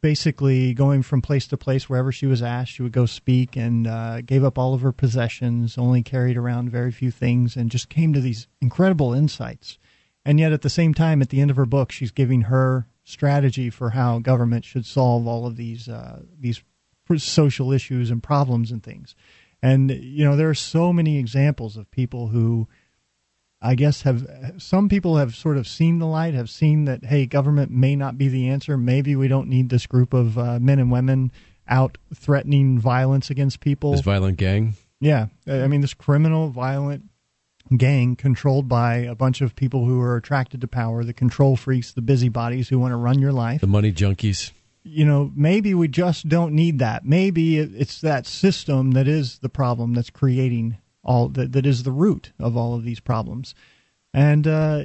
basically 0.02 0.74
going 0.74 1.04
from 1.04 1.22
place 1.22 1.48
to 1.48 1.58
place 1.58 1.90
wherever 1.90 2.12
she 2.12 2.26
was 2.26 2.42
asked. 2.42 2.72
She 2.72 2.82
would 2.82 2.92
go 2.92 3.06
speak 3.06 3.56
and 3.56 3.86
uh, 3.86 4.22
gave 4.22 4.44
up 4.44 4.58
all 4.58 4.74
of 4.74 4.82
her 4.82 4.92
possessions, 4.92 5.78
only 5.78 6.02
carried 6.02 6.38
around 6.38 6.72
very 6.72 6.92
few 6.92 7.12
things, 7.12 7.56
and 7.56 7.70
just 7.70 7.90
came 7.90 8.14
to 8.14 8.22
these 8.22 8.48
incredible 8.62 9.14
insights. 9.14 9.78
And 10.26 10.40
yet, 10.40 10.52
at 10.52 10.62
the 10.62 10.70
same 10.70 10.94
time, 10.94 11.22
at 11.22 11.30
the 11.30 11.42
end 11.42 11.50
of 11.50 11.58
her 11.58 11.66
book, 11.66 11.92
she's 11.92 12.12
giving 12.12 12.44
her 12.44 12.88
strategy 13.04 13.70
for 13.70 13.92
how 13.92 14.20
government 14.20 14.64
should 14.64 14.86
solve 14.86 15.26
all 15.26 15.48
of 15.48 15.56
these 15.56 15.90
uh, 15.90 16.22
these 16.40 16.62
social 17.18 17.72
issues 17.72 18.12
and 18.12 18.22
problems 18.22 18.72
and 18.72 18.84
things. 18.84 19.16
And 19.62 19.92
you 19.92 20.24
know, 20.24 20.36
there 20.36 20.50
are 20.50 20.56
so 20.56 20.94
many 20.94 21.18
examples 21.18 21.78
of 21.78 21.90
people 21.92 22.28
who 22.28 22.68
I 23.62 23.76
guess 23.76 24.04
have 24.04 24.26
some 24.58 24.88
people 24.88 25.18
have 25.18 25.36
sort 25.36 25.58
of 25.58 25.68
seen 25.68 26.00
the 26.00 26.06
light, 26.06 26.34
have 26.34 26.50
seen 26.50 26.86
that 26.86 27.06
hey, 27.06 27.26
government 27.26 27.72
may 27.72 27.96
not 27.96 28.18
be 28.18 28.30
the 28.30 28.48
answer. 28.50 28.78
Maybe 28.78 29.16
we 29.16 29.28
don't 29.28 29.50
need 29.50 29.70
this 29.70 29.86
group 29.86 30.14
of 30.14 30.38
uh, 30.38 30.60
men 30.60 30.80
and 30.80 30.92
women 30.92 31.32
out 31.68 31.98
threatening 32.14 32.80
violence 32.80 33.30
against 33.30 33.60
people. 33.60 33.92
This 33.92 34.02
violent 34.02 34.38
gang. 34.38 34.76
Yeah, 35.02 35.28
I 35.48 35.68
mean 35.68 35.82
this 35.82 35.94
criminal, 35.94 36.50
violent 36.50 37.04
gang 37.78 38.16
controlled 38.16 38.68
by 38.68 38.96
a 38.96 39.16
bunch 39.16 39.42
of 39.42 39.56
people 39.56 39.86
who 39.86 40.02
are 40.02 40.16
attracted 40.16 40.62
to 40.62 40.68
power, 40.68 41.04
the 41.04 41.14
control 41.14 41.56
freaks, 41.56 41.92
the 41.92 42.02
busybodies 42.02 42.70
who 42.70 42.80
want 42.80 42.92
to 42.92 42.98
run 42.98 43.20
your 43.20 43.32
life 43.32 43.62
The 43.62 43.68
money 43.68 43.92
junkies. 43.92 44.52
You 44.84 45.06
know, 45.06 45.32
maybe 45.36 45.74
we 45.74 45.88
just 45.88 46.28
don't 46.30 46.54
need 46.54 46.80
that. 46.80 47.06
Maybe 47.06 47.58
it's 47.58 48.02
that 48.02 48.26
system 48.26 48.92
that 48.92 49.08
is 49.08 49.40
the 49.40 49.50
problem 49.50 49.94
that's 49.94 50.10
creating 50.10 50.78
all 51.04 51.30
that, 51.30 51.52
that 51.54 51.66
is 51.66 51.84
the 51.84 51.92
root 51.92 52.32
of 52.40 52.56
all 52.56 52.76
of 52.76 52.84
these 52.84 53.00
problems. 53.00 53.56
And 54.14 54.48
uh, 54.48 54.84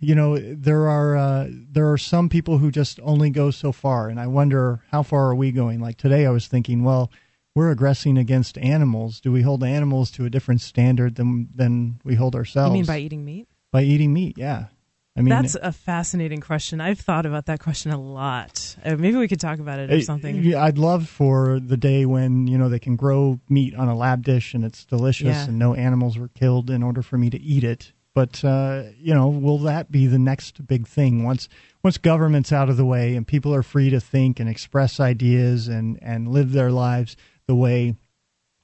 you 0.00 0.14
know, 0.14 0.36
there 0.36 0.88
are 0.88 1.16
uh, 1.16 1.48
there 1.50 1.90
are 1.90 1.98
some 1.98 2.28
people 2.28 2.58
who 2.58 2.70
just 2.70 2.98
only 3.02 3.30
go 3.30 3.50
so 3.50 3.72
far, 3.72 4.08
and 4.08 4.18
I 4.18 4.26
wonder 4.26 4.82
how 4.90 5.02
far 5.02 5.30
are 5.30 5.34
we 5.34 5.52
going? 5.52 5.80
Like 5.80 5.96
today, 5.96 6.26
I 6.26 6.30
was 6.30 6.48
thinking, 6.48 6.82
well, 6.82 7.10
we're 7.54 7.70
aggressing 7.70 8.18
against 8.18 8.58
animals. 8.58 9.20
Do 9.20 9.30
we 9.30 9.42
hold 9.42 9.62
animals 9.62 10.10
to 10.12 10.24
a 10.24 10.30
different 10.30 10.60
standard 10.60 11.14
than 11.14 11.48
than 11.54 12.00
we 12.04 12.16
hold 12.16 12.34
ourselves? 12.34 12.70
You 12.70 12.80
mean 12.80 12.86
by 12.86 12.98
eating 12.98 13.24
meat? 13.24 13.48
by 13.72 13.82
eating 13.82 14.12
meat? 14.12 14.36
Yeah. 14.38 14.66
I 15.14 15.20
mean, 15.20 15.28
That's 15.28 15.56
a 15.56 15.72
fascinating 15.72 16.40
question. 16.40 16.80
I've 16.80 16.98
thought 17.00 17.26
about 17.26 17.44
that 17.46 17.60
question 17.60 17.92
a 17.92 18.00
lot. 18.00 18.76
Uh, 18.82 18.96
maybe 18.96 19.18
we 19.18 19.28
could 19.28 19.40
talk 19.40 19.58
about 19.58 19.78
it 19.78 19.92
or 19.92 20.00
something. 20.00 20.36
yeah, 20.42 20.62
I'd 20.64 20.78
love 20.78 21.06
for 21.06 21.60
the 21.60 21.76
day 21.76 22.06
when 22.06 22.46
you 22.46 22.56
know 22.56 22.70
they 22.70 22.78
can 22.78 22.96
grow 22.96 23.38
meat 23.48 23.74
on 23.74 23.88
a 23.88 23.94
lab 23.94 24.24
dish 24.24 24.54
and 24.54 24.64
it's 24.64 24.86
delicious 24.86 25.26
Yeah. 25.26 25.44
and 25.48 25.58
no 25.58 25.74
animals 25.74 26.16
were 26.16 26.28
killed 26.28 26.70
in 26.70 26.82
order 26.82 27.02
for 27.02 27.18
me 27.18 27.28
to 27.28 27.38
eat 27.40 27.62
it. 27.62 27.92
But 28.14 28.42
uh, 28.42 28.84
you 28.98 29.12
know, 29.14 29.28
will 29.28 29.58
that 29.58 29.90
be 29.92 30.06
the 30.06 30.18
next 30.18 30.66
big 30.66 30.86
thing 30.86 31.24
once 31.24 31.48
once 31.82 31.98
government's 31.98 32.50
out 32.52 32.70
of 32.70 32.78
the 32.78 32.84
way 32.86 33.14
and 33.14 33.26
people 33.26 33.54
are 33.54 33.62
free 33.62 33.90
to 33.90 34.00
think 34.00 34.40
and 34.40 34.48
express 34.48 34.98
ideas 34.98 35.68
and 35.68 35.98
and 36.02 36.28
live 36.28 36.52
their 36.52 36.70
lives 36.70 37.16
the 37.46 37.54
way 37.54 37.96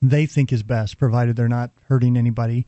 they 0.01 0.25
think 0.25 0.51
is 0.53 0.63
best, 0.63 0.97
provided 0.97 1.37
they're 1.37 1.49
not 1.49 1.73
hurting 1.89 2.17
anybody? 2.17 2.67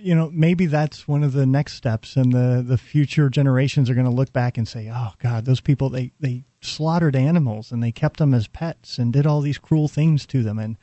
You 0.00 0.14
know 0.14 0.30
maybe 0.32 0.66
that's 0.66 1.06
one 1.06 1.22
of 1.22 1.32
the 1.32 1.46
next 1.46 1.74
steps 1.74 2.16
and 2.16 2.32
the 2.32 2.64
the 2.66 2.78
future 2.78 3.28
generations 3.28 3.88
are 3.88 3.94
going 3.94 4.06
to 4.06 4.12
look 4.12 4.32
back 4.32 4.58
and 4.58 4.66
say 4.66 4.90
oh 4.92 5.12
god 5.18 5.44
those 5.44 5.60
people 5.60 5.88
they 5.88 6.12
they 6.20 6.44
slaughtered 6.60 7.16
animals 7.16 7.72
and 7.72 7.82
they 7.82 7.92
kept 7.92 8.18
them 8.18 8.34
as 8.34 8.48
pets 8.48 8.98
and 8.98 9.12
did 9.12 9.26
all 9.26 9.40
these 9.40 9.58
cruel 9.58 9.88
things 9.88 10.26
to 10.26 10.42
them 10.42 10.58
and 10.58 10.76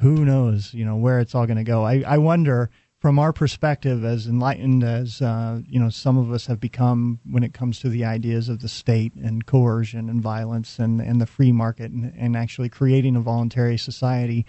who 0.00 0.24
knows 0.24 0.74
you 0.74 0.84
know 0.84 0.96
where 0.96 1.20
it's 1.20 1.34
all 1.34 1.46
going 1.46 1.56
to 1.56 1.64
go. 1.64 1.84
I 1.84 2.02
i 2.06 2.18
wonder 2.18 2.70
from 2.98 3.18
our 3.18 3.32
perspective 3.32 4.04
as 4.04 4.26
enlightened 4.26 4.82
as 4.82 5.22
uh, 5.22 5.60
you 5.68 5.78
know 5.78 5.90
some 5.90 6.18
of 6.18 6.32
us 6.32 6.46
have 6.46 6.60
become 6.60 7.20
when 7.30 7.42
it 7.42 7.54
comes 7.54 7.78
to 7.80 7.88
the 7.88 8.04
ideas 8.04 8.48
of 8.48 8.60
the 8.60 8.68
state 8.68 9.14
and 9.14 9.46
coercion 9.46 10.08
and 10.08 10.20
violence 10.20 10.78
and 10.78 11.00
and 11.00 11.20
the 11.20 11.26
free 11.26 11.52
market 11.52 11.90
and, 11.90 12.12
and 12.16 12.36
actually 12.36 12.68
creating 12.68 13.16
a 13.16 13.20
voluntary 13.20 13.78
society 13.78 14.44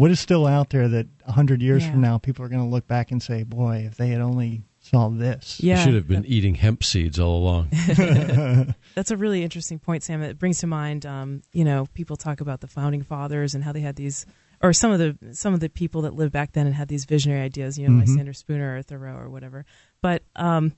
what 0.00 0.10
is 0.10 0.18
still 0.20 0.46
out 0.46 0.70
there 0.70 0.88
that 0.88 1.06
100 1.24 1.60
years 1.62 1.84
Yeah. 1.84 1.90
from 1.92 2.00
now 2.00 2.18
people 2.18 2.44
are 2.44 2.48
going 2.48 2.62
to 2.62 2.68
look 2.68 2.86
back 2.86 3.10
and 3.10 3.22
say 3.22 3.42
boy 3.42 3.84
if 3.86 3.96
they 3.96 4.08
had 4.08 4.20
only 4.20 4.62
solved 4.80 5.18
this 5.18 5.60
yeah, 5.62 5.78
You 5.78 5.84
should 5.84 5.94
have 5.94 6.08
been 6.08 6.24
eating 6.26 6.54
hemp 6.56 6.82
seeds 6.82 7.18
all 7.20 7.36
along. 7.36 7.68
That's 8.94 9.10
a 9.10 9.16
really 9.16 9.42
interesting 9.42 9.78
point, 9.78 10.02
Sam. 10.02 10.22
It 10.22 10.38
brings 10.38 10.58
to 10.60 10.66
mind, 10.66 11.04
um, 11.06 11.42
you 11.52 11.64
know, 11.64 11.86
people 11.94 12.16
talk 12.16 12.40
about 12.40 12.60
the 12.60 12.66
founding 12.66 13.02
fathers 13.02 13.54
and 13.54 13.62
how 13.62 13.72
they 13.72 13.80
had 13.80 13.96
these, 13.96 14.26
or 14.62 14.72
some 14.72 14.90
of 14.90 14.98
the 14.98 15.34
some 15.34 15.54
of 15.54 15.60
the 15.60 15.68
people 15.68 16.02
that 16.02 16.14
lived 16.14 16.32
back 16.32 16.52
then 16.52 16.66
and 16.66 16.74
had 16.74 16.88
these 16.88 17.04
visionary 17.04 17.42
ideas, 17.42 17.78
you 17.78 17.86
know, 17.88 17.94
like 17.98 18.06
Mhm. 18.06 18.10
Lysander 18.10 18.32
Spooner 18.32 18.76
or 18.78 18.82
Thoreau 18.82 19.16
or 19.16 19.28
whatever. 19.30 19.64
But 20.02 20.22
um, 20.34 20.72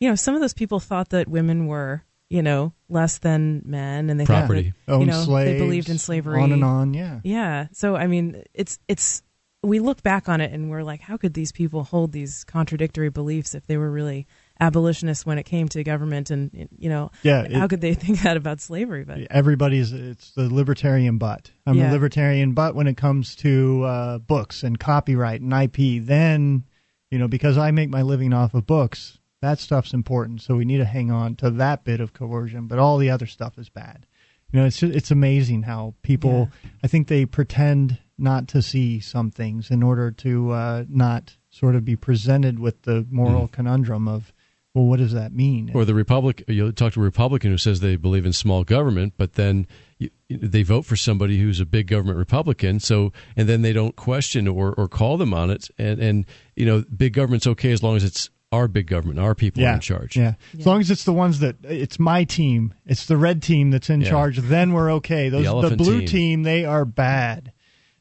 you 0.00 0.08
know, 0.08 0.14
some 0.14 0.34
of 0.34 0.40
those 0.40 0.54
people 0.54 0.78
thought 0.80 1.08
that 1.10 1.26
women 1.28 1.66
were, 1.66 2.04
you 2.30 2.42
know, 2.42 2.72
less 2.88 3.18
than 3.18 3.62
men, 3.64 4.10
and 4.10 4.18
they 4.20 4.24
Property. 4.26 4.70
thought 4.70 4.86
that, 4.86 4.92
Owned 4.92 5.00
you 5.02 5.06
know, 5.12 5.22
slaves, 5.22 5.50
they 5.50 5.58
believed 5.58 5.88
in 5.88 5.98
slavery, 5.98 6.40
on 6.42 6.52
and 6.52 6.62
on 6.64 6.94
yeah 6.94 7.20
Yeah. 7.24 7.66
So 7.72 7.96
I 7.96 8.06
mean, 8.06 8.42
it's 8.54 8.78
it's 8.88 9.22
we 9.64 9.80
look 9.80 10.02
back 10.04 10.28
on 10.28 10.40
it 10.40 10.52
and 10.52 10.70
we're 10.70 10.84
like, 10.84 11.00
how 11.00 11.16
could 11.16 11.34
these 11.34 11.50
people 11.50 11.82
hold 11.82 12.12
these 12.12 12.44
contradictory 12.44 13.08
beliefs 13.08 13.56
if 13.56 13.66
they 13.66 13.76
were 13.76 13.90
really 13.90 14.26
abolitionists 14.60 15.26
when 15.26 15.36
it 15.36 15.42
came 15.44 15.68
to 15.68 15.82
government 15.82 16.30
and 16.30 16.68
you 16.78 16.88
know 16.88 17.10
Yeah, 17.22 17.42
it- 17.42 17.52
how 17.52 17.66
could 17.66 17.80
they 17.80 17.94
think 18.02 18.20
that 18.22 18.36
about 18.36 18.60
slavery 18.60 19.04
but 19.04 19.18
everybody's 19.30 19.92
it's 19.92 20.30
the 20.32 20.52
libertarian 20.52 21.18
butt. 21.18 21.50
I'm 21.66 21.74
Yeah. 21.76 21.90
a 21.90 21.92
libertarian 21.92 22.52
butt 22.52 22.74
when 22.74 22.86
it 22.86 22.96
comes 22.96 23.34
to 23.36 23.82
uh, 23.84 24.18
books 24.18 24.62
and 24.62 24.78
copyright 24.78 25.40
and 25.40 25.52
IP. 25.52 26.04
Then, 26.04 26.64
you 27.10 27.18
know, 27.18 27.28
because 27.28 27.56
I 27.58 27.70
make 27.72 27.88
my 27.90 28.02
living 28.02 28.32
off 28.32 28.54
of 28.54 28.66
books, 28.66 29.18
that 29.40 29.58
stuff's 29.58 29.94
important. 29.94 30.42
So 30.42 30.56
we 30.56 30.64
need 30.64 30.78
to 30.78 30.84
hang 30.84 31.10
on 31.10 31.36
to 31.36 31.50
that 31.50 31.84
bit 31.84 32.00
of 32.00 32.12
coercion, 32.12 32.66
but 32.66 32.78
all 32.78 32.98
the 32.98 33.10
other 33.10 33.26
stuff 33.26 33.58
is 33.58 33.68
bad. 33.68 34.06
You 34.50 34.60
know, 34.60 34.66
it's 34.66 34.78
just, 34.78 34.94
it's 34.94 35.10
amazing 35.10 35.64
how 35.64 35.94
people. 36.02 36.48
I 36.82 36.86
think 36.86 37.08
they 37.08 37.26
pretend 37.26 37.98
not 38.16 38.48
to 38.48 38.62
see 38.62 38.98
some 38.98 39.30
things 39.30 39.70
in 39.70 39.82
order 39.82 40.10
to 40.10 40.50
uh, 40.52 40.84
not 40.88 41.36
sort 41.50 41.74
of 41.74 41.84
be 41.84 41.96
presented 41.96 42.58
with 42.58 42.82
the 42.82 43.06
moral 43.10 43.46
conundrum 43.48 44.08
of, 44.08 44.32
well, 44.74 44.86
what 44.86 44.98
does 44.98 45.12
that 45.12 45.32
mean? 45.32 45.70
Or 45.74 45.84
the 45.84 45.94
Republic, 45.94 46.44
you 46.48 46.72
talk 46.72 46.94
to 46.94 47.00
a 47.00 47.02
Republican 47.02 47.50
who 47.50 47.58
says 47.58 47.80
they 47.80 47.96
believe 47.96 48.24
in 48.24 48.32
small 48.32 48.64
government, 48.64 49.14
but 49.16 49.34
then 49.34 49.66
you, 49.98 50.10
they 50.30 50.62
vote 50.62 50.84
for 50.86 50.96
somebody 50.96 51.38
who's 51.38 51.60
a 51.60 51.66
big 51.66 51.86
government 51.86 52.18
Republican. 52.18 52.80
So, 52.80 53.12
and 53.36 53.48
then 53.48 53.62
they 53.62 53.72
don't 53.72 53.96
question 53.96 54.48
or, 54.48 54.72
or 54.74 54.88
call 54.88 55.16
them 55.18 55.34
on 55.34 55.50
it. 55.50 55.68
And, 55.78 56.00
and, 56.00 56.26
you 56.56 56.64
know, 56.64 56.84
big 56.96 57.12
government's 57.12 57.46
okay 57.46 57.72
as 57.72 57.82
long 57.82 57.96
as 57.96 58.04
it's 58.04 58.30
our 58.52 58.66
big 58.68 58.86
government, 58.86 59.18
our 59.20 59.34
people 59.34 59.64
are 59.64 59.74
in 59.74 59.80
charge. 59.80 60.16
Yeah. 60.16 60.34
As 60.58 60.66
long 60.66 60.80
as 60.80 60.90
it's 60.90 61.04
the 61.04 61.12
ones 61.12 61.40
that 61.40 61.56
it's 61.64 61.98
my 61.98 62.24
team, 62.24 62.72
it's 62.86 63.06
the 63.06 63.16
red 63.16 63.42
team 63.42 63.70
that's 63.70 63.90
in 63.90 64.00
Yeah. 64.00 64.08
charge, 64.10 64.38
then 64.38 64.72
we're 64.72 64.90
okay. 64.94 65.28
Those 65.28 65.42
the, 65.42 65.48
elephant 65.48 65.78
blue 65.78 65.98
team. 66.00 66.06
team. 66.08 66.42
they 66.44 66.64
are 66.64 66.84
bad. 66.84 67.52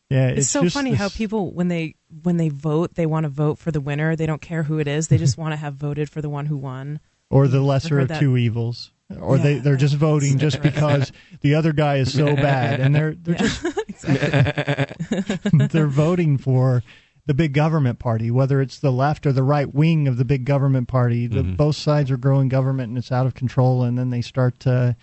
Yeah, 0.09 0.27
it's, 0.29 0.39
it's, 0.39 0.49
so 0.49 0.63
just 0.63 0.73
funny 0.73 0.91
this- 0.91 0.99
how 0.99 1.09
people 1.09 1.51
when 1.53 1.67
they 1.67 1.95
when 2.23 2.37
they 2.37 2.47
vote 2.47 2.95
they 2.95 3.05
want 3.05 3.25
to 3.25 3.29
vote 3.29 3.57
for 3.57 3.71
the 3.71 3.81
winner 3.81 4.15
they 4.15 4.25
don't 4.25 4.41
care 4.41 4.63
who 4.63 4.79
it 4.79 4.87
is 4.87 5.09
they 5.09 5.17
just 5.25 5.37
want 5.37 5.51
to 5.51 5.57
have 5.57 5.73
voted 5.73 6.09
for 6.09 6.21
the 6.21 6.29
one 6.29 6.45
who 6.45 6.55
won 6.55 7.01
or 7.29 7.49
the 7.49 7.59
lesser 7.59 7.99
of 7.99 8.07
that. 8.07 8.21
two 8.21 8.37
evils, 8.37 8.93
or 9.19 9.37
they 9.37 9.55
Yeah. 9.55 9.59
they're 9.63 9.75
just 9.75 9.95
voting 9.95 10.37
just 10.37 10.61
because 10.61 11.11
the 11.41 11.55
other 11.55 11.73
guy 11.73 11.97
is 11.97 12.13
so 12.13 12.33
bad, 12.37 12.79
and 12.79 12.95
they're 12.95 13.15
they're 13.15 13.35
Yeah. 14.07 14.85
just 14.85 15.71
they're 15.73 15.87
voting 15.87 16.37
for 16.37 16.83
the 17.27 17.33
big 17.33 17.53
government 17.53 17.99
party, 17.99 18.31
whether 18.31 18.61
it's 18.61 18.79
the 18.79 18.91
left 18.91 19.27
or 19.27 19.31
the 19.31 19.43
right 19.43 19.71
wing 19.73 20.07
of 20.07 20.17
the 20.17 20.25
big 20.25 20.45
government 20.45 20.87
party. 20.87 21.27
The, 21.27 21.41
Mm-hmm. 21.41 21.55
Both 21.55 21.75
sides 21.75 22.09
are 22.09 22.17
growing 22.17 22.49
government, 22.49 22.89
and 22.89 22.97
it's 22.97 23.11
out 23.11 23.27
of 23.27 23.35
control. 23.35 23.83
And 23.83 23.97
then 23.97 24.09
they 24.09 24.21
start 24.21 24.65
uh, 24.65 24.93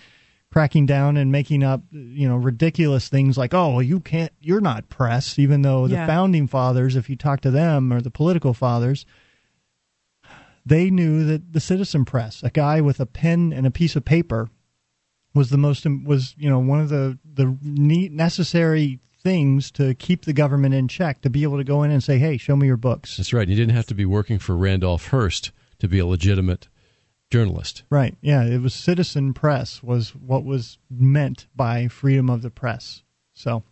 cracking 0.55 0.87
down 0.87 1.17
and 1.17 1.33
making 1.33 1.63
up 1.63 1.83
you 1.91 2.29
know 2.29 2.37
ridiculous 2.37 3.09
things 3.09 3.37
like 3.37 3.53
oh 3.53 3.71
well, 3.71 3.83
you 3.83 3.99
can't 3.99 4.31
you're 4.41 4.61
not 4.61 4.89
press 4.89 5.37
even 5.37 5.63
though 5.63 5.89
the 5.89 5.97
founding 6.07 6.47
fathers 6.47 6.95
if 6.95 7.11
you 7.11 7.17
talk 7.17 7.41
to 7.41 7.51
them 7.51 7.93
or 7.93 8.01
the 8.01 8.11
political 8.11 8.55
fathers 8.55 9.05
they 10.65 10.91
knew 10.91 11.25
that 11.25 11.53
the 11.53 11.59
citizen 11.59 12.05
press 12.05 12.41
a 12.45 12.51
guy 12.51 12.81
with 12.81 13.01
a 13.01 13.07
pen 13.07 13.53
and 13.53 13.67
a 13.67 13.71
piece 13.71 13.97
of 13.97 14.05
paper 14.05 14.49
was 15.35 15.51
the 15.51 15.59
most 15.59 15.85
was 16.05 16.37
you 16.39 16.49
know 16.49 16.61
one 16.61 16.79
of 16.81 16.89
the 16.89 17.19
the 17.25 17.59
neat 17.61 18.13
necessary 18.13 19.01
things 19.25 19.71
to 19.73 19.95
keep 19.95 20.25
the 20.25 20.33
government 20.33 20.75
in 20.75 20.87
check 20.87 21.23
to 21.23 21.31
be 21.31 21.43
able 21.43 21.57
to 21.57 21.65
go 21.65 21.83
in 21.83 21.91
and 21.91 22.05
say 22.05 22.19
hey 22.19 22.37
show 22.37 22.55
me 22.55 22.67
your 22.67 22.77
books 22.77 23.17
That's 23.17 23.33
right. 23.33 23.49
You 23.49 23.57
didn't 23.57 23.75
have 23.75 23.87
to 23.87 23.95
be 23.95 24.05
working 24.05 24.39
for 24.39 24.57
Randolph 24.57 25.09
Hearst 25.09 25.51
to 25.81 25.89
be 25.89 25.99
a 25.99 26.07
legitimate 26.07 26.69
journalist. 27.31 27.83
Right. 27.91 28.17
Yeah, 28.21 28.45
it 28.45 28.61
was 28.61 28.75
citizen 28.75 29.35
press 29.35 29.83
was 29.83 30.15
what 30.15 30.45
was 30.45 30.79
meant 30.89 31.47
by 31.57 31.89
freedom 31.89 32.31
of 32.31 32.43
the 32.43 32.51
press. 32.51 33.03
So, 33.33 33.65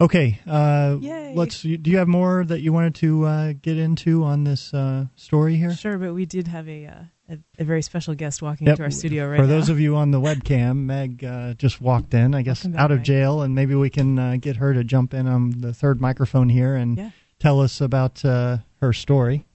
okay, 0.00 0.40
uh, 0.46 0.96
let's. 1.34 1.62
Do 1.62 1.78
you 1.84 1.98
have 1.98 2.08
more 2.08 2.44
that 2.44 2.62
you 2.62 2.72
wanted 2.72 2.96
to 2.96 3.24
uh, 3.26 3.52
get 3.60 3.78
into 3.78 4.24
on 4.24 4.42
this 4.42 4.74
uh, 4.74 5.06
story 5.14 5.56
here? 5.56 5.72
Sure, 5.74 5.98
but 5.98 6.14
we 6.14 6.26
did 6.26 6.48
have 6.48 6.68
a 6.68 6.86
uh, 6.86 7.02
a, 7.30 7.38
a 7.58 7.64
very 7.64 7.82
special 7.82 8.14
guest 8.14 8.42
walking 8.42 8.66
Yep. 8.66 8.74
into 8.74 8.82
our 8.82 8.90
studio 8.90 9.24
right 9.28 9.36
now. 9.38 9.42
For 9.44 9.48
now. 9.48 9.54
those 9.58 9.68
of 9.68 9.78
you 9.80 9.96
on 9.96 10.10
the 10.10 10.20
webcam, 10.20 10.78
Meg 10.84 11.24
uh, 11.24 11.54
just 11.54 11.80
walked 11.80 12.12
in. 12.14 12.34
I 12.34 12.42
guess 12.42 12.64
back, 12.64 12.80
out 12.80 12.90
of 12.90 12.98
Meg. 12.98 13.04
jail, 13.06 13.42
and 13.42 13.54
maybe 13.54 13.74
we 13.74 13.88
can 13.90 14.18
uh, 14.18 14.36
get 14.40 14.56
her 14.56 14.74
to 14.74 14.82
jump 14.84 15.14
in 15.14 15.26
on 15.26 15.50
the 15.60 15.72
third 15.72 16.00
microphone 16.00 16.48
here 16.48 16.74
and 16.74 16.96
Yeah. 16.98 17.10
tell 17.38 17.60
us 17.60 17.80
about 17.80 18.24
uh, 18.24 18.58
her 18.80 18.92
story, 18.92 19.46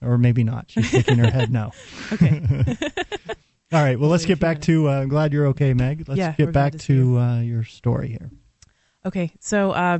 or 0.00 0.16
maybe 0.18 0.44
not. 0.44 0.66
She's 0.70 0.86
shaking 0.86 1.18
her 1.18 1.30
head 1.30 1.50
no. 1.52 1.72
okay. 2.12 2.40
All 3.72 3.82
right. 3.82 3.98
Well, 4.00 4.08
let's 4.08 4.24
get 4.24 4.40
back 4.40 4.60
to. 4.62 4.88
Uh, 4.88 5.00
I'm 5.02 5.08
glad 5.08 5.32
you're 5.32 5.48
okay, 5.48 5.74
Meg. 5.74 6.08
Let's 6.08 6.18
Yeah, 6.18 6.32
get 6.32 6.52
back 6.52 6.72
to 6.72 6.78
to 6.78 7.18
uh, 7.18 7.40
your 7.40 7.64
story 7.64 8.08
here. 8.08 8.30
Okay, 9.04 9.32
so 9.40 9.72
uh, 9.72 9.98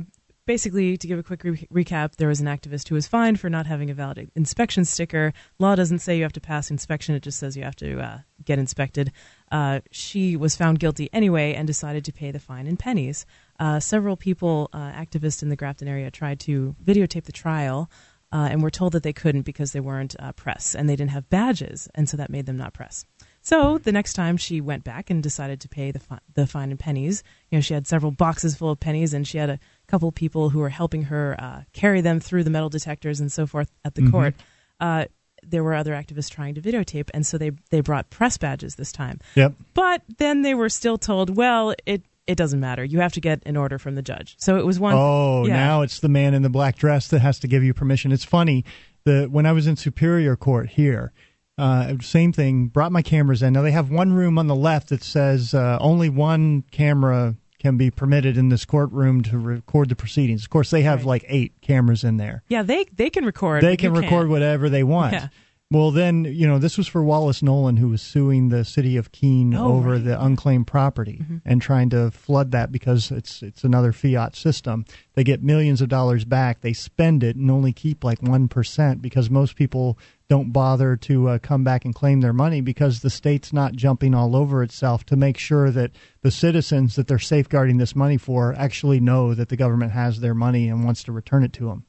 basically, 0.49 0.97
to 0.97 1.05
give 1.05 1.19
a 1.19 1.21
quick 1.21 1.43
re- 1.43 1.67
recap, 1.71 2.15
there 2.15 2.27
was 2.27 2.41
an 2.41 2.47
activist 2.47 2.87
who 2.87 2.95
was 2.95 3.07
fined 3.07 3.39
for 3.39 3.51
not 3.51 3.67
having 3.67 3.91
a 3.91 3.93
valid 3.93 4.31
inspection 4.35 4.83
sticker. 4.83 5.31
Law 5.59 5.75
doesn't 5.75 5.99
say 5.99 6.17
you 6.17 6.23
have 6.23 6.33
to 6.33 6.41
pass 6.41 6.71
inspection; 6.71 7.13
it 7.13 7.21
just 7.21 7.37
says 7.37 7.55
you 7.55 7.61
have 7.61 7.75
to 7.75 7.99
uh, 7.99 8.17
get 8.45 8.57
inspected. 8.57 9.11
Uh, 9.51 9.81
she 9.91 10.35
was 10.35 10.55
found 10.55 10.79
guilty 10.79 11.07
anyway 11.13 11.53
and 11.53 11.67
decided 11.67 12.03
to 12.03 12.11
pay 12.11 12.31
the 12.31 12.39
fine 12.39 12.65
in 12.65 12.77
pennies. 12.77 13.27
Uh, 13.59 13.79
several 13.79 14.17
people, 14.17 14.71
uh, 14.73 14.91
activists 14.91 15.43
in 15.43 15.49
the 15.49 15.55
Grafton 15.55 15.87
area, 15.87 16.09
tried 16.09 16.39
to 16.39 16.75
videotape 16.83 17.25
the 17.25 17.31
trial. 17.31 17.87
Uh, 18.31 18.47
and 18.51 18.61
were 18.61 18.69
told 18.69 18.91
that 18.91 19.01
they 19.01 19.11
couldn't 19.11 19.41
because 19.41 19.71
they 19.71 19.79
weren't 19.79 20.15
uh, 20.19 20.31
press 20.33 20.75
and 20.75 20.87
they 20.87 20.95
didn't 20.95 21.09
have 21.09 21.27
badges, 21.31 21.89
and 21.95 22.07
so 22.07 22.15
that 22.15 22.29
made 22.29 22.45
them 22.45 22.57
not 22.57 22.75
press. 22.75 23.03
So 23.41 23.79
the 23.79 23.91
next 23.91 24.13
time 24.13 24.37
she 24.37 24.61
went 24.61 24.83
back 24.83 25.09
and 25.09 25.23
decided 25.23 25.59
to 25.61 25.67
pay 25.67 25.89
the 25.89 25.97
fi- 25.97 26.19
the 26.35 26.45
fine 26.45 26.69
in 26.69 26.77
pennies, 26.77 27.23
you 27.49 27.57
know, 27.57 27.61
she 27.61 27.73
had 27.73 27.87
several 27.87 28.11
boxes 28.11 28.55
full 28.55 28.69
of 28.69 28.79
pennies, 28.79 29.15
and 29.15 29.27
she 29.27 29.39
had 29.39 29.49
a 29.49 29.59
couple 29.89 30.11
people 30.11 30.49
who 30.49 30.59
were 30.59 30.69
helping 30.69 31.03
her 31.03 31.35
uh, 31.39 31.63
carry 31.73 32.01
them 32.01 32.19
through 32.19 32.43
the 32.43 32.49
metal 32.49 32.69
detectors 32.69 33.19
and 33.19 33.31
so 33.31 33.47
forth 33.47 33.71
at 33.83 33.95
the 33.95 34.09
court. 34.11 34.35
Uh, 34.79 35.05
there 35.43 35.63
were 35.63 35.73
other 35.73 35.93
activists 35.93 36.29
trying 36.29 36.55
to 36.55 36.61
videotape, 36.61 37.09
and 37.13 37.25
so 37.25 37.37
they 37.37 37.51
they 37.69 37.81
brought 37.81 38.09
press 38.09 38.37
badges 38.37 38.75
this 38.75 38.91
time. 38.91 39.19
Yep. 39.35 39.53
But 39.73 40.03
then 40.17 40.41
they 40.41 40.53
were 40.53 40.69
still 40.69 40.97
told, 40.97 41.35
well, 41.35 41.73
it 41.85 42.03
it 42.27 42.37
doesn't 42.37 42.59
matter. 42.59 42.83
You 42.83 42.99
have 42.99 43.13
to 43.13 43.21
get 43.21 43.41
an 43.45 43.57
order 43.57 43.79
from 43.79 43.95
the 43.95 44.01
judge. 44.01 44.35
So 44.37 44.57
it 44.57 44.65
was 44.65 44.79
one. 44.79 44.93
Oh, 44.95 45.45
yeah. 45.47 45.55
now 45.55 45.81
it's 45.81 45.99
the 45.99 46.09
man 46.09 46.33
in 46.33 46.43
the 46.43 46.49
black 46.49 46.77
dress 46.77 47.07
that 47.07 47.19
has 47.19 47.39
to 47.39 47.47
give 47.47 47.63
you 47.63 47.73
permission. 47.73 48.11
It's 48.11 48.25
funny. 48.25 48.63
that 49.05 49.31
when 49.31 49.45
I 49.45 49.51
was 49.53 49.65
in 49.65 49.75
Superior 49.75 50.35
Court 50.35 50.69
here, 50.69 51.11
uh, 51.57 51.95
same 52.01 52.31
thing. 52.31 52.67
Brought 52.67 52.91
my 52.91 53.01
cameras 53.01 53.41
in. 53.41 53.53
Now 53.53 53.63
they 53.63 53.71
have 53.71 53.89
one 53.89 54.13
room 54.13 54.37
on 54.37 54.47
the 54.47 54.55
left 54.55 54.89
that 54.89 55.03
says 55.03 55.53
uh, 55.53 55.77
only 55.81 56.09
one 56.09 56.63
camera 56.71 57.35
can 57.59 57.77
be 57.77 57.91
permitted 57.91 58.37
in 58.37 58.49
this 58.49 58.65
courtroom 58.65 59.21
to 59.23 59.37
record 59.37 59.89
the 59.89 59.95
proceedings. 59.95 60.43
Of 60.43 60.49
course, 60.49 60.69
they 60.69 60.81
have 60.83 60.99
Right. 60.99 61.07
like 61.07 61.25
eight 61.27 61.53
cameras 61.61 62.03
in 62.03 62.17
there. 62.17 62.41
Yeah, 62.47 62.63
they 62.63 62.85
they 62.95 63.09
can 63.09 63.25
record. 63.25 63.63
They 63.63 63.77
can 63.77 63.91
record 63.93 64.09
can't. 64.09 64.29
whatever 64.29 64.69
they 64.69 64.83
want. 64.83 65.13
Yeah. 65.13 65.27
Well, 65.71 65.91
then 65.91 66.25
you 66.25 66.47
know 66.47 66.57
this 66.57 66.79
was 66.79 66.87
for 66.87 67.03
Wallace 67.03 67.43
Nolan, 67.43 67.77
who 67.77 67.89
was 67.89 68.01
suing 68.01 68.49
the 68.49 68.65
city 68.65 68.97
of 68.97 69.11
Keene 69.11 69.53
Oh, 69.53 69.73
over 69.73 69.91
right. 69.91 70.03
the 70.03 70.19
unclaimed 70.23 70.65
property 70.65 71.21
and 71.45 71.61
trying 71.61 71.91
to 71.91 72.09
flood 72.09 72.49
that 72.53 72.71
because 72.71 73.11
it's 73.11 73.43
it's 73.43 73.63
another 73.63 73.91
fiat 73.91 74.35
system. 74.35 74.83
They 75.13 75.23
get 75.23 75.43
millions 75.43 75.79
of 75.79 75.87
dollars 75.87 76.25
back, 76.25 76.61
they 76.61 76.73
spend 76.73 77.23
it 77.23 77.35
and 77.35 77.51
only 77.51 77.71
keep 77.71 78.03
like 78.03 78.19
one 78.23 78.47
percent 78.47 79.03
because 79.03 79.29
most 79.29 79.55
people 79.55 79.95
don't 80.27 80.51
bother 80.51 80.95
to 80.95 81.29
uh, 81.29 81.37
come 81.37 81.63
back 81.63 81.85
and 81.85 81.93
claim 81.93 82.21
their 82.21 82.33
money 82.33 82.61
because 82.61 83.01
the 83.01 83.09
state's 83.11 83.53
not 83.53 83.73
jumping 83.73 84.15
all 84.15 84.35
over 84.35 84.63
itself 84.63 85.05
to 85.05 85.15
make 85.15 85.37
sure 85.37 85.69
that 85.69 85.91
the 86.23 86.31
citizens 86.31 86.95
that 86.95 87.07
they're 87.07 87.19
safeguarding 87.19 87.77
this 87.77 87.95
money 87.95 88.17
for 88.17 88.55
actually 88.57 88.99
know 88.99 89.35
that 89.35 89.49
the 89.49 89.55
government 89.57 89.91
has 89.91 90.19
their 90.19 90.33
money 90.35 90.67
and 90.67 90.83
wants 90.83 91.03
to 91.03 91.11
return 91.11 91.43
it 91.43 91.53
to 91.53 91.65
them. 91.67 91.85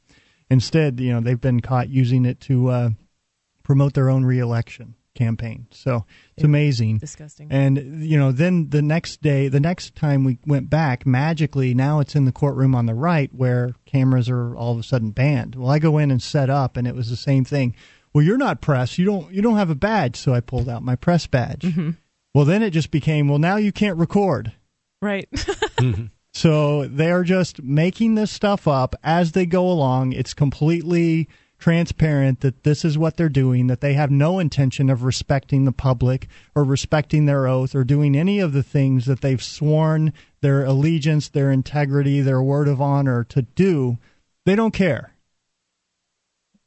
Instead, 0.50 1.00
you 1.00 1.12
know, 1.14 1.20
they've 1.20 1.40
been 1.40 1.60
caught 1.60 1.88
using 1.88 2.26
it 2.26 2.40
to 2.40 2.68
uh, 2.68 2.90
promote 3.70 3.94
their 3.94 4.10
own 4.10 4.24
reelection 4.24 4.96
campaign. 5.14 5.68
So 5.70 6.04
it's 6.34 6.42
Yeah. 6.42 6.46
amazing. 6.46 6.98
Disgusting. 6.98 7.46
And 7.52 8.02
you 8.04 8.18
know, 8.18 8.32
then 8.32 8.70
the 8.70 8.82
next 8.82 9.22
day, 9.22 9.46
the 9.46 9.60
next 9.60 9.94
time 9.94 10.24
we 10.24 10.38
went 10.44 10.68
back, 10.68 11.06
magically 11.06 11.72
now 11.72 12.00
it's 12.00 12.16
in 12.16 12.24
the 12.24 12.32
courtroom 12.32 12.74
on 12.74 12.86
the 12.86 12.94
right 12.94 13.32
where 13.32 13.74
cameras 13.86 14.28
are 14.28 14.56
all 14.56 14.72
of 14.72 14.80
a 14.80 14.82
sudden 14.82 15.12
banned. 15.12 15.54
Well, 15.54 15.70
I 15.70 15.78
go 15.78 15.98
in 15.98 16.10
and 16.10 16.20
set 16.20 16.50
up, 16.50 16.76
and 16.76 16.84
it 16.88 16.96
was 16.96 17.10
the 17.10 17.16
same 17.16 17.44
thing. 17.44 17.76
Well, 18.12 18.24
you're 18.24 18.36
not 18.38 18.60
press. 18.60 18.98
You 18.98 19.04
don't. 19.04 19.32
You 19.32 19.40
don't 19.40 19.56
have 19.56 19.70
a 19.70 19.76
badge. 19.76 20.16
So 20.16 20.34
I 20.34 20.40
pulled 20.40 20.68
out 20.68 20.82
my 20.82 20.96
press 20.96 21.28
badge. 21.28 21.60
Mm-hmm. 21.62 21.90
Well, 22.34 22.44
then 22.44 22.64
it 22.64 22.70
just 22.70 22.90
became. 22.90 23.28
Well, 23.28 23.38
now 23.38 23.54
you 23.54 23.70
can't 23.70 23.98
record. 23.98 24.52
right. 25.00 25.28
Mm-hmm. 25.80 26.06
So 26.34 26.86
they 26.86 27.10
are 27.10 27.24
just 27.24 27.62
making 27.62 28.14
this 28.14 28.30
stuff 28.30 28.68
up 28.68 28.94
as 29.02 29.32
they 29.32 29.46
go 29.46 29.68
along. 29.68 30.12
It's 30.12 30.34
completely 30.34 31.28
transparent 31.60 32.40
that 32.40 32.64
this 32.64 32.84
is 32.84 32.98
what 32.98 33.16
they're 33.16 33.28
doing, 33.28 33.68
that 33.68 33.80
they 33.80 33.92
have 33.92 34.10
no 34.10 34.38
intention 34.38 34.90
of 34.90 35.04
respecting 35.04 35.64
the 35.64 35.72
public 35.72 36.26
or 36.54 36.64
respecting 36.64 37.26
their 37.26 37.46
oath 37.46 37.74
or 37.74 37.84
doing 37.84 38.16
any 38.16 38.40
of 38.40 38.52
the 38.52 38.62
things 38.62 39.04
that 39.06 39.20
they've 39.20 39.42
sworn 39.42 40.12
their 40.40 40.64
allegiance, 40.64 41.28
their 41.28 41.52
integrity, 41.52 42.20
their 42.20 42.42
word 42.42 42.66
of 42.66 42.80
honor 42.80 43.22
to 43.24 43.42
do. 43.42 43.98
They 44.46 44.56
don't 44.56 44.74
care. 44.74 45.14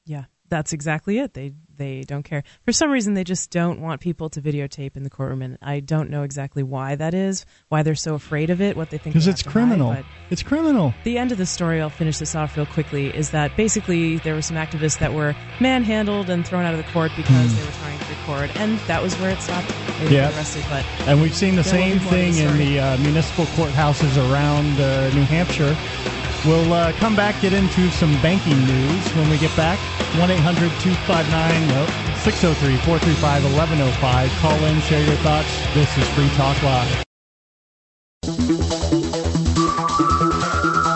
Yeah, 0.06 0.26
that's 0.48 0.72
exactly 0.72 1.18
it. 1.18 1.34
They 1.34 1.54
they 1.78 2.02
don't 2.02 2.24
care. 2.24 2.44
For 2.66 2.72
some 2.72 2.92
reason, 2.92 3.14
they 3.14 3.24
just 3.24 3.50
don't 3.52 3.82
want 3.82 4.02
people 4.02 4.30
to 4.30 4.42
videotape 4.42 4.96
in 4.96 5.04
the 5.04 5.10
courtroom, 5.10 5.42
and 5.42 5.58
I 5.62 5.80
don't 5.80 6.10
know 6.10 6.24
exactly 6.24 6.64
why 6.64 6.96
that 6.96 7.14
is. 7.14 7.46
Why 7.70 7.84
they're 7.84 7.96
so 7.96 8.16
afraid 8.16 8.50
of 8.50 8.62
it. 8.62 8.76
What 8.78 8.90
they 8.90 8.98
think 8.98 9.14
Because 9.14 9.28
it's 9.28 9.42
have 9.42 9.52
to 9.54 9.60
hide, 9.60 9.68
criminal. 9.68 9.94
but- 9.94 10.06
It's 10.30 10.44
criminal. 10.44 10.94
the 11.04 11.18
end 11.18 11.32
of 11.32 11.38
the 11.38 11.46
story, 11.46 11.82
I'll 11.82 11.90
finish 11.90 12.18
this 12.20 12.36
off 12.36 12.56
real 12.58 12.66
quickly, 12.66 13.08
is 13.16 13.32
that 13.32 13.56
basically 13.58 14.18
there 14.18 14.34
were 14.36 14.42
some 14.42 14.58
activists 14.58 15.00
that 15.00 15.14
were 15.14 15.36
manhandled 15.60 16.30
and 16.30 16.46
thrown 16.46 16.66
out 16.66 16.74
of 16.74 16.84
the 16.86 16.92
court 16.92 17.12
because 17.16 17.56
they 17.56 17.64
were 17.66 17.72
trying 17.72 18.00
to 18.00 18.06
record, 18.10 18.52
and 18.58 18.78
that 18.88 19.02
was 19.02 19.14
where 19.20 19.30
it 19.32 19.40
stopped. 19.42 19.68
They 20.00 20.08
Hmm. 20.08 20.14
Yeah. 20.14 20.30
were 20.30 20.36
arrested, 20.38 20.64
but 20.70 20.86
And 21.08 21.22
we've 21.22 21.36
seen 21.36 21.56
the 21.56 21.64
same 21.64 21.98
be 22.00 22.04
more 22.04 22.14
to 22.14 22.18
the 22.20 22.32
thing 22.34 22.38
in 22.38 22.58
the 22.58 22.80
uh, 22.80 22.98
municipal 22.98 23.46
courthouses 23.58 24.18
around 24.32 24.80
uh, 24.80 25.10
New 25.14 25.24
Hampshire. 25.24 25.76
We'll 26.46 26.74
uh, 26.74 26.92
come 27.00 27.16
back, 27.16 27.40
get 27.42 27.54
into 27.54 27.90
some 27.92 28.12
banking 28.22 28.58
news 28.66 29.08
when 29.16 29.30
we 29.30 29.38
get 29.38 29.56
back. 29.56 29.80
1 30.20 30.30
800 30.30 30.70
259 30.82 31.63
603 31.70 32.78
435 32.78 33.44
1105. 33.44 34.32
Call 34.40 34.64
in, 34.66 34.80
share 34.82 35.06
your 35.06 35.16
thoughts. 35.18 35.50
This 35.74 35.98
is 35.98 36.08
Free 36.10 36.30
Talk 36.30 36.62
Live. 36.64 37.04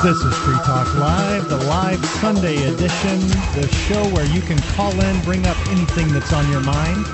This 0.04 0.24
is 0.24 0.34
Free 0.38 0.60
Talk 0.64 0.94
Live, 0.96 1.50
the 1.50 1.58
live 1.66 2.04
Sunday 2.06 2.56
edition, 2.72 3.20
the 3.56 3.68
show 3.88 4.04
where 4.10 4.26
you 4.26 4.42
can 4.42 4.58
call 4.76 4.92
in, 5.02 5.22
bring 5.24 5.46
up 5.48 5.58
anything 5.68 6.08
that's 6.14 6.32
on 6.34 6.50
your 6.52 6.62
mind. 6.62 7.06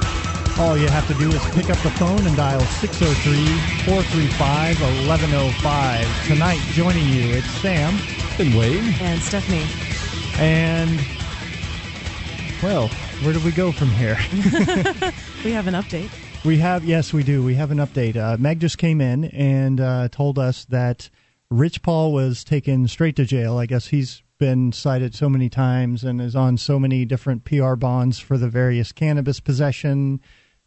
All 0.60 0.78
you 0.78 0.88
have 0.88 1.08
to 1.08 1.14
do 1.16 1.30
is 1.30 1.44
pick 1.56 1.70
up 1.72 1.78
the 1.80 1.90
phone 1.92 2.26
and 2.28 2.36
dial 2.36 2.60
603 2.60 3.46
435 3.86 4.82
1105. 5.08 6.28
Tonight, 6.28 6.60
joining 6.74 7.08
you, 7.10 7.34
it's 7.34 7.50
Sam. 7.62 7.98
And 8.38 8.54
Wayne, 8.54 8.94
and 9.02 9.22
Stephanie, 9.22 9.66
And, 10.38 11.00
well, 12.62 12.92
where 13.24 13.34
do 13.34 13.40
we 13.40 13.52
go 13.52 13.72
from 13.72 13.88
here? 13.90 14.18
we 15.46 15.52
have 15.52 15.68
an 15.68 15.76
update. 15.76 16.10
We 16.44 16.58
have, 16.58 16.84
yes, 16.84 17.14
we 17.14 17.24
do. 17.24 17.42
We 17.42 17.56
have 17.56 17.72
an 17.72 17.78
update. 17.78 18.18
Uh, 18.18 18.36
Meg 18.38 18.60
just 18.60 18.78
came 18.78 19.00
in 19.00 19.26
and 19.26 19.80
uh, 19.80 20.10
told 20.10 20.38
us 20.38 20.66
that 20.66 21.10
Rich 21.50 21.84
Paul 21.84 22.12
was 22.12 22.44
taken 22.44 22.86
straight 22.88 23.16
to 23.16 23.24
jail. 23.24 23.58
I 23.58 23.66
guess 23.66 23.88
he's 23.88 24.24
been 24.40 24.74
cited 24.74 25.16
so 25.16 25.30
many 25.30 25.48
times 25.48 26.04
and 26.04 26.20
is 26.20 26.36
on 26.36 26.58
so 26.58 26.78
many 26.78 27.06
different 27.06 27.46
PR 27.46 27.76
bonds 27.76 28.20
for 28.20 28.38
the 28.38 28.50
various 28.50 28.92
cannabis 28.92 29.40
possession 29.40 30.20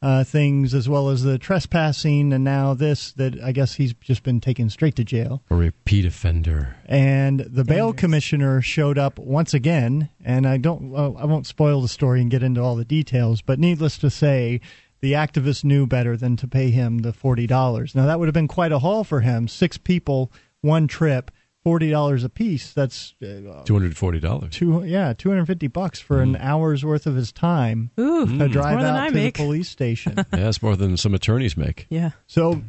uh, 0.07 0.23
things, 0.23 0.73
as 0.73 0.89
well 0.89 1.09
as 1.09 1.25
the 1.25 1.37
trespassing, 1.37 2.33
and 2.33 2.45
now 2.45 2.75
this. 2.75 3.11
That 3.13 3.41
I 3.43 3.51
guess 3.51 3.75
he's 3.75 3.93
just 3.95 4.23
been 4.23 4.41
taken 4.41 4.71
straight 4.71 4.95
to 4.97 5.05
jail. 5.05 5.43
a 5.51 5.57
repeat 5.57 6.05
offender. 6.05 6.77
And 6.87 7.41
the 7.41 7.65
bail 7.65 7.87
Dangerous. 7.89 8.01
commissioner 8.01 8.63
showed 8.63 8.99
up 8.99 9.19
once 9.19 9.53
again, 9.53 10.09
and 10.25 10.47
I 10.47 10.59
don't, 10.59 10.91
well, 10.91 11.17
I 11.19 11.25
won't 11.25 11.47
spoil 11.47 11.81
the 11.83 11.89
story 11.89 12.21
and 12.21 12.31
get 12.31 12.43
into 12.45 12.61
all 12.63 12.77
the 12.77 12.85
details, 12.85 13.43
but 13.43 13.59
needless 13.59 13.99
to 13.99 14.09
say, 14.11 14.61
the 15.01 15.13
activist 15.13 15.65
knew 15.65 15.87
better 15.87 16.17
than 16.17 16.37
to 16.37 16.47
pay 16.47 16.71
him 16.71 16.99
the 16.99 17.13
forty 17.13 17.47
dollars. 17.47 17.95
Now 17.95 18.07
that 18.07 18.19
would 18.19 18.29
have 18.29 18.35
been 18.35 18.49
quite 18.49 18.73
a 18.73 18.79
haul 18.79 19.03
for 19.03 19.21
him. 19.23 19.49
Six 19.49 19.77
people, 19.77 20.31
one 20.61 20.87
trip, 20.87 21.31
forty 21.67 21.91
dollars 21.91 22.23
a 22.23 22.29
piece. 22.29 22.73
That's 22.73 23.15
uh, 23.21 23.65
Two 23.65 23.75
hundred 23.75 23.97
forty 23.97 24.21
dollars. 24.21 24.53
two 24.53 24.85
yeah 24.85 25.13
two 25.19 25.31
hundred 25.31 25.47
fifty 25.47 25.67
bucks 25.67 25.99
for 25.99 26.23
an 26.23 26.37
hour's 26.37 26.85
worth 26.85 27.07
of 27.09 27.17
his 27.17 27.33
time 27.33 27.91
Ooh, 27.99 28.39
to 28.39 28.47
drive 28.49 28.75
more 28.75 28.83
than 28.85 28.95
out 28.95 29.03
I 29.03 29.09
to 29.09 29.15
make. 29.15 29.35
the 29.35 29.43
police 29.45 29.69
station. 29.69 30.15
Yeah, 30.17 30.25
that's 30.31 30.63
more 30.63 30.77
than 30.77 30.97
some 30.97 31.13
attorneys 31.13 31.57
make. 31.57 31.87
Yeah. 31.91 32.11
So 32.29 32.63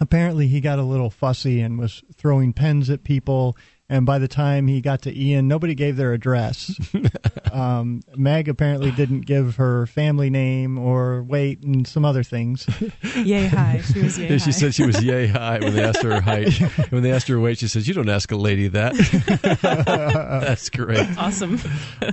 apparently 0.00 0.48
he 0.48 0.60
got 0.60 0.80
a 0.80 0.82
little 0.82 1.10
fussy 1.10 1.60
and 1.60 1.78
was 1.78 2.02
throwing 2.16 2.52
pens 2.52 2.90
at 2.90 3.04
people. 3.04 3.56
And 3.88 4.04
by 4.04 4.18
the 4.18 4.26
time 4.28 4.66
he 4.66 4.80
got 4.80 5.02
to 5.02 5.16
Ian, 5.16 5.46
nobody 5.46 5.74
gave 5.76 5.96
their 5.96 6.12
address. 6.12 6.74
um, 7.54 8.02
Meg 8.16 8.48
apparently 8.48 8.90
didn't 8.90 9.22
give 9.22 9.56
her 9.56 9.86
family 9.86 10.28
name 10.30 10.76
or 10.78 11.22
weight 11.22 11.62
and 11.62 11.86
some 11.86 12.04
other 12.04 12.22
things. 12.22 12.66
Yay 13.16 13.46
high. 13.46 13.80
She 13.80 14.02
was 14.02 14.18
yay 14.18 14.28
high. 14.28 14.36
she 14.38 14.52
said 14.52 14.74
she 14.74 14.84
was 14.84 15.02
yay 15.02 15.26
high 15.28 15.58
when 15.60 15.74
they 15.74 15.84
asked 15.84 16.02
her 16.02 16.14
her 16.14 16.20
height. 16.20 16.52
when 16.90 17.02
they 17.02 17.12
asked 17.12 17.28
her 17.28 17.34
her 17.34 17.40
weight, 17.40 17.58
she 17.58 17.68
says, 17.68 17.86
"You 17.88 17.94
don't 17.94 18.08
ask 18.08 18.30
a 18.32 18.36
lady 18.36 18.68
that." 18.68 18.94
That's 19.62 20.68
great. 20.70 21.06
awesome. 21.18 21.60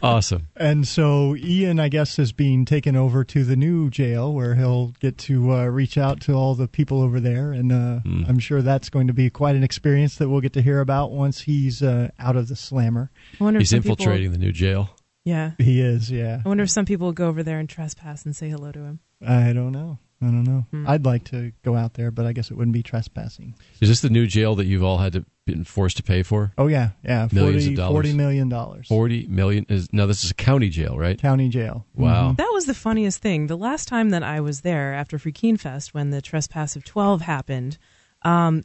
Awesome. 0.03 0.47
And 0.55 0.87
so 0.87 1.35
Ian, 1.35 1.79
I 1.79 1.89
guess, 1.89 2.17
is 2.19 2.31
being 2.31 2.65
taken 2.65 2.95
over 2.95 3.23
to 3.25 3.43
the 3.43 3.55
new 3.55 3.89
jail 3.89 4.33
where 4.33 4.55
he'll 4.55 4.89
get 4.99 5.17
to 5.19 5.51
uh, 5.53 5.65
reach 5.65 5.97
out 5.97 6.21
to 6.21 6.33
all 6.33 6.55
the 6.55 6.67
people 6.67 7.01
over 7.01 7.19
there. 7.19 7.51
And 7.51 7.71
uh, 7.71 7.99
Hmm. 8.01 8.23
I'm 8.27 8.39
sure 8.39 8.61
that's 8.61 8.89
going 8.89 9.07
to 9.07 9.13
be 9.13 9.29
quite 9.29 9.55
an 9.55 9.63
experience 9.63 10.15
that 10.15 10.29
we'll 10.29 10.41
get 10.41 10.53
to 10.53 10.61
hear 10.61 10.79
about 10.79 11.11
once 11.11 11.41
he's 11.41 11.81
uh, 11.83 12.09
out 12.19 12.35
of 12.35 12.47
the 12.47 12.55
slammer. 12.55 13.11
I 13.39 13.43
wonder 13.43 13.59
He's 13.59 13.69
some 13.69 13.77
infiltrating 13.77 14.31
People, 14.31 14.39
the 14.39 14.45
new 14.45 14.51
jail. 14.51 14.89
Yeah. 15.23 15.51
He 15.57 15.81
is, 15.81 16.09
yeah. 16.09 16.41
I 16.43 16.47
wonder 16.47 16.63
if 16.63 16.69
some 16.69 16.85
people 16.85 17.07
will 17.07 17.13
go 17.13 17.27
over 17.27 17.43
there 17.43 17.59
and 17.59 17.69
trespass 17.69 18.25
and 18.25 18.35
say 18.35 18.49
hello 18.49 18.71
to 18.71 18.79
him. 18.79 18.99
I 19.25 19.53
don't 19.53 19.71
know. 19.71 19.99
I 20.21 20.25
don't 20.25 20.43
know. 20.43 20.65
Hmm. 20.69 20.87
I'd 20.87 21.05
like 21.05 21.23
to 21.25 21.51
go 21.63 21.75
out 21.75 21.95
there, 21.95 22.11
but 22.11 22.27
I 22.27 22.33
guess 22.33 22.51
it 22.51 22.57
wouldn't 22.57 22.73
be 22.73 22.83
trespassing. 22.83 23.55
Is 23.79 23.89
this 23.89 24.01
the 24.01 24.09
new 24.09 24.27
jail 24.27 24.53
that 24.55 24.65
you've 24.65 24.83
all 24.83 24.99
had 24.99 25.13
to 25.13 25.25
been 25.47 25.63
forced 25.63 25.97
to 25.97 26.03
pay 26.03 26.21
for? 26.21 26.51
Oh 26.59 26.67
yeah, 26.67 26.89
yeah, 27.03 27.27
Millions 27.31 27.63
40, 27.63 27.73
of 27.73 27.77
dollars. 27.77 27.93
40 27.93 28.13
million 28.13 28.49
dollars. 28.49 28.87
Forty 28.87 29.25
million 29.27 29.65
is 29.67 29.91
now. 29.91 30.05
This 30.05 30.23
is 30.23 30.29
a 30.29 30.35
county 30.35 30.69
jail, 30.69 30.97
right? 30.97 31.19
County 31.19 31.49
jail. 31.49 31.87
Wow. 31.95 32.35
That 32.37 32.51
was 32.53 32.67
the 32.67 32.75
funniest 32.75 33.21
thing. 33.21 33.47
The 33.47 33.57
last 33.57 33.87
time 33.87 34.11
that 34.11 34.21
I 34.21 34.41
was 34.41 34.61
there 34.61 34.93
after 34.93 35.17
Free 35.17 35.31
Keene 35.31 35.57
Fest, 35.57 35.95
when 35.95 36.11
the 36.11 36.21
trespass 36.21 36.75
of 36.75 36.85
12 36.85 37.21
happened, 37.21 37.79
um, 38.21 38.63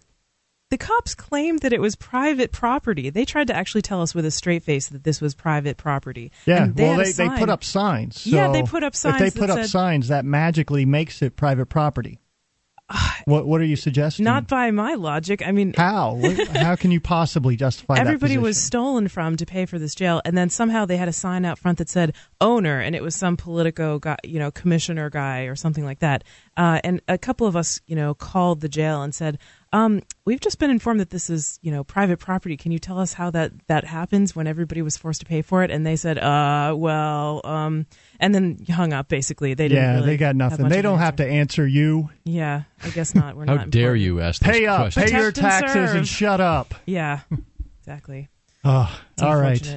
the 0.70 0.78
cops 0.78 1.14
claimed 1.14 1.60
that 1.60 1.72
it 1.72 1.80
was 1.80 1.94
private 1.94 2.50
property. 2.50 3.10
They 3.10 3.24
tried 3.24 3.46
to 3.48 3.54
actually 3.54 3.82
tell 3.82 4.02
us 4.02 4.14
with 4.14 4.26
a 4.26 4.30
straight 4.30 4.64
face 4.64 4.88
that 4.88 5.04
this 5.04 5.20
was 5.20 5.34
private 5.34 5.76
property. 5.76 6.32
Yeah, 6.44 6.64
And 6.64 6.76
well, 6.76 6.96
they, 6.96 7.12
they 7.12 7.28
put 7.28 7.48
up 7.48 7.62
signs. 7.62 8.22
So 8.22 8.30
Yeah, 8.30 8.50
they 8.50 8.62
put 8.62 8.82
up 8.82 8.96
signs 8.96 9.20
If 9.20 9.34
they 9.34 9.40
put 9.40 9.46
that 9.46 9.58
up 9.58 9.64
said- 9.64 9.70
signs, 9.70 10.08
that 10.08 10.24
magically 10.24 10.84
makes 10.84 11.22
it 11.22 11.36
private 11.36 11.66
property. 11.66 12.18
what 13.26 13.46
What 13.46 13.60
are 13.60 13.64
you 13.64 13.76
suggesting? 13.76 14.24
Not 14.24 14.48
by 14.48 14.70
my 14.70 14.94
logic. 14.94 15.46
I 15.46 15.52
mean, 15.52 15.74
how. 15.76 16.20
How 16.54 16.76
can 16.76 16.90
you 16.90 17.00
possibly 17.00 17.56
justify 17.56 17.94
that 17.96 18.06
everybody 18.06 18.38
was 18.38 18.60
stolen 18.60 19.08
from 19.08 19.36
to 19.36 19.46
pay 19.46 19.66
for 19.66 19.78
this 19.78 19.94
jail 19.94 20.20
and 20.24 20.36
then 20.36 20.50
somehow 20.50 20.84
they 20.84 20.96
had 20.96 21.08
a 21.08 21.12
sign 21.12 21.44
out 21.44 21.58
front 21.58 21.78
that 21.78 21.88
said 21.88 22.14
owner 22.40 22.80
and 22.80 22.94
it 22.96 23.02
was 23.02 23.14
some 23.14 23.36
politico 23.36 23.98
guy 23.98 24.16
you 24.24 24.38
know 24.38 24.50
commissioner 24.50 25.10
guy 25.10 25.42
or 25.42 25.54
something 25.54 25.84
like 25.84 26.00
that 26.00 26.24
uh, 26.56 26.80
and 26.82 27.00
a 27.08 27.18
couple 27.18 27.46
of 27.46 27.54
us 27.56 27.80
you 27.86 27.94
know 27.94 28.14
called 28.14 28.60
the 28.60 28.68
jail 28.68 29.02
and 29.02 29.14
said 29.14 29.38
um, 29.72 30.00
we've 30.24 30.40
just 30.40 30.58
been 30.58 30.70
informed 30.70 31.00
that 31.00 31.10
this 31.10 31.28
is 31.28 31.58
you 31.62 31.70
know 31.72 31.82
private 31.84 32.18
property 32.18 32.56
can 32.56 32.72
you 32.72 32.78
tell 32.78 32.98
us 32.98 33.12
how 33.12 33.30
that 33.30 33.52
that 33.66 33.84
happens 33.84 34.34
when 34.36 34.46
everybody 34.46 34.80
was 34.82 34.96
forced 34.96 35.20
to 35.20 35.26
pay 35.26 35.42
for 35.42 35.62
it 35.64 35.70
and 35.70 35.84
they 35.86 35.96
said 35.96 36.18
uh 36.18 36.72
well 36.76 37.40
um 37.44 37.84
and 38.20 38.34
then 38.34 38.58
hung 38.70 38.92
up 38.92 39.08
basically 39.08 39.54
they 39.54 39.68
didn't 39.68 39.82
Yeah, 39.84 39.94
really 39.96 40.06
they 40.06 40.16
got 40.16 40.36
nothing. 40.36 40.68
They 40.68 40.82
don't 40.82 40.98
have 40.98 41.16
to 41.16 41.26
answer 41.26 41.66
you. 41.66 42.10
yeah 42.24 42.62
i 42.82 42.90
guess 42.90 43.14
not 43.14 43.36
we're 43.36 43.44
not. 43.44 43.56
How 43.56 43.62
not 43.64 43.70
dare 43.70 43.94
important. 43.96 44.02
you 44.04 44.20
ask 44.20 44.40
those 44.42 44.52
Pay 44.52 44.66
up. 44.66 44.78
questions? 44.80 45.10
Pay 45.10 45.16
your 45.18 45.32
Protect 45.32 45.52
and 45.54 45.62
taxes 45.72 45.90
and 45.96 46.06
serve. 46.06 46.16
shut 46.16 46.40
up. 46.40 46.74
yeah 46.86 47.20
exactly 47.80 48.28
Oh, 48.64 49.00
It's 49.12 49.22
all 49.22 49.36
right. 49.36 49.76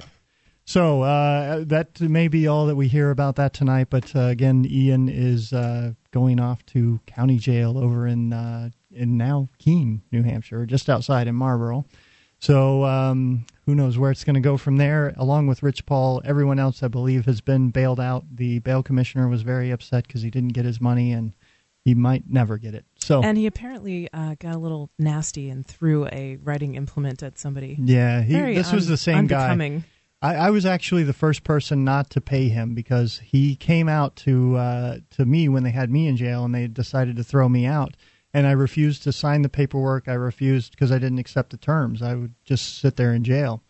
So 0.66 1.02
uh, 1.04 1.64
that 1.68 2.00
may 2.02 2.28
be 2.28 2.48
all 2.48 2.66
that 2.68 2.76
we 2.76 2.88
hear 2.88 3.12
about 3.12 3.36
that 3.36 3.54
tonight. 3.54 3.88
But 3.92 4.16
uh, 4.16 4.22
again, 4.22 4.66
Ian 4.68 5.10
is 5.10 5.54
uh, 5.54 5.94
going 6.12 6.40
off 6.40 6.66
to 6.68 7.00
county 7.06 7.38
jail 7.38 7.78
over 7.78 8.08
in 8.08 8.34
uh, 8.34 8.70
in 9.00 9.18
now 9.18 9.50
Keene, 9.58 10.02
New 10.12 10.24
Hampshire, 10.24 10.66
just 10.66 10.90
outside 10.90 11.28
in 11.28 11.36
Marlboro. 11.36 11.86
So 12.40 12.86
um, 12.86 13.46
who 13.66 13.76
knows 13.76 13.98
where 13.98 14.12
it's 14.12 14.24
going 14.24 14.36
to 14.36 14.40
go 14.40 14.56
from 14.56 14.78
there? 14.78 15.14
Along 15.18 15.48
with 15.48 15.62
Rich 15.62 15.86
Paul, 15.86 16.22
everyone 16.24 16.58
else 16.58 16.82
I 16.82 16.88
believe 16.88 17.26
has 17.26 17.42
been 17.42 17.70
bailed 17.70 18.00
out. 18.00 18.24
The 18.34 18.60
bail 18.60 18.82
commissioner 18.82 19.28
was 19.28 19.42
very 19.42 19.72
upset 19.72 20.08
because 20.08 20.22
he 20.22 20.30
didn't 20.30 20.54
get 20.54 20.66
his 20.66 20.80
money 20.80 21.12
and 21.12 21.34
he 21.84 21.96
might 21.96 22.30
never 22.30 22.58
get 22.58 22.74
it. 22.74 22.86
So 22.98 23.22
And 23.24 23.38
he 23.38 23.46
apparently 23.46 24.10
uh, 24.14 24.36
got 24.40 24.56
a 24.56 24.58
little 24.58 24.90
nasty 24.98 25.50
and 25.50 25.66
threw 25.66 26.08
a 26.08 26.38
writing 26.44 26.76
implement 26.76 27.24
at 27.24 27.38
somebody. 27.38 27.78
yeah, 27.82 28.22
he, 28.22 28.34
Very 28.34 28.56
this 28.56 28.72
was 28.72 28.88
the 28.88 28.98
same 28.98 29.28
guy. 29.28 29.84
I, 30.22 30.36
I 30.36 30.50
was 30.50 30.66
actually 30.66 31.04
the 31.04 31.14
first 31.14 31.44
person 31.44 31.84
not 31.86 32.10
to 32.12 32.22
pay 32.22 32.50
him 32.50 32.76
because 32.76 33.20
he 33.20 33.56
came 33.56 33.88
out 33.88 34.16
to 34.18 34.58
uh, 34.58 34.98
to 35.12 35.26
me 35.26 35.48
when 35.48 35.64
they 35.64 35.72
had 35.72 35.90
me 35.90 36.08
in 36.08 36.18
jail 36.18 36.44
and 36.44 36.54
they 36.54 36.68
decided 36.68 37.16
to 37.16 37.24
throw 37.24 37.48
me 37.48 37.66
out, 37.66 37.96
and 38.34 38.48
I 38.48 38.52
refused 38.52 39.04
to 39.04 39.12
sign 39.12 39.42
the 39.42 39.50
paperwork. 39.50 40.08
I 40.08 40.14
refused 40.14 40.72
because 40.72 40.92
I 40.92 41.00
didn't 41.00 41.20
accept 41.20 41.50
the 41.50 41.58
terms. 41.58 42.02
I 42.02 42.16
would 42.16 42.34
just 42.46 42.80
sit 42.80 42.96
there 42.96 43.14
in 43.14 43.24
jail, 43.24 43.64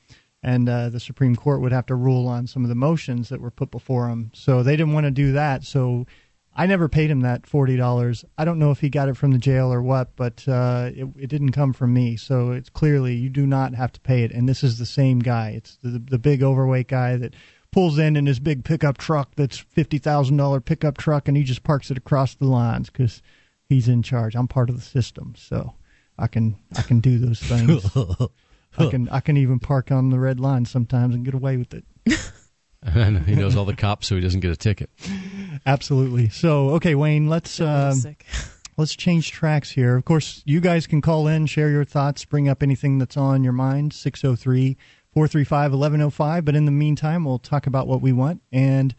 and 0.43 0.67
uh, 0.67 0.89
the 0.89 0.99
Supreme 0.99 1.35
Court 1.35 1.61
would 1.61 1.71
have 1.71 1.85
to 1.87 1.95
rule 1.95 2.27
on 2.27 2.47
some 2.47 2.63
of 2.63 2.69
the 2.69 2.75
motions 2.75 3.29
that 3.29 3.41
were 3.41 3.51
put 3.51 3.71
before 3.71 4.09
him. 4.09 4.31
So 4.33 4.63
they 4.63 4.75
didn't 4.75 4.93
want 4.93 5.05
to 5.05 5.11
do 5.11 5.31
that. 5.33 5.63
So 5.63 6.05
I 6.55 6.65
never 6.65 6.89
paid 6.89 7.09
him 7.09 7.21
that 7.21 7.47
forty 7.47 7.77
dollars. 7.77 8.25
I 8.37 8.43
don't 8.43 8.59
know 8.59 8.71
if 8.71 8.81
he 8.81 8.89
got 8.89 9.07
it 9.07 9.15
from 9.15 9.31
the 9.31 9.37
jail 9.37 9.71
or 9.71 9.81
what, 9.81 10.15
but 10.15 10.45
uh, 10.47 10.89
it, 10.93 11.07
it 11.17 11.27
didn't 11.27 11.51
come 11.51 11.73
from 11.73 11.93
me. 11.93 12.17
So 12.17 12.51
it's 12.51 12.69
clearly 12.69 13.15
you 13.15 13.29
do 13.29 13.47
not 13.47 13.75
have 13.75 13.93
to 13.93 14.01
pay 14.01 14.23
it. 14.23 14.31
And 14.31 14.49
this 14.49 14.63
is 14.63 14.77
the 14.77 14.85
same 14.85 15.19
guy. 15.19 15.51
It's 15.51 15.77
the 15.81 15.99
the 15.99 16.19
big 16.19 16.43
overweight 16.43 16.87
guy 16.89 17.15
that 17.17 17.33
pulls 17.71 17.99
in 17.99 18.15
in 18.15 18.25
his 18.25 18.39
big 18.39 18.65
pickup 18.65 18.97
truck 18.97 19.35
that's 19.35 19.57
fifty 19.57 19.99
thousand 19.99 20.37
dollar 20.37 20.59
pickup 20.59 20.97
truck, 20.97 21.27
and 21.27 21.37
he 21.37 21.43
just 21.43 21.63
parks 21.63 21.91
it 21.91 21.97
across 21.97 22.35
the 22.35 22.45
lines 22.45 22.89
because 22.89 23.21
he's 23.69 23.87
in 23.87 24.03
charge. 24.03 24.35
I'm 24.35 24.47
part 24.47 24.69
of 24.69 24.75
the 24.75 24.81
system, 24.81 25.35
so 25.37 25.75
I 26.17 26.27
can 26.27 26.57
I 26.75 26.81
can 26.81 26.99
do 26.99 27.19
those 27.19 27.39
things. 27.39 27.85
I 28.77 28.89
can 28.89 29.07
I 29.09 29.19
can 29.21 29.37
even 29.37 29.59
park 29.59 29.91
on 29.91 30.09
the 30.09 30.19
red 30.19 30.39
line 30.39 30.65
sometimes 30.65 31.15
and 31.15 31.23
get 31.23 31.33
away 31.33 31.57
with 31.57 31.73
it. 31.73 31.85
And 32.81 33.19
he 33.25 33.35
knows 33.35 33.55
all 33.55 33.65
the 33.65 33.75
cops, 33.75 34.07
so 34.07 34.15
he 34.15 34.21
doesn't 34.21 34.39
get 34.41 34.51
a 34.51 34.55
ticket. 34.55 34.89
Absolutely. 35.65 36.29
So, 36.29 36.71
okay, 36.71 36.95
Wayne, 36.95 37.27
let's 37.27 37.57
Feel 37.57 37.67
a 37.67 37.69
little 37.69 37.87
um, 37.87 37.95
sick. 37.95 38.25
let's 38.77 38.95
change 38.95 39.31
tracks 39.31 39.69
here. 39.71 39.97
Of 39.97 40.05
course, 40.05 40.41
you 40.45 40.61
guys 40.61 40.87
can 40.87 41.01
call 41.01 41.27
in, 41.27 41.45
share 41.45 41.69
your 41.69 41.85
thoughts, 41.85 42.25
bring 42.25 42.47
up 42.47 42.63
anything 42.63 42.97
that's 42.97 43.17
on 43.17 43.43
your 43.43 43.53
mind, 43.53 43.93
603 43.93 44.77
435 45.13 45.71
1105. 45.71 46.45
But 46.45 46.55
in 46.55 46.65
the 46.65 46.71
meantime, 46.71 47.25
we'll 47.25 47.39
talk 47.39 47.67
about 47.67 47.87
what 47.87 48.01
we 48.01 48.13
want. 48.13 48.41
And 48.51 48.95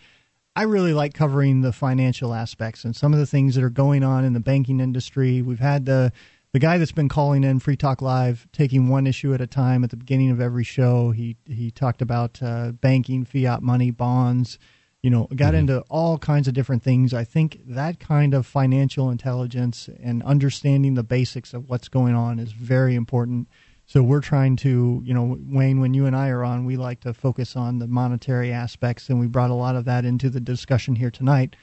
I 0.57 0.63
really 0.65 0.93
like 0.93 1.15
covering 1.15 1.61
the 1.61 1.73
financial 1.73 2.35
aspects 2.35 2.85
and 2.85 2.95
some 2.95 3.13
of 3.13 3.19
the 3.19 3.27
things 3.27 3.55
that 3.55 3.65
are 3.65 3.71
going 3.71 4.03
on 4.03 4.25
in 4.25 4.33
the 4.33 4.41
banking 4.41 4.81
industry. 4.81 5.43
We've 5.43 5.61
had 5.61 5.87
the 5.87 6.13
the 6.53 6.59
guy 6.59 6.79
that's 6.79 6.91
been 6.91 7.09
calling 7.09 7.45
in 7.45 7.61
Free 7.61 7.77
Talk 7.77 8.03
Live, 8.03 8.49
taking 8.53 8.89
one 8.89 9.07
issue 9.07 9.33
at 9.33 9.41
a 9.41 9.47
time 9.47 9.85
at 9.85 9.91
the 9.91 9.97
beginning 9.97 10.31
of 10.31 10.41
every 10.41 10.65
show. 10.65 11.13
He 11.13 11.37
he 11.47 11.71
talked 11.71 12.03
about 12.03 12.43
uh, 12.43 12.73
banking, 12.73 13.25
fiat 13.25 13.63
money, 13.63 13.91
bonds. 13.91 14.59
You 15.03 15.09
know, 15.09 15.29
got 15.35 15.55
into 15.55 15.81
all 15.89 16.19
kinds 16.19 16.47
of 16.47 16.53
different 16.53 16.83
things. 16.83 17.15
I 17.15 17.25
think 17.25 17.61
that 17.67 18.01
kind 18.01 18.35
of 18.35 18.45
financial 18.45 19.09
intelligence 19.09 19.89
and 20.03 20.23
understanding 20.25 20.93
the 20.93 21.03
basics 21.03 21.55
of 21.55 21.71
what's 21.71 21.89
going 21.89 22.15
on 22.15 22.39
is 22.39 22.53
very 22.53 22.95
important. 22.97 23.49
So 23.91 24.05
we're 24.05 24.21
trying 24.21 24.55
to, 24.59 25.03
you 25.05 25.13
know, 25.13 25.37
Wayne, 25.49 25.81
when 25.81 25.95
you 25.95 26.07
and 26.07 26.15
I 26.15 26.29
are 26.29 26.45
on, 26.45 26.65
we 26.65 26.77
like 26.77 27.01
to 27.01 27.13
focus 27.13 27.57
on 27.57 27.81
the 27.81 27.89
monetary 27.89 28.53
aspects, 28.53 29.09
and 29.09 29.19
we 29.19 29.27
brought 29.27 29.51
a 29.51 29.55
lot 29.55 29.75
of 29.75 29.85
that 29.87 30.05
into 30.05 30.31
the 30.31 30.39
discussion 30.39 30.95
here 30.95 31.11
tonight. 31.11 31.57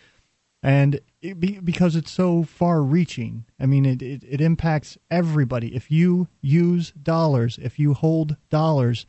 And 0.61 0.99
it 1.21 1.39
be, 1.39 1.61
because 1.61 1.95
it's 1.95 2.11
so 2.11 2.43
far 2.43 2.83
reaching, 2.83 3.45
I 3.61 3.65
mean, 3.65 3.85
it, 3.85 4.01
it, 4.01 4.25
it 4.27 4.41
impacts 4.41 4.97
everybody. 5.09 5.73
If 5.73 5.89
you 5.89 6.27
use 6.41 6.91
dollars, 6.91 7.59
if 7.61 7.79
you 7.79 7.93
hold 7.93 8.35
dollars, 8.49 9.05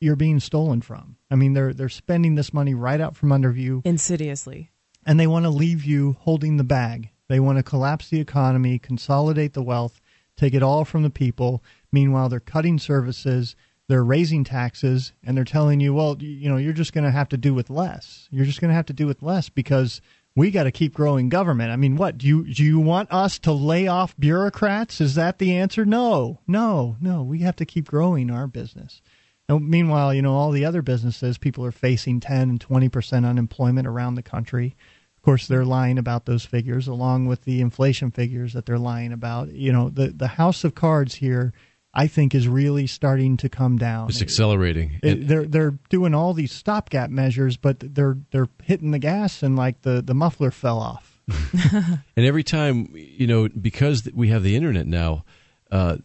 you're 0.00 0.14
being 0.14 0.38
stolen 0.38 0.80
from. 0.80 1.16
I 1.32 1.34
mean, 1.34 1.54
they're 1.54 1.74
they're 1.74 1.88
spending 1.88 2.36
this 2.36 2.54
money 2.54 2.72
right 2.72 3.00
out 3.00 3.16
from 3.16 3.32
under 3.32 3.50
you, 3.50 3.82
Insidiously. 3.84 4.70
and 5.04 5.18
they 5.18 5.26
want 5.26 5.44
to 5.44 5.50
leave 5.50 5.84
you 5.84 6.16
holding 6.20 6.56
the 6.56 6.62
bag. 6.62 7.10
They 7.26 7.40
want 7.40 7.58
to 7.58 7.64
collapse 7.64 8.08
the 8.08 8.20
economy, 8.20 8.78
consolidate 8.78 9.54
the 9.54 9.62
wealth, 9.64 10.00
take 10.36 10.54
it 10.54 10.62
all 10.62 10.84
from 10.84 11.02
the 11.02 11.10
people. 11.10 11.64
Meanwhile, 11.92 12.28
they're 12.28 12.40
cutting 12.40 12.78
services, 12.78 13.56
they're 13.88 14.04
raising 14.04 14.44
taxes, 14.44 15.12
and 15.24 15.36
they're 15.36 15.44
telling 15.44 15.80
you, 15.80 15.94
well, 15.94 16.16
you, 16.20 16.48
know, 16.48 16.58
you're 16.58 16.72
just 16.72 16.92
going 16.92 17.04
to 17.04 17.10
have 17.10 17.28
to 17.30 17.36
do 17.36 17.54
with 17.54 17.70
less. 17.70 18.28
You're 18.30 18.44
just 18.44 18.60
going 18.60 18.68
to 18.68 18.74
have 18.74 18.86
to 18.86 18.92
do 18.92 19.06
with 19.06 19.22
less 19.22 19.48
because 19.48 20.00
we 20.36 20.50
got 20.50 20.64
to 20.64 20.70
keep 20.70 20.94
growing 20.94 21.28
government. 21.28 21.72
I 21.72 21.76
mean, 21.76 21.96
what 21.96 22.18
do 22.18 22.26
you 22.26 22.44
do? 22.44 22.62
You 22.62 22.80
want 22.80 23.10
us 23.10 23.38
to 23.40 23.52
lay 23.52 23.88
off 23.88 24.14
bureaucrats? 24.18 25.00
Is 25.00 25.14
that 25.14 25.38
the 25.38 25.56
answer? 25.56 25.84
No, 25.84 26.38
no, 26.46 26.96
no. 27.00 27.22
We 27.22 27.40
have 27.40 27.56
to 27.56 27.64
keep 27.64 27.88
growing 27.88 28.30
our 28.30 28.46
business. 28.46 29.02
Now, 29.48 29.58
meanwhile, 29.58 30.12
you 30.12 30.20
know, 30.20 30.34
all 30.34 30.50
the 30.50 30.66
other 30.66 30.82
businesses, 30.82 31.38
people 31.38 31.64
are 31.64 31.72
facing 31.72 32.20
10 32.20 32.50
and 32.50 32.60
20% 32.60 33.26
unemployment 33.26 33.86
around 33.86 34.14
the 34.14 34.22
country. 34.22 34.76
Of 35.16 35.22
course, 35.22 35.48
they're 35.48 35.64
lying 35.64 35.98
about 35.98 36.26
those 36.26 36.44
figures, 36.44 36.86
along 36.86 37.26
with 37.26 37.42
the 37.42 37.60
inflation 37.60 38.10
figures 38.10 38.52
that 38.52 38.66
they're 38.66 38.78
lying 38.78 39.12
about. 39.12 39.52
You 39.52 39.72
know, 39.72 39.88
the 39.88 40.08
the 40.08 40.28
house 40.28 40.62
of 40.62 40.74
cards 40.74 41.16
here, 41.16 41.52
I 41.98 42.06
think, 42.06 42.32
is 42.32 42.46
really 42.46 42.86
starting 42.86 43.36
to 43.38 43.48
come 43.48 43.76
down. 43.76 44.08
It's 44.08 44.22
accelerating. 44.22 45.00
It, 45.02 45.26
they're 45.26 45.46
they're 45.46 45.74
doing 45.90 46.14
all 46.14 46.32
these 46.32 46.52
stopgap 46.52 47.10
measures, 47.10 47.56
but 47.56 47.80
they're 47.80 48.16
they're 48.30 48.46
hitting 48.62 48.92
the 48.92 49.00
gas 49.00 49.42
and 49.42 49.56
like 49.56 49.82
the 49.82 50.00
the 50.00 50.14
muffler 50.14 50.52
fell 50.52 50.78
off. 50.78 51.20
and 51.72 52.00
every 52.16 52.44
time, 52.44 52.88
you 52.94 53.26
know, 53.26 53.48
because 53.48 54.08
we 54.14 54.28
have 54.28 54.44
the 54.44 54.54
internet 54.54 54.86
now, 54.86 55.24
uh, 55.72 55.96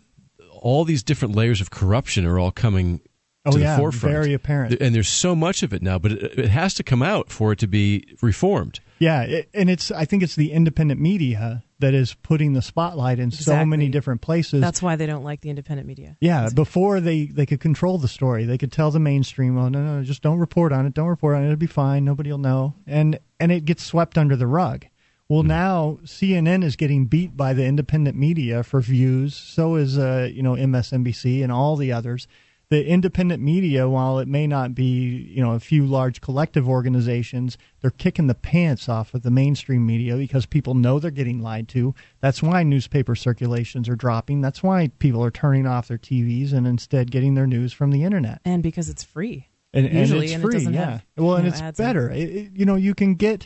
all 0.51 0.83
these 0.83 1.03
different 1.03 1.35
layers 1.35 1.61
of 1.61 1.69
corruption 1.69 2.25
are 2.25 2.39
all 2.39 2.51
coming 2.51 2.99
Oh 3.45 3.51
to 3.51 3.59
yeah, 3.59 3.75
the 3.75 3.81
forefront. 3.81 4.13
very 4.13 4.33
apparent. 4.33 4.81
And 4.81 4.95
there's 4.95 5.09
so 5.09 5.35
much 5.35 5.61
of 5.61 5.73
it 5.73 5.83
now, 5.83 5.99
but 5.99 6.13
it, 6.13 6.39
it 6.39 6.49
has 6.49 6.73
to 6.75 6.83
come 6.83 7.03
out 7.03 7.29
for 7.29 7.51
it 7.51 7.59
to 7.59 7.67
be 7.67 8.15
reformed. 8.21 8.79
Yeah, 9.03 9.21
it, 9.23 9.49
and 9.53 9.69
it's 9.69 9.91
I 9.91 10.05
think 10.05 10.23
it's 10.23 10.35
the 10.35 10.51
independent 10.51 11.01
media 11.01 11.63
that 11.79 11.93
is 11.93 12.13
putting 12.13 12.53
the 12.53 12.61
spotlight 12.61 13.19
in 13.19 13.31
so 13.31 13.65
many 13.65 13.89
different 13.89 14.21
places. 14.21 14.61
That's 14.61 14.81
why 14.81 14.95
they 14.95 15.05
don't 15.05 15.23
like 15.25 15.41
the 15.41 15.49
independent 15.49 15.87
media. 15.87 16.15
yeah, 16.21 16.49
before 16.53 17.01
they 17.01 17.25
they 17.25 17.45
could 17.45 17.59
control 17.59 17.97
the 17.97 18.07
story, 18.07 18.45
they 18.45 18.57
could 18.57 18.71
tell 18.71 18.91
the 18.91 18.99
mainstream, 18.99 19.57
"Oh 19.57 19.67
no, 19.67 19.81
no, 19.81 20.03
just 20.03 20.21
don't 20.21 20.39
report 20.39 20.71
on 20.71 20.85
it. 20.85 20.93
Don't 20.93 21.09
report 21.09 21.35
on 21.35 21.43
it. 21.43 21.47
It'll 21.47 21.57
be 21.57 21.67
fine. 21.67 22.05
Nobody'll 22.05 22.37
know." 22.37 22.75
And 22.87 23.19
and 23.39 23.51
it 23.51 23.65
gets 23.65 23.83
swept 23.83 24.17
under 24.17 24.35
the 24.35 24.47
rug. 24.47 24.85
Well, 25.29 25.43
now 25.43 25.99
CNN 26.03 26.63
is 26.63 26.75
getting 26.75 27.05
beat 27.05 27.35
by 27.35 27.53
the 27.53 27.65
independent 27.65 28.15
media 28.17 28.61
for 28.61 28.81
views. 28.81 29.35
So 29.35 29.75
is 29.75 29.97
uh, 29.97 30.29
you 30.31 30.43
know 30.43 30.53
MSNBC 30.53 31.43
and 31.43 31.51
all 31.51 31.75
the 31.75 31.91
others. 31.91 32.27
The 32.73 32.87
independent 32.87 33.43
media, 33.43 33.87
while 33.87 34.17
it 34.17 34.27
may 34.27 34.47
not 34.47 34.73
be 34.73 35.29
you 35.31 35.43
know 35.43 35.51
a 35.51 35.59
few 35.59 35.85
large 35.85 36.21
collective 36.21 36.67
organizations, 36.67 37.55
they're 37.81 37.91
kicking 37.91 38.25
the 38.25 38.33
pants 38.33 38.89
off 38.89 39.13
of 39.13 39.21
the 39.21 39.29
mainstream 39.29 39.85
media 39.85 40.15
because 40.15 40.47
people 40.47 40.73
know 40.73 40.97
they're 40.97 41.11
getting 41.11 41.39
lied 41.39 41.67
to. 41.67 41.93
That's 42.19 42.41
why 42.41 42.63
newspaper 42.63 43.13
circulations 43.13 43.87
are 43.89 43.95
dropping. 43.95 44.41
That's 44.41 44.63
why 44.63 44.87
people 44.97 45.23
are 45.23 45.29
turning 45.29 45.67
off 45.67 45.87
their 45.87 45.99
TVs 45.99 46.51
and 46.51 46.65
instead 46.65 47.11
getting 47.11 47.35
their 47.35 47.45
news 47.45 47.73
from 47.73 47.91
the 47.91 48.03
internet. 48.03 48.41
And 48.43 48.63
because 48.63 48.89
it's 48.89 49.03
free. 49.03 49.49
And, 49.71 49.85
and 49.85 49.95
Usually, 49.99 50.25
it's 50.25 50.33
and 50.33 50.43
it 50.43 50.47
free, 50.47 50.53
doesn't 50.53 50.73
yeah. 50.73 50.89
have, 50.93 51.03
well, 51.15 51.35
and 51.35 51.43
know, 51.43 51.49
it's 51.49 51.61
it. 51.61 51.77
better. 51.77 52.09
It, 52.09 52.29
it- 52.35 52.51
you 52.55 52.65
know, 52.65 52.75
you 52.75 52.95
can 52.95 53.13
get. 53.13 53.45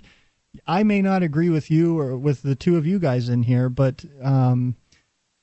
I 0.66 0.84
may 0.84 1.02
not 1.02 1.22
agree 1.22 1.50
with 1.50 1.70
you 1.70 2.00
or 2.00 2.18
with 2.18 2.44
the 2.44 2.56
two 2.56 2.78
of 2.78 2.88
you 2.88 2.98
guys 2.98 3.28
in 3.28 3.44
here, 3.44 3.68
but 3.68 4.06
um, 4.24 4.78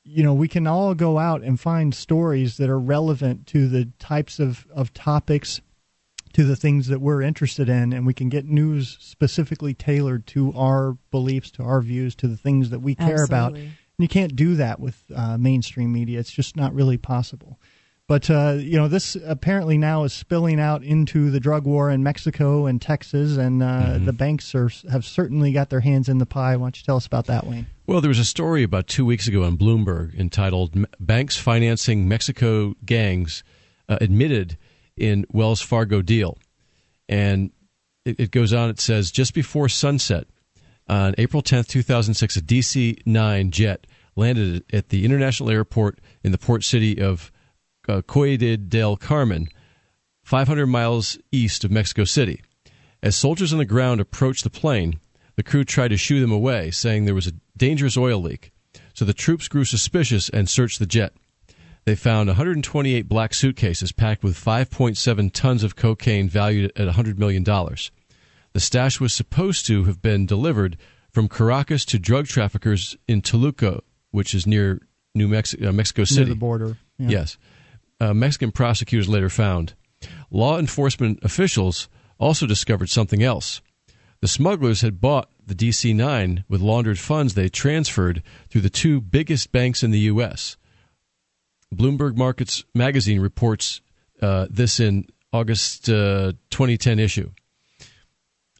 you 0.04 0.22
know, 0.22 0.34
we 0.34 0.48
can 0.48 0.66
all 0.66 0.94
go 0.94 1.18
out 1.18 1.42
and 1.42 1.58
find 1.58 1.94
stories 1.94 2.58
that 2.58 2.68
are 2.68 2.78
relevant 2.78 3.46
to 3.48 3.68
the 3.68 3.86
types 3.98 4.38
of 4.38 4.66
of 4.70 4.92
topics, 4.92 5.60
to 6.34 6.44
the 6.44 6.56
things 6.56 6.88
that 6.88 7.00
we're 7.00 7.22
interested 7.22 7.68
in, 7.68 7.92
and 7.92 8.06
we 8.06 8.12
can 8.14 8.28
get 8.28 8.44
news 8.44 8.96
specifically 9.00 9.72
tailored 9.72 10.26
to 10.28 10.52
our 10.54 10.98
beliefs, 11.10 11.50
to 11.52 11.62
our 11.62 11.80
views, 11.80 12.14
to 12.16 12.28
the 12.28 12.36
things 12.36 12.70
that 12.70 12.80
we 12.80 12.94
care 12.94 13.24
about. 13.24 13.54
And 13.56 13.74
you 13.98 14.08
can't 14.08 14.34
do 14.36 14.56
that 14.56 14.80
with 14.80 15.04
uh, 15.14 15.38
mainstream 15.38 15.92
media. 15.92 16.18
It's 16.18 16.32
just 16.32 16.56
not 16.56 16.74
really 16.74 16.98
possible. 16.98 17.58
But 18.06 18.28
uh, 18.28 18.56
you 18.58 18.76
know, 18.76 18.88
this 18.88 19.16
apparently 19.24 19.78
now 19.78 20.04
is 20.04 20.12
spilling 20.12 20.60
out 20.60 20.82
into 20.82 21.30
the 21.30 21.40
drug 21.40 21.64
war 21.64 21.90
in 21.90 22.02
Mexico 22.02 22.66
and 22.66 22.82
Texas, 22.82 23.38
and 23.38 23.62
uh, 23.62 23.96
the 24.04 24.12
banks 24.12 24.54
are, 24.54 24.70
have 24.90 25.06
certainly 25.06 25.52
got 25.52 25.70
their 25.70 25.80
hands 25.80 26.10
in 26.10 26.18
the 26.18 26.26
pie. 26.26 26.56
Why 26.56 26.66
don't 26.66 26.76
you 26.78 26.84
tell 26.84 26.96
us 26.96 27.06
about 27.06 27.26
that, 27.26 27.46
Wayne? 27.46 27.66
Well, 27.86 28.00
there 28.00 28.08
was 28.08 28.18
a 28.18 28.24
story 28.24 28.62
about 28.62 28.86
two 28.86 29.04
weeks 29.04 29.28
ago 29.28 29.44
on 29.44 29.58
Bloomberg 29.58 30.18
entitled 30.18 30.86
"Banks 30.98 31.36
Financing 31.36 32.08
Mexico 32.08 32.74
Gangs 32.82 33.44
uh, 33.90 33.98
Admitted 34.00 34.56
in 34.96 35.26
Wells 35.30 35.60
Fargo 35.60 36.00
Deal," 36.00 36.38
and 37.10 37.50
it, 38.06 38.18
it 38.18 38.30
goes 38.30 38.54
on. 38.54 38.70
It 38.70 38.80
says 38.80 39.10
just 39.10 39.34
before 39.34 39.68
sunset 39.68 40.26
on 40.88 41.14
April 41.18 41.42
10th, 41.42 41.66
2006, 41.66 42.36
a 42.38 42.40
DC-9 42.40 43.50
jet 43.50 43.86
landed 44.16 44.64
at 44.72 44.88
the 44.88 45.04
international 45.04 45.50
airport 45.50 45.98
in 46.22 46.32
the 46.32 46.38
port 46.38 46.64
city 46.64 46.98
of 46.98 47.30
uh, 47.86 48.00
del 48.00 48.96
Carmen, 48.96 49.48
500 50.22 50.66
miles 50.66 51.18
east 51.30 51.64
of 51.64 51.70
Mexico 51.70 52.04
City. 52.04 52.40
As 53.02 53.14
soldiers 53.14 53.52
on 53.52 53.58
the 53.58 53.66
ground 53.66 54.00
approached 54.00 54.42
the 54.42 54.48
plane, 54.48 55.00
the 55.36 55.42
crew 55.42 55.64
tried 55.64 55.88
to 55.88 55.96
shoo 55.96 56.20
them 56.20 56.32
away, 56.32 56.70
saying 56.70 57.04
there 57.04 57.14
was 57.14 57.26
a 57.26 57.34
dangerous 57.56 57.96
oil 57.96 58.20
leak. 58.20 58.52
So 58.94 59.04
the 59.04 59.14
troops 59.14 59.48
grew 59.48 59.64
suspicious 59.64 60.28
and 60.28 60.48
searched 60.48 60.78
the 60.78 60.86
jet. 60.86 61.12
They 61.84 61.94
found 61.94 62.28
128 62.28 63.08
black 63.08 63.34
suitcases 63.34 63.92
packed 63.92 64.22
with 64.22 64.42
5.7 64.42 65.32
tons 65.32 65.62
of 65.62 65.76
cocaine 65.76 66.28
valued 66.28 66.72
at 66.76 66.88
$100 66.88 67.18
million. 67.18 67.44
The 67.44 68.60
stash 68.60 69.00
was 69.00 69.12
supposed 69.12 69.66
to 69.66 69.84
have 69.84 70.00
been 70.00 70.26
delivered 70.26 70.78
from 71.10 71.28
Caracas 71.28 71.84
to 71.86 71.98
drug 71.98 72.26
traffickers 72.26 72.96
in 73.06 73.20
Toluca, 73.20 73.82
which 74.12 74.34
is 74.34 74.46
near 74.46 74.80
New 75.14 75.28
Mexico, 75.28 75.68
uh, 75.68 75.72
Mexico 75.72 76.04
City. 76.04 76.24
Near 76.24 76.34
the 76.34 76.40
border. 76.40 76.78
Yeah. 76.98 77.08
Yes. 77.08 77.38
Uh, 78.00 78.14
Mexican 78.14 78.50
prosecutors 78.50 79.08
later 79.08 79.28
found. 79.28 79.74
Law 80.30 80.58
enforcement 80.58 81.18
officials 81.22 81.88
also 82.18 82.46
discovered 82.46 82.88
something 82.88 83.22
else. 83.22 83.60
The 84.24 84.28
smugglers 84.28 84.80
had 84.80 85.02
bought 85.02 85.28
the 85.46 85.54
DC 85.54 85.94
9 85.94 86.44
with 86.48 86.62
laundered 86.62 86.98
funds 86.98 87.34
they 87.34 87.50
transferred 87.50 88.22
through 88.48 88.62
the 88.62 88.70
two 88.70 89.02
biggest 89.02 89.52
banks 89.52 89.82
in 89.82 89.90
the 89.90 89.98
U.S. 89.98 90.56
Bloomberg 91.70 92.16
Markets 92.16 92.64
Magazine 92.74 93.20
reports 93.20 93.82
uh, 94.22 94.46
this 94.48 94.80
in 94.80 95.08
August 95.30 95.90
uh, 95.90 96.32
2010 96.48 96.98
issue. 96.98 97.32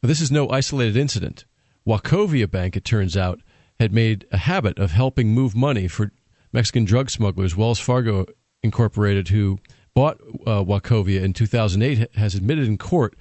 This 0.03 0.21
is 0.21 0.31
no 0.31 0.51
isolated 0.51 0.95
incident. 0.95 1.45
Wachovia 1.83 2.47
Bank, 2.47 2.77
it 2.77 2.85
turns 2.85 3.17
out, 3.17 3.39
had 3.79 3.91
made 3.91 4.27
a 4.31 4.37
habit 4.37 4.77
of 4.77 4.91
helping 4.91 5.29
move 5.29 5.55
money 5.55 5.87
for 5.87 6.11
Mexican 6.53 6.85
drug 6.85 7.09
smugglers. 7.09 7.55
Wells 7.55 7.79
Fargo 7.79 8.27
Incorporated, 8.61 9.29
who 9.29 9.57
bought 9.95 10.21
uh, 10.45 10.63
Wachovia 10.63 11.23
in 11.23 11.33
2008, 11.33 12.15
has 12.17 12.35
admitted 12.35 12.67
in 12.67 12.77
court 12.77 13.15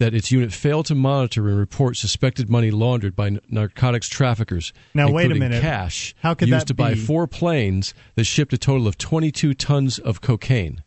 that 0.00 0.14
its 0.14 0.32
unit 0.32 0.50
failed 0.50 0.86
to 0.86 0.94
monitor 0.94 1.46
and 1.46 1.58
report 1.58 1.94
suspected 1.94 2.48
money 2.48 2.70
laundered 2.70 3.14
by 3.14 3.26
n- 3.26 3.40
narcotics 3.50 4.08
traffickers. 4.08 4.72
Now, 4.94 5.12
wait 5.12 5.30
a 5.30 5.34
minute. 5.34 5.60
Cash 5.60 6.14
How 6.22 6.32
could 6.32 6.48
used 6.48 6.62
that 6.62 6.66
to 6.68 6.74
buy 6.74 6.94
be? 6.94 7.00
four 7.00 7.26
planes 7.26 7.92
that 8.14 8.24
shipped 8.24 8.54
a 8.54 8.58
total 8.58 8.88
of 8.88 8.96
22 8.96 9.52
tons 9.52 9.98
of 9.98 10.22
cocaine. 10.22 10.82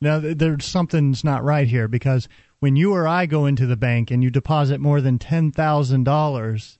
Now, 0.00 0.18
there's 0.18 0.64
something's 0.64 1.22
not 1.22 1.44
right 1.44 1.68
here 1.68 1.86
because 1.86 2.28
when 2.58 2.74
you 2.74 2.92
or 2.94 3.06
I 3.06 3.26
go 3.26 3.46
into 3.46 3.64
the 3.64 3.76
bank 3.76 4.10
and 4.10 4.24
you 4.24 4.30
deposit 4.30 4.80
more 4.80 5.00
than 5.00 5.18
ten 5.20 5.52
thousand 5.52 6.02
dollars, 6.04 6.78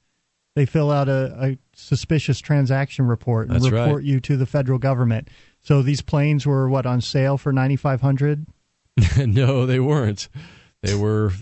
they 0.56 0.66
fill 0.66 0.90
out 0.90 1.08
a, 1.08 1.36
a 1.40 1.58
suspicious 1.74 2.40
transaction 2.40 3.06
report 3.06 3.48
and 3.48 3.54
That's 3.56 3.70
right. 3.70 3.84
report 3.84 4.02
you 4.02 4.18
to 4.20 4.36
the 4.36 4.46
federal 4.46 4.80
government. 4.80 5.28
So 5.62 5.82
these 5.82 6.02
planes 6.02 6.44
were 6.44 6.68
what 6.68 6.86
on 6.86 7.00
sale 7.00 7.38
for 7.38 7.52
ninety 7.52 7.76
five 7.76 8.00
hundred. 8.00 8.46
no, 9.16 9.64
they 9.66 9.78
weren't. 9.78 10.28
They 10.82 10.94
were 10.94 11.32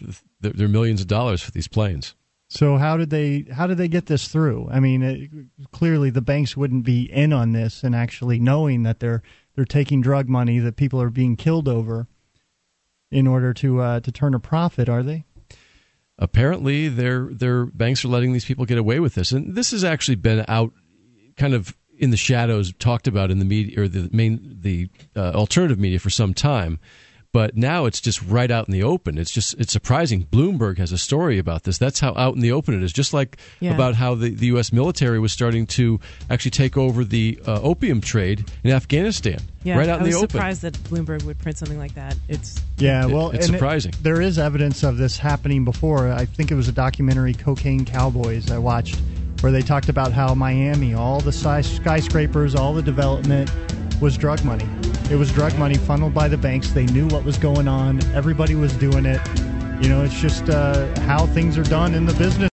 they're 0.40 0.68
millions 0.68 1.00
of 1.00 1.06
dollars 1.06 1.42
for 1.42 1.50
these 1.50 1.68
planes. 1.68 2.14
So 2.48 2.76
how 2.76 2.96
did 2.96 3.10
they 3.10 3.46
how 3.52 3.66
did 3.66 3.78
they 3.78 3.88
get 3.88 4.06
this 4.06 4.28
through? 4.28 4.68
I 4.70 4.80
mean, 4.80 5.02
it, 5.02 5.30
clearly 5.72 6.10
the 6.10 6.22
banks 6.22 6.56
wouldn't 6.56 6.84
be 6.84 7.02
in 7.10 7.32
on 7.32 7.52
this 7.52 7.82
and 7.82 7.94
actually 7.94 8.38
knowing 8.38 8.82
that 8.84 9.00
they're 9.00 9.22
they're 9.54 9.64
taking 9.64 10.00
drug 10.00 10.28
money 10.28 10.58
that 10.60 10.76
people 10.76 11.00
are 11.02 11.10
being 11.10 11.36
killed 11.36 11.68
over 11.68 12.06
in 13.10 13.26
order 13.26 13.52
to 13.54 13.80
uh, 13.80 14.00
to 14.00 14.12
turn 14.12 14.34
a 14.34 14.40
profit, 14.40 14.88
are 14.88 15.02
they? 15.02 15.24
apparently 16.18 16.88
their 16.88 17.28
their 17.32 17.66
banks 17.66 18.04
are 18.04 18.08
letting 18.08 18.32
these 18.32 18.44
people 18.44 18.64
get 18.64 18.78
away 18.78 19.00
with 19.00 19.14
this 19.14 19.32
and 19.32 19.54
this 19.54 19.70
has 19.70 19.84
actually 19.84 20.14
been 20.14 20.44
out 20.48 20.72
kind 21.36 21.54
of 21.54 21.76
in 21.98 22.10
the 22.10 22.16
shadows 22.16 22.72
talked 22.78 23.06
about 23.06 23.30
in 23.30 23.38
the 23.38 23.44
media 23.44 23.80
or 23.80 23.88
the 23.88 24.08
main 24.12 24.56
the 24.60 24.88
uh, 25.14 25.32
alternative 25.32 25.78
media 25.78 25.98
for 25.98 26.10
some 26.10 26.32
time 26.32 26.78
but 27.36 27.54
now 27.56 27.84
it's 27.88 28.00
just 28.00 28.22
right 28.22 28.50
out 28.50 28.66
in 28.68 28.72
the 28.72 28.82
open 28.82 29.18
it's 29.18 29.30
just 29.30 29.54
it's 29.60 29.72
surprising 29.72 30.24
bloomberg 30.36 30.78
has 30.78 30.90
a 30.92 30.96
story 30.98 31.38
about 31.38 31.64
this 31.64 31.76
that's 31.76 32.00
how 32.00 32.12
out 32.16 32.34
in 32.34 32.40
the 32.40 32.50
open 32.52 32.72
it 32.74 32.82
is 32.82 32.92
just 32.92 33.12
like 33.12 33.36
Yeah. 33.60 33.74
about 33.74 33.94
how 33.94 34.14
the, 34.14 34.30
the 34.30 34.46
us 34.58 34.72
military 34.72 35.18
was 35.18 35.32
starting 35.32 35.66
to 35.78 36.00
actually 36.30 36.52
take 36.62 36.76
over 36.78 37.04
the 37.04 37.38
uh, 37.46 37.60
opium 37.70 38.00
trade 38.00 38.38
in 38.64 38.70
afghanistan 38.70 39.38
Yeah, 39.64 39.76
right 39.78 39.88
out 39.88 39.96
I 40.00 40.04
in 40.04 40.10
the 40.10 40.16
was 40.16 40.22
open 40.24 40.30
surprised 40.30 40.62
that 40.62 40.74
Bloomberg 40.88 41.24
would 41.24 41.38
print 41.38 41.58
something 41.58 41.78
like 41.78 41.94
that. 41.94 42.16
It's 42.28 42.50
Yeah, 42.78 43.04
It- 43.06 43.12
well, 43.12 43.30
it's 43.30 43.46
and 43.46 43.54
it- 43.54 43.58
surprising. 43.58 43.92
there 44.02 44.20
is 44.22 44.38
evidence 44.38 44.82
of 44.84 44.96
this 44.96 45.18
happening 45.18 45.64
before. 45.64 46.10
I 46.12 46.24
think 46.24 46.50
it 46.50 46.54
was 46.54 46.68
a 46.68 46.72
documentary, 46.86 47.34
Cocaine 47.34 47.84
Cowboys, 47.84 48.50
I 48.50 48.58
watched, 48.58 48.96
where 49.40 49.52
they 49.52 49.62
talked 49.62 49.88
about 49.88 50.12
how 50.12 50.34
Miami, 50.34 50.94
all 50.94 51.20
the 51.20 51.32
skyscrapers, 51.32 52.54
all 52.54 52.72
the 52.74 52.82
development 52.82 53.50
was 54.00 54.16
drug 54.16 54.44
money. 54.44 54.68
It 55.10 55.16
was 55.16 55.32
drug 55.32 55.56
money 55.58 55.76
funneled 55.76 56.14
by 56.14 56.28
the 56.28 56.36
banks. 56.36 56.70
They 56.70 56.86
knew 56.86 57.06
what 57.08 57.24
was 57.24 57.38
going 57.38 57.68
on. 57.68 58.02
Everybody 58.14 58.54
was 58.54 58.72
doing 58.74 59.06
it. 59.06 59.20
You 59.80 59.88
know, 59.88 60.02
it's 60.04 60.18
just 60.18 60.48
uh, 60.48 60.98
how 61.00 61.26
things 61.26 61.56
are 61.58 61.64
done 61.64 61.94
in 61.94 62.06
the 62.06 62.14
business. 62.14 62.50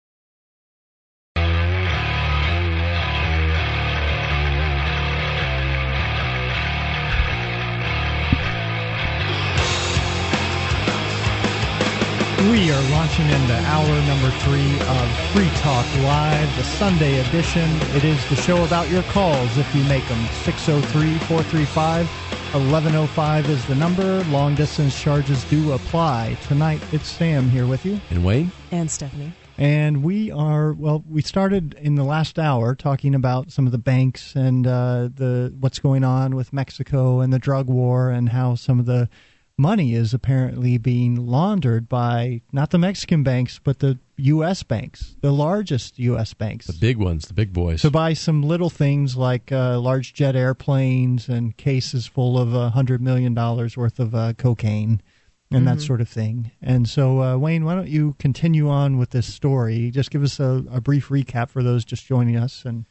We 12.51 12.73
are 12.73 12.91
launching 12.91 13.29
into 13.29 13.55
hour 13.67 14.03
number 14.07 14.31
three 14.39 14.81
of 14.89 15.33
Free 15.33 15.51
Talk 15.61 15.85
Live, 15.97 16.57
the 16.57 16.65
Sunday 16.65 17.19
edition. 17.21 17.69
It 17.95 18.05
is 18.05 18.27
the 18.31 18.37
show 18.37 18.65
about 18.65 18.89
your 18.89 19.03
calls 19.03 19.59
if 19.59 19.75
you 19.75 19.85
make 19.85 20.09
them. 20.09 20.25
603 20.45 21.19
435 21.27 22.07
1105 22.07 23.51
is 23.51 23.67
the 23.67 23.75
number. 23.75 24.25
Long 24.31 24.55
distance 24.55 24.99
charges 24.99 25.45
do 25.45 25.73
apply. 25.73 26.39
Tonight, 26.49 26.81
it's 26.91 27.07
Sam 27.07 27.51
here 27.51 27.67
with 27.67 27.85
you. 27.85 28.01
And 28.09 28.25
Wayne? 28.25 28.51
And 28.71 28.91
Stephanie. 28.91 29.35
And 29.59 30.03
we 30.03 30.31
are, 30.31 30.73
well, 30.73 31.05
we 31.07 31.21
started 31.21 31.75
in 31.75 31.97
the 31.97 32.05
last 32.05 32.39
hour 32.39 32.75
talking 32.75 33.15
about 33.15 33.53
some 33.53 33.67
of 33.67 33.73
the 33.73 33.79
banks 33.79 34.35
and 34.35 34.67
uh, 34.67 35.11
the 35.15 35.55
what's 35.61 35.81
going 35.81 36.03
on 36.03 36.35
with 36.35 36.55
Mexico 36.55 37.21
and 37.21 37.31
the 37.31 37.39
drug 37.39 37.67
war 37.67 38.09
and 38.09 38.31
how 38.31 38.55
some 38.55 38.81
of 38.81 38.87
the 38.87 39.11
money 39.59 39.95
is 39.95 40.15
apparently 40.15 40.79
being 40.79 41.27
laundered 41.27 41.89
by 41.89 42.41
not 42.53 42.71
the 42.71 42.79
Mexican 42.79 43.23
banks, 43.23 43.61
but 43.63 43.81
the 43.81 43.99
U.S. 44.17 44.63
banks, 44.63 45.17
the 45.21 45.33
largest 45.33 45.99
U.S. 45.99 46.33
banks. 46.33 46.67
The 46.67 46.73
big 46.73 46.97
ones, 46.97 47.27
the 47.27 47.35
big 47.35 47.53
boys. 47.53 47.83
To 47.83 47.91
buy 47.91 48.15
some 48.15 48.43
little 48.43 48.71
things 48.71 49.17
like 49.17 49.53
uh, 49.53 49.79
large 49.81 50.15
jet 50.15 50.35
airplanes 50.37 51.29
and 51.29 51.57
cases 51.57 52.07
full 52.07 52.39
of 52.39 52.55
a 52.55 52.73
$100 52.75 53.01
million 53.01 53.35
worth 53.35 53.99
of 53.99 54.15
uh, 54.15 54.33
cocaine 54.35 55.03
and 55.51 55.61
Mm-hmm. 55.61 55.65
that 55.65 55.81
sort 55.81 56.03
of 56.03 56.09
thing. 56.11 56.51
And 56.61 56.87
so, 56.87 57.23
uh, 57.23 57.37
Wayne, 57.39 57.65
why 57.65 57.75
don't 57.75 57.89
you 57.89 58.17
continue 58.19 58.69
on 58.69 58.99
with 58.99 59.11
this 59.11 59.33
story? 59.33 59.91
Just 59.91 60.11
give 60.11 60.23
us 60.23 60.39
a, 60.39 60.63
a 60.71 60.81
brief 60.83 61.09
recap 61.09 61.49
for 61.49 61.63
those 61.63 61.87
just 61.87 62.05
joining 62.05 62.37
us 62.37 62.65
and 62.67 62.85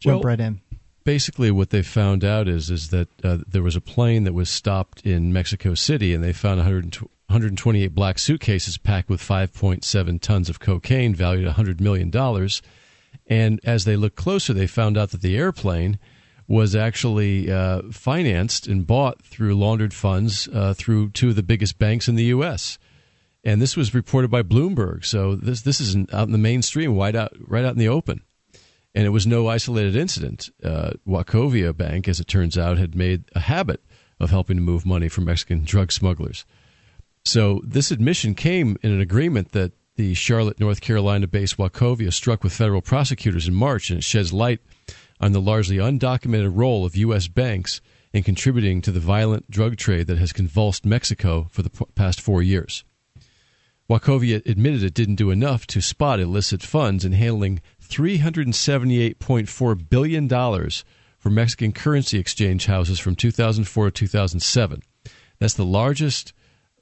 jump 0.00 0.24
Well, 0.24 0.30
right 0.30 0.40
in. 0.40 0.60
Basically 1.04 1.50
what 1.50 1.70
they 1.70 1.82
found 1.82 2.24
out 2.24 2.48
is 2.48 2.70
is 2.70 2.88
that 2.90 3.08
uh, 3.24 3.38
there 3.46 3.62
was 3.62 3.76
a 3.76 3.80
plane 3.80 4.24
that 4.24 4.34
was 4.34 4.48
stopped 4.48 5.04
in 5.04 5.32
Mexico 5.32 5.74
City, 5.74 6.14
and 6.14 6.22
they 6.22 6.32
found 6.32 6.58
128 6.58 7.88
black 7.88 8.18
suitcases 8.18 8.78
packed 8.78 9.08
with 9.08 9.20
5.7 9.20 10.20
tons 10.20 10.48
of 10.48 10.60
cocaine 10.60 11.14
valued 11.14 11.44
at 11.44 11.56
100 11.56 11.80
million 11.80 12.10
dollars. 12.10 12.62
And 13.26 13.60
as 13.64 13.84
they 13.84 13.96
looked 13.96 14.16
closer, 14.16 14.52
they 14.52 14.66
found 14.66 14.98
out 14.98 15.10
that 15.10 15.22
the 15.22 15.36
airplane 15.36 15.98
was 16.48 16.74
actually 16.74 17.50
uh, 17.50 17.82
financed 17.90 18.66
and 18.66 18.86
bought 18.86 19.22
through 19.22 19.54
laundered 19.54 19.94
funds 19.94 20.48
uh, 20.52 20.74
through 20.74 21.10
two 21.10 21.30
of 21.30 21.36
the 21.36 21.42
biggest 21.42 21.78
banks 21.78 22.08
in 22.08 22.14
the 22.14 22.24
U.S. 22.24 22.78
And 23.44 23.60
this 23.60 23.76
was 23.76 23.94
reported 23.94 24.30
by 24.30 24.42
Bloomberg. 24.42 25.04
So 25.04 25.34
this 25.34 25.62
this 25.62 25.80
is 25.80 25.96
out 26.12 26.26
in 26.26 26.32
the 26.32 26.38
mainstream, 26.38 26.96
right 26.96 27.14
out 27.14 27.32
right 27.38 27.64
out 27.64 27.72
in 27.72 27.78
the 27.78 27.88
open 27.88 28.22
and 28.94 29.06
it 29.06 29.10
was 29.10 29.26
no 29.26 29.48
isolated 29.48 29.96
incident. 29.96 30.50
Uh, 30.62 30.92
Wachovia 31.06 31.76
Bank, 31.76 32.08
as 32.08 32.20
it 32.20 32.26
turns 32.26 32.58
out, 32.58 32.78
had 32.78 32.94
made 32.94 33.24
a 33.34 33.40
habit 33.40 33.82
of 34.20 34.30
helping 34.30 34.56
to 34.56 34.62
move 34.62 34.86
money 34.86 35.08
from 35.08 35.24
Mexican 35.24 35.64
drug 35.64 35.92
smugglers. 35.92 36.44
So 37.24 37.60
this 37.64 37.90
admission 37.90 38.34
came 38.34 38.76
in 38.82 38.90
an 38.90 39.00
agreement 39.00 39.52
that 39.52 39.72
the 39.96 40.14
Charlotte, 40.14 40.58
North 40.58 40.80
Carolina-based 40.80 41.56
Wachovia 41.56 42.12
struck 42.12 42.42
with 42.42 42.52
federal 42.52 42.80
prosecutors 42.80 43.46
in 43.46 43.54
March, 43.54 43.90
and 43.90 43.98
it 43.98 44.04
sheds 44.04 44.32
light 44.32 44.60
on 45.20 45.32
the 45.32 45.40
largely 45.40 45.76
undocumented 45.76 46.52
role 46.54 46.84
of 46.84 46.96
U.S. 46.96 47.28
banks 47.28 47.80
in 48.12 48.22
contributing 48.22 48.80
to 48.82 48.90
the 48.90 49.00
violent 49.00 49.50
drug 49.50 49.76
trade 49.76 50.06
that 50.06 50.18
has 50.18 50.32
convulsed 50.32 50.84
Mexico 50.84 51.46
for 51.50 51.62
the 51.62 51.70
past 51.94 52.20
four 52.20 52.42
years. 52.42 52.84
Wachovia 53.88 54.44
admitted 54.46 54.82
it 54.82 54.94
didn't 54.94 55.16
do 55.16 55.30
enough 55.30 55.66
to 55.66 55.82
spot 55.82 56.20
illicit 56.20 56.62
funds 56.62 57.04
in 57.04 57.12
handling 57.12 57.60
$378.4 57.92 59.88
billion 59.90 60.28
for 61.18 61.30
Mexican 61.30 61.72
currency 61.72 62.18
exchange 62.18 62.66
houses 62.66 62.98
from 62.98 63.14
2004 63.14 63.84
to 63.84 63.90
2007. 63.90 64.82
That's 65.38 65.54
the 65.54 65.64
largest 65.64 66.32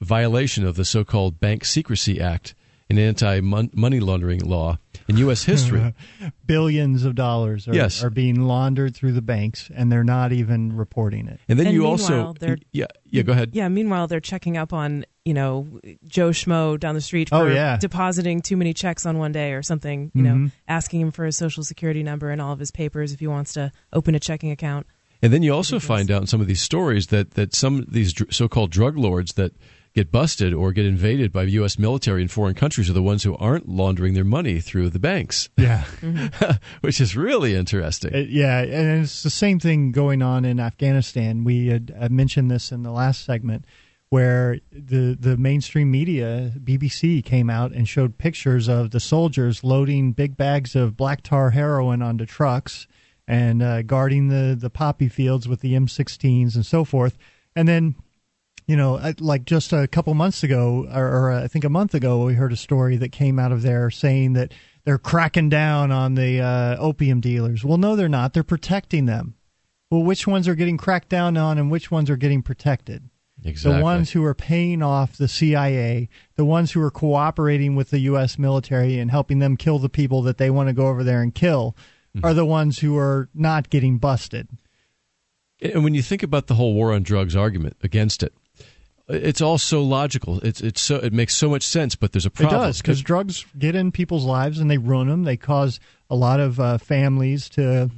violation 0.01 0.65
of 0.65 0.77
the 0.77 0.85
so 0.85 1.05
called 1.05 1.41
Bank 1.41 1.65
Secrecy 1.65 2.21
Act, 2.21 2.55
an 2.91 2.99
anti 2.99 3.41
money 3.41 4.01
laundering 4.01 4.41
law 4.41 4.79
in 5.09 5.17
U.S. 5.19 5.45
history. 5.45 5.95
Billions 6.47 7.05
of 7.05 7.15
dollars 7.15 7.69
are, 7.69 7.75
Yes. 7.75 8.03
are 8.03 8.11
being 8.11 8.41
laundered 8.43 8.95
through 8.95 9.13
the 9.13 9.23
banks, 9.23 9.71
and 9.75 9.91
they're 9.91 10.05
not 10.05 10.33
even 10.33 10.77
reporting 10.77 11.29
it. 11.29 11.41
And 11.49 11.59
then 11.59 11.69
And 11.69 11.75
you 11.75 11.87
also. 11.87 12.35
they're- 12.39 12.59
Yeah, 12.73 12.87
yeah, 13.09 13.23
go 13.23 13.33
ahead. 13.33 13.51
Yeah, 13.53 13.69
meanwhile, 13.69 14.07
they're 14.09 14.21
checking 14.21 14.57
up 14.57 14.73
on, 14.73 15.05
you 15.25 15.33
know, 15.35 15.81
Joe 16.07 16.31
Schmo 16.31 16.79
down 16.79 16.95
the 16.97 17.01
street 17.01 17.29
Oh, 17.33 17.47
for 17.47 17.53
yeah. 17.53 17.77
depositing 17.77 18.43
too 18.43 18.57
many 18.57 18.75
checks 18.75 19.07
on 19.07 19.19
one 19.19 19.33
day 19.33 19.53
or 19.53 19.63
something, 19.63 20.11
you 20.15 20.23
know, 20.23 20.35
mm-hmm. 20.35 20.47
asking 20.69 21.01
him 21.01 21.13
for 21.13 21.25
his 21.25 21.37
social 21.37 21.63
security 21.63 22.03
number 22.03 22.31
and 22.31 22.41
all 22.41 22.53
of 22.53 22.59
his 22.59 22.71
papers 22.73 23.13
if 23.13 23.21
he 23.21 23.27
wants 23.27 23.53
to 23.55 23.71
open 23.93 24.15
a 24.15 24.21
checking 24.21 24.51
account. 24.51 24.87
And 25.23 25.33
then 25.33 25.43
you 25.43 25.53
also 25.55 25.79
find 25.79 26.11
out 26.11 26.23
in 26.23 26.27
some 26.27 26.41
of 26.41 26.47
these 26.47 26.63
stories 26.63 27.09
that, 27.09 27.33
that 27.33 27.55
some 27.55 27.81
of 27.81 27.93
these 27.93 28.15
so-called 28.31 28.71
drug 28.71 28.97
lords 28.97 29.35
that 29.35 29.53
get 30.01 30.11
busted 30.11 30.55
or 30.55 30.73
get 30.73 30.87
invaded 30.87 31.31
by 31.31 31.43
U.S. 31.43 31.79
military 31.79 32.23
in 32.23 32.29
foreign 32.29 32.55
countries 32.55 32.89
are 32.89 32.95
the 32.95 33.03
ones 33.03 33.23
who 33.23 33.37
aren't 33.37 33.69
laundering 33.69 34.15
their 34.15 34.25
money 34.25 34.59
through 34.61 34.89
the 34.89 34.99
banks, 34.99 35.51
Yeah. 35.59 35.85
which 36.81 37.01
is 37.03 37.15
really 37.15 37.55
interesting. 37.55 38.15
It- 38.15 38.31
yeah, 38.31 38.61
and 38.63 39.03
it's 39.03 39.23
the 39.23 39.29
same 39.31 39.61
thing 39.61 39.93
going 39.93 40.23
on 40.23 40.45
in 40.47 40.59
Afghanistan. 40.59 41.45
We 41.45 41.67
had 41.67 41.95
uh, 41.99 42.09
mentioned 42.11 42.51
this 42.51 42.73
in 42.73 42.83
the 42.83 42.91
last 42.93 43.25
segment, 43.27 43.67
where 44.09 44.59
the 44.73 45.17
the 45.21 45.37
mainstream 45.37 45.91
media, 45.91 46.51
BBC, 46.59 47.23
came 47.23 47.51
out 47.51 47.73
and 47.73 47.87
showed 47.87 48.17
pictures 48.17 48.69
of 48.69 48.91
the 48.93 49.01
soldiers 49.01 49.63
loading 49.63 50.13
big 50.13 50.37
bags 50.37 50.75
of 50.75 50.97
black 50.97 51.23
tar 51.23 51.51
heroin 51.51 52.01
onto 52.03 52.25
trucks 52.25 52.87
and 53.29 53.63
uh, 53.63 53.83
guarding 53.83 54.29
the 54.29 54.57
the 54.59 54.71
poppy 54.71 55.09
fields 55.09 55.47
with 55.47 55.61
the 55.61 55.75
M16s 55.75 56.55
and 56.55 56.65
so 56.65 56.85
forth, 56.85 57.19
and 57.55 57.69
then. 57.69 57.95
You 58.71 58.77
know, 58.77 59.13
like 59.19 59.47
just 59.47 59.73
a 59.73 59.89
couple 59.89 60.15
months 60.15 60.45
ago, 60.45 60.87
or, 60.95 61.05
or 61.05 61.33
I 61.33 61.49
think 61.49 61.65
a 61.65 61.69
month 61.69 61.93
ago, 61.93 62.25
we 62.25 62.35
heard 62.35 62.53
a 62.53 62.57
story 62.57 62.97
that 62.99 63.11
came 63.11 63.41
out 63.41 63.51
of 63.51 63.63
there 63.63 63.91
saying 63.91 64.35
that 64.35 64.53
they're 64.85 64.97
cracking 64.97 65.49
down 65.49 65.91
on 65.91 66.15
the 66.15 66.41
uh, 66.41 66.77
opium 66.79 67.21
dealers. 67.21 67.65
Well, 67.65 67.79
no, 67.79 67.97
they're 67.97 68.09
not. 68.09 68.33
They're 68.33 68.45
protecting 68.45 69.07
them. 69.07 69.35
Well, 69.91 70.05
which 70.05 70.25
ones 70.25 70.47
are 70.47 70.55
getting 70.55 70.77
cracked 70.77 71.09
down 71.09 71.37
on 71.37 71.59
and 71.59 71.69
which 71.69 71.91
ones 71.91 72.09
are 72.11 72.17
getting 72.17 72.43
protected? 72.43 73.11
exactly. 73.45 73.79
The 73.79 73.83
ones 73.83 74.13
who 74.13 74.25
are 74.25 74.35
paying 74.35 74.83
off 74.83 75.17
the 75.17 75.27
CIA, 75.27 76.09
the 76.37 76.45
ones 76.45 76.71
who 76.71 76.81
are 76.81 76.93
cooperating 76.93 77.75
with 77.75 77.91
the 77.91 77.99
U.S. 78.01 78.39
military 78.39 79.01
and 79.01 79.11
helping 79.11 79.41
them 79.41 79.57
kill 79.57 79.81
the 79.81 79.89
people 79.89 80.23
that 80.23 80.39
they 80.39 80.51
want 80.51 80.69
to 80.69 80.73
go 80.73 80.87
over 80.87 81.03
there 81.03 81.23
and 81.23 81.35
kill, 81.35 81.77
are 82.23 82.35
the 82.35 82.47
ones 82.47 82.79
who 82.79 82.97
are 82.97 83.29
not 83.35 83.71
getting 83.71 83.99
busted. 83.99 84.49
And 85.61 85.85
when 85.85 85.95
you 85.95 86.03
think 86.03 86.23
about 86.23 86.47
the 86.47 86.55
whole 86.55 86.75
war 86.75 86.93
on 86.93 87.03
drugs 87.03 87.37
argument 87.37 87.77
against 87.83 88.23
it, 88.23 88.33
it's 89.13 89.41
all 89.41 89.59
so 89.59 89.83
logical. 89.83 90.41
It's 90.41 90.61
it's 90.61 90.81
so 90.81 90.97
it 90.97 91.13
makes 91.13 91.35
so 91.35 91.51
much 91.51 91.63
sense, 91.63 91.97
but 91.97 92.13
there's 92.13 92.27
a 92.27 92.31
problem. 92.31 92.49
It 92.49 92.51
problem. 92.51 92.69
does 92.69 92.83
because 92.83 93.03
drugs 93.03 93.47
get 93.59 93.75
in 93.75 93.93
people's 93.93 94.25
lives 94.25 94.59
and 94.59 94.71
they 94.71 94.79
ruin 94.79 95.09
them. 95.09 95.25
They 95.25 95.37
cause 95.37 95.81
a 96.09 96.17
lot 96.17 96.41
of 96.41 96.59
uh, 96.61 96.79
families 96.79 97.49
to 97.51 97.91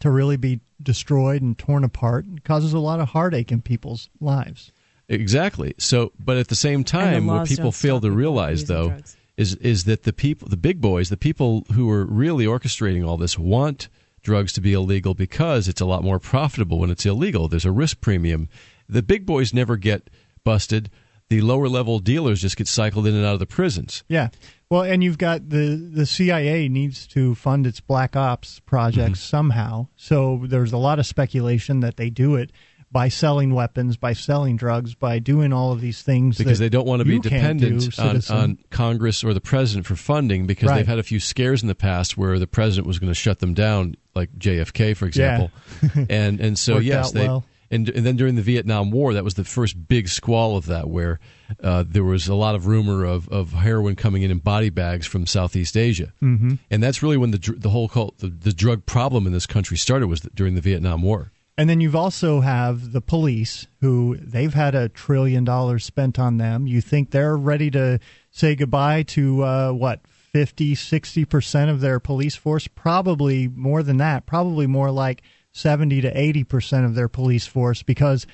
to 0.00 0.10
really 0.10 0.36
be 0.36 0.60
destroyed 0.82 1.42
and 1.42 1.56
torn 1.56 1.84
apart. 1.84 2.26
It 2.34 2.44
causes 2.44 2.72
a 2.72 2.78
lot 2.78 3.00
of 3.00 3.08
heartache 3.08 3.52
in 3.52 3.62
people's 3.62 4.08
lives. 4.20 4.72
Exactly. 5.08 5.74
So, 5.78 6.12
but 6.18 6.36
at 6.36 6.48
the 6.48 6.56
same 6.56 6.84
time, 6.84 7.26
what 7.26 7.46
people 7.46 7.72
fail 7.72 8.00
to 8.00 8.10
realize, 8.10 8.64
though, 8.64 8.88
drugs. 8.88 9.16
is 9.36 9.54
is 9.56 9.84
that 9.84 10.04
the 10.04 10.12
people, 10.12 10.48
the 10.48 10.56
big 10.56 10.80
boys, 10.80 11.10
the 11.10 11.16
people 11.16 11.66
who 11.72 11.90
are 11.90 12.04
really 12.04 12.46
orchestrating 12.46 13.06
all 13.06 13.16
this, 13.16 13.38
want 13.38 13.88
drugs 14.22 14.52
to 14.54 14.60
be 14.60 14.72
illegal 14.72 15.14
because 15.14 15.68
it's 15.68 15.80
a 15.80 15.84
lot 15.84 16.02
more 16.02 16.18
profitable 16.18 16.78
when 16.78 16.90
it's 16.90 17.04
illegal. 17.04 17.48
There's 17.48 17.66
a 17.66 17.72
risk 17.72 18.00
premium. 18.00 18.48
The 18.88 19.02
big 19.02 19.26
boys 19.26 19.52
never 19.52 19.76
get 19.76 20.08
busted. 20.44 20.90
The 21.30 21.40
lower 21.40 21.68
level 21.68 21.98
dealers 22.00 22.42
just 22.42 22.56
get 22.56 22.68
cycled 22.68 23.06
in 23.06 23.14
and 23.14 23.24
out 23.24 23.32
of 23.32 23.38
the 23.40 23.46
prisons. 23.46 24.04
Yeah. 24.08 24.28
Well, 24.70 24.82
and 24.82 25.02
you've 25.02 25.18
got 25.18 25.48
the 25.48 25.74
the 25.76 26.04
CIA 26.06 26.68
needs 26.68 27.06
to 27.08 27.34
fund 27.34 27.66
its 27.66 27.80
black 27.80 28.14
ops 28.14 28.60
projects 28.60 29.20
Mm-hmm. 29.20 29.36
somehow. 29.36 29.88
So 29.96 30.42
there's 30.46 30.72
a 30.72 30.76
lot 30.78 30.98
of 30.98 31.06
speculation 31.06 31.80
that 31.80 31.96
they 31.96 32.10
do 32.10 32.34
it 32.36 32.50
by 32.92 33.08
selling 33.08 33.54
weapons, 33.54 33.96
by 33.96 34.12
selling 34.12 34.56
drugs, 34.56 34.94
by 34.94 35.18
doing 35.18 35.52
all 35.52 35.72
of 35.72 35.80
these 35.80 36.02
things 36.02 36.38
because 36.38 36.58
they 36.60 36.68
don't 36.68 36.86
want 36.86 37.00
to 37.00 37.04
be 37.04 37.18
can't 37.18 37.58
do, 37.58 37.80
dependent 37.80 38.30
on, 38.30 38.36
on 38.38 38.58
Congress 38.70 39.24
or 39.24 39.32
the 39.34 39.40
president 39.40 39.86
for 39.86 39.96
funding 39.96 40.46
because 40.46 40.68
Right. 40.68 40.76
they've 40.76 40.86
had 40.86 40.98
a 41.00 41.02
few 41.02 41.18
scares 41.18 41.62
in 41.62 41.68
the 41.68 41.74
past 41.74 42.16
where 42.16 42.38
the 42.38 42.46
president 42.46 42.86
was 42.86 42.98
going 43.00 43.10
to 43.10 43.14
shut 43.18 43.40
them 43.40 43.52
down, 43.54 43.96
like 44.14 44.30
JFK, 44.38 44.94
for 44.96 45.06
example. 45.06 45.50
and 46.10 46.38
and 46.40 46.58
so 46.58 46.78
yes, 46.78 47.10
they 47.12 47.26
well. 47.26 47.44
And 47.70 47.88
and 47.88 48.04
then 48.04 48.16
during 48.16 48.34
the 48.34 48.42
Vietnam 48.42 48.90
War, 48.90 49.14
that 49.14 49.24
was 49.24 49.34
the 49.34 49.44
first 49.44 49.88
big 49.88 50.08
squall 50.08 50.56
of 50.56 50.66
that, 50.66 50.88
where 50.88 51.20
uh, 51.62 51.84
there 51.86 52.04
was 52.04 52.28
a 52.28 52.34
lot 52.34 52.54
of 52.54 52.66
rumor 52.66 53.04
of, 53.04 53.28
of 53.28 53.52
heroin 53.52 53.96
coming 53.96 54.22
in 54.22 54.30
in 54.30 54.38
body 54.38 54.70
bags 54.70 55.06
from 55.06 55.26
Southeast 55.26 55.76
Asia, 55.76 56.12
mm-hmm. 56.22 56.54
and 56.70 56.82
that's 56.82 57.02
really 57.02 57.16
when 57.16 57.30
the 57.30 57.54
the 57.56 57.70
whole 57.70 57.88
cult, 57.88 58.18
the, 58.18 58.28
the 58.28 58.52
drug 58.52 58.86
problem 58.86 59.26
in 59.26 59.32
this 59.32 59.46
country 59.46 59.76
started 59.76 60.08
was 60.08 60.20
during 60.20 60.54
the 60.54 60.60
Vietnam 60.60 61.02
War. 61.02 61.30
And 61.56 61.70
then 61.70 61.80
you've 61.80 61.94
also 61.94 62.40
have 62.40 62.90
the 62.90 63.00
police 63.00 63.68
who 63.80 64.16
they've 64.16 64.54
had 64.54 64.74
a 64.74 64.88
trillion 64.88 65.44
dollars 65.44 65.84
spent 65.84 66.18
on 66.18 66.36
them. 66.36 66.66
You 66.66 66.80
think 66.80 67.10
they're 67.10 67.36
ready 67.36 67.70
to 67.70 68.00
say 68.32 68.56
goodbye 68.56 69.04
to 69.04 69.44
uh, 69.44 69.70
what 69.70 70.00
50, 70.32 70.74
60% 70.74 71.70
of 71.70 71.80
their 71.80 72.00
police 72.00 72.34
force? 72.34 72.66
Probably 72.66 73.46
more 73.46 73.84
than 73.84 73.98
that. 73.98 74.26
Probably 74.26 74.66
more 74.66 74.90
like 74.90 75.22
70 75.54 76.02
to 76.02 76.12
80% 76.12 76.84
of 76.84 76.94
their 76.94 77.08
police 77.08 77.46
force 77.46 77.82
because 77.82 78.26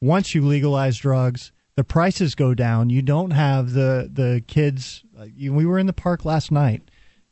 once 0.00 0.34
you 0.34 0.44
legalize 0.44 0.98
drugs, 0.98 1.50
the 1.74 1.84
prices 1.84 2.34
go 2.34 2.54
down. 2.54 2.90
You 2.90 3.02
don't 3.02 3.32
have 3.32 3.72
the 3.72 4.08
the 4.12 4.42
kids. 4.46 5.02
uh, 5.18 5.26
we 5.36 5.66
were 5.66 5.78
in 5.78 5.86
the 5.86 5.92
park 5.92 6.24
last 6.24 6.52
night, 6.52 6.82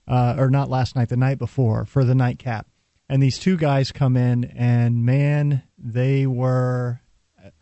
uh, 0.09 0.37
or 0.39 0.51
not 0.51 0.69
last 0.69 0.97
night, 0.97 1.09
the 1.09 1.17
night 1.17 1.39
before 1.39 1.85
for 1.85 2.05
the 2.05 2.15
nightcap, 2.15 2.67
and 3.09 3.23
these 3.23 3.39
two 3.39 3.57
guys 3.57 3.93
come 3.93 4.17
in, 4.17 4.45
and 4.45 5.05
man, 5.05 5.63
they 5.79 6.27
were 6.27 7.01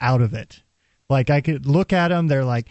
out 0.00 0.22
of 0.22 0.34
it. 0.34 0.62
Like 1.08 1.30
I 1.30 1.40
could 1.40 1.66
look 1.66 1.92
at 1.92 2.08
them, 2.08 2.28
they're 2.28 2.44
like 2.44 2.68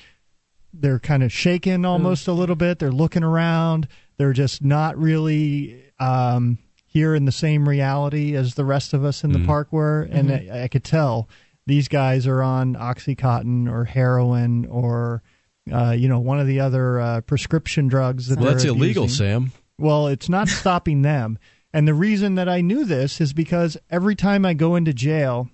they're 0.74 1.00
kind 1.00 1.24
of 1.24 1.32
shaken 1.32 1.86
almost 1.86 2.28
a 2.28 2.34
little 2.34 2.56
bit. 2.56 2.80
They're 2.80 2.92
looking 2.92 3.24
around. 3.24 3.88
They're 4.18 4.34
just 4.34 4.64
not 4.64 4.98
really 4.98 5.84
um, 6.00 6.60
here 6.92 7.16
in 7.16 7.24
the 7.24 7.32
same 7.32 7.70
reality 7.70 8.36
as 8.36 8.56
the 8.56 8.66
rest 8.66 8.94
of 8.94 9.06
us 9.06 9.24
in 9.24 9.32
the 9.32 9.46
park 9.46 9.72
were, 9.72 10.10
and 10.12 10.30
I, 10.30 10.64
I 10.64 10.68
could 10.68 10.84
tell 10.84 11.30
these 11.66 11.88
guys 11.88 12.28
are 12.28 12.44
on 12.44 12.76
OxyContin 12.76 13.72
or 13.72 13.86
heroin 13.86 14.66
or 14.66 15.24
uh, 15.72 15.92
you 15.92 16.10
know 16.10 16.20
one 16.20 16.38
of 16.38 16.48
the 16.48 16.60
other 16.60 17.00
uh, 17.00 17.22
prescription 17.22 17.88
drugs 17.88 18.28
that 18.28 18.40
Well, 18.40 18.52
that's 18.52 18.66
illegal. 18.66 19.08
Sam. 19.08 19.54
Well, 19.80 20.08
it's 20.08 20.28
not 20.28 20.48
stopping 20.50 21.02
them. 21.02 21.40
And 21.74 21.88
the 21.88 21.94
reason 21.94 22.36
that 22.36 22.50
I 22.50 22.60
knew 22.60 22.84
this 22.84 23.22
is 23.22 23.32
because 23.32 23.78
every 23.90 24.16
time 24.16 24.46
I 24.46 24.54
go 24.54 24.76
into 24.76 24.94
jail, 24.94 25.50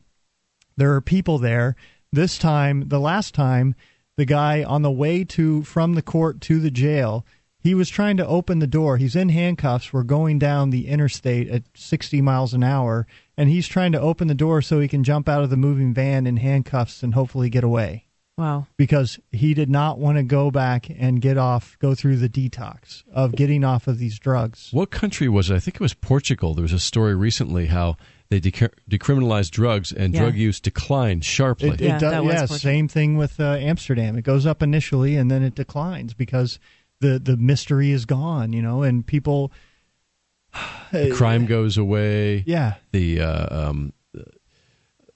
there 0.75 0.95
are 0.95 1.01
people 1.01 1.37
there. 1.37 1.75
This 2.11 2.39
time, 2.39 2.87
the 2.87 2.99
last 2.99 3.35
time, 3.35 3.75
the 4.15 4.25
guy 4.25 4.63
on 4.63 4.81
the 4.81 4.89
way 4.89 5.23
to 5.25 5.61
from 5.61 5.93
the 5.93 6.01
court 6.01 6.41
to 6.41 6.59
the 6.59 6.71
jail, 6.71 7.23
he 7.67 7.75
was 7.75 7.89
trying 7.89 8.15
to 8.15 8.25
open 8.25 8.59
the 8.59 8.67
door. 8.67 8.95
He's 8.95 9.15
in 9.15 9.27
handcuffs. 9.27 9.91
We're 9.91 10.03
going 10.03 10.39
down 10.39 10.69
the 10.69 10.87
interstate 10.87 11.49
at 11.49 11.63
60 11.75 12.21
miles 12.21 12.53
an 12.53 12.63
hour, 12.63 13.05
and 13.35 13.49
he's 13.49 13.67
trying 13.67 13.91
to 13.91 13.99
open 13.99 14.29
the 14.29 14.33
door 14.35 14.61
so 14.61 14.79
he 14.79 14.87
can 14.87 15.03
jump 15.03 15.27
out 15.27 15.43
of 15.43 15.49
the 15.49 15.57
moving 15.57 15.93
van 15.93 16.25
in 16.25 16.37
handcuffs 16.37 17.03
and 17.03 17.13
hopefully 17.13 17.49
get 17.49 17.65
away 17.65 18.05
Wow. 18.37 18.67
because 18.77 19.19
he 19.33 19.53
did 19.53 19.69
not 19.69 19.99
want 19.99 20.17
to 20.17 20.23
go 20.23 20.49
back 20.49 20.87
and 20.89 21.19
get 21.21 21.37
off, 21.37 21.75
go 21.79 21.93
through 21.93 22.17
the 22.17 22.29
detox 22.29 23.03
of 23.11 23.33
getting 23.35 23.65
off 23.65 23.87
of 23.87 23.97
these 23.97 24.17
drugs. 24.17 24.69
What 24.71 24.89
country 24.91 25.27
was 25.27 25.49
it? 25.49 25.55
I 25.55 25.59
think 25.59 25.75
it 25.75 25.81
was 25.81 25.93
Portugal. 25.93 26.53
There 26.53 26.61
was 26.63 26.71
a 26.73 26.79
story 26.79 27.15
recently 27.15 27.65
how 27.65 27.97
they 28.29 28.39
dec- 28.39 28.73
decriminalized 28.89 29.51
drugs 29.51 29.91
and 29.91 30.13
Yeah. 30.13 30.21
drug 30.21 30.35
use 30.35 30.59
declined 30.59 31.25
sharply. 31.25 31.69
It, 31.69 31.81
Yeah, 31.81 31.97
does, 31.97 32.11
that 32.11 32.23
yeah, 32.23 32.29
Portugal. 32.39 32.57
same 32.57 32.87
thing 32.87 33.17
with 33.17 33.39
uh, 33.39 33.55
Amsterdam. 33.59 34.17
It 34.17 34.23
goes 34.23 34.45
up 34.45 34.61
initially 34.61 35.15
and 35.17 35.31
then 35.31 35.43
it 35.43 35.55
declines 35.55 36.13
because 36.13 36.59
the 37.01 37.19
the 37.19 37.37
mystery 37.37 37.91
is 37.91 38.05
gone, 38.05 38.53
you 38.53 38.61
know, 38.61 38.83
and 38.83 39.05
people. 39.05 39.51
the 40.91 41.11
crime 41.15 41.45
goes 41.45 41.77
away. 41.77 42.43
Yeah, 42.47 42.75
The 42.91 43.21
uh, 43.21 43.69
um, 43.69 43.93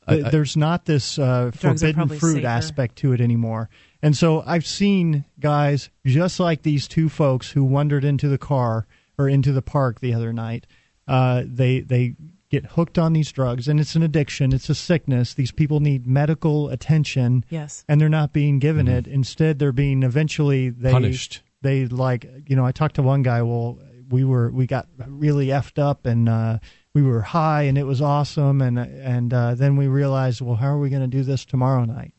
I- 0.08 0.24
I- 0.26 0.30
there's 0.30 0.58
not 0.58 0.86
this 0.86 1.18
uh, 1.18 1.52
forbidden 1.54 2.08
fruit 2.10 2.36
safer. 2.36 2.48
aspect 2.48 2.96
to 2.98 3.14
it 3.14 3.22
anymore. 3.22 3.70
And 4.02 4.16
so 4.18 4.44
I've 4.46 4.66
seen 4.66 5.26
guys 5.40 5.90
just 6.06 6.40
like 6.40 6.64
these 6.64 6.88
two 6.88 7.08
folks 7.08 7.52
who 7.52 7.64
wandered 7.64 8.04
into 8.04 8.28
the 8.28 8.38
car 8.38 8.88
or 9.18 9.30
into 9.30 9.52
the 9.54 9.62
park 9.62 10.00
the 10.00 10.14
other 10.14 10.34
night. 10.34 10.66
Uh, 11.08 11.44
they 11.46 11.82
they 11.82 12.16
get 12.50 12.66
hooked 12.66 12.98
on 12.98 13.14
these 13.14 13.32
drugs, 13.32 13.68
and 13.68 13.80
it's 13.80 13.96
an 13.96 14.04
addiction. 14.04 14.54
It's 14.54 14.70
a 14.70 14.76
sickness. 14.76 15.34
These 15.34 15.52
people 15.52 15.80
need 15.80 16.06
medical 16.08 16.70
attention. 16.70 17.46
Yes. 17.50 17.86
and 17.88 18.02
they're 18.02 18.10
not 18.10 18.34
being 18.34 18.60
given 18.60 18.88
it. 18.88 19.08
Instead, 19.08 19.60
they're 19.60 19.72
being 19.72 20.04
eventually 20.04 20.70
they 20.70 20.92
Punished. 20.92 21.42
They 21.62 21.86
like 21.86 22.28
you 22.48 22.56
know 22.56 22.66
I 22.66 22.72
talked 22.72 22.96
to 22.96 23.04
one 23.04 23.24
guy. 23.24 23.42
Well, 23.42 23.80
we 24.10 24.24
were 24.24 24.50
we 24.52 24.68
got 24.68 24.88
really 25.08 25.48
effed 25.48 25.80
up 25.80 26.06
and 26.06 26.28
uh, 26.28 26.60
we 26.94 27.02
were 27.02 27.22
high 27.22 27.64
and 27.64 27.78
it 27.78 27.84
was 27.84 28.02
awesome 28.02 28.62
and 28.62 28.78
and 28.78 29.34
uh, 29.34 29.56
then 29.56 29.78
we 29.78 29.88
realized 29.88 30.42
well 30.42 30.56
how 30.56 30.68
are 30.68 30.80
we 30.80 30.90
going 30.90 31.02
to 31.02 31.08
do 31.08 31.24
this 31.24 31.46
tomorrow 31.46 31.86
night? 31.86 32.14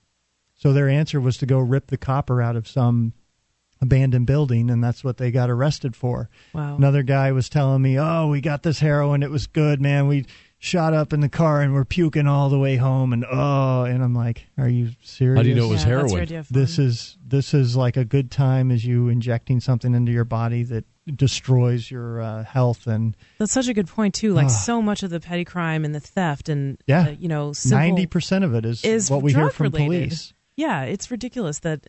So 0.55 0.73
their 0.73 0.89
answer 0.89 1.21
was 1.21 1.37
to 1.39 1.47
go 1.47 1.59
rip 1.59 1.89
the 1.89 1.97
copper 1.97 2.41
out 2.41 2.57
of 2.57 2.69
some 2.69 3.13
abandoned 3.81 4.27
building 4.27 4.71
and 4.71 4.83
that's 4.83 5.03
what 5.03 5.17
they 5.17 5.33
got 5.33 5.51
arrested 5.51 5.97
for. 5.97 6.31
Wow. 6.55 6.77
Another 6.77 7.03
guy 7.03 7.33
was 7.33 7.49
telling 7.49 7.83
me, 7.83 7.99
"Oh, 7.99 8.29
we 8.29 8.41
got 8.41 8.63
this 8.63 8.79
heroin. 8.79 9.23
It 9.23 9.31
was 9.31 9.47
good, 9.49 9.81
man. 9.81 10.07
We 10.07 10.25
shot 10.65 10.95
up 10.95 11.13
in 11.13 11.19
the 11.19 11.29
car 11.29 11.61
and 11.61 11.75
we're 11.75 11.85
puking 11.85 12.29
all 12.29 12.49
the 12.49 12.59
way 12.59 12.77
home." 12.77 13.13
And 13.13 13.25
oh, 13.31 13.83
and 13.85 14.03
I'm 14.03 14.15
like, 14.15 14.47
"Are 14.57 14.69
you 14.69 14.91
serious?" 15.03 15.39
How 15.39 15.43
do 15.43 15.49
you 15.49 15.55
know 15.57 15.67
it 15.67 15.71
was 15.71 15.83
yeah, 15.83 15.89
heroin? 15.89 16.03
That's 16.07 16.13
your 16.15 16.23
idea 16.23 16.39
of 16.41 16.49
This 16.49 16.79
is 16.79 17.19
this 17.27 17.53
is 17.53 17.77
like 17.77 17.97
a 17.97 18.05
good 18.05 18.31
time 18.31 18.71
as 18.71 18.85
you 18.85 19.09
injecting 19.09 19.61
something 19.61 19.95
into 19.95 20.13
your 20.13 20.25
body 20.25 20.63
that 20.65 20.85
destroys 21.17 21.91
your 21.91 22.21
uh, 22.21 22.45
health 22.45 22.87
and 22.87 23.17
That's 23.39 23.51
such 23.53 23.67
a 23.69 23.75
good 23.75 23.89
point 23.89 24.15
too. 24.15 24.33
Like 24.35 24.47
Ah. 24.47 24.49
so 24.51 24.81
much 24.81 25.03
of 25.03 25.11
the 25.11 25.19
petty 25.19 25.45
crime 25.45 25.85
and 25.85 25.93
the 25.95 26.01
theft 26.01 26.49
and 26.49 26.79
Yeah. 26.87 27.09
uh, 27.09 27.11
you 27.19 27.29
know 27.29 27.53
ninety 27.69 28.07
percent 28.07 28.45
of 28.45 28.55
it 28.55 28.65
is, 28.65 28.85
is 28.85 29.11
what 29.11 29.21
we 29.23 29.33
hear 29.33 29.43
drug 29.43 29.53
from 29.53 29.65
related. 29.73 29.87
police. 30.09 30.33
Yeah, 30.57 30.83
it's 30.83 31.11
ridiculous 31.11 31.59
that 31.61 31.87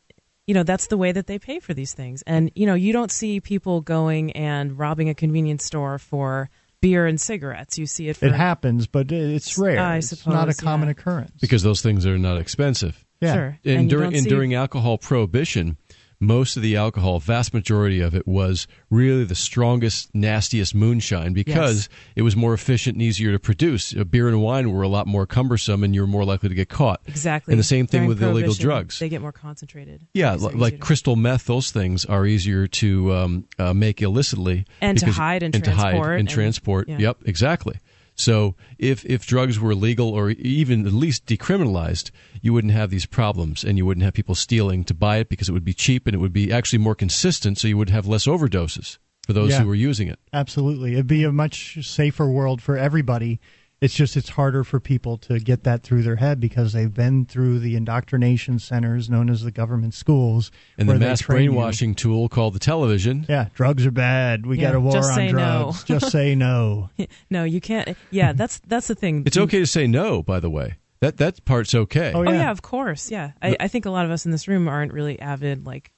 you 0.47 0.53
know 0.55 0.63
that's 0.63 0.87
the 0.87 0.97
way 0.97 1.11
that 1.11 1.27
they 1.27 1.37
pay 1.37 1.59
for 1.59 1.73
these 1.75 1.93
things. 1.93 2.23
And 2.25 2.51
you 2.55 2.65
know, 2.65 2.73
you 2.73 2.91
don't 2.91 3.11
see 3.11 3.39
people 3.39 3.81
going 3.81 4.31
and 4.31 4.77
robbing 4.79 5.09
a 5.09 5.13
convenience 5.13 5.63
store 5.63 5.99
for 5.99 6.49
beer 6.83 7.07
and 7.07 7.19
cigarettes. 7.19 7.79
You 7.79 7.85
see 7.85 8.09
it 8.09 8.17
for 8.17 8.25
It 8.25 8.33
happens, 8.33 8.87
but 8.87 9.09
it's 9.11 9.57
rare. 9.57 9.79
I 9.79 9.97
it's 9.97 10.27
not 10.27 10.49
a 10.49 10.53
common 10.53 10.87
yeah. 10.89 10.91
occurrence. 10.91 11.31
because 11.39 11.63
those 11.63 11.81
things 11.81 12.05
are 12.05 12.17
not 12.17 12.37
expensive. 12.37 13.05
yeah. 13.21 13.33
sure. 13.33 13.59
And, 13.63 13.83
you 13.83 13.97
during 13.97 14.13
and 14.13 14.23
see- 14.23 14.29
during 14.29 14.53
alcohol 14.53 14.97
prohibition, 14.97 15.77
most 16.25 16.55
of 16.57 16.63
the 16.63 16.75
alcohol, 16.75 17.19
vast 17.19 17.53
majority 17.53 17.99
of 17.99 18.13
it, 18.15 18.27
was 18.27 18.67
really 18.89 19.23
the 19.23 19.35
strongest, 19.35 20.13
nastiest 20.13 20.73
moonshine 20.75 21.33
because 21.33 21.89
it 22.15 22.21
was 22.21 22.35
more 22.35 22.53
efficient 22.53 22.95
and 22.95 23.01
easier 23.01 23.31
to 23.31 23.39
produce. 23.39 23.93
Beer 23.93 24.27
and 24.27 24.41
wine 24.41 24.71
were 24.71 24.81
a 24.83 24.87
lot 24.87 25.07
more 25.07 25.25
cumbersome, 25.25 25.83
and 25.83 25.93
you're 25.95 26.07
more 26.07 26.25
likely 26.25 26.49
to 26.49 26.55
get 26.55 26.69
caught. 26.69 27.01
exactly. 27.07 27.51
And 27.53 27.59
the 27.59 27.63
same 27.63 27.87
thing 27.87 28.01
During 28.01 28.09
with 28.09 28.23
illegal 28.23 28.53
drugs. 28.53 28.99
They 28.99 29.09
get 29.09 29.21
more 29.21 29.31
concentrated. 29.31 30.01
Yeah, 30.13 30.33
Because 30.35 30.55
like 30.55 30.79
crystal 30.79 31.15
meth, 31.15 31.45
those 31.45 31.71
things 31.71 32.05
are 32.05 32.25
easier 32.25 32.67
to 32.67 33.13
um, 33.13 33.45
uh, 33.59 33.73
make 33.73 34.01
illicitly 34.01 34.65
And 34.81 34.97
to 34.99 35.11
hide 35.11 35.43
and 35.43 35.53
to 35.53 35.71
hide 35.71 35.91
transport 35.91 36.11
and 36.11 36.19
and- 36.19 36.29
transport. 36.29 36.89
yeah. 36.89 36.97
Yep, 36.99 37.17
exactly. 37.25 37.75
So 38.15 38.55
if 38.77 39.03
if 39.05 39.25
drugs 39.25 39.59
were 39.59 39.73
legal 39.75 40.09
or 40.09 40.29
even 40.31 40.85
at 40.85 40.93
least 40.93 41.25
decriminalized, 41.25 42.11
you 42.41 42.53
wouldn't 42.53 42.73
have 42.73 42.89
these 42.89 43.05
problems, 43.05 43.63
and 43.63 43.77
you 43.77 43.85
wouldn't 43.85 44.03
have 44.03 44.13
people 44.13 44.35
stealing 44.35 44.83
to 44.85 44.93
buy 44.93 45.17
it 45.17 45.29
because 45.29 45.49
it 45.49 45.53
would 45.53 45.65
be 45.65 45.73
cheap 45.73 46.05
and 46.07 46.13
it 46.15 46.19
would 46.19 46.33
be 46.33 46.51
actually 46.51 46.79
more 46.79 46.95
consistent, 46.95 47.57
so 47.57 47.67
you 47.67 47.77
would 47.77 47.89
have 47.89 48.05
less 48.07 48.25
overdoses 48.27 48.97
for 49.25 49.33
those 49.33 49.51
Yeah. 49.51 49.61
who 49.61 49.67
were 49.67 49.75
using 49.75 50.07
it. 50.09 50.19
Absolutely. 50.33 50.93
It'd 50.93 51.07
be 51.07 51.23
a 51.23 51.31
much 51.31 51.87
safer 51.87 52.29
world 52.29 52.61
for 52.61 52.77
everybody. 52.77 53.39
It's 53.83 53.93
just 53.93 54.15
it's 54.15 54.29
harder 54.29 54.63
for 54.63 54.79
people 54.79 55.17
to 55.19 55.39
get 55.39 55.63
that 55.65 55.83
through 55.83 56.03
their 56.03 56.15
head 56.15 56.39
because 56.39 56.71
they've 56.73 56.93
been 56.93 57.25
through 57.25 57.59
the 57.59 57.75
indoctrination 57.75 58.57
centers 58.59 59.09
known 59.09 59.29
as 59.29 59.43
the 59.43 59.51
government 59.51 59.93
schools 59.93 60.51
And 60.77 60.87
the 60.87 60.93
where 60.93 60.99
they 60.99 61.05
mass 61.07 61.19
train 61.19 61.43
you. 61.43 61.49
brainwashing 61.51 61.95
tool 61.95 62.29
called 62.29 62.53
the 62.55 62.59
television. 62.59 63.25
Yeah, 63.27 63.49
drugs 63.53 63.85
are 63.85 63.91
bad. 63.91 64.45
We 64.45 64.57
Yeah, 64.57 64.69
got 64.69 64.75
a 64.75 64.79
war 64.79 64.93
just 64.93 65.09
on 65.09 65.15
say 65.15 65.31
no. 65.31 65.33
drugs. 65.33 65.83
just 65.85 66.11
say 66.11 66.33
no. 66.33 66.89
No, 67.29 67.43
you 67.43 67.59
can't. 67.59 67.97
Yeah, 68.09 68.31
that's 68.33 68.59
that's 68.65 68.87
the 68.87 68.95
thing. 68.95 69.23
It's 69.25 69.37
okay 69.37 69.59
to 69.59 69.67
say 69.67 69.85
no, 69.87 70.23
by 70.23 70.39
the 70.39 70.49
way. 70.49 70.75
That 71.01 71.17
that 71.17 71.43
part's 71.43 71.75
okay. 71.75 72.13
Oh, 72.15 72.19
Oh 72.19 72.23
yeah. 72.23 72.31
yeah, 72.43 72.51
of 72.51 72.61
course. 72.61 73.11
Yeah, 73.11 73.31
I, 73.41 73.57
I 73.59 73.67
think 73.67 73.85
a 73.85 73.89
lot 73.91 74.05
of 74.05 74.11
us 74.11 74.23
in 74.25 74.31
this 74.31 74.47
room 74.47 74.69
aren't 74.69 74.93
really 74.93 75.19
avid 75.19 75.65
like 75.65 75.91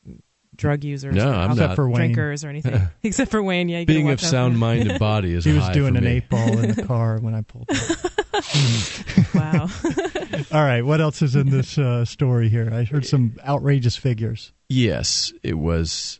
drug 0.57 0.83
users, 0.83 1.15
No, 1.15 1.29
or 1.29 1.33
I'm 1.33 1.49
alcohol 1.51 1.67
not. 1.69 1.75
for 1.75 1.89
Wayne. 1.89 1.95
drinkers 2.13 2.43
or 2.45 2.49
anything, 2.49 2.81
except 3.03 3.31
for 3.31 3.41
Wayne. 3.43 3.69
Yeah, 3.69 3.79
you 3.79 3.85
Being 3.85 4.09
of 4.09 4.19
sound 4.21 4.57
mind 4.59 4.89
and 4.89 4.99
body 4.99 5.33
is 5.33 5.45
He 5.45 5.51
a 5.51 5.55
was 5.55 5.69
doing 5.69 5.93
for 5.93 5.97
an 5.99 6.03
me. 6.05 6.11
eight 6.11 6.29
ball 6.29 6.57
in 6.59 6.71
the 6.71 6.83
car 6.83 7.19
when 7.19 7.33
I 7.35 7.41
pulled 7.41 7.69
up. 7.69 7.75
Wow. 9.33 9.69
All 10.51 10.63
right, 10.65 10.81
what 10.85 11.01
else 11.01 11.21
is 11.21 11.35
in 11.35 11.49
this 11.49 11.77
uh, 11.77 12.05
story 12.05 12.49
here? 12.49 12.69
I 12.73 12.83
heard 12.83 13.05
some 13.05 13.35
outrageous 13.45 13.95
figures. 13.95 14.51
Yes, 14.69 15.31
it 15.43 15.53
was. 15.57 16.19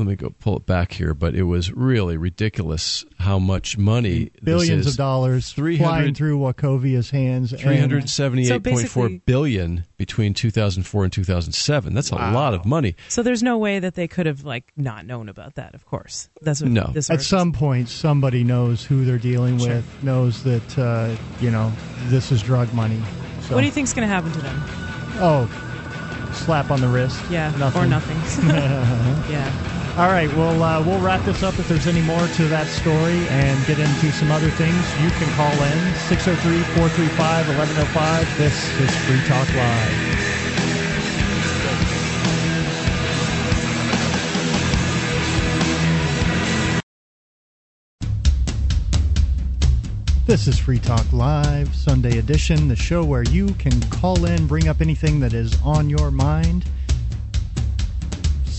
Let 0.00 0.08
me 0.08 0.16
go 0.16 0.30
pull 0.40 0.56
it 0.56 0.66
back 0.66 0.90
here, 0.90 1.14
but 1.14 1.36
it 1.36 1.44
was 1.44 1.70
really 1.70 2.16
ridiculous 2.16 3.04
how 3.20 3.38
much 3.38 3.78
money 3.78 4.32
Billions 4.42 4.86
this 4.86 4.94
of 4.94 4.98
dollars 4.98 5.52
flying 5.52 6.14
through 6.14 6.36
Wachovia's 6.40 7.10
hands. 7.10 7.52
and- 7.52 7.60
Three 7.62 7.76
hundred 7.78 8.10
seventy-eight 8.10 8.64
point 8.64 8.88
four 8.88 9.04
basically- 9.08 9.22
billion 9.24 9.84
between 9.96 10.34
two 10.34 10.50
thousand 10.50 10.82
four 10.82 11.04
and 11.04 11.12
two 11.12 11.22
thousand 11.22 11.52
seven. 11.52 11.94
That's 11.94 12.10
a 12.10 12.16
lot 12.16 12.54
of 12.54 12.64
money. 12.64 12.96
so 13.08 13.22
there's 13.22 13.44
no 13.44 13.56
way 13.56 13.78
that 13.78 13.94
they 13.94 14.08
could 14.08 14.26
have 14.26 14.42
like 14.44 14.72
not 14.76 15.06
known 15.06 15.28
about 15.28 15.54
that. 15.54 15.76
Of 15.76 15.86
course, 15.86 16.28
that's 16.42 16.60
what 16.60 16.72
No. 16.72 16.90
This 16.92 17.08
At 17.08 17.18
article- 17.18 17.38
some 17.38 17.52
point, 17.52 17.88
somebody 17.88 18.42
knows 18.42 18.84
who 18.84 19.04
they're 19.04 19.16
dealing 19.16 19.58
Sure. 19.60 19.76
with, 19.76 20.02
knows 20.02 20.42
that 20.42 20.76
uh, 20.76 21.14
you 21.40 21.52
know 21.52 21.72
this 22.06 22.32
is 22.32 22.42
drug 22.42 22.74
money. 22.74 23.00
So, 23.42 23.54
What 23.54 23.60
do 23.60 23.66
you 23.66 23.72
think's 23.72 23.92
going 23.92 24.08
to 24.08 24.12
happen 24.12 24.32
to 24.32 24.40
them? 24.40 24.60
Oh, 25.20 26.30
slap 26.34 26.72
on 26.72 26.80
the 26.80 26.88
wrist. 26.88 27.22
Yeah, 27.30 27.54
nothing. 27.58 27.80
or 27.82 27.86
nothing. 27.86 28.16
yeah. 29.32 29.70
All 29.96 30.08
right, 30.08 30.28
well, 30.34 30.60
uh, 30.60 30.82
we'll 30.82 31.00
wrap 31.00 31.24
this 31.24 31.44
up. 31.44 31.56
If 31.56 31.68
there's 31.68 31.86
any 31.86 32.02
more 32.02 32.26
to 32.26 32.48
that 32.48 32.66
story 32.66 33.28
and 33.28 33.64
get 33.64 33.78
into 33.78 34.10
some 34.10 34.32
other 34.32 34.50
things, 34.50 34.74
you 35.00 35.08
can 35.10 35.30
call 35.34 35.52
in 35.52 35.94
603 35.94 36.64
435 36.74 37.46
1105. 37.46 38.36
This 38.36 38.80
is 38.80 38.90
Free 39.06 39.20
Talk 39.28 39.48
Live. 39.54 40.24
This 50.26 50.48
is 50.48 50.58
Free 50.58 50.80
Talk 50.80 51.12
Live, 51.12 51.72
Sunday 51.72 52.18
edition, 52.18 52.66
the 52.66 52.74
show 52.74 53.04
where 53.04 53.22
you 53.22 53.54
can 53.54 53.80
call 53.90 54.24
in, 54.24 54.48
bring 54.48 54.66
up 54.66 54.80
anything 54.80 55.20
that 55.20 55.32
is 55.32 55.56
on 55.62 55.88
your 55.88 56.10
mind. 56.10 56.64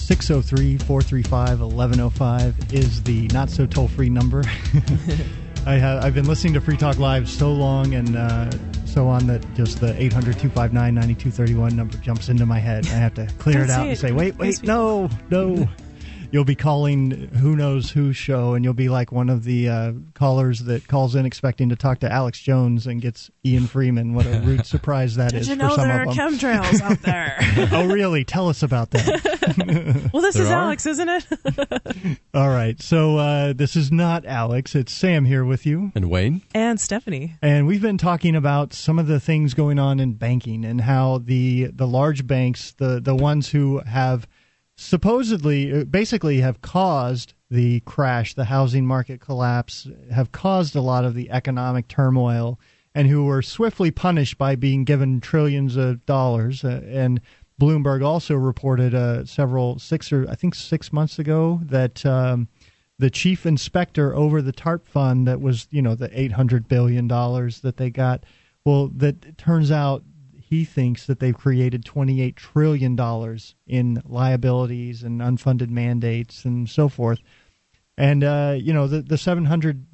603 0.06 0.78
435 0.78 1.62
1105 1.62 2.74
is 2.74 3.02
the 3.02 3.28
not 3.30 3.50
so 3.50 3.66
toll 3.66 3.88
free 3.88 4.08
number. 4.08 4.44
I 5.66 5.74
have, 5.74 6.04
I've 6.04 6.14
been 6.14 6.28
listening 6.28 6.54
to 6.54 6.62
Free 6.62 6.78
Talk 6.78 7.00
Live 7.00 7.28
so 7.28 7.52
long 7.52 7.96
and 7.96 8.16
uh, 8.16 8.52
so 8.86 9.08
on 9.08 9.26
that 9.26 9.44
just 9.56 9.80
the 9.80 10.00
800 10.00 10.38
259 10.38 10.94
9231 10.94 11.76
number 11.76 11.98
jumps 11.98 12.30
into 12.30 12.46
my 12.46 12.60
head. 12.60 12.86
I 12.86 12.90
have 12.92 13.16
to 13.16 13.26
clear 13.40 13.64
it 13.64 13.72
out 13.72 13.82
say 13.82 13.90
and 13.90 13.98
say, 13.98 14.12
wait, 14.12 14.38
wait, 14.38 14.62
no, 14.62 15.10
no. 15.32 15.68
You'll 16.32 16.44
be 16.46 16.56
calling 16.56 17.12
who 17.12 17.56
knows 17.56 17.92
who 17.92 18.12
show, 18.14 18.54
and 18.54 18.64
you'll 18.66 18.74
be 18.74 18.90
like 18.90 19.12
one 19.12 19.30
of 19.30 19.44
the 19.44 19.70
uh, 19.70 19.92
callers 20.14 20.60
that 20.62 20.88
calls 20.88 21.16
in 21.16 21.26
expecting 21.26 21.70
to 21.70 21.76
talk 21.76 22.00
to 22.00 22.12
Alex 22.12 22.40
Jones 22.40 22.88
and 22.88 23.02
gets 23.02 23.30
Ian 23.46 23.68
Freeman. 23.68 24.14
What 24.14 24.26
a 24.26 24.40
rude 24.44 24.66
surprise 24.66 25.16
that 25.16 25.32
Did 25.32 25.42
is 25.42 25.48
you 25.50 25.56
for 25.56 25.60
know 25.64 25.76
some 25.76 25.88
there 25.88 26.02
are 26.02 26.06
chemtrails 26.08 26.82
out 26.82 27.02
there? 27.04 27.38
oh, 27.72 27.88
really? 27.88 28.24
Tell 28.24 28.50
us 28.50 28.64
about 28.64 28.92
that. 28.92 30.10
well, 30.14 30.22
this 30.22 30.36
There 30.36 30.44
is 30.44 30.52
are? 30.52 30.64
Alex, 30.64 30.86
isn't 30.86 31.10
it? 31.10 31.26
All 32.34 32.50
right. 32.50 32.82
So 32.82 33.18
uh, 33.18 33.54
this 33.54 33.76
is 33.76 33.92
not 33.92 34.26
Alex. 34.26 34.76
It's 34.76 34.94
Sam 34.94 35.26
here 35.26 35.46
with 35.46 35.66
you. 35.66 35.92
And 35.96 36.10
Wayne? 36.10 36.42
and 36.54 36.80
Stephanie. 36.80 37.36
And 37.42 37.68
we've 37.68 37.82
been 37.82 37.98
talking 37.98 38.36
about 38.36 38.74
some 38.74 39.00
of 39.00 39.08
the 39.08 39.20
things 39.20 39.54
going 39.54 39.80
on 39.80 40.00
in 40.00 40.14
banking 40.14 40.66
and 40.66 40.82
how 40.82 41.20
the 41.20 41.66
the 41.74 41.88
large 41.88 42.26
banks, 42.28 42.72
the 42.74 43.00
the 43.00 43.16
ones 43.16 43.50
who 43.50 43.80
have 43.80 44.28
supposedly 44.78 45.72
uh, 45.72 45.84
basically 45.86 46.40
have 46.40 46.62
caused 46.62 47.34
the 47.50 47.80
crash, 47.82 48.34
the 48.34 48.46
housing 48.46 48.86
market 48.86 49.22
collapse, 49.22 49.88
have 50.12 50.32
caused 50.32 50.76
a 50.76 50.82
lot 50.82 51.06
of 51.06 51.14
the 51.14 51.30
economic 51.32 51.88
turmoil 51.88 52.60
and 52.94 53.08
who 53.08 53.26
were 53.26 53.42
swiftly 53.42 53.92
punished 53.92 54.38
by 54.38 54.56
being 54.56 54.84
given 54.84 55.20
trillions 55.20 55.76
of 55.76 56.06
dollars. 56.06 56.64
Uh, 56.64 56.82
and 56.88 57.22
Bloomberg 57.60 58.04
also 58.04 58.36
reported 58.36 58.94
uh, 58.94 59.26
several 59.26 59.80
six 59.80 60.12
or 60.12 60.28
I 60.30 60.36
think 60.36 60.56
6 60.56 60.92
months 60.92 61.20
ago 61.20 61.60
that 61.64 62.06
um, 62.06 62.48
the 63.00 63.10
chief 63.10 63.46
inspector 63.46 64.16
over 64.16 64.42
the 64.42 64.54
TARP 64.54 64.88
fund 64.88 65.28
that 65.28 65.42
was, 65.42 65.68
you 65.72 65.82
know, 65.82 65.96
the 65.96 66.10
800 66.18 66.68
billion 66.68 67.08
dollars 67.08 67.62
that 67.62 67.78
they 67.78 67.90
got, 67.90 68.26
well, 68.66 68.90
that 68.96 69.38
turns 69.38 69.72
out 69.72 70.04
he 70.56 70.64
thinks 70.64 71.06
that 71.06 71.20
they've 71.20 71.38
created 71.38 71.84
28 71.84 72.36
trillion 72.38 72.96
dollars 72.96 73.56
in 73.68 74.02
liabilities 74.06 75.04
and 75.04 75.20
unfunded 75.20 75.70
mandates 75.70 76.46
and 76.46 76.70
so 76.70 76.88
forth. 76.88 77.20
And 77.98 78.24
uh, 78.24 78.56
you 78.58 78.74
know, 78.74 78.88
the 78.88 79.02
the 79.02 79.18
700 79.18 79.86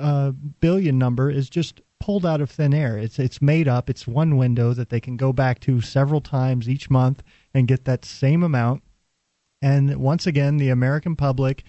uh, 0.00 0.32
billion 0.60 0.98
number 0.98 1.30
is 1.30 1.50
just 1.50 1.82
pulled 2.00 2.24
out 2.24 2.40
of 2.40 2.50
thin 2.50 2.72
air. 2.72 2.96
It's 2.96 3.18
it's 3.18 3.42
made 3.42 3.68
up. 3.68 3.90
It's 3.90 4.06
one 4.06 4.38
window 4.38 4.72
that 4.72 4.88
they 4.88 5.00
can 5.00 5.16
go 5.16 5.32
back 5.32 5.60
to 5.60 5.80
several 5.80 6.20
times 6.20 6.68
each 6.68 6.88
month 6.88 7.22
and 7.52 7.68
get 7.68 7.84
that 7.84 8.04
same 8.04 8.42
amount. 8.42 8.82
And 9.60 9.96
once 9.96 10.26
again, 10.26 10.56
the 10.56 10.70
American 10.70 11.16
public, 11.16 11.64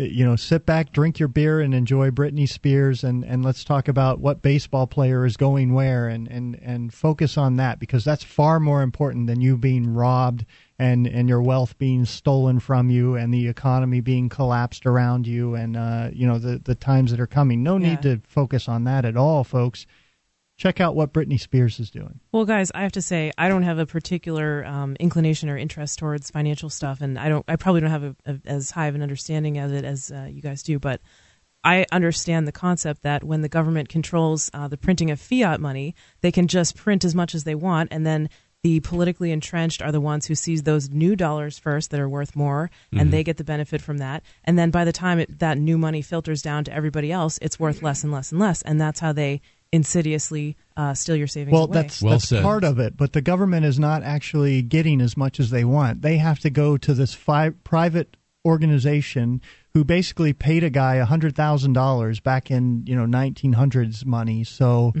you 0.00 0.24
know, 0.24 0.36
sit 0.36 0.64
back, 0.64 0.92
drink 0.92 1.18
your 1.18 1.28
beer, 1.28 1.60
and 1.60 1.74
enjoy 1.74 2.10
Britney 2.10 2.48
Spears, 2.48 3.04
and, 3.04 3.24
and 3.24 3.44
let's 3.44 3.64
talk 3.64 3.88
about 3.88 4.20
what 4.20 4.42
baseball 4.42 4.86
player 4.86 5.26
is 5.26 5.36
going 5.36 5.74
where, 5.74 6.08
and, 6.08 6.26
and, 6.28 6.58
and 6.62 6.92
focus 6.94 7.36
on 7.36 7.56
that 7.56 7.78
because 7.78 8.04
that's 8.04 8.24
far 8.24 8.58
more 8.58 8.82
important 8.82 9.26
than 9.26 9.40
you 9.40 9.56
being 9.56 9.92
robbed 9.92 10.46
and, 10.78 11.06
and 11.06 11.28
your 11.28 11.42
wealth 11.42 11.76
being 11.78 12.06
stolen 12.06 12.58
from 12.58 12.88
you 12.88 13.14
and 13.14 13.34
the 13.34 13.48
economy 13.48 14.00
being 14.00 14.30
collapsed 14.30 14.86
around 14.86 15.26
you 15.26 15.54
and 15.54 15.76
uh, 15.76 16.08
you 16.10 16.26
know 16.26 16.38
the 16.38 16.58
the 16.58 16.74
times 16.74 17.10
that 17.10 17.20
are 17.20 17.26
coming. 17.26 17.62
No 17.62 17.76
need 17.76 18.00
to 18.02 18.20
focus 18.26 18.66
on 18.66 18.84
that 18.84 19.04
at 19.04 19.16
all, 19.16 19.44
folks. 19.44 19.86
Check 20.60 20.78
out 20.78 20.94
what 20.94 21.14
Britney 21.14 21.40
Spears 21.40 21.80
is 21.80 21.90
doing. 21.90 22.20
Well, 22.32 22.44
guys, 22.44 22.70
I 22.74 22.82
have 22.82 22.92
to 22.92 23.00
say 23.00 23.32
I 23.38 23.48
don't 23.48 23.62
have 23.62 23.78
a 23.78 23.86
particular 23.86 24.62
um, 24.66 24.94
inclination 25.00 25.48
or 25.48 25.56
interest 25.56 25.98
towards 25.98 26.30
financial 26.30 26.68
stuff, 26.68 27.00
and 27.00 27.18
I 27.18 27.30
don't. 27.30 27.46
I 27.48 27.56
probably 27.56 27.80
don't 27.80 27.88
have 27.88 28.02
a, 28.04 28.16
a, 28.26 28.40
as 28.44 28.70
high 28.70 28.88
of 28.88 28.94
an 28.94 29.00
understanding 29.00 29.56
of 29.56 29.72
it 29.72 29.86
as 29.86 30.12
uh, 30.12 30.28
you 30.30 30.42
guys 30.42 30.62
do. 30.62 30.78
But 30.78 31.00
I 31.64 31.86
understand 31.90 32.46
the 32.46 32.52
concept 32.52 33.04
that 33.04 33.24
when 33.24 33.40
the 33.40 33.48
government 33.48 33.88
controls 33.88 34.50
uh, 34.52 34.68
the 34.68 34.76
printing 34.76 35.10
of 35.10 35.18
fiat 35.18 35.62
money, 35.62 35.94
they 36.20 36.30
can 36.30 36.46
just 36.46 36.76
print 36.76 37.06
as 37.06 37.14
much 37.14 37.34
as 37.34 37.44
they 37.44 37.54
want, 37.54 37.88
and 37.90 38.04
then 38.04 38.28
the 38.62 38.80
politically 38.80 39.32
entrenched 39.32 39.80
are 39.80 39.92
the 39.92 39.98
ones 39.98 40.26
who 40.26 40.34
seize 40.34 40.64
those 40.64 40.90
new 40.90 41.16
dollars 41.16 41.58
first 41.58 41.90
that 41.90 42.00
are 42.00 42.08
worth 42.10 42.36
more, 42.36 42.70
and 42.92 43.10
they 43.10 43.24
get 43.24 43.38
the 43.38 43.44
benefit 43.44 43.80
from 43.80 43.96
that. 43.96 44.22
And 44.44 44.58
then 44.58 44.70
by 44.70 44.84
the 44.84 44.92
time 44.92 45.20
it, 45.20 45.38
that 45.38 45.56
new 45.56 45.78
money 45.78 46.02
filters 46.02 46.42
down 46.42 46.64
to 46.64 46.74
everybody 46.74 47.10
else, 47.10 47.38
it's 47.40 47.58
worth 47.58 47.82
less 47.82 48.04
and 48.04 48.12
less 48.12 48.30
and 48.30 48.38
less, 48.38 48.60
and 48.60 48.78
that's 48.78 49.00
how 49.00 49.14
they 49.14 49.40
insidiously 49.72 50.56
uh, 50.76 50.94
steal 50.94 51.16
your 51.16 51.26
savings 51.26 51.52
Well, 51.52 51.64
away. 51.64 51.74
that's 51.82 52.02
Well 52.02 52.12
that's 52.12 52.28
said. 52.28 52.42
part 52.42 52.64
of 52.64 52.78
it, 52.78 52.96
but 52.96 53.12
the 53.12 53.20
government 53.20 53.64
is 53.66 53.78
not 53.78 54.02
actually 54.02 54.62
getting 54.62 55.00
as 55.00 55.16
much 55.16 55.38
as 55.40 55.50
they 55.50 55.64
want. 55.64 56.02
They 56.02 56.16
have 56.18 56.38
to 56.40 56.50
go 56.50 56.76
to 56.78 56.94
this 56.94 57.14
fi- 57.14 57.50
private 57.50 58.16
organization 58.46 59.40
who 59.74 59.84
basically 59.84 60.32
paid 60.32 60.64
a 60.64 60.70
guy 60.70 60.98
hundred 61.00 61.36
thousand 61.36 61.74
dollars 61.74 62.20
back 62.20 62.50
in 62.50 62.84
you 62.86 62.96
know 62.96 63.06
nineteen 63.06 63.52
hundreds 63.54 64.04
money, 64.04 64.44
so 64.44 64.92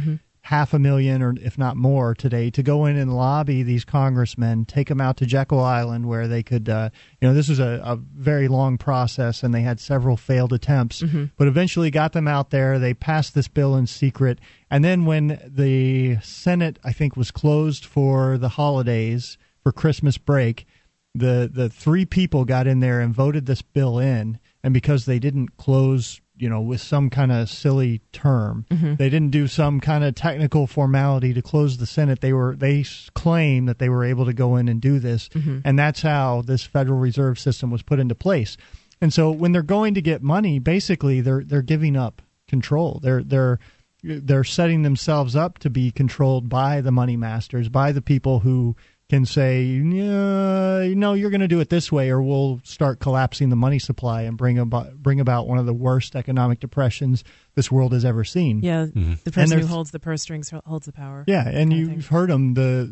half 0.50 0.74
a 0.74 0.80
million 0.80 1.22
or 1.22 1.32
if 1.40 1.56
not 1.56 1.76
more 1.76 2.12
today 2.12 2.50
to 2.50 2.60
go 2.60 2.84
in 2.84 2.96
and 2.96 3.14
lobby 3.14 3.62
these 3.62 3.84
congressmen, 3.84 4.64
take 4.64 4.88
them 4.88 5.00
out 5.00 5.16
to 5.16 5.24
Jekyll 5.24 5.60
Island 5.60 6.08
where 6.08 6.26
they 6.26 6.42
could, 6.42 6.68
uh, 6.68 6.90
you 7.20 7.28
know, 7.28 7.32
this 7.32 7.48
was 7.48 7.60
a, 7.60 7.80
a 7.84 7.94
very 7.94 8.48
long 8.48 8.76
process 8.76 9.44
and 9.44 9.54
they 9.54 9.60
had 9.60 9.78
several 9.78 10.16
failed 10.16 10.52
attempts, 10.52 11.02
but 11.36 11.46
eventually 11.46 11.88
got 11.88 12.14
them 12.14 12.26
out 12.26 12.50
there. 12.50 12.80
They 12.80 12.94
passed 12.94 13.32
this 13.32 13.46
bill 13.46 13.76
in 13.76 13.86
secret, 13.86 14.40
and 14.68 14.84
then 14.84 15.04
when 15.04 15.40
the 15.46 16.18
Senate, 16.20 16.80
I 16.82 16.92
think, 16.92 17.16
was 17.16 17.30
closed 17.30 17.84
for 17.84 18.36
the 18.36 18.48
holidays 18.48 19.38
for 19.62 19.70
Christmas 19.70 20.18
break, 20.18 20.66
the 21.14 21.48
the 21.52 21.68
three 21.68 22.04
people 22.04 22.44
got 22.44 22.66
in 22.66 22.80
there 22.80 23.00
and 23.00 23.14
voted 23.14 23.46
this 23.46 23.62
bill 23.62 24.00
in, 24.00 24.40
and 24.64 24.74
because 24.74 25.04
they 25.04 25.20
didn't 25.20 25.56
close, 25.56 26.20
you 26.40 26.48
know, 26.48 26.60
with 26.60 26.80
some 26.80 27.10
kind 27.10 27.30
of 27.30 27.48
silly 27.48 28.00
term, 28.12 28.64
mm-hmm. 28.70 28.94
they 28.94 29.10
didn't 29.10 29.30
do 29.30 29.46
some 29.46 29.80
kind 29.80 30.02
of 30.02 30.14
technical 30.14 30.66
formality 30.66 31.34
to 31.34 31.42
close 31.42 31.76
the 31.76 31.86
Senate. 31.86 32.20
They 32.20 32.32
were 32.32 32.56
they 32.56 32.84
claim 33.14 33.66
that 33.66 33.78
they 33.78 33.88
were 33.88 34.04
able 34.04 34.24
to 34.24 34.32
go 34.32 34.56
in 34.56 34.68
and 34.68 34.80
do 34.80 34.98
this, 34.98 35.28
mm-hmm. 35.28 35.58
and 35.64 35.78
that's 35.78 36.02
how 36.02 36.42
this 36.42 36.64
Federal 36.64 36.98
Reserve 36.98 37.38
System 37.38 37.70
was 37.70 37.82
put 37.82 38.00
into 38.00 38.14
place. 38.14 38.56
And 39.00 39.12
so 39.12 39.30
when 39.30 39.52
they're 39.52 39.62
going 39.62 39.94
to 39.94 40.02
get 40.02 40.22
money, 40.22 40.58
basically 40.58 41.20
they're 41.20 41.44
they're 41.44 41.62
giving 41.62 41.96
up 41.96 42.22
control. 42.48 43.00
They're 43.02 43.22
they're 43.22 43.58
they're 44.02 44.44
setting 44.44 44.82
themselves 44.82 45.36
up 45.36 45.58
to 45.58 45.70
be 45.70 45.90
controlled 45.90 46.48
by 46.48 46.80
the 46.80 46.92
money 46.92 47.16
masters, 47.16 47.68
by 47.68 47.92
the 47.92 48.02
people 48.02 48.40
who 48.40 48.76
can 49.10 49.26
say, 49.26 49.64
yeah, 49.64 50.94
no, 50.94 51.12
you're 51.12 51.30
going 51.30 51.42
to 51.42 51.48
do 51.48 51.60
it 51.60 51.68
this 51.68 51.92
way, 51.92 52.08
or 52.08 52.22
we'll 52.22 52.60
start 52.64 53.00
collapsing 53.00 53.50
the 53.50 53.56
money 53.56 53.78
supply 53.78 54.22
and 54.22 54.38
bring 54.38 54.58
about 54.58 54.94
bring 54.94 55.20
about 55.20 55.46
one 55.46 55.58
of 55.58 55.66
the 55.66 55.74
worst 55.74 56.16
economic 56.16 56.60
depressions 56.60 57.22
this 57.54 57.70
world 57.70 57.92
has 57.92 58.04
ever 58.04 58.24
seen. 58.24 58.60
Yeah, 58.60 58.86
the 58.86 58.92
mm-hmm. 58.92 59.30
person 59.30 59.58
who 59.58 59.66
holds 59.66 59.90
the 59.90 59.98
purse 59.98 60.22
strings 60.22 60.50
holds 60.64 60.86
the 60.86 60.92
power. 60.92 61.24
Yeah, 61.26 61.46
and 61.46 61.72
you've 61.72 62.06
heard 62.06 62.30
him, 62.30 62.54
the 62.54 62.90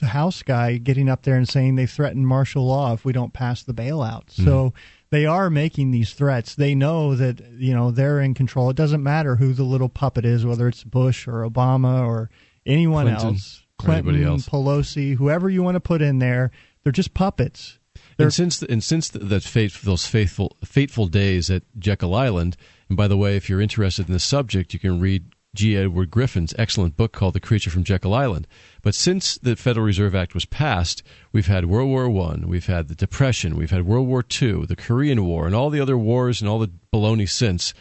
the 0.00 0.06
House 0.06 0.42
guy, 0.42 0.78
getting 0.78 1.08
up 1.08 1.22
there 1.22 1.36
and 1.36 1.48
saying 1.48 1.76
they 1.76 1.86
threaten 1.86 2.26
martial 2.26 2.66
law 2.66 2.92
if 2.94 3.04
we 3.04 3.12
don't 3.12 3.32
pass 3.32 3.62
the 3.62 3.74
bailout. 3.74 4.26
Mm-hmm. 4.26 4.44
So 4.44 4.74
they 5.10 5.26
are 5.26 5.50
making 5.50 5.90
these 5.90 6.14
threats. 6.14 6.54
They 6.54 6.74
know 6.74 7.14
that 7.14 7.40
you 7.58 7.74
know 7.74 7.90
they're 7.90 8.20
in 8.20 8.34
control. 8.34 8.70
It 8.70 8.76
doesn't 8.76 9.02
matter 9.02 9.36
who 9.36 9.52
the 9.52 9.62
little 9.62 9.90
puppet 9.90 10.24
is, 10.24 10.44
whether 10.46 10.66
it's 10.66 10.82
Bush 10.82 11.28
or 11.28 11.48
Obama 11.48 12.06
or 12.06 12.30
anyone 12.64 13.06
Clinton 13.06 13.28
else, 13.28 13.28
or 13.28 13.36
anybody 13.36 13.61
Clinton, 13.84 14.24
else. 14.24 14.48
Pelosi, 14.48 15.16
whoever 15.16 15.48
you 15.50 15.62
want 15.62 15.74
to 15.76 15.80
put 15.80 16.02
in 16.02 16.18
there. 16.18 16.50
They're 16.82 16.92
just 16.92 17.14
puppets. 17.14 17.78
They're- 18.16 18.26
And 18.26 18.34
since 18.34 18.62
and 18.62 18.82
since 18.82 19.08
th- 19.10 19.24
that 19.26 19.42
fate, 19.42 19.72
those 19.84 20.06
faithful 20.06 20.56
fateful 20.64 21.06
days 21.06 21.50
at 21.50 21.62
Jekyll 21.78 22.14
Island, 22.14 22.56
and 22.88 22.96
by 22.96 23.08
the 23.08 23.16
way, 23.16 23.36
if 23.36 23.48
you're 23.48 23.60
interested 23.60 24.06
in 24.06 24.12
the 24.12 24.18
subject, 24.18 24.72
you 24.74 24.80
can 24.80 25.00
read 25.00 25.24
G. 25.54 25.76
Edward 25.76 26.10
Griffin's 26.10 26.54
excellent 26.58 26.96
book 26.96 27.12
called 27.12 27.34
"The 27.34 27.40
Creature 27.40 27.70
from 27.70 27.84
Jekyll 27.84 28.14
Island." 28.14 28.46
But 28.82 28.94
since 28.94 29.36
the 29.38 29.54
Federal 29.56 29.86
Reserve 29.86 30.14
Act 30.14 30.34
was 30.34 30.44
passed, 30.46 31.02
we've 31.32 31.46
had 31.46 31.66
World 31.66 31.88
War 31.88 32.08
One, 32.08 32.48
we've 32.48 32.66
had 32.66 32.88
the 32.88 32.94
Depression, 32.94 33.56
we've 33.56 33.70
had 33.70 33.86
World 33.86 34.08
War 34.08 34.22
Two, 34.22 34.66
the 34.66 34.76
Korean 34.76 35.24
War, 35.24 35.46
and 35.46 35.54
all 35.54 35.70
the 35.70 35.80
other 35.80 35.96
wars 35.98 36.40
and 36.40 36.48
all 36.48 36.58
the 36.58 36.70
baloney 36.92 37.28
since 37.28 37.74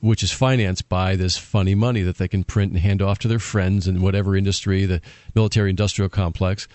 which 0.00 0.22
is 0.22 0.30
financed 0.32 0.88
by 0.88 1.16
this 1.16 1.36
funny 1.38 1.74
money 1.74 2.02
that 2.02 2.18
they 2.18 2.28
can 2.28 2.44
print 2.44 2.72
and 2.72 2.80
hand 2.80 3.00
off 3.02 3.18
to 3.20 3.28
their 3.28 3.38
friends 3.38 3.86
in 3.88 4.02
whatever 4.02 4.36
industry, 4.36 4.84
the 4.84 5.00
military 5.34 5.70
industrial 5.70 6.08
complex, 6.08 6.68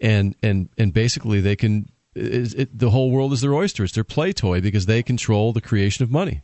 and 0.00 0.34
and 0.42 0.68
and 0.78 0.92
basically 0.92 1.40
they 1.40 1.56
can. 1.56 1.88
It, 2.14 2.54
it, 2.54 2.78
the 2.78 2.90
whole 2.90 3.10
world 3.10 3.32
is 3.32 3.40
their 3.40 3.54
oyster. 3.54 3.84
It's 3.84 3.94
their 3.94 4.04
play 4.04 4.32
toy 4.34 4.60
because 4.60 4.84
they 4.86 5.02
control 5.02 5.54
the 5.54 5.62
creation 5.62 6.02
of 6.02 6.10
money, 6.10 6.42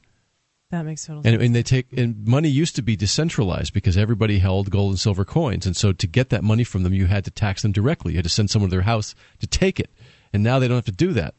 That 0.71 0.83
makes 0.87 1.05
total 1.05 1.19
and, 1.19 1.35
sense. 1.35 1.43
and 1.43 1.55
they 1.55 1.63
take 1.63 1.93
and 1.93 2.27
money 2.27 2.49
used 2.49 2.75
to 2.77 2.83
be 2.83 2.97
decentralized 2.97 3.75
because 3.75 3.99
everybody 3.99 4.39
held 4.39 4.71
gold 4.71 4.93
and 4.93 4.99
silver 4.99 5.27
coins, 5.27 5.67
and 5.67 5.77
so 5.77 5.93
to 5.93 6.07
get 6.07 6.31
that 6.31 6.43
money 6.43 6.65
from 6.65 6.85
them, 6.85 6.95
you 6.95 7.05
had 7.05 7.25
to 7.27 7.31
tax 7.31 7.61
them 7.63 7.73
directly. 7.73 8.13
You 8.13 8.19
had 8.19 8.25
to 8.25 8.31
send 8.31 8.49
someone 8.49 8.71
to 8.71 8.77
their 8.77 8.83
house 8.85 9.15
to 9.41 9.47
take 9.47 9.79
it, 9.79 9.91
and 10.33 10.43
now 10.43 10.59
they 10.59 10.69
don't 10.69 10.79
have 10.79 10.85
to 10.87 10.93
do 10.93 11.13
that. 11.13 11.35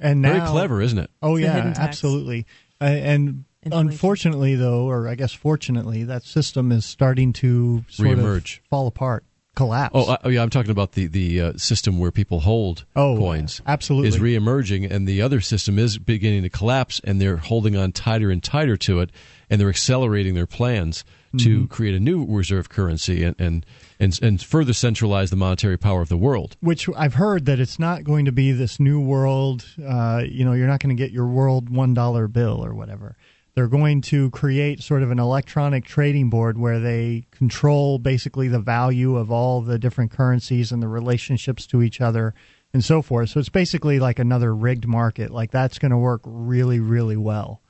and 0.00 0.20
now, 0.20 0.34
Very 0.34 0.46
clever, 0.48 0.82
isn't 0.82 0.98
it? 0.98 1.10
Oh 1.22 1.36
It's 1.36 1.44
yeah, 1.44 1.72
absolutely. 1.78 2.44
Uh, 2.78 2.84
and 2.84 3.28
inflation. 3.28 3.45
Unfortunately, 3.72 4.54
though, 4.54 4.86
or 4.88 5.08
I 5.08 5.14
guess 5.14 5.32
fortunately, 5.32 6.04
that 6.04 6.22
system 6.24 6.72
is 6.72 6.84
starting 6.84 7.32
to 7.34 7.84
sort 7.88 8.08
Reemerge. 8.08 8.58
of 8.58 8.64
fall 8.70 8.86
apart, 8.86 9.24
collapse. 9.54 9.92
Oh, 9.94 10.10
I, 10.12 10.18
oh, 10.24 10.28
yeah, 10.28 10.42
I'm 10.42 10.50
talking 10.50 10.70
about 10.70 10.92
the 10.92 11.06
the 11.06 11.40
uh, 11.40 11.52
system 11.56 11.98
where 11.98 12.10
people 12.10 12.40
hold 12.40 12.84
Oh, 12.94 13.16
coins. 13.16 13.60
absolutely. 13.66 14.08
is 14.08 14.18
reemerging, 14.18 14.90
and 14.90 15.06
the 15.08 15.22
other 15.22 15.40
system 15.40 15.78
is 15.78 15.98
beginning 15.98 16.42
to 16.42 16.50
collapse, 16.50 17.00
and 17.04 17.20
they're 17.20 17.36
holding 17.38 17.76
on 17.76 17.92
tighter 17.92 18.30
and 18.30 18.42
tighter 18.42 18.76
to 18.78 19.00
it, 19.00 19.10
and 19.50 19.60
they're 19.60 19.68
accelerating 19.68 20.34
their 20.34 20.46
plans 20.46 21.04
to 21.38 21.64
Mm-hmm. 21.64 21.64
create 21.66 21.94
a 21.94 22.00
new 22.00 22.24
reserve 22.24 22.70
currency 22.70 23.22
and, 23.22 23.36
and 23.38 23.66
and 24.00 24.18
and 24.22 24.40
further 24.42 24.72
centralize 24.72 25.28
the 25.28 25.36
monetary 25.36 25.76
power 25.76 26.00
of 26.00 26.08
the 26.08 26.16
world. 26.16 26.56
which 26.60 26.88
I've 26.96 27.12
heard 27.14 27.44
that 27.44 27.60
it's 27.60 27.78
not 27.78 28.04
going 28.04 28.24
to 28.24 28.32
be 28.32 28.52
this 28.52 28.80
new 28.80 29.00
world. 29.02 29.66
Uh, 29.86 30.22
you 30.26 30.46
know, 30.46 30.52
you're 30.54 30.66
not 30.66 30.80
going 30.80 30.96
to 30.96 31.02
get 31.02 31.10
your 31.12 31.26
world 31.26 31.68
one 31.68 31.92
dollar 31.92 32.26
bill 32.26 32.64
or 32.64 32.72
whatever. 32.72 33.16
They're 33.56 33.68
going 33.68 34.02
to 34.02 34.30
create 34.30 34.82
sort 34.82 35.02
of 35.02 35.10
an 35.10 35.18
electronic 35.18 35.86
trading 35.86 36.28
board 36.28 36.58
where 36.58 36.78
they 36.78 37.26
control 37.30 37.98
basically 37.98 38.48
the 38.48 38.60
value 38.60 39.16
of 39.16 39.30
all 39.30 39.62
the 39.62 39.78
different 39.78 40.10
currencies 40.10 40.72
and 40.72 40.82
the 40.82 40.88
relationships 40.88 41.66
to 41.68 41.82
each 41.82 42.02
other 42.02 42.34
and 42.74 42.84
so 42.84 43.00
forth. 43.00 43.30
So 43.30 43.40
it's 43.40 43.48
basically 43.48 43.98
like 43.98 44.18
another 44.18 44.54
rigged 44.54 44.86
market. 44.86 45.30
Like 45.30 45.50
that's 45.50 45.78
going 45.78 45.90
to 45.90 45.96
work 45.96 46.20
really, 46.26 46.80
really 46.80 47.16
well, 47.16 47.62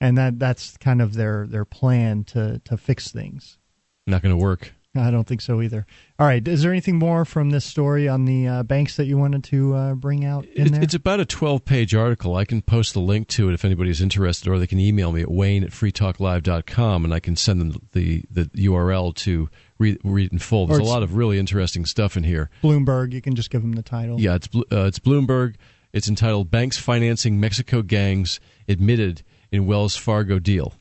and 0.00 0.16
that 0.16 0.38
that's 0.38 0.76
kind 0.76 1.02
of 1.02 1.14
their 1.14 1.48
their 1.48 1.64
plan 1.64 2.22
to 2.24 2.60
to 2.60 2.76
fix 2.76 3.10
things. 3.10 3.58
Not 4.06 4.22
going 4.22 4.34
to 4.34 4.40
work. 4.40 4.72
I 4.94 5.10
don't 5.10 5.26
think 5.26 5.40
so 5.40 5.62
either. 5.62 5.86
All 6.18 6.26
right, 6.26 6.46
is 6.46 6.62
there 6.62 6.70
anything 6.70 6.98
more 6.98 7.24
from 7.24 7.48
this 7.48 7.64
story 7.64 8.08
on 8.08 8.26
the 8.26 8.46
uh, 8.46 8.62
banks 8.62 8.96
that 8.96 9.06
you 9.06 9.16
wanted 9.16 9.42
to 9.44 9.74
uh, 9.74 9.94
bring 9.94 10.24
out 10.26 10.44
in 10.44 10.66
It, 10.66 10.72
there? 10.72 10.82
it's 10.82 10.92
about 10.92 11.18
a 11.18 11.24
12 11.24 11.64
page 11.64 11.94
article. 11.94 12.36
I 12.36 12.44
can 12.44 12.60
post 12.60 12.92
the 12.92 13.00
link 13.00 13.28
to 13.28 13.48
it 13.48 13.54
if 13.54 13.64
anybody's 13.64 14.02
interested, 14.02 14.50
or 14.50 14.58
they 14.58 14.66
can 14.66 14.78
email 14.78 15.10
me 15.10 15.22
at 15.22 15.30
wayne 15.30 15.64
at 15.64 15.70
freetalklive.com 15.70 17.04
and 17.06 17.14
I 17.14 17.20
can 17.20 17.36
send 17.36 17.60
them 17.60 17.88
the, 17.92 18.22
the 18.30 18.44
URL 18.46 19.14
to 19.16 19.48
read, 19.78 19.98
read 20.04 20.30
in 20.30 20.38
full. 20.38 20.66
There's 20.66 20.78
a 20.78 20.82
lot 20.84 21.02
of 21.02 21.16
really 21.16 21.38
interesting 21.38 21.86
stuff 21.86 22.16
in 22.16 22.24
here. 22.24 22.50
Bloomberg. 22.62 23.12
You 23.12 23.22
can 23.22 23.34
just 23.34 23.50
give 23.50 23.62
them 23.62 23.72
the 23.72 23.82
title. 23.82 24.20
Yeah, 24.20 24.34
it's 24.34 24.48
uh, 24.54 24.84
it's 24.84 24.98
Bloomberg. 24.98 25.54
It's 25.94 26.08
entitled 26.08 26.50
"Banks 26.50 26.76
Financing 26.78 27.40
Mexico 27.40 27.80
Gangs 27.82 28.40
Admitted 28.68 29.22
in 29.50 29.64
Wells 29.66 29.96
Fargo 29.96 30.38
Deal." 30.38 30.74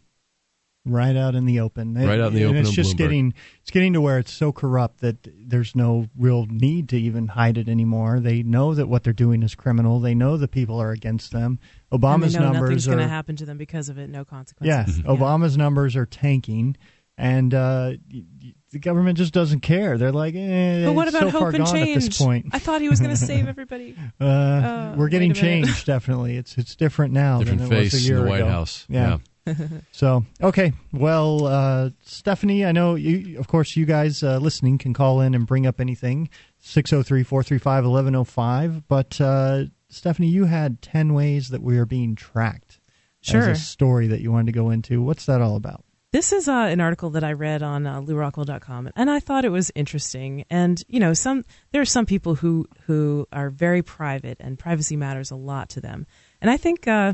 Right 0.86 1.16
out 1.16 1.36
in 1.36 1.46
the 1.46 1.60
open. 1.60 1.94
Right 1.94 2.20
out 2.20 2.30
in 2.30 2.34
the 2.34 2.42
and 2.44 2.50
open 2.52 2.62
It's 2.62 2.72
just 2.72 2.96
Bloomberg. 2.96 2.98
getting 2.98 3.34
it's 3.62 3.72
getting 3.72 3.94
to 3.94 4.02
where 4.02 4.18
it's 4.20 4.34
so 4.34 4.52
corrupt 4.52 5.02
that 5.02 5.18
there's 5.38 5.76
no 5.76 6.08
real 6.18 6.46
need 6.48 6.90
to 6.90 7.00
even 7.00 7.28
hide 7.30 7.58
it 7.58 7.70
anymore. 7.70 8.20
They 8.20 8.42
know 8.44 8.74
that 8.74 8.88
what 8.88 9.04
they're 9.04 9.14
doing 9.14 9.44
is 9.44 9.54
criminal. 9.56 10.00
They 10.00 10.16
know 10.16 10.38
the 10.38 10.48
people 10.48 10.82
are 10.82 10.92
against 10.92 11.32
them. 11.32 11.60
and 11.92 12.02
Obama's 12.02 12.34
they 12.34 12.40
know 12.40 12.46
numbers 12.52 12.62
nothing's 12.70 12.88
are 12.88 12.92
going 12.92 13.04
to 13.04 13.10
happen 13.10 13.36
to 13.36 13.46
them 13.46 13.58
because 13.58 13.90
of 13.90 13.98
it. 13.98 14.10
No 14.10 14.26
consequences. 14.26 14.68
yeah, 14.68 14.84
consequences. 14.86 15.22
Obama's 15.22 15.58
numbers 15.58 15.96
are 15.96 16.06
tanking, 16.08 16.76
and 17.18 17.54
uh, 17.54 17.92
y- 18.12 18.24
y- 18.44 18.54
the 18.72 18.80
government 18.80 19.18
just 19.18 19.34
doesn't 19.34 19.60
care. 19.60 19.98
They're 19.98 20.14
like, 20.14 20.34
eh, 20.34 20.86
But 20.86 20.94
what 20.94 21.08
it's 21.10 21.16
about 21.16 21.28
so 21.28 21.32
hope 21.32 21.40
far 21.42 21.50
and 21.50 21.58
gone 21.60 21.74
change? 21.76 21.98
at 21.98 22.04
this 22.10 22.18
point. 22.18 22.48
I 22.54 22.60
thought 22.60 22.80
he 22.82 22.88
was 22.90 23.00
going 23.02 23.10
to 23.16 23.18
save 23.18 23.48
everybody. 23.48 23.96
Uh, 24.20 24.24
Uh, 24.24 24.96
we're 24.98 25.10
getting 25.10 25.32
wait 25.32 25.38
changed. 25.38 25.86
Definitely, 25.86 26.38
it's 26.38 26.58
it's 26.58 26.76
different 26.76 27.14
now 27.14 27.40
Different 27.40 27.60
than 27.70 27.74
it 27.74 27.80
was 27.84 27.94
a 27.94 28.00
year 28.00 28.18
in 28.20 28.24
the 28.24 28.30
White 28.30 28.40
ago. 28.42 28.50
House. 28.50 28.86
Yeah. 28.90 29.18
So 29.92 30.26
okay, 30.42 30.74
well, 30.92 31.46
uh, 31.46 31.90
Stephanie, 32.02 32.66
I 32.66 32.72
know 32.72 32.96
you. 32.96 33.40
Of 33.40 33.48
course, 33.48 33.76
you 33.76 33.86
guys 33.86 34.24
uh, 34.24 34.38
listening 34.38 34.78
can 34.78 34.94
call 34.94 35.22
in 35.22 35.36
and 35.36 35.46
bring 35.46 35.68
up 35.68 35.80
anything 35.80 36.30
603-435-1105. 36.64 38.84
But 38.88 39.22
uh, 39.22 39.66
Stephanie, 39.90 40.30
you 40.30 40.46
had 40.46 40.82
ten 40.82 41.14
ways 41.14 41.50
that 41.50 41.62
we 41.62 41.78
are 41.78 41.86
being 41.86 42.16
tracked. 42.16 42.80
Sure. 43.22 43.50
As 43.50 43.60
a 43.60 43.62
story 43.62 44.08
that 44.08 44.22
you 44.22 44.32
wanted 44.32 44.48
to 44.48 44.52
go 44.52 44.72
into. 44.72 45.04
What's 45.04 45.28
that 45.28 45.42
all 45.42 45.56
about? 45.56 45.84
This 46.12 46.34
is 46.34 46.50
uh, 46.50 46.52
an 46.52 46.82
article 46.82 47.12
that 47.12 47.24
I 47.24 47.32
read 47.32 47.64
on 47.64 47.88
uh, 47.88 48.02
LewRockwell.com, 48.02 48.90
and 48.98 49.10
I 49.10 49.22
thought 49.22 49.46
it 49.46 49.50
was 49.50 49.72
interesting. 49.76 50.44
And 50.50 50.84
you 50.90 51.00
know, 51.00 51.14
some 51.14 51.46
there 51.72 51.82
are 51.82 51.86
some 51.86 52.06
people 52.06 52.36
who 52.36 52.68
who 52.86 53.28
are 53.32 53.50
very 53.50 53.82
private, 53.82 54.38
and 54.42 54.60
privacy 54.60 54.98
matters 54.98 55.32
a 55.32 55.38
lot 55.38 55.70
to 55.70 55.82
them. 55.82 56.06
And 56.42 56.52
I 56.52 56.58
think 56.58 56.86
uh, 56.86 57.14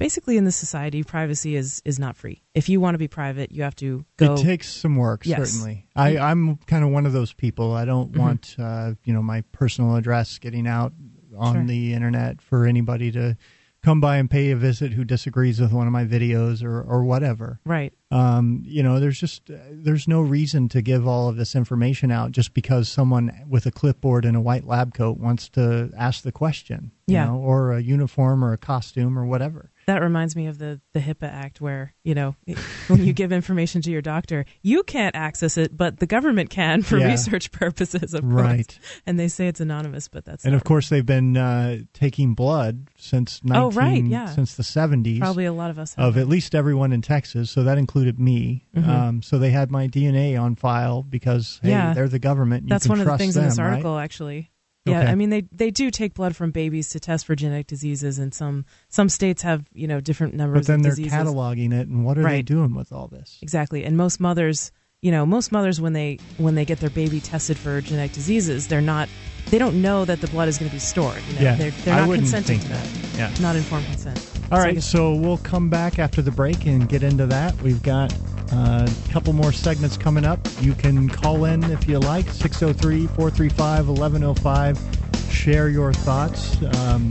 basically 0.00 0.36
in 0.36 0.44
this 0.44 0.56
society, 0.56 1.04
privacy 1.04 1.54
is 1.54 1.80
is 1.84 1.98
not 2.00 2.16
free. 2.16 2.42
If 2.54 2.68
you 2.68 2.80
want 2.80 2.94
to 2.94 2.98
be 2.98 3.06
private, 3.06 3.52
you 3.52 3.62
have 3.62 3.76
to 3.76 4.04
go. 4.16 4.34
It 4.34 4.42
takes 4.42 4.68
some 4.68 4.96
work, 4.96 5.24
Yes. 5.24 5.38
Mm-hmm. 5.38 5.44
certainly. 5.44 5.86
I, 5.94 6.18
I'm 6.18 6.56
kind 6.66 6.82
of 6.82 6.90
one 6.90 7.06
of 7.06 7.12
those 7.12 7.32
people. 7.32 7.72
I 7.74 7.84
don't 7.84 8.16
want, 8.16 8.56
uh, 8.58 8.94
you 9.04 9.12
know, 9.14 9.22
my 9.22 9.42
personal 9.52 9.94
address 9.94 10.38
getting 10.38 10.66
out 10.66 10.92
on 11.38 11.54
Sure. 11.54 11.64
the 11.64 11.94
internet 11.94 12.42
for 12.42 12.66
anybody 12.66 13.12
to 13.12 13.36
come 13.82 13.98
by 14.00 14.16
and 14.18 14.28
pay 14.28 14.50
a 14.50 14.56
visit 14.56 14.92
who 14.92 15.04
disagrees 15.04 15.58
with 15.58 15.72
one 15.72 15.86
of 15.86 15.92
my 15.92 16.04
videos 16.04 16.62
or, 16.62 16.82
or 16.82 17.02
whatever. 17.04 17.60
right. 17.64 17.94
Um, 18.12 18.62
you 18.66 18.82
know, 18.82 18.98
there's 18.98 19.18
just 19.20 19.48
uh, 19.48 19.54
there's 19.70 20.08
no 20.08 20.20
reason 20.20 20.68
to 20.70 20.82
give 20.82 21.06
all 21.06 21.28
of 21.28 21.36
this 21.36 21.54
information 21.54 22.10
out 22.10 22.32
just 22.32 22.52
because 22.54 22.88
someone 22.88 23.30
with 23.48 23.64
a 23.66 23.70
clipboard 23.70 24.24
and 24.24 24.36
a 24.36 24.40
white 24.40 24.66
lab 24.66 24.92
coat 24.94 25.16
wants 25.18 25.48
to 25.50 25.90
ask 25.96 26.24
the 26.24 26.32
question, 26.32 26.90
you 27.06 27.14
Yeah. 27.14 27.26
know, 27.26 27.36
or 27.36 27.72
a 27.72 27.80
uniform 27.80 28.44
or 28.44 28.52
a 28.52 28.58
costume 28.58 29.16
or 29.18 29.24
whatever. 29.24 29.69
That 29.86 30.02
reminds 30.02 30.36
me 30.36 30.46
of 30.46 30.58
the 30.58 30.80
the 30.92 31.00
HIPAA 31.00 31.24
Act, 31.32 31.60
where 31.60 31.94
you 32.04 32.14
know 32.14 32.36
when 32.88 33.04
you 33.04 33.12
give 33.12 33.32
information 33.32 33.82
to 33.82 33.90
your 33.90 34.02
doctor, 34.02 34.44
you 34.62 34.82
can't 34.82 35.16
access 35.16 35.56
it, 35.56 35.76
but 35.76 35.98
the 35.98 36.06
government 36.06 36.50
can 36.50 36.82
for 36.82 36.98
Yeah. 36.98 37.06
research 37.08 37.50
purposes, 37.50 38.14
of 38.14 38.24
Right. 38.24 38.68
course. 38.68 38.78
And 39.06 39.18
they 39.18 39.28
say 39.28 39.48
it's 39.48 39.60
anonymous, 39.60 40.06
but 40.08 40.24
that's 40.24 40.44
And 40.44 40.54
of 40.54 40.64
course, 40.64 40.88
they've 40.90 41.04
been 41.06 41.36
uh, 41.36 41.78
taking 41.92 42.34
blood 42.34 42.88
since 42.98 43.42
19, 43.42 43.62
Oh, 43.62 43.70
right, 43.70 44.04
yeah. 44.04 44.26
since 44.26 44.54
the 44.54 44.62
70s 44.62 45.18
probably 45.20 45.44
a 45.46 45.52
lot 45.52 45.70
of 45.70 45.78
us 45.78 45.94
have 45.94 46.06
of 46.08 46.18
at 46.18 46.28
least 46.28 46.54
everyone 46.54 46.92
in 46.92 47.02
Texas. 47.02 47.50
So 47.50 47.62
that 47.64 47.78
included 47.78 48.18
me. 48.20 48.66
Mhm. 48.76 48.86
Um, 48.88 49.22
so 49.22 49.38
they 49.38 49.50
had 49.50 49.70
my 49.70 49.86
DNA 49.88 50.36
on 50.40 50.54
file 50.56 51.02
because 51.02 51.58
hey, 51.62 51.70
Yeah. 51.70 51.94
they're 51.94 52.08
the 52.08 52.18
government. 52.18 52.64
You 52.64 52.68
That's 52.68 52.86
one 52.88 53.00
of 53.00 53.06
the 53.06 53.18
things 53.18 53.36
in 53.36 53.44
this 53.44 53.56
them, 53.56 53.64
right? 53.64 53.70
article, 53.72 53.98
actually. 53.98 54.49
Yeah, 54.86 55.00
Okay. 55.00 55.10
I 55.10 55.14
mean 55.14 55.28
they 55.30 55.42
they 55.52 55.70
do 55.70 55.90
take 55.90 56.14
blood 56.14 56.34
from 56.34 56.52
babies 56.52 56.88
to 56.90 57.00
test 57.00 57.26
for 57.26 57.34
genetic 57.36 57.66
diseases, 57.66 58.18
and 58.18 58.32
some 58.32 58.64
some 58.88 59.08
states 59.08 59.42
have 59.42 59.66
you 59.74 59.86
know 59.86 60.00
different 60.00 60.34
numbers 60.34 60.60
But 60.60 60.66
then 60.68 60.76
of 60.80 60.82
they're 60.84 60.90
diseases. 60.92 61.12
cataloging 61.12 61.72
it, 61.72 61.86
and 61.88 62.04
what 62.04 62.16
are 62.16 62.22
they 62.22 62.42
doing 62.42 62.74
with 62.74 62.90
all 62.92 63.06
this? 63.08 63.38
Exactly, 63.42 63.84
and 63.84 63.96
most 63.96 64.20
mothers, 64.20 64.72
you 65.02 65.10
know, 65.10 65.26
most 65.26 65.52
mothers 65.52 65.80
when 65.82 65.92
they 65.92 66.18
when 66.38 66.54
they 66.54 66.64
get 66.64 66.80
their 66.80 66.90
baby 66.90 67.20
tested 67.20 67.58
for 67.58 67.80
genetic 67.82 68.12
diseases, 68.12 68.68
they're 68.68 68.80
not 68.80 69.08
they 69.50 69.58
don't 69.58 69.82
know 69.82 70.04
that 70.06 70.20
the 70.22 70.28
blood 70.28 70.48
is 70.48 70.58
going 70.58 70.70
to 70.70 70.74
be 70.74 70.80
stored. 70.80 71.20
You 71.28 71.34
know? 71.34 71.40
Yeah, 71.42 71.54
they're, 71.56 71.70
they're 71.70 72.06
not 72.06 72.14
consenting 72.14 72.60
to 72.60 72.68
that. 72.68 72.84
that. 72.84 73.18
Yeah. 73.18 73.42
Not 73.42 73.56
informed 73.56 73.84
consent. 73.86 74.39
All 74.52 74.58
right, 74.58 74.82
so 74.82 75.14
we'll 75.14 75.38
come 75.38 75.70
back 75.70 76.00
after 76.00 76.22
the 76.22 76.32
break 76.32 76.66
and 76.66 76.88
get 76.88 77.04
into 77.04 77.24
that. 77.26 77.54
We've 77.62 77.80
got 77.84 78.12
uh, 78.52 78.84
a 78.88 79.12
couple 79.12 79.32
more 79.32 79.52
segments 79.52 79.96
coming 79.96 80.24
up. 80.24 80.40
You 80.60 80.74
can 80.74 81.08
call 81.08 81.44
in 81.44 81.62
if 81.70 81.86
you 81.86 82.00
like, 82.00 82.28
603 82.28 83.06
435 83.06 83.88
1105. 83.88 85.32
Share 85.32 85.68
your 85.68 85.92
thoughts. 85.92 86.60
Um, 86.78 87.10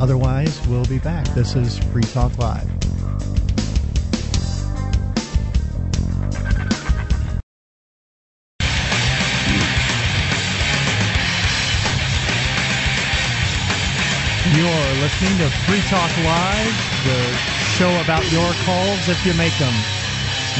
otherwise, 0.00 0.60
we'll 0.66 0.84
be 0.86 0.98
back. 0.98 1.24
This 1.34 1.54
is 1.54 1.78
Free 1.78 2.02
Talk 2.02 2.36
Live. 2.38 2.68
You're 14.54 14.94
listening 15.02 15.36
to 15.38 15.50
Free 15.66 15.80
Talk 15.90 16.10
Live, 16.18 16.74
the 17.04 17.36
show 17.76 17.90
about 18.00 18.30
your 18.30 18.52
calls 18.64 19.08
if 19.08 19.24
you 19.26 19.34
make 19.34 19.56
them. 19.58 19.74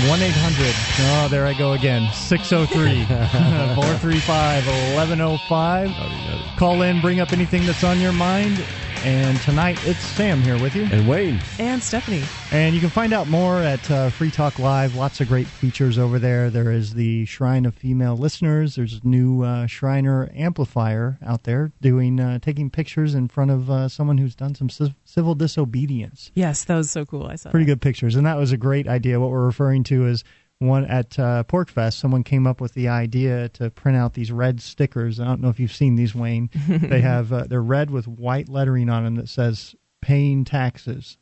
1 0.09 0.21
800. 0.23 0.75
Oh, 0.99 1.29
there 1.31 1.47
I 1.47 1.55
go 1.55 1.73
again. 1.73 2.13
603 2.13 3.05
435 3.75 4.67
1105. 4.67 6.59
Call 6.59 6.83
in, 6.83 7.01
bring 7.01 7.21
up 7.21 7.33
anything 7.33 7.65
that's 7.65 7.85
on 7.85 8.01
your 8.01 8.13
mind. 8.13 8.63
And 9.05 9.41
tonight 9.43 9.79
it's 9.87 10.01
Sam 10.01 10.43
here 10.43 10.59
with 10.61 10.75
you. 10.75 10.85
And 10.91 11.09
Wayne. 11.09 11.41
And 11.59 11.83
Stephanie. 11.83 12.25
And 12.57 12.75
you 12.75 12.81
can 12.81 12.89
find 12.89 13.13
out 13.13 13.29
more 13.29 13.59
at 13.59 13.91
uh, 13.91 14.09
Free 14.09 14.31
Talk 14.31 14.59
Live. 14.59 14.95
Lots 14.97 15.21
of 15.21 15.29
great 15.29 15.47
features 15.47 15.99
over 15.99 16.19
there. 16.19 16.49
There 16.49 16.73
is 16.73 16.95
the 16.95 17.27
Shrine 17.27 17.67
of 17.67 17.75
Female 17.75 18.17
Listeners. 18.17 18.77
There's 18.77 18.95
a 18.95 19.07
new 19.07 19.43
uh, 19.43 19.67
Shriner 19.67 20.31
amplifier 20.35 21.19
out 21.25 21.43
there 21.43 21.71
doing 21.83 22.19
uh, 22.19 22.39
taking 22.39 22.71
pictures 22.71 23.15
in 23.15 23.29
front 23.29 23.51
of 23.51 23.71
uh, 23.71 23.89
someone 23.89 24.17
who's 24.17 24.35
done 24.35 24.55
some 24.55 24.71
civ- 24.71 24.95
civil 25.05 25.35
disobedience. 25.35 26.33
Yes, 26.35 26.65
that 26.65 26.77
was 26.77 26.91
so 26.91 27.05
cool. 27.05 27.27
I 27.27 27.37
saw 27.37 27.51
Pretty 27.51 27.67
that. 27.67 27.73
good 27.73 27.83
pictures, 27.83 28.17
and 28.17 28.27
that 28.27 28.39
was 28.39 28.53
a 28.53 28.57
great 28.57 28.89
idea. 28.89 29.21
What 29.21 29.31
we're 29.31 29.45
referring 29.45 29.85
to 29.85 30.07
is 30.07 30.25
one 30.59 30.87
at 30.87 31.19
uh, 31.19 31.45
PorcFest. 31.47 32.01
Someone 32.01 32.25
came 32.25 32.47
up 32.47 32.63
with 32.63 32.73
the 32.73 32.89
idea 32.89 33.51
to 33.51 33.69
print 33.69 33.99
out 33.99 34.15
these 34.15 34.33
red 34.33 34.63
stickers. 34.63 35.21
I 35.21 35.27
don't 35.27 35.43
know 35.43 35.51
if 35.51 35.61
you've 35.61 35.75
seen 35.75 35.97
these, 35.97 36.15
Wayne. 36.15 36.49
they 36.69 37.03
have 37.03 37.33
uh, 37.35 37.45
they're 37.45 37.63
red 37.63 37.91
with 37.91 38.09
white 38.09 38.49
lettering 38.49 38.89
on 38.89 39.05
them 39.05 39.17
that 39.17 39.29
says 39.29 39.75
"Paying 40.01 40.47
Taxes." 40.47 41.19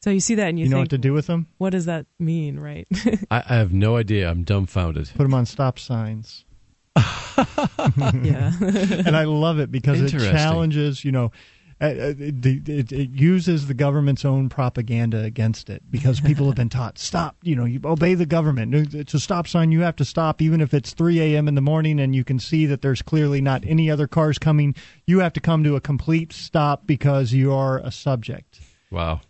So 0.00 0.10
you 0.10 0.20
see 0.20 0.34
that 0.36 0.48
and 0.48 0.58
you, 0.58 0.64
You 0.64 0.70
know 0.70 0.76
think, 0.76 0.84
what 0.84 0.90
to 0.90 0.98
do 0.98 1.12
with 1.12 1.26
them? 1.26 1.46
what 1.58 1.70
does 1.70 1.84
that 1.84 2.06
mean, 2.18 2.58
right? 2.58 2.86
I, 3.30 3.42
I 3.48 3.54
have 3.56 3.72
no 3.72 3.96
idea. 3.96 4.30
I'm 4.30 4.44
dumbfounded. 4.44 5.10
Put 5.14 5.24
them 5.24 5.34
on 5.34 5.46
stop 5.46 5.78
signs. 5.78 6.44
yeah. 6.96 8.52
and 8.60 9.16
I 9.16 9.24
love 9.24 9.58
it 9.58 9.70
because 9.70 10.00
it 10.00 10.10
challenges, 10.18 11.04
you 11.04 11.12
know, 11.12 11.32
uh, 11.82 11.86
uh, 11.86 12.14
it, 12.18 12.68
it, 12.68 12.92
it 12.92 13.10
uses 13.10 13.66
the 13.66 13.74
government's 13.74 14.24
own 14.24 14.50
propaganda 14.50 15.22
against 15.22 15.70
it 15.70 15.82
because 15.90 16.20
people 16.20 16.44
have 16.46 16.54
been 16.54 16.68
taught 16.68 16.98
stop. 16.98 17.36
You 17.42 17.56
know, 17.56 17.64
you 17.64 17.80
obey 17.84 18.14
the 18.14 18.26
government. 18.26 18.74
It's 18.94 19.14
a 19.14 19.20
stop 19.20 19.48
sign. 19.48 19.72
You 19.72 19.80
have 19.80 19.96
to 19.96 20.04
stop, 20.04 20.42
even 20.42 20.60
if 20.60 20.74
it's 20.74 20.92
3 20.92 21.20
a.m. 21.20 21.48
in 21.48 21.54
the 21.54 21.62
morning 21.62 21.98
and 21.98 22.14
you 22.14 22.22
can 22.22 22.38
see 22.38 22.66
that 22.66 22.82
there's 22.82 23.00
clearly 23.00 23.40
not 23.40 23.64
any 23.66 23.90
other 23.90 24.06
cars 24.06 24.38
coming. 24.38 24.74
You 25.06 25.20
have 25.20 25.32
to 25.34 25.40
come 25.40 25.64
to 25.64 25.76
a 25.76 25.80
complete 25.80 26.32
stop 26.34 26.86
because 26.86 27.32
you 27.32 27.52
are 27.52 27.78
a 27.78 27.90
subject. 27.90 28.60
Wow. 28.90 29.22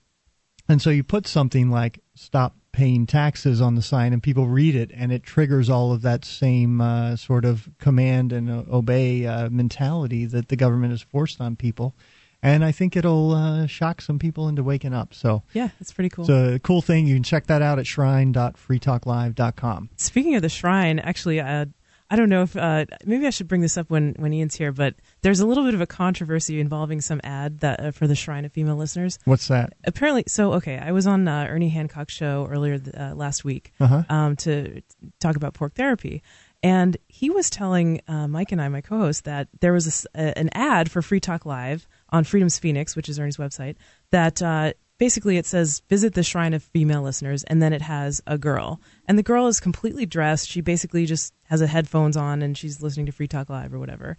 And 0.70 0.80
so 0.80 0.88
you 0.90 1.02
put 1.02 1.26
something 1.26 1.68
like 1.68 1.98
stop 2.14 2.54
paying 2.70 3.04
taxes 3.04 3.60
on 3.60 3.74
the 3.74 3.82
sign 3.82 4.12
and 4.12 4.22
people 4.22 4.46
read 4.46 4.76
it 4.76 4.92
and 4.94 5.10
it 5.10 5.24
triggers 5.24 5.68
all 5.68 5.90
of 5.92 6.02
that 6.02 6.24
same 6.24 6.80
uh, 6.80 7.16
sort 7.16 7.44
of 7.44 7.68
command 7.80 8.32
and 8.32 8.48
uh, 8.48 8.62
obey 8.70 9.26
uh, 9.26 9.50
mentality 9.50 10.26
that 10.26 10.46
the 10.48 10.54
government 10.54 10.92
has 10.92 11.02
forced 11.02 11.40
on 11.40 11.56
people. 11.56 11.96
And 12.42 12.64
i 12.64 12.72
think 12.72 12.96
it'll 12.96 13.32
uh, 13.32 13.66
shock 13.66 14.00
some 14.00 14.18
people 14.20 14.48
into 14.48 14.62
waking 14.62 14.94
up. 14.94 15.12
So 15.12 15.42
Yeah, 15.54 15.70
it's 15.80 15.92
pretty 15.92 16.08
cool. 16.08 16.30
it's 16.30 16.30
a 16.30 16.60
cool 16.60 16.82
thing. 16.82 17.08
You 17.08 17.16
can 17.16 17.24
check 17.24 17.48
that 17.48 17.62
out 17.62 17.80
at 17.80 17.86
shrine.freetalklive.com 17.88 19.90
Speaking 19.96 20.36
of 20.36 20.42
the 20.42 20.48
shrine, 20.48 21.00
actually, 21.00 21.40
uh, 21.40 21.66
I 22.12 22.16
don't 22.16 22.28
know 22.28 22.42
if 22.42 22.56
uh, 22.56 22.86
maybe 23.04 23.26
I 23.26 23.30
should 23.30 23.46
bring 23.46 23.60
this 23.60 23.76
up 23.76 23.88
when, 23.88 24.14
when 24.18 24.32
Ian's 24.32 24.56
here, 24.56 24.72
but 24.72 24.94
there's 25.22 25.38
a 25.40 25.46
little 25.46 25.64
bit 25.64 25.74
of 25.74 25.80
a 25.80 25.86
controversy 25.86 26.58
involving 26.60 27.00
some 27.00 27.20
ad 27.22 27.60
that 27.60 27.80
uh, 27.80 27.90
for 27.92 28.06
the 28.08 28.16
Shrine 28.16 28.44
of 28.44 28.52
Female 28.52 28.74
Listeners. 28.76 29.18
what's 29.26 29.46
that 29.48 29.74
Apparently, 29.84 30.24
so 30.26 30.54
okay, 30.54 30.76
I 30.78 30.90
was 30.92 31.06
on 31.06 31.28
uh, 31.28 31.46
Ernie 31.48 31.68
Hancock's 31.68 32.12
show 32.12 32.48
earlier 32.50 32.78
th- 32.78 32.96
uh, 32.96 33.14
last 33.14 33.44
week 33.44 33.72
Uh-huh. 33.78 34.02
um, 34.08 34.34
to 34.36 34.82
talk 35.20 35.36
about 35.36 35.54
Porc 35.54 35.74
Therapy, 35.74 36.22
and 36.62 36.96
he 37.08 37.30
was 37.30 37.48
telling 37.48 38.00
uh, 38.08 38.26
Mike 38.28 38.50
and 38.52 38.60
I, 38.60 38.68
my 38.68 38.80
co-host, 38.80 39.24
that 39.24 39.46
there 39.60 39.72
was 39.72 40.06
a 40.14 40.20
a 40.20 40.36
an 40.38 40.50
ad 40.52 40.90
for 40.90 41.00
Free 41.02 41.20
Talk 41.20 41.46
Live 41.46 41.86
on 42.10 42.24
Freedom's 42.24 42.58
Phoenix, 42.58 42.96
which 42.96 43.08
is 43.08 43.18
Ernie's 43.20 43.36
website, 43.38 43.76
that 44.10 44.42
uh, 44.42 44.72
basically 45.00 45.38
it 45.38 45.46
says 45.46 45.82
visit 45.88 46.14
the 46.14 46.22
Shrine 46.22 46.54
of 46.54 46.62
Female 46.62 47.02
Listeners, 47.02 47.42
and 47.44 47.60
then 47.60 47.72
it 47.72 47.82
has 47.82 48.22
a 48.28 48.38
girl, 48.38 48.80
and 49.08 49.18
the 49.18 49.24
girl 49.24 49.48
is 49.48 49.58
completely 49.58 50.06
dressed. 50.06 50.48
She 50.48 50.60
basically 50.60 51.06
just 51.06 51.34
has 51.44 51.60
a 51.60 51.66
headphones 51.66 52.16
on 52.16 52.42
and 52.42 52.56
she's 52.56 52.80
listening 52.80 53.06
to 53.06 53.12
Free 53.12 53.26
Talk 53.26 53.50
Live 53.50 53.74
or 53.74 53.80
whatever. 53.80 54.16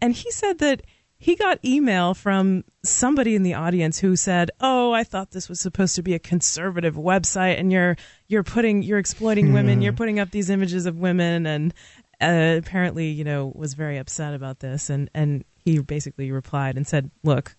And 0.00 0.14
he 0.14 0.30
said 0.30 0.58
that 0.58 0.82
he 1.16 1.34
got 1.34 1.58
email 1.64 2.14
from 2.14 2.62
somebody 2.84 3.34
in 3.34 3.42
the 3.42 3.54
audience 3.54 3.98
who 3.98 4.14
said, 4.14 4.52
"Oh, 4.60 4.92
I 4.92 5.02
thought 5.02 5.32
this 5.32 5.48
was 5.48 5.58
supposed 5.58 5.96
to 5.96 6.02
be 6.02 6.14
a 6.14 6.20
conservative 6.20 6.94
website, 6.94 7.58
and 7.58 7.72
you're 7.72 7.96
you're 8.28 8.44
putting 8.44 8.82
you're 8.82 9.00
exploiting 9.00 9.52
women. 9.52 9.82
You're 9.82 9.92
putting 9.94 10.20
up 10.20 10.30
these 10.30 10.50
images 10.50 10.86
of 10.86 10.98
women." 10.98 11.46
And 11.46 11.74
uh, 12.20 12.58
apparently, 12.58 13.08
you 13.08 13.24
know, 13.24 13.50
was 13.54 13.74
very 13.74 13.96
upset 13.96 14.34
about 14.34 14.60
this. 14.60 14.90
And 14.90 15.10
and 15.14 15.44
he 15.64 15.80
basically 15.80 16.30
replied 16.30 16.76
and 16.76 16.86
said, 16.86 17.10
"Look, 17.24 17.56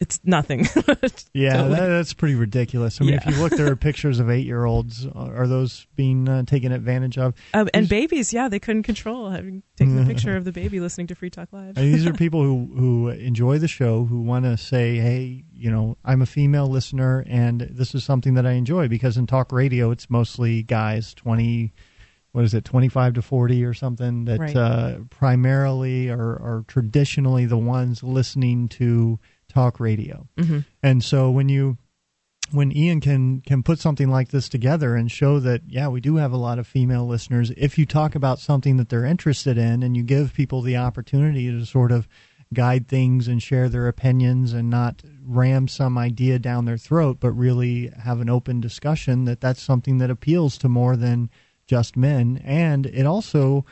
it's 0.00 0.20
nothing." 0.24 0.66
yeah 1.34 1.62
that, 1.68 1.86
that's 1.88 2.14
pretty 2.14 2.34
ridiculous 2.34 3.00
i 3.00 3.04
mean 3.04 3.14
if 3.14 3.26
you 3.26 3.32
look 3.42 3.52
there 3.52 3.70
are 3.70 3.76
pictures 3.90 4.18
of 4.18 4.30
eight-year-olds 4.30 5.06
are 5.14 5.46
those 5.46 5.86
being 5.96 6.28
uh, 6.28 6.42
taken 6.44 6.72
advantage 6.72 7.18
of 7.18 7.34
Um, 7.54 7.68
and 7.74 7.88
babies, 7.88 8.32
yeah, 8.32 8.48
they 8.48 8.58
couldn't 8.58 8.84
control 8.84 9.30
having 9.30 9.62
taken 9.76 9.96
the 9.96 10.04
picture 10.06 10.36
of 10.36 10.44
the 10.44 10.52
baby 10.62 10.80
listening 10.80 11.06
to 11.08 11.14
Free 11.14 11.30
Talk 11.30 11.52
Live. 11.52 11.76
And 11.76 11.92
these 11.94 12.06
are 12.06 12.12
people 12.12 12.42
who 12.42 12.70
who 12.76 13.08
enjoy 13.08 13.58
the 13.58 13.68
show, 13.68 14.04
who 14.04 14.20
want 14.22 14.44
to 14.44 14.56
say, 14.56 14.96
"Hey, 14.96 15.44
you 15.52 15.70
know, 15.70 15.96
I'm 16.04 16.22
a 16.22 16.26
female 16.26 16.66
listener, 16.68 17.24
and 17.28 17.60
this 17.60 17.94
is 17.94 18.04
something 18.04 18.34
that 18.34 18.46
I 18.46 18.52
enjoy." 18.52 18.88
Because 18.88 19.16
in 19.16 19.26
talk 19.26 19.52
radio, 19.52 19.90
it's 19.90 20.08
mostly 20.10 20.62
guys, 20.62 21.12
twenty, 21.14 21.72
what 22.32 22.44
is 22.44 22.54
it, 22.54 22.64
twenty 22.64 22.88
five 22.88 23.14
to 23.14 23.22
forty 23.22 23.64
or 23.64 23.74
something, 23.74 24.24
that 24.26 24.40
Right. 24.40 24.56
uh, 24.56 24.98
primarily 25.10 26.08
are, 26.10 26.18
are 26.40 26.64
traditionally 26.68 27.46
the 27.46 27.58
ones 27.58 28.02
listening 28.02 28.68
to 28.68 29.18
talk 29.48 29.80
radio. 29.80 30.26
Mhm. 30.36 30.64
And 30.82 31.02
so 31.02 31.30
when 31.30 31.48
you 31.48 31.78
when 32.52 32.76
Ian 32.76 33.00
can 33.00 33.40
can 33.40 33.62
put 33.62 33.80
something 33.80 34.08
like 34.08 34.28
this 34.28 34.48
together 34.48 34.94
and 34.94 35.10
show 35.10 35.40
that 35.40 35.62
yeah 35.66 35.88
we 35.88 36.00
do 36.00 36.16
have 36.16 36.32
a 36.32 36.36
lot 36.36 36.58
of 36.58 36.66
female 36.66 37.06
listeners 37.06 37.50
if 37.56 37.76
you 37.76 37.84
talk 37.84 38.14
about 38.14 38.38
something 38.38 38.76
that 38.76 38.88
they're 38.88 39.04
interested 39.04 39.58
in 39.58 39.82
and 39.82 39.96
you 39.96 40.02
give 40.04 40.32
people 40.32 40.62
the 40.62 40.76
opportunity 40.76 41.50
to 41.50 41.64
sort 41.66 41.90
of 41.90 42.06
guide 42.54 42.86
things 42.86 43.26
and 43.26 43.42
share 43.42 43.68
their 43.68 43.88
opinions 43.88 44.52
and 44.52 44.70
not 44.70 45.02
ram 45.24 45.66
some 45.66 45.98
idea 45.98 46.38
down 46.38 46.64
their 46.66 46.78
throat 46.78 47.16
but 47.18 47.32
really 47.32 47.90
have 48.04 48.20
an 48.20 48.30
open 48.30 48.60
discussion 48.60 49.24
that 49.24 49.40
that's 49.40 49.60
something 49.60 49.98
that 49.98 50.10
appeals 50.10 50.56
to 50.56 50.68
more 50.68 50.94
than 50.96 51.28
just 51.66 51.96
men 51.96 52.40
and 52.44 52.86
it 52.86 53.04
also 53.04 53.64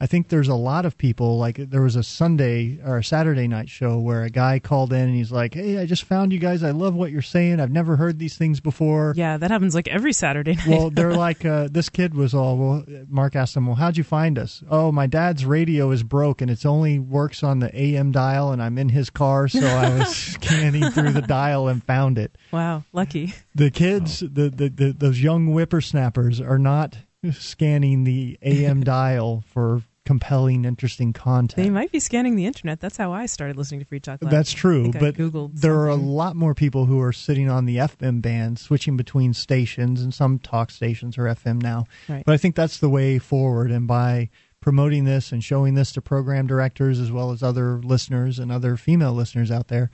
I 0.00 0.06
think 0.06 0.28
there's 0.28 0.46
a 0.46 0.54
lot 0.54 0.86
of 0.86 0.96
people 0.96 1.38
like 1.38 1.56
there 1.56 1.82
was 1.82 1.96
a 1.96 2.04
Sunday 2.04 2.78
or 2.84 2.98
a 2.98 3.04
Saturday 3.04 3.48
night 3.48 3.68
show 3.68 3.98
where 3.98 4.22
a 4.22 4.30
guy 4.30 4.60
called 4.60 4.92
in 4.92 5.00
and 5.00 5.14
he's 5.16 5.32
like, 5.32 5.54
"Hey, 5.54 5.76
I 5.78 5.86
just 5.86 6.04
found 6.04 6.32
you 6.32 6.38
guys. 6.38 6.62
I 6.62 6.70
love 6.70 6.94
what 6.94 7.10
you're 7.10 7.20
saying. 7.20 7.58
I've 7.58 7.72
never 7.72 7.96
heard 7.96 8.20
these 8.20 8.36
things 8.36 8.60
before." 8.60 9.12
Yeah, 9.16 9.38
that 9.38 9.50
happens 9.50 9.74
like 9.74 9.88
every 9.88 10.12
Saturday 10.12 10.54
night. 10.54 10.68
Well, 10.68 10.90
they're 10.90 11.14
like, 11.28 11.44
uh, 11.44 11.66
this 11.68 11.88
kid 11.88 12.14
was 12.14 12.32
all. 12.32 12.56
Well, 12.56 12.84
Mark 13.08 13.34
asked 13.34 13.56
him, 13.56 13.66
"Well, 13.66 13.74
how'd 13.74 13.96
you 13.96 14.04
find 14.04 14.38
us?" 14.38 14.62
Oh, 14.70 14.92
my 14.92 15.08
dad's 15.08 15.44
radio 15.44 15.90
is 15.90 16.04
broke 16.04 16.40
and 16.40 16.48
it's 16.50 16.64
only 16.64 17.00
works 17.00 17.42
on 17.42 17.58
the 17.58 17.76
AM 17.76 18.12
dial, 18.12 18.52
and 18.52 18.62
I'm 18.62 18.78
in 18.78 18.90
his 18.90 19.10
car, 19.10 19.48
so 19.48 19.66
I 19.66 19.88
was 19.98 20.14
scanning 20.14 20.90
through 20.92 21.10
the 21.10 21.22
dial 21.22 21.66
and 21.66 21.82
found 21.82 22.18
it. 22.18 22.38
wow, 22.52 22.84
lucky. 22.92 23.34
The 23.52 23.72
kids, 23.72 24.20
the, 24.20 24.48
the, 24.48 24.68
the 24.68 24.94
those 24.96 25.20
young 25.20 25.48
whippersnappers, 25.48 26.40
are 26.40 26.58
not 26.60 26.96
scanning 27.32 28.04
the 28.04 28.38
AM 28.42 28.82
dial 28.84 29.44
for 29.52 29.82
compelling, 30.08 30.64
interesting 30.64 31.12
content. 31.12 31.62
They 31.62 31.68
might 31.68 31.92
be 31.92 32.00
scanning 32.00 32.34
the 32.34 32.46
internet. 32.46 32.80
That's 32.80 32.96
how 32.96 33.12
I 33.12 33.26
started 33.26 33.58
listening 33.58 33.80
to 33.80 33.86
Free 33.86 34.00
Talk 34.00 34.22
Live. 34.22 34.30
That's 34.30 34.52
true, 34.52 34.90
but 34.90 35.16
there 35.52 35.74
are 35.80 35.88
a 35.88 35.96
lot 35.96 36.34
more 36.34 36.54
people 36.54 36.86
who 36.86 36.98
are 37.00 37.12
sitting 37.12 37.50
on 37.50 37.66
the 37.66 37.76
FM 37.76 38.22
band, 38.22 38.58
switching 38.58 38.96
between 38.96 39.34
stations, 39.34 40.00
and 40.00 40.14
some 40.14 40.38
talk 40.38 40.70
stations 40.70 41.18
are 41.18 41.24
FM 41.24 41.60
now. 41.60 41.84
Right. 42.08 42.24
But 42.24 42.32
I 42.32 42.38
think 42.38 42.54
that's 42.54 42.78
the 42.78 42.88
way 42.88 43.18
forward, 43.18 43.70
and 43.70 43.86
by 43.86 44.30
promoting 44.60 45.04
this 45.04 45.30
and 45.30 45.44
showing 45.44 45.74
this 45.74 45.92
to 45.92 46.00
program 46.00 46.46
directors 46.46 46.98
as 47.00 47.12
well 47.12 47.30
as 47.30 47.42
other 47.42 47.78
listeners 47.82 48.38
and 48.38 48.50
other 48.50 48.78
female 48.78 49.12
listeners 49.12 49.50
out 49.50 49.68
there, 49.68 49.90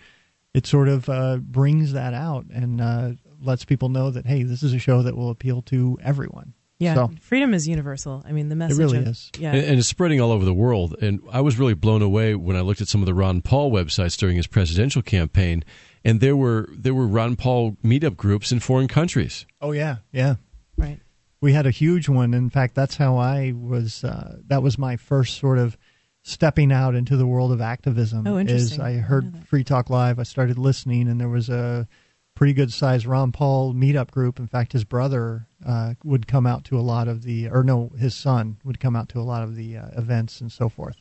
it 0.55 0.65
sort 0.65 0.89
of 0.89 1.09
uh, 1.09 1.39
brings 1.39 1.93
that 1.93 2.15
out 2.15 2.47
and 2.53 2.81
uh, 2.81 3.11
lets 3.43 3.65
people 3.65 3.89
know 3.89 4.11
that 4.11 4.27
hey, 4.27 4.45
this 4.45 4.63
is 4.63 4.73
a 4.73 4.79
show 4.79 5.03
that 5.03 5.17
will 5.17 5.31
appeal 5.31 5.61
to 5.63 5.99
everyone. 6.03 6.55
Yeah, 6.85 6.95
So- 6.95 7.11
freedom 7.21 7.53
is 7.55 7.67
universal. 7.67 8.23
I 8.27 8.33
mean, 8.33 8.49
the 8.49 8.57
message. 8.57 8.79
it 8.79 8.83
really 8.83 8.99
of- 8.99 9.09
is. 9.09 9.31
Yeah, 9.39 9.53
and, 9.53 9.65
and 9.65 9.79
it's 9.79 9.89
spreading 9.89 10.21
all 10.21 10.31
over 10.31 10.45
the 10.45 10.55
world. 10.55 10.95
And 11.03 11.21
I 11.33 11.41
was 11.41 11.59
really 11.59 11.75
blown 11.75 12.03
away 12.03 12.35
when 12.35 12.57
I 12.57 12.61
looked 12.61 12.81
at 12.81 12.89
some 12.89 13.01
of 13.03 13.07
the 13.07 13.15
Ron 13.15 13.41
Paul 13.43 13.71
websites 13.73 14.17
during 14.17 14.37
his 14.37 14.47
presidential 14.47 15.03
campaign, 15.03 15.65
and 16.05 16.21
there 16.21 16.37
were 16.37 16.69
there 16.73 16.95
were 16.95 17.07
Ron 17.07 17.37
Paul 17.37 17.77
meetup 17.85 18.17
groups 18.17 18.53
in 18.53 18.61
foreign 18.61 18.89
countries. 18.89 19.47
Oh 19.61 19.73
yeah, 19.73 19.97
yeah. 20.13 20.37
right. 20.77 21.01
we 21.41 21.53
had 21.53 21.67
a 21.67 21.71
huge 21.71 22.09
one. 22.09 22.33
In 22.35 22.51
fact, 22.51 22.75
that's 22.75 22.97
how 22.97 23.17
I 23.19 23.53
was. 23.57 24.05
Uh, 24.05 24.39
that 24.49 24.63
was 24.63 24.79
my 24.79 24.97
first 24.97 25.39
sort 25.39 25.59
of 25.59 25.77
stepping 26.23 26.73
out 26.73 26.95
into 26.95 27.17
the 27.19 27.27
world 27.27 27.53
of 27.53 27.61
activism. 27.61 28.27
Oh, 28.27 28.39
interesting. 28.39 28.81
Is 28.81 28.81
I 28.81 28.91
I 28.91 28.93
heard 28.95 29.25
know 29.33 29.39
that. 29.41 29.47
Free 29.49 29.63
Talk 29.65 29.91
Live. 29.91 30.19
I 30.19 30.23
started 30.23 30.59
listening, 30.59 31.09
and 31.09 31.21
there 31.21 31.29
was 31.29 31.49
a 31.51 31.87
pretty 32.35 32.53
good 32.53 32.73
sized 32.73 33.07
Ron 33.07 33.31
Paul 33.33 33.75
meetup 33.75 34.11
group. 34.11 34.39
In 34.39 34.47
fact, 34.47 34.73
his 34.73 34.85
brother 34.85 35.47
uh, 35.65 35.95
would 36.03 36.27
come 36.27 36.47
out 36.47 36.65
to 36.65 36.79
a 36.79 36.83
lot 36.83 37.07
of 37.09 37.23
the, 37.23 37.49
or 37.49 37.63
no, 37.63 37.91
his 37.99 38.15
son 38.15 38.59
would 38.65 38.81
come 38.81 38.97
out 38.97 39.09
to 39.11 39.21
a 39.21 39.23
lot 39.23 39.43
of 39.43 39.55
the 39.55 39.77
uh, 39.77 39.87
events 39.97 40.41
and 40.41 40.51
so 40.51 40.69
forth. 40.69 40.97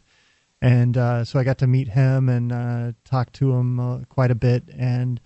And 0.62 0.96
uh, 0.98 1.26
so 1.26 1.40
I 1.40 1.44
got 1.44 1.58
to 1.58 1.68
meet 1.68 1.90
him 1.90 2.30
and 2.30 2.52
uh, 2.52 2.92
talk 3.04 3.32
to 3.34 3.52
him 3.54 3.80
uh, 3.80 4.00
quite 4.10 4.32
a 4.32 4.36
bit. 4.36 4.64
And 4.78 5.20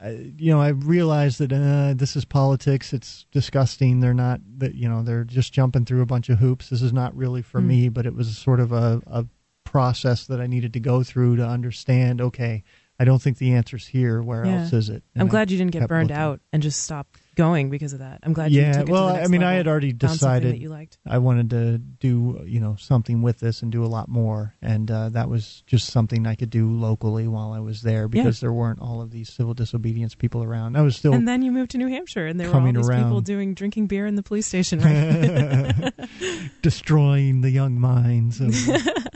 I, 0.00 0.32
you 0.38 0.50
know, 0.50 0.60
I 0.62 0.68
realized 0.68 1.38
that 1.40 1.52
uh, 1.52 1.92
this 1.94 2.16
is 2.16 2.24
politics. 2.24 2.92
It's 2.92 3.26
disgusting. 3.32 4.00
They're 4.00 4.14
not 4.14 4.40
that 4.58 4.74
you 4.74 4.88
know 4.88 5.02
they're 5.02 5.24
just 5.24 5.52
jumping 5.52 5.84
through 5.84 6.00
a 6.02 6.06
bunch 6.06 6.28
of 6.30 6.38
hoops. 6.38 6.70
This 6.70 6.82
is 6.82 6.92
not 6.92 7.14
really 7.14 7.42
for 7.42 7.60
Mm. 7.60 7.66
me. 7.66 7.88
But 7.90 8.06
it 8.06 8.14
was 8.14 8.36
sort 8.36 8.60
of 8.60 8.72
a, 8.72 9.02
a 9.06 9.26
process 9.64 10.26
that 10.26 10.40
I 10.40 10.46
needed 10.46 10.72
to 10.72 10.80
go 10.80 11.02
through 11.02 11.36
to 11.36 11.46
understand. 11.46 12.20
Okay, 12.22 12.64
I 13.02 13.04
don't 13.04 13.20
think 13.20 13.38
the 13.38 13.54
answer's 13.54 13.84
here. 13.84 14.22
Where 14.22 14.46
Yeah. 14.46 14.62
else 14.62 14.72
is 14.72 14.88
it? 14.88 15.02
I'm 15.16 15.22
And 15.22 15.28
I 15.28 15.30
glad 15.32 15.50
you 15.50 15.58
didn't 15.58 15.72
get 15.72 15.88
burned 15.88 16.10
looking. 16.10 16.22
out 16.22 16.40
and 16.52 16.62
just 16.62 16.84
stop 16.84 17.08
going 17.34 17.68
because 17.68 17.92
of 17.94 17.98
that. 17.98 18.20
I'm 18.22 18.32
glad 18.32 18.52
you 18.52 18.60
Yeah, 18.60 18.78
took 18.78 18.88
it 18.88 18.92
well, 18.92 19.16
I 19.16 19.26
mean, 19.26 19.42
I 19.42 19.54
had 19.54 19.66
already 19.66 19.92
decided 19.92 20.52
that 20.52 20.60
you 20.60 20.68
liked. 20.68 20.98
I 21.04 21.18
wanted 21.18 21.50
to 21.50 21.78
do 21.78 22.44
you 22.46 22.60
know 22.60 22.76
something 22.78 23.20
with 23.20 23.40
this 23.40 23.60
and 23.60 23.72
do 23.72 23.84
a 23.84 23.86
lot 23.90 24.08
more, 24.08 24.54
and 24.62 24.88
uh, 24.88 25.08
that 25.08 25.28
was 25.28 25.64
just 25.66 25.88
something 25.90 26.28
I 26.28 26.36
could 26.36 26.50
do 26.50 26.70
locally 26.70 27.26
while 27.26 27.50
I 27.50 27.58
was 27.58 27.82
there 27.82 28.06
because 28.06 28.38
there 28.38 28.52
weren't 28.52 28.80
all 28.80 29.00
of 29.00 29.10
these 29.10 29.28
civil 29.32 29.52
disobedience 29.54 30.14
people 30.14 30.44
around. 30.44 30.76
I 30.76 30.82
was 30.82 30.94
still 30.94 31.12
And 31.14 31.26
then 31.26 31.42
you 31.42 31.50
moved 31.50 31.72
to 31.72 31.78
New 31.78 31.88
Hampshire, 31.88 32.28
and 32.28 32.38
there 32.38 32.48
were 32.50 32.54
all 32.60 32.72
these 32.72 32.88
people 32.88 33.20
doing 33.20 33.54
drinking 33.54 33.88
beer 33.88 34.06
in 34.06 34.14
the 34.14 34.22
police 34.22 34.46
station. 34.46 34.78
Right? 34.82 35.92
destroying 36.62 37.40
the 37.40 37.50
young 37.50 37.80
minds 37.80 38.40
of, 38.40 38.54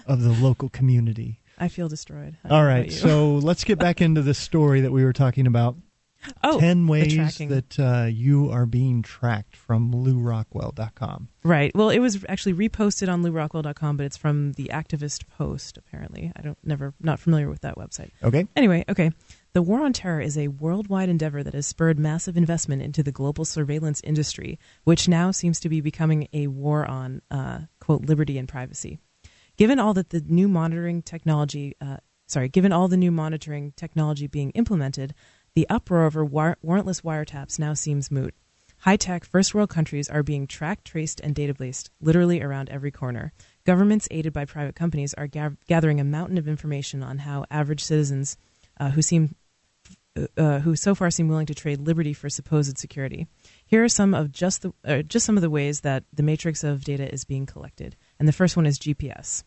of 0.07 0.23
the 0.23 0.33
local 0.41 0.71
community. 0.71 1.39
I 1.59 1.69
feel 1.69 1.89
destroyed. 1.89 2.37
I 2.45 2.49
All 2.49 2.65
right, 2.65 2.93
so 2.93 3.35
let's 3.43 3.65
get 3.65 3.79
back 3.79 4.01
into 4.01 4.23
this 4.23 4.39
story 4.39 4.83
that 4.83 4.93
we 4.93 5.05
were 5.05 5.13
talking 5.13 5.47
about. 5.47 5.77
Oh, 6.43 6.59
10 6.59 6.87
ways 6.87 7.39
that 7.39 7.79
uh, 7.79 8.09
you 8.11 8.51
are 8.51 8.67
being 8.67 9.03
tracked 9.03 9.57
from 9.57 9.93
LewRockwell.com. 9.93 11.29
Right. 11.45 11.75
Well, 11.75 11.91
it 11.91 12.01
was 12.01 12.25
actually 12.29 12.55
reposted 12.55 13.13
on 13.13 13.23
LewRockwell.com, 13.23 13.97
but 13.97 14.07
it's 14.07 14.17
from 14.17 14.53
the 14.53 14.71
Activist 14.73 15.29
Post. 15.29 15.79
Apparently, 15.79 16.33
I 16.35 16.43
don't 16.43 16.59
never 16.65 16.95
not 17.01 17.21
familiar 17.21 17.49
with 17.49 17.61
that 17.61 17.77
website. 17.77 18.11
Okay. 18.23 18.47
Anyway, 18.57 18.85
okay. 18.89 19.13
The 19.53 19.63
war 19.63 19.81
on 19.81 19.93
terror 19.93 20.21
is 20.21 20.37
a 20.37 20.49
worldwide 20.49 21.09
endeavor 21.09 21.43
that 21.43 21.55
has 21.55 21.67
spurred 21.67 21.99
massive 21.99 22.37
investment 22.37 22.83
into 22.83 23.03
the 23.03 23.13
global 23.13 23.45
surveillance 23.45 24.01
industry, 24.05 24.59
which 24.85 25.09
now 25.09 25.31
seems 25.31 25.61
to 25.61 25.69
be 25.69 25.81
becoming 25.81 26.29
a 26.33 26.49
war 26.49 26.85
on 26.85 27.23
uh, 27.31 27.61
quote 27.81 28.03
liberty 28.03 28.37
and 28.37 28.49
privacy. 28.49 28.99
Given 29.57 29.79
all 29.79 29.95
that 29.95 30.11
the 30.11 30.21
new 30.21 30.49
monitoring 30.49 31.03
technology, 31.03 31.75
uh, 31.81 31.99
sorry, 32.27 32.49
given 32.49 32.73
all 32.73 32.89
the 32.89 32.97
new 32.97 33.11
monitoring 33.11 33.73
technology 33.77 34.27
being 34.27 34.51
implemented, 34.51 35.15
the 35.55 35.67
uproar 35.69 36.05
over 36.05 36.25
war- 36.25 36.59
warrantless 36.65 37.03
wiretaps 37.03 37.59
now 37.59 37.73
seems 37.75 38.11
moot. 38.11 38.35
High 38.81 38.97
tech 38.97 39.25
first 39.25 39.55
world 39.55 39.71
countries 39.71 40.09
are 40.11 40.23
being 40.23 40.47
tracked, 40.47 40.85
traced, 40.85 41.21
and 41.21 41.35
databased 41.35 41.89
literally 42.01 42.43
around 42.43 42.69
every 42.69 42.91
corner. 42.91 43.33
Governments, 43.65 44.07
aided 44.11 44.35
by 44.35 44.45
private 44.45 44.75
companies, 44.75 45.15
are 45.15 45.27
ga- 45.27 45.57
gathering 45.67 45.99
a 45.99 46.05
mountain 46.05 46.37
of 46.37 46.47
information 46.47 47.03
on 47.03 47.19
how 47.19 47.47
average 47.51 47.83
citizens 47.83 48.37
uh, 48.79 48.91
who 48.91 49.01
seem 49.01 49.35
uh, 50.37 50.61
who 50.61 50.77
so 50.77 50.95
far 50.95 51.11
seem 51.11 51.29
willing 51.29 51.47
to 51.47 51.55
trade 51.55 51.81
liberty 51.81 52.13
for 52.13 52.31
supposed 52.31 52.79
security. 52.79 53.27
Here 53.67 53.85
are 53.85 53.89
some 53.89 54.15
of 54.15 54.33
just 54.33 54.63
the 54.63 54.73
uh, 54.85 55.03
just 55.03 55.27
some 55.27 55.37
of 55.37 55.43
the 55.43 55.51
ways 55.51 55.81
that 55.81 56.05
the 56.13 56.23
matrix 56.23 56.65
of 56.65 56.85
data 56.85 57.13
is 57.13 57.25
being 57.25 57.47
collected. 57.47 57.97
And 58.19 58.27
the 58.27 58.33
first 58.33 58.57
one 58.57 58.67
is 58.67 58.79
GPS. 58.79 59.45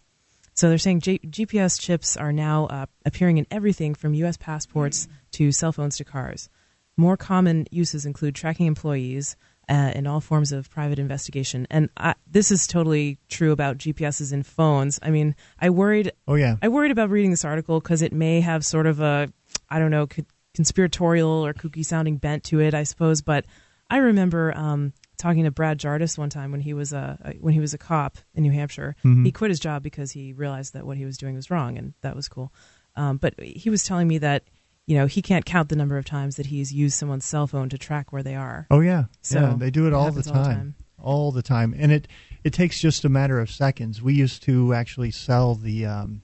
So 0.54 0.68
they're 0.68 0.78
saying 0.78 1.02
G- 1.02 1.22
GPS 1.26 1.80
chips 1.80 2.18
are 2.18 2.34
now 2.34 2.66
uh, 2.68 2.86
appearing 3.06 3.38
in 3.38 3.48
everything 3.50 3.96
from 3.96 4.14
U.S. 4.16 4.38
passports 4.38 5.08
to 5.32 5.52
cell 5.52 5.72
phones 5.72 5.98
to 5.98 6.04
cars. 6.04 6.50
More 6.98 7.16
common 7.16 7.66
uses 7.72 8.06
include 8.06 8.36
tracking 8.36 8.66
employees 8.66 9.38
uh, 9.70 9.72
and 9.72 10.08
all 10.08 10.20
forms 10.20 10.52
of 10.52 10.70
private 10.70 11.00
investigation. 11.00 11.68
And 11.70 11.90
I, 11.96 12.16
this 12.30 12.52
is 12.52 12.68
totally 12.68 13.20
true 13.30 13.52
about 13.52 13.78
GPSs 13.78 14.34
in 14.34 14.44
phones. 14.44 15.00
I 15.02 15.12
mean, 15.12 15.36
I 15.60 15.70
worried. 15.70 16.12
Oh, 16.28 16.36
yeah. 16.36 16.58
I 16.62 16.68
worried 16.68 16.92
about 16.92 17.10
reading 17.10 17.32
this 17.32 17.46
article 17.46 17.80
because 17.80 18.02
it 18.02 18.12
may 18.12 18.42
have 18.42 18.66
sort 18.66 18.88
of 18.88 19.00
a, 19.00 19.32
I 19.70 19.80
don't 19.80 19.92
know, 19.92 20.08
co- 20.08 20.26
conspiratorial 20.56 21.30
or 21.46 21.54
kooky 21.54 21.86
sounding 21.86 22.18
bent 22.18 22.44
to 22.46 22.60
it, 22.60 22.74
I 22.74 22.84
suppose. 22.84 23.22
But 23.22 23.46
I 23.90 23.98
remember 23.98 24.52
um, 24.58 24.92
talking 25.20 25.44
to 25.44 25.52
Brad 25.52 25.78
Jardis 25.78 26.18
one 26.18 26.30
time 26.32 26.52
when 26.52 26.62
he 26.62 26.74
was 26.74 26.92
a 26.94 27.36
when 27.40 27.54
he 27.54 27.60
was 27.60 27.76
a 27.76 27.78
cop 27.78 28.18
in 28.34 28.42
New 28.42 28.52
Hampshire. 28.52 28.96
Mhm. 29.06 29.26
He 29.26 29.32
quit 29.32 29.52
his 29.52 29.60
job 29.60 29.84
because 29.84 30.12
he 30.12 30.34
realized 30.34 30.74
that 30.74 30.86
what 30.88 30.98
he 30.98 31.06
was 31.06 31.18
doing 31.18 31.36
was 31.36 31.52
wrong, 31.52 31.78
and 31.78 31.94
that 32.02 32.16
was 32.16 32.28
cool. 32.28 32.52
Um, 32.96 33.18
but 33.18 33.40
he 33.40 33.70
was 33.70 33.84
telling 33.84 34.08
me 34.08 34.18
that 34.18 34.46
you 34.88 34.98
know 34.98 35.06
he 35.06 35.22
can't 35.22 35.46
count 35.46 35.70
the 35.70 35.76
number 35.76 35.98
of 35.98 36.06
times 36.06 36.38
that 36.38 36.48
he's 36.48 36.74
used 36.74 36.98
someone's 36.98 37.26
cell 37.26 37.46
phone 37.46 37.70
to 37.70 37.78
track 37.78 38.12
where 38.12 38.24
they 38.24 38.36
are. 38.36 38.66
Oh 38.72 38.80
yeah, 38.80 39.04
So, 39.22 39.40
yeah. 39.42 39.56
They 39.58 39.70
do 39.70 39.86
it 39.86 39.90
it 39.90 39.94
all 39.94 40.12
the, 40.12 40.18
all 40.18 40.24
the 40.24 40.32
time. 40.32 40.56
time. 40.56 40.76
all 40.98 41.32
the 41.32 41.44
time, 41.44 41.76
and 41.78 41.92
it 41.92 42.08
it 42.44 42.54
takes 42.54 42.80
just 42.80 43.06
a 43.06 43.10
matter 43.10 43.40
of 43.40 43.52
seconds. 43.52 44.02
We 44.02 44.14
used 44.16 44.42
to 44.44 44.74
actually 44.74 45.12
sell 45.12 45.54
the 45.56 45.86
um, 45.86 46.24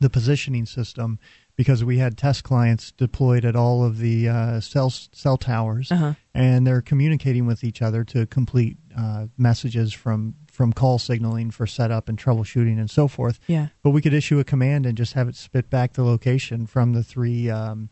the 0.00 0.08
positioning 0.10 0.66
system 0.66 1.18
because 1.56 1.84
we 1.84 1.98
had 1.98 2.16
test 2.18 2.42
clients 2.44 2.90
deployed 2.92 3.44
at 3.44 3.54
all 3.56 3.84
of 3.84 3.98
the 3.98 4.28
uh, 4.28 4.60
cell 4.60 4.90
cell 4.90 5.36
towers, 5.36 5.90
Uh-huh. 5.92 6.14
and 6.34 6.66
they're 6.66 6.82
communicating 6.82 7.46
with 7.46 7.62
each 7.62 7.80
other 7.82 8.02
to 8.04 8.26
complete 8.26 8.76
uh, 8.96 9.26
messages 9.38 9.92
from 9.92 10.34
from 10.50 10.72
call 10.72 10.98
signaling 10.98 11.50
for 11.50 11.66
setup 11.66 12.08
and 12.08 12.16
troubleshooting 12.18 12.78
and 12.78 12.88
so 12.90 13.08
forth. 13.08 13.40
Yeah. 13.48 13.68
But 13.82 13.90
we 13.90 14.00
could 14.00 14.14
issue 14.14 14.38
a 14.38 14.44
command 14.44 14.86
and 14.86 14.96
just 14.96 15.14
have 15.14 15.28
it 15.28 15.34
spit 15.36 15.68
back 15.68 15.94
the 15.94 16.04
location 16.04 16.66
from 16.66 16.92
the 16.92 17.02
three 17.02 17.50
um, 17.50 17.88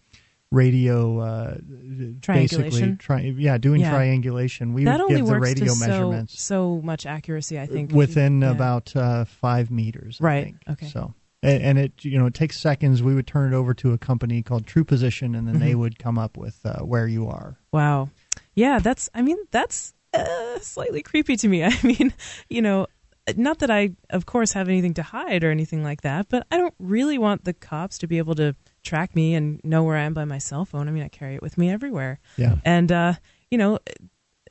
radio 0.52 1.18
uh, 1.20 1.56
basically. 2.26 2.97
Tri- 2.97 3.34
yeah, 3.36 3.59
doing 3.59 3.80
Yeah. 3.80 3.90
triangulation. 3.90 4.74
We 4.74 4.84
that 4.84 4.93
would 4.93 5.01
only 5.02 5.16
give 5.16 5.26
the 5.26 5.32
works 5.32 5.47
radio 5.48 5.64
to 5.64 5.70
so, 5.70 5.86
measurements 5.89 6.40
so 6.40 6.80
much 6.84 7.06
accuracy. 7.06 7.59
I 7.59 7.66
think 7.66 7.90
within 7.93 8.43
yeah. 8.43 8.51
about 8.51 8.94
uh, 8.94 9.24
five 9.24 9.70
meters. 9.70 10.18
I 10.20 10.24
Right, 10.24 10.44
think. 10.44 10.56
okay. 10.70 10.86
So. 10.89 11.14
And 11.43 11.62
and 11.62 11.78
it 11.78 12.05
you 12.05 12.19
know 12.19 12.27
it 12.27 12.35
takes 12.35 12.59
seconds. 12.59 13.02
We 13.02 13.14
would 13.14 13.27
turn 13.27 13.52
it 13.52 13.56
over 13.56 13.74
to 13.74 13.93
a 13.93 13.98
company 13.98 14.43
called 14.43 14.66
TruePosition, 14.66 15.36
and 15.36 15.48
then 15.48 15.59
they 15.59 15.73
Mhm. 15.73 15.78
would 15.78 15.98
come 15.98 16.19
up 16.19 16.36
with 16.36 16.60
uh, 16.64 16.81
where 16.81 17.06
you 17.09 17.27
are. 17.28 17.59
Wow. 17.73 18.10
Yeah, 18.55 18.78
that's, 18.81 19.09
I 19.14 19.23
mean, 19.23 19.39
that's 19.51 19.94
uh, 20.14 20.59
slightly 20.60 21.02
creepy 21.02 21.36
to 21.36 21.48
me. 21.48 21.64
I 21.64 21.74
mean, 21.82 22.12
you 22.51 22.60
know, 22.62 22.86
not 23.36 23.60
that 23.60 23.70
I, 23.70 23.90
of 24.10 24.27
course, 24.27 24.52
have 24.52 24.69
anything 24.69 24.94
to 24.94 25.02
hide 25.02 25.43
or 25.43 25.51
anything 25.51 25.82
like 25.82 26.02
that, 26.02 26.28
but 26.28 26.47
I 26.52 26.59
don't 26.59 26.74
really 26.78 27.16
want 27.19 27.44
the 27.44 27.55
cops 27.55 27.97
to 27.98 28.06
be 28.06 28.19
able 28.19 28.35
to 28.36 28.55
track 28.82 29.16
me 29.16 29.35
and 29.35 29.59
know 29.64 29.82
where 29.85 29.97
I 29.97 30.02
am 30.02 30.12
by 30.12 30.24
my 30.27 30.39
cell 30.39 30.64
phone. 30.66 30.86
I 30.86 30.90
mean, 30.90 31.02
I 31.02 31.09
carry 31.09 31.35
it 31.35 31.43
with 31.43 31.56
me 31.56 31.70
everywhere. 31.70 32.20
Yeah. 32.36 32.56
And, 32.64 32.93
uh, 32.93 33.14
you 33.51 33.56
know, 33.59 33.78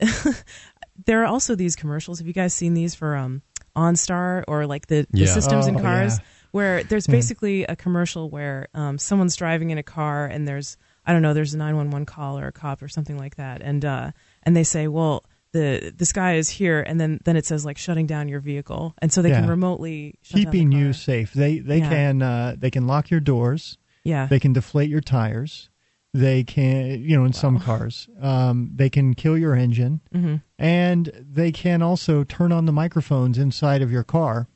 there 1.06 1.22
are 1.22 1.26
also 1.26 1.54
these 1.54 1.76
commercials. 1.76 2.18
Have 2.18 2.26
you 2.26 2.32
guys 2.34 2.54
seen 2.54 2.74
these 2.74 2.94
for 2.94 3.16
um, 3.16 3.42
OnStar 3.76 4.44
or 4.48 4.66
like 4.66 4.86
the, 4.88 5.06
the 5.10 5.20
Yeah. 5.22 5.26
systems 5.34 5.66
in 5.66 5.76
Oh, 5.76 5.80
cars? 5.80 6.18
yeah. 6.18 6.24
Where 6.52 6.84
there's 6.84 7.06
basically 7.06 7.64
a 7.64 7.74
commercial 7.74 8.30
where 8.30 8.68
um, 8.74 8.98
someone's 8.98 9.34
driving 9.36 9.70
in 9.70 9.78
a 9.78 9.82
car 9.82 10.26
and 10.26 10.46
there's 10.46 10.76
I 11.04 11.12
don't 11.12 11.22
know 11.22 11.34
there's 11.34 11.54
a 11.54 11.58
911 11.58 12.06
call 12.06 12.38
or 12.38 12.46
a 12.46 12.52
cop 12.52 12.80
or 12.82 12.88
something 12.88 13.18
like 13.18 13.36
that. 13.36 13.60
And 13.62 13.84
uh, 13.84 14.12
and 14.44 14.54
they 14.54 14.64
say 14.64 14.86
well 14.88 15.24
the 15.52 15.92
this 15.96 16.12
guy 16.12 16.34
is 16.36 16.48
here. 16.48 16.80
And 16.80 17.00
then 17.00 17.20
then 17.24 17.36
it 17.36 17.44
says 17.46 17.64
like 17.64 17.76
shutting 17.78 18.06
down 18.06 18.28
your 18.28 18.40
vehicle. 18.40 18.94
And 19.02 19.12
so 19.12 19.20
they 19.22 19.30
can 19.30 19.48
remotely 19.48 20.18
shut 20.22 20.36
down 20.36 20.40
the 20.40 20.44
keeping 20.58 20.72
you 20.72 20.92
safe. 20.92 21.32
They 21.32 21.58
they 21.58 21.78
Yeah. 21.78 21.88
can 21.88 22.22
uh, 22.22 22.54
they 22.58 22.70
can 22.70 22.86
lock 22.86 23.10
your 23.10 23.20
doors. 23.20 23.76
yeah. 24.04 24.26
They 24.26 24.38
can 24.40 24.52
deflate 24.52 24.88
your 24.90 25.00
tires. 25.00 25.68
They 26.14 26.44
can 26.44 27.00
you 27.02 27.16
know 27.16 27.24
in 27.24 27.32
some 27.32 27.58
cars. 27.58 28.08
Um, 28.20 28.70
they 28.74 28.90
can 28.90 29.14
kill 29.14 29.38
your 29.38 29.54
engine, 29.54 30.00
hmm 30.12 30.36
and 30.58 31.10
they 31.18 31.50
can 31.50 31.80
also 31.82 32.22
turn 32.22 32.52
on 32.52 32.66
the 32.66 32.72
microphones 32.72 33.38
inside 33.38 33.80
of 33.82 33.90
your 33.90 34.04
car 34.04 34.46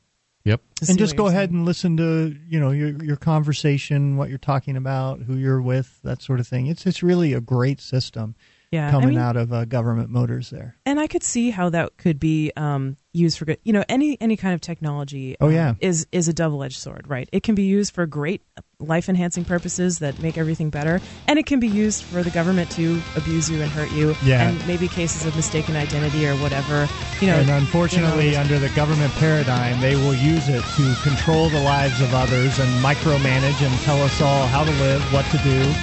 Yep. 0.47 0.61
and 0.87 0.97
just 0.97 1.17
go 1.17 1.27
ahead 1.27 1.51
and 1.51 1.65
listen 1.65 1.97
to 1.97 2.35
you 2.47 2.59
know 2.59 2.71
your 2.71 3.03
your 3.03 3.17
conversation, 3.17 4.15
what 4.15 4.29
you're 4.29 4.37
talking 4.37 4.77
about, 4.77 5.21
who 5.21 5.35
you're 5.35 5.61
with, 5.61 5.99
that 6.03 6.21
sort 6.21 6.39
of 6.39 6.47
thing. 6.47 6.67
It's 6.67 6.85
it's 6.85 7.03
really 7.03 7.33
a 7.33 7.41
great 7.41 7.81
system 7.81 8.35
yeah 8.71 8.91
coming 8.91 9.09
I 9.09 9.11
mean, 9.11 9.19
out 9.19 9.35
of 9.37 9.53
uh, 9.53 9.65
government 9.65 10.09
motors 10.09 10.49
there. 10.49 10.77
and 10.85 10.99
I 10.99 11.07
could 11.07 11.23
see 11.23 11.49
how 11.49 11.69
that 11.69 11.97
could 11.97 12.19
be 12.19 12.51
um, 12.55 12.97
used 13.17 13.37
for 13.37 13.45
good. 13.45 13.59
You 13.63 13.73
know, 13.73 13.83
any 13.89 14.17
any 14.21 14.37
kind 14.37 14.53
of 14.53 14.61
technology. 14.61 15.35
Oh, 15.41 15.47
um, 15.47 15.53
yeah. 15.53 15.73
is 15.79 16.07
is 16.11 16.27
a 16.27 16.33
double 16.33 16.63
edged 16.63 16.77
sword, 16.77 17.07
right? 17.07 17.27
It 17.31 17.43
can 17.43 17.55
be 17.55 17.63
used 17.63 17.93
for 17.93 18.05
great 18.05 18.41
life 18.79 19.09
enhancing 19.09 19.43
purposes 19.43 19.99
that 19.99 20.19
make 20.21 20.37
everything 20.37 20.69
better, 20.69 21.01
and 21.27 21.39
it 21.39 21.45
can 21.45 21.59
be 21.59 21.67
used 21.67 22.03
for 22.03 22.23
the 22.23 22.29
government 22.29 22.69
to 22.71 23.01
abuse 23.15 23.49
you 23.49 23.61
and 23.61 23.71
hurt 23.71 23.91
you. 23.91 24.15
Yeah. 24.23 24.49
and 24.49 24.67
maybe 24.67 24.87
cases 24.87 25.25
of 25.25 25.35
mistaken 25.35 25.75
identity 25.75 26.27
or 26.27 26.35
whatever. 26.35 26.87
You 27.19 27.27
know, 27.27 27.37
and 27.37 27.49
unfortunately, 27.49 28.27
you 28.27 28.31
know, 28.33 28.41
under 28.41 28.59
the 28.59 28.69
government 28.69 29.11
paradigm, 29.13 29.79
they 29.81 29.95
will 29.95 30.13
use 30.13 30.47
it 30.49 30.63
to 30.63 30.95
control 31.01 31.49
the 31.49 31.61
lives 31.61 31.99
of 32.01 32.13
others 32.13 32.59
and 32.59 32.69
micromanage 32.83 33.61
and 33.65 33.73
tell 33.81 34.01
us 34.03 34.21
all 34.21 34.47
how 34.47 34.63
to 34.63 34.71
live, 34.71 35.01
what 35.11 35.25
to 35.31 35.37
do. 35.39 35.73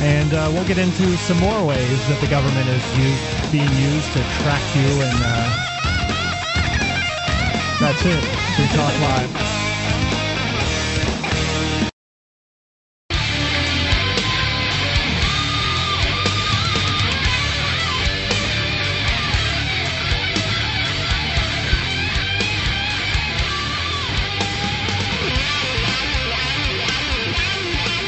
And 0.00 0.32
uh, 0.32 0.48
we'll 0.52 0.66
get 0.66 0.78
into 0.78 1.16
some 1.16 1.38
more 1.38 1.66
ways 1.66 2.08
that 2.08 2.20
the 2.20 2.28
government 2.28 2.68
is 2.68 2.84
used, 2.96 3.50
being 3.50 3.72
used 3.82 4.12
to 4.12 4.22
track 4.46 4.62
you. 4.76 4.86
And 4.86 5.18
uh, 5.18 5.77
that's 7.90 8.04
it. 8.04 8.22
Free 8.54 8.66
Talk 8.76 9.00
Live. 9.00 9.32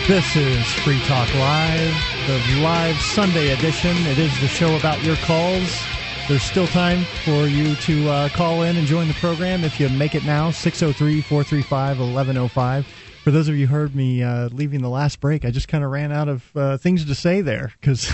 This 0.06 0.36
is 0.36 0.66
Free 0.74 1.00
Talk 1.04 1.32
Live, 1.36 1.94
the 2.26 2.60
live 2.60 3.00
Sunday 3.00 3.52
edition. 3.52 3.96
It 4.08 4.18
is 4.18 4.38
the 4.40 4.48
show 4.48 4.76
about 4.76 5.02
your 5.02 5.16
calls. 5.16 5.89
There's 6.30 6.44
still 6.44 6.68
time 6.68 7.02
for 7.24 7.48
you 7.48 7.74
to 7.74 8.08
uh, 8.08 8.28
call 8.28 8.62
in 8.62 8.76
and 8.76 8.86
join 8.86 9.08
the 9.08 9.14
program 9.14 9.64
if 9.64 9.80
you 9.80 9.88
make 9.88 10.14
it 10.14 10.24
now, 10.24 10.52
603 10.52 11.22
435 11.22 11.98
1105. 11.98 12.86
For 13.24 13.32
those 13.32 13.48
of 13.48 13.56
you 13.56 13.66
who 13.66 13.74
heard 13.74 13.96
me 13.96 14.22
uh, 14.22 14.48
leaving 14.52 14.80
the 14.80 14.88
last 14.88 15.18
break, 15.18 15.44
I 15.44 15.50
just 15.50 15.66
kind 15.66 15.82
of 15.82 15.90
ran 15.90 16.12
out 16.12 16.28
of 16.28 16.56
uh, 16.56 16.76
things 16.76 17.04
to 17.04 17.16
say 17.16 17.40
there 17.40 17.72
because 17.80 18.08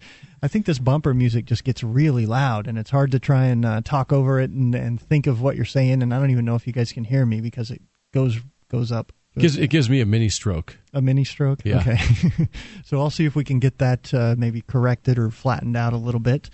I 0.42 0.48
think 0.48 0.66
this 0.66 0.78
bumper 0.78 1.14
music 1.14 1.46
just 1.46 1.64
gets 1.64 1.82
really 1.82 2.26
loud 2.26 2.66
and 2.66 2.76
it's 2.76 2.90
hard 2.90 3.10
to 3.12 3.18
try 3.18 3.46
and 3.46 3.64
uh, 3.64 3.80
talk 3.82 4.12
over 4.12 4.38
it 4.38 4.50
and, 4.50 4.74
and 4.74 5.00
think 5.00 5.26
of 5.26 5.40
what 5.40 5.56
you're 5.56 5.64
saying. 5.64 6.02
And 6.02 6.12
I 6.12 6.18
don't 6.18 6.30
even 6.30 6.44
know 6.44 6.56
if 6.56 6.66
you 6.66 6.74
guys 6.74 6.92
can 6.92 7.04
hear 7.04 7.24
me 7.24 7.40
because 7.40 7.70
it 7.70 7.80
goes 8.12 8.38
goes 8.68 8.92
up. 8.92 9.14
Gives, 9.38 9.56
it 9.56 9.68
gives 9.68 9.88
me 9.88 10.02
a 10.02 10.06
mini 10.06 10.28
stroke. 10.28 10.76
A 10.92 11.00
mini 11.00 11.24
stroke? 11.24 11.60
Yeah. 11.64 11.78
Okay. 11.78 11.98
so 12.84 13.00
I'll 13.00 13.08
see 13.08 13.24
if 13.24 13.34
we 13.34 13.44
can 13.44 13.60
get 13.60 13.78
that 13.78 14.12
uh, 14.12 14.34
maybe 14.36 14.60
corrected 14.60 15.18
or 15.18 15.30
flattened 15.30 15.74
out 15.74 15.94
a 15.94 15.96
little 15.96 16.20
bit. 16.20 16.50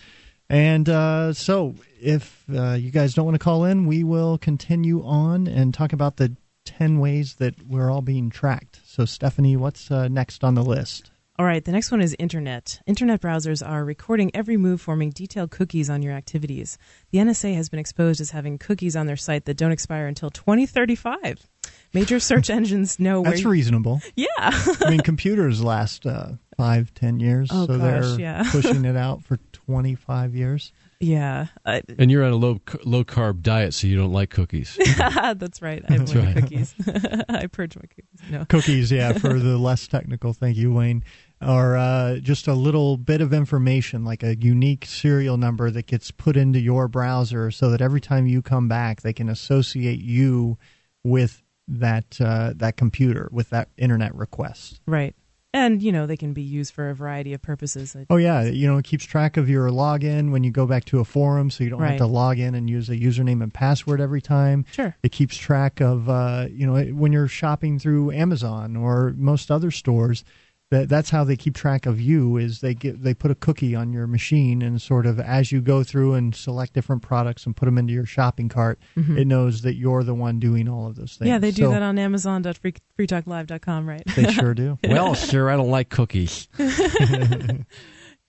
And 0.51 0.89
uh, 0.89 1.33
so 1.35 1.75
if 2.01 2.45
uh, 2.55 2.73
you 2.73 2.91
guys 2.91 3.15
don't 3.15 3.25
want 3.27 3.35
to 3.35 3.39
call 3.45 3.65
in, 3.65 3.87
we 3.87 4.05
will 4.05 4.39
continue 4.39 5.05
on 5.05 5.47
and 5.47 5.75
talk 5.75 5.93
about 5.93 6.17
the 6.17 6.37
10 6.65 6.99
ways 6.99 7.35
that 7.37 7.55
we're 7.67 7.91
all 7.91 8.03
being 8.03 8.31
tracked. 8.31 8.81
So, 8.85 9.05
Stephanie, 9.05 9.57
what's 9.57 9.91
uh, 9.91 10.09
next 10.09 10.45
on 10.45 10.55
the 10.55 10.63
list? 10.63 11.11
All 11.39 11.47
right, 11.47 11.65
the 11.65 11.71
next 11.71 11.93
one 11.93 12.01
is 12.01 12.17
internet. 12.19 12.81
Internet 12.85 13.21
browsers 13.21 13.67
are 13.67 13.85
recording 13.85 14.33
every 14.35 14.57
move, 14.57 14.81
forming 14.81 15.11
detailed 15.11 15.53
cookies 15.53 15.89
on 15.89 16.03
your 16.03 16.13
activities. 16.13 16.79
The 17.13 17.19
NSA 17.19 17.55
has 17.55 17.69
been 17.69 17.79
exposed 17.79 18.21
as 18.21 18.31
having 18.31 18.59
cookies 18.59 18.97
on 18.97 19.07
their 19.07 19.17
site 19.17 19.45
that 19.45 19.57
don't 19.57 19.71
expire 19.71 20.09
until 20.09 20.31
2035. 20.31 21.47
Major 21.95 22.19
search 22.19 22.51
engines 22.59 22.99
know 22.99 23.21
where. 23.21 23.31
That's 23.31 23.45
you- 23.45 23.51
reasonable. 23.51 24.01
yeah. 24.17 24.27
I 24.41 24.91
mean, 24.91 25.01
computers 25.01 25.63
last 25.63 26.07
uh, 26.07 26.33
five, 26.59 26.93
ten 26.93 27.21
years, 27.21 27.49
Oh, 27.51 27.67
so 27.67 27.79
gosh, 27.79 28.05
they're 28.05 28.21
yeah. 28.21 28.43
pushing 28.51 28.85
it 28.85 28.97
out 28.97 29.23
for 29.25 29.39
twenty-five 29.53 30.35
years. 30.35 30.73
yeah. 31.01 31.47
Uh, 31.65 31.81
And 31.99 32.11
you're 32.11 32.25
on 32.25 32.33
a 32.33 32.37
low 32.37 32.61
low 32.85 33.05
carb 33.05 33.41
diet, 33.43 33.73
so 33.75 33.87
you 33.87 33.97
don't 33.97 34.13
like 34.13 34.31
cookies. 34.31 34.77
that's 34.99 35.63
right. 35.63 35.85
I 35.89 35.97
That's 35.97 36.11
avoid 36.13 36.25
right. 36.27 36.35
cookies. 36.37 36.75
I 37.29 37.47
purge 37.47 37.77
my 37.77 37.83
cookies. 37.83 38.31
No. 38.31 38.45
Cookies, 38.47 38.91
yeah, 38.93 39.13
for 39.13 39.39
the 39.39 39.57
less 39.57 39.87
technical. 39.87 40.33
Thank 40.33 40.57
you, 40.57 40.73
Wayne. 40.73 41.05
Or 41.41 41.77
uh, 41.77 42.17
just 42.17 42.49
a 42.49 42.55
little 42.55 42.97
bit 42.97 43.21
of 43.21 43.33
information, 43.33 44.05
like 44.05 44.25
a 44.25 44.35
unique 44.37 44.85
serial 44.87 45.37
number 45.37 45.71
that 45.71 45.87
gets 45.87 46.11
put 46.11 46.37
into 46.37 46.59
your 46.59 46.89
browser, 46.89 47.53
so 47.53 47.71
that 47.71 47.81
every 47.81 48.01
time 48.01 48.27
you 48.27 48.43
come 48.43 48.67
back, 48.67 49.03
they 49.03 49.13
can 49.13 49.29
associate 49.29 50.01
you 50.01 50.59
with 51.05 51.45
that 51.69 52.19
uh, 52.21 52.55
that 52.57 52.77
computer, 52.77 53.29
with 53.31 53.51
that 53.51 53.69
internet 53.77 54.13
request. 54.17 54.81
Right. 54.87 55.15
And, 55.59 55.83
you 55.83 55.91
know, 55.91 56.07
they 56.07 56.17
can 56.17 56.33
be 56.33 56.43
used 56.43 56.73
for 56.73 56.89
a 56.89 56.95
variety 56.95 57.33
of 57.35 57.43
purposes. 57.43 57.97
I- 57.97 58.07
Oh 58.11 58.17
yeah, 58.17 58.43
you 58.45 58.67
know 58.69 58.79
it 58.79 58.85
keeps 58.85 59.05
track 59.05 59.37
of 59.37 59.49
your 59.49 59.69
login 59.71 60.31
when 60.31 60.45
you 60.45 60.51
go 60.53 60.67
back 60.67 60.85
to 60.87 61.01
a 61.01 61.05
forum, 61.05 61.51
so 61.51 61.65
you 61.65 61.71
don't 61.71 61.81
Right. 61.81 61.91
have 61.91 61.99
to 61.99 62.07
log 62.07 62.39
in 62.39 62.55
and 62.55 62.71
use 62.71 62.89
a 62.89 62.97
username 62.97 63.43
and 63.43 63.53
password 63.53 64.01
every 64.01 64.21
time. 64.23 64.65
Sure. 64.71 64.95
It 65.03 65.11
keeps 65.11 65.37
track 65.37 65.81
of 65.81 66.09
uh, 66.09 66.47
you 66.51 66.65
know 66.67 66.81
when 66.95 67.13
you're 67.13 67.27
shopping 67.29 67.79
through 67.81 68.13
Amazon 68.13 68.77
or 68.77 69.15
most 69.17 69.51
other 69.51 69.71
stores. 69.73 70.25
That 70.71 70.89
that's 70.89 71.09
how 71.09 71.25
they 71.25 71.37
keep 71.37 71.55
track 71.55 71.87
of 71.87 71.99
you 71.99 72.37
is 72.37 72.61
they 72.61 72.75
get 72.75 73.03
they 73.03 73.15
put 73.15 73.31
a 73.31 73.35
cookie 73.35 73.75
on 73.75 73.91
your 73.93 74.07
machine 74.07 74.61
and 74.61 74.83
sort 74.83 75.07
of 75.07 75.19
as 75.19 75.51
you 75.51 75.63
go 75.63 75.83
through 75.83 76.13
and 76.15 76.35
select 76.35 76.75
different 76.75 77.01
products 77.01 77.47
and 77.47 77.57
put 77.57 77.65
them 77.65 77.79
into 77.79 77.95
your 77.95 78.05
shopping 78.05 78.51
cart, 78.51 78.79
it 78.95 79.27
knows 79.27 79.63
that 79.63 79.77
you're 79.77 80.03
the 80.03 80.15
one 80.15 80.39
doing 80.39 80.69
all 80.69 80.87
of 80.87 80.97
those 80.97 81.17
things. 81.17 81.21
Mm-hmm. 81.21 81.27
Yeah, 81.29 81.39
they 81.39 81.53
do 81.53 81.63
So 81.63 81.71
that 81.71 81.83
on 81.83 81.99
Amazon.freetalklive.com, 81.99 83.89
right? 83.89 84.03
They 84.15 84.31
sure 84.33 84.53
do. 84.53 84.79
well, 84.89 85.15
sir, 85.15 85.49
I 85.49 85.57
don't 85.57 85.71
like 85.71 85.89
cookies. 85.89 86.49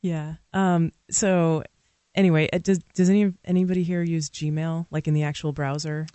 Yeah. 0.01 0.35
Um, 0.53 0.91
so 1.09 1.63
anyway, 2.15 2.49
uh, 2.51 2.59
does 2.59 2.79
does 2.93 3.09
any 3.09 3.33
anybody 3.45 3.83
here 3.83 4.01
use 4.01 4.29
Gmail 4.29 4.87
like 4.91 5.07
in 5.07 5.13
the 5.13 5.23
actual 5.23 5.51
browser? 5.51 6.07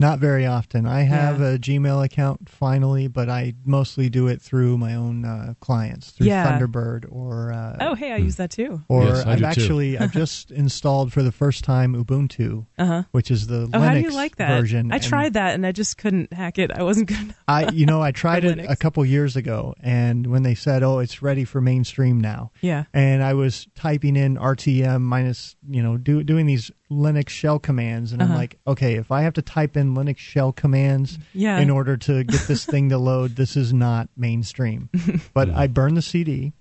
Not 0.00 0.18
very 0.18 0.46
often. 0.46 0.86
I 0.86 1.02
have 1.02 1.40
Yeah. 1.40 1.46
a 1.50 1.58
Gmail 1.58 2.02
account 2.04 2.48
finally, 2.48 3.06
but 3.06 3.28
I 3.28 3.52
mostly 3.66 4.08
do 4.08 4.26
it 4.28 4.40
through 4.40 4.78
my 4.78 4.94
own 4.94 5.26
uh, 5.26 5.54
clients, 5.60 6.10
through 6.10 6.28
Yeah. 6.28 6.58
Thunderbird 6.58 7.04
or. 7.12 7.52
Uh, 7.52 7.76
Oh, 7.80 7.94
hey, 7.94 8.12
I 8.12 8.16
use 8.16 8.36
that 8.36 8.50
too. 8.50 8.82
Or 8.88 9.04
Yes, 9.04 9.26
I 9.26 9.32
I've 9.32 9.38
do 9.38 9.42
too. 9.42 9.46
actually 9.46 9.98
I've 10.00 10.12
just 10.12 10.50
installed 10.50 11.12
for 11.12 11.22
the 11.22 11.30
first 11.30 11.64
time 11.64 11.94
Ubuntu, 11.94 12.66
Uh 12.78 12.86
huh. 12.86 13.02
which 13.12 13.30
is 13.30 13.46
the 13.46 13.68
Oh, 13.74 13.78
Linux 13.78 13.84
how 13.84 13.94
do 13.94 14.00
you 14.00 14.10
like 14.10 14.36
that? 14.36 14.58
version. 14.58 14.90
I 14.90 14.98
tried 14.98 15.34
that 15.34 15.54
and 15.54 15.66
I 15.66 15.72
just 15.72 15.98
couldn't 15.98 16.32
hack 16.32 16.58
it. 16.58 16.70
I 16.72 16.82
wasn't 16.82 17.08
good. 17.08 17.20
enough. 17.20 17.36
I 17.46 17.68
you 17.70 17.84
know 17.84 18.00
I 18.00 18.10
tried 18.24 18.44
it 18.44 18.56
Linux. 18.58 18.70
a 18.70 18.76
couple 18.76 19.04
years 19.04 19.36
ago, 19.36 19.74
and 19.82 20.26
when 20.28 20.44
they 20.44 20.54
said, 20.54 20.82
"Oh, 20.82 20.98
it's 21.00 21.20
ready 21.20 21.44
for 21.44 21.60
mainstream 21.60 22.18
now," 22.20 22.52
Yeah. 22.62 22.84
and 22.94 23.22
I 23.22 23.34
was 23.34 23.66
typing 23.74 24.16
in 24.16 24.36
RTM 24.38 25.02
minus, 25.02 25.56
you 25.68 25.82
know, 25.82 25.98
do, 25.98 26.22
doing 26.24 26.46
these 26.46 26.70
Linux 26.90 27.28
shell 27.28 27.58
commands, 27.58 28.12
and 28.12 28.20
I'm 28.22 28.30
Uh-huh. 28.30 28.38
like, 28.38 28.58
okay, 28.66 28.94
if 28.96 29.10
I 29.12 29.22
have 29.22 29.34
to 29.34 29.42
type 29.42 29.76
in 29.76 29.94
Linux 29.94 30.18
shell 30.18 30.52
commands 30.52 31.18
Yeah. 31.32 31.58
in 31.60 31.70
order 31.70 31.96
to 31.96 32.24
get 32.24 32.48
this 32.48 32.64
thing 32.66 32.88
to 32.88 32.98
load, 32.98 33.36
this 33.36 33.56
is 33.56 33.72
not 33.72 34.08
mainstream. 34.16 34.88
but 35.34 35.50
I 35.50 35.66
burned 35.68 35.96
the 35.96 36.02
CD. 36.02 36.52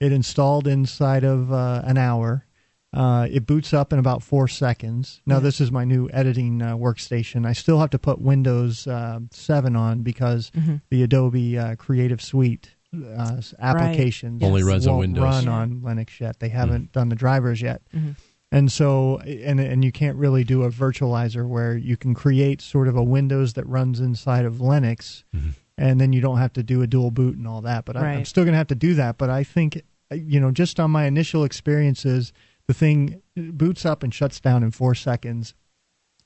It 0.00 0.12
installed 0.12 0.66
inside 0.66 1.22
of 1.24 1.52
uh, 1.52 1.82
an 1.84 1.98
hour. 1.98 2.44
Uh, 2.92 3.26
it 3.30 3.44
boots 3.44 3.74
up 3.74 3.92
in 3.92 3.98
about 3.98 4.22
four 4.22 4.46
seconds. 4.48 5.20
Now, 5.26 5.36
Yeah. 5.36 5.40
this 5.40 5.60
is 5.60 5.72
my 5.72 5.84
new 5.84 6.08
editing 6.12 6.62
uh, 6.62 6.76
workstation. 6.76 7.44
I 7.44 7.52
still 7.52 7.80
have 7.80 7.90
to 7.90 7.98
put 7.98 8.20
Windows 8.20 8.86
uh, 8.86 9.20
7 9.32 9.74
on 9.76 10.02
because 10.02 10.50
Mhm. 10.56 10.80
the 10.90 11.02
Adobe 11.02 11.58
uh, 11.58 11.74
Creative 11.76 12.22
Suite 12.22 12.70
uh, 12.94 13.40
applications 13.58 14.40
Only 14.42 14.62
runs 14.62 14.86
on 14.86 14.92
won't 14.94 15.00
Windows. 15.00 15.24
run 15.24 15.48
on 15.48 15.80
Linux 15.80 16.20
yet. 16.20 16.38
They 16.38 16.48
haven't 16.50 16.92
done 16.92 17.08
the 17.08 17.16
drivers 17.16 17.60
yet. 17.60 17.82
Mhm. 17.92 18.14
And 18.54 18.70
so, 18.70 19.18
and 19.18 19.58
and 19.58 19.84
you 19.84 19.90
can't 19.90 20.16
really 20.16 20.44
do 20.44 20.62
a 20.62 20.70
virtualizer 20.70 21.44
where 21.44 21.76
you 21.76 21.96
can 21.96 22.14
create 22.14 22.62
sort 22.62 22.86
of 22.86 22.94
a 22.96 23.02
Windows 23.02 23.54
that 23.54 23.66
runs 23.66 23.98
inside 23.98 24.44
of 24.44 24.58
Linux, 24.58 25.24
and 25.76 26.00
then 26.00 26.12
you 26.12 26.20
don't 26.20 26.38
have 26.38 26.52
to 26.52 26.62
do 26.62 26.80
a 26.80 26.86
dual 26.86 27.10
boot 27.10 27.36
and 27.36 27.48
all 27.48 27.62
that. 27.62 27.84
But 27.84 27.96
I, 27.96 28.12
I'm 28.12 28.24
still 28.24 28.44
going 28.44 28.52
to 28.52 28.58
have 28.58 28.68
to 28.68 28.76
do 28.76 28.94
that. 28.94 29.18
But 29.18 29.28
I 29.28 29.42
think, 29.42 29.82
uh, 30.12 30.14
you 30.14 30.38
know, 30.38 30.52
just 30.52 30.78
on 30.78 30.92
my 30.92 31.06
initial 31.06 31.42
experiences, 31.42 32.32
the 32.68 32.74
thing 32.74 33.20
boots 33.34 33.84
up 33.84 34.04
and 34.04 34.14
shuts 34.14 34.38
down 34.38 34.62
in 34.62 34.70
four 34.70 34.94
seconds. 34.94 35.54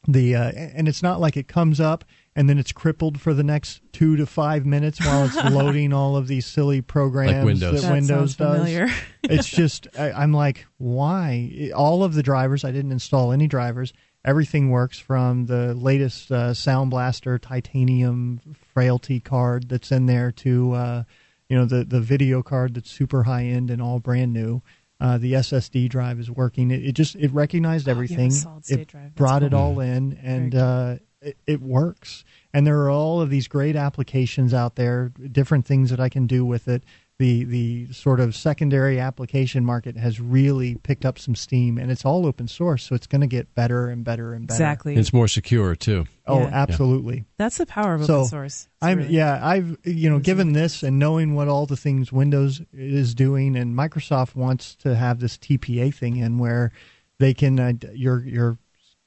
The 0.06 0.36
uh, 0.36 0.52
and 0.52 0.86
it's 0.86 1.02
not 1.02 1.20
like 1.20 1.38
it 1.38 1.48
comes 1.48 1.80
up 1.80 2.04
and 2.38 2.48
then 2.48 2.56
it's 2.56 2.70
crippled 2.70 3.20
for 3.20 3.34
the 3.34 3.42
next 3.42 3.82
two 3.92 4.14
to 4.14 4.24
five 4.24 4.64
minutes 4.64 5.04
while 5.04 5.24
it's 5.24 5.34
loading 5.50 5.92
all 5.92 6.14
of 6.16 6.28
these 6.28 6.46
silly 6.46 6.80
programs 6.80 7.44
Windows. 7.44 7.82
that 7.82 7.88
That 7.88 7.92
Windows 7.94 8.36
does 8.36 8.90
it's 9.24 9.48
just 9.48 9.88
I, 9.98 10.12
I'm 10.12 10.32
like, 10.32 10.64
why? 10.76 11.72
All 11.74 12.04
of 12.04 12.14
the 12.14 12.22
drivers, 12.22 12.64
I 12.64 12.70
didn't 12.70 12.92
install 12.92 13.32
any 13.32 13.48
drivers. 13.48 13.92
Everything 14.24 14.70
works 14.70 15.00
from 15.00 15.46
the 15.46 15.74
latest 15.74 16.30
uh, 16.30 16.54
Sound 16.54 16.92
Blaster 16.92 17.40
titanium 17.40 18.40
Fatal1ty 18.76 19.24
card 19.24 19.68
that's 19.68 19.90
in 19.90 20.06
there 20.06 20.30
to 20.30 20.72
uh, 20.74 21.02
you 21.48 21.58
know 21.58 21.64
the 21.64 21.82
the 21.82 22.00
video 22.00 22.40
card 22.40 22.74
that's 22.74 22.90
super 22.90 23.24
high 23.24 23.46
end 23.46 23.68
and 23.68 23.82
all 23.82 23.98
brand 23.98 24.32
new. 24.32 24.62
Uh, 25.00 25.18
the 25.18 25.32
SSD 25.32 25.88
drive 25.88 26.20
is 26.20 26.30
working. 26.30 26.70
It, 26.70 26.84
it 26.84 26.92
just 26.92 27.16
it 27.16 27.32
recognized 27.32 27.88
Oh, 27.88 27.90
you 27.90 27.96
have 27.96 27.98
a 27.98 28.04
everything. 28.06 28.30
solid-state 28.30 28.78
it 28.78 28.88
drive. 28.88 29.02
That's 29.06 29.14
brought 29.14 29.42
it 29.42 29.54
all 29.54 29.80
in, 29.80 30.18
and 30.22 30.54
uh, 30.54 30.96
it, 31.20 31.36
it 31.46 31.60
works. 31.62 32.24
And 32.52 32.66
there 32.66 32.80
are 32.82 32.90
all 32.90 33.20
of 33.20 33.30
these 33.30 33.48
great 33.48 33.76
applications 33.76 34.54
out 34.54 34.76
there, 34.76 35.12
different 35.32 35.66
things 35.66 35.90
that 35.90 36.00
I 36.00 36.08
can 36.08 36.26
do 36.26 36.44
with 36.44 36.68
it. 36.68 36.82
The 37.18 37.42
the 37.42 37.92
sort 37.92 38.20
of 38.20 38.36
secondary 38.36 39.00
application 39.00 39.64
market 39.64 39.96
has 39.96 40.20
really 40.20 40.76
picked 40.76 41.04
up 41.04 41.18
some 41.18 41.34
steam, 41.34 41.76
and 41.76 41.90
it's 41.90 42.04
all 42.04 42.24
open 42.24 42.46
source, 42.46 42.84
so 42.84 42.94
it's 42.94 43.08
going 43.08 43.22
to 43.22 43.26
get 43.26 43.52
better 43.56 43.88
and 43.88 44.04
better 44.04 44.34
and 44.34 44.46
better. 44.46 44.54
Exactly. 44.54 44.94
It's 44.94 45.12
more 45.12 45.26
secure 45.26 45.74
too. 45.74 46.06
Oh, 46.28 46.42
Yeah. 46.42 46.50
absolutely. 46.52 47.24
That's 47.36 47.58
the 47.58 47.66
power 47.66 47.94
of 47.94 48.04
So, 48.04 48.18
open 48.18 48.28
source. 48.28 48.54
It's 48.66 48.68
I'm 48.82 48.98
really- 48.98 49.14
yeah. 49.16 49.44
I've 49.44 49.78
you 49.82 50.08
know 50.08 50.20
given 50.20 50.52
this 50.52 50.84
and 50.84 51.00
knowing 51.00 51.34
what 51.34 51.48
all 51.48 51.66
the 51.66 51.76
things 51.76 52.12
Windows 52.12 52.62
is 52.72 53.16
doing, 53.16 53.56
and 53.56 53.74
Microsoft 53.74 54.36
wants 54.36 54.76
to 54.76 54.94
have 54.94 55.18
this 55.18 55.36
TPA 55.36 55.92
thing 55.92 56.18
in 56.18 56.38
where 56.38 56.70
they 57.18 57.34
can 57.34 57.58
uh, 57.58 57.72
your 57.94 58.24
your 58.24 58.58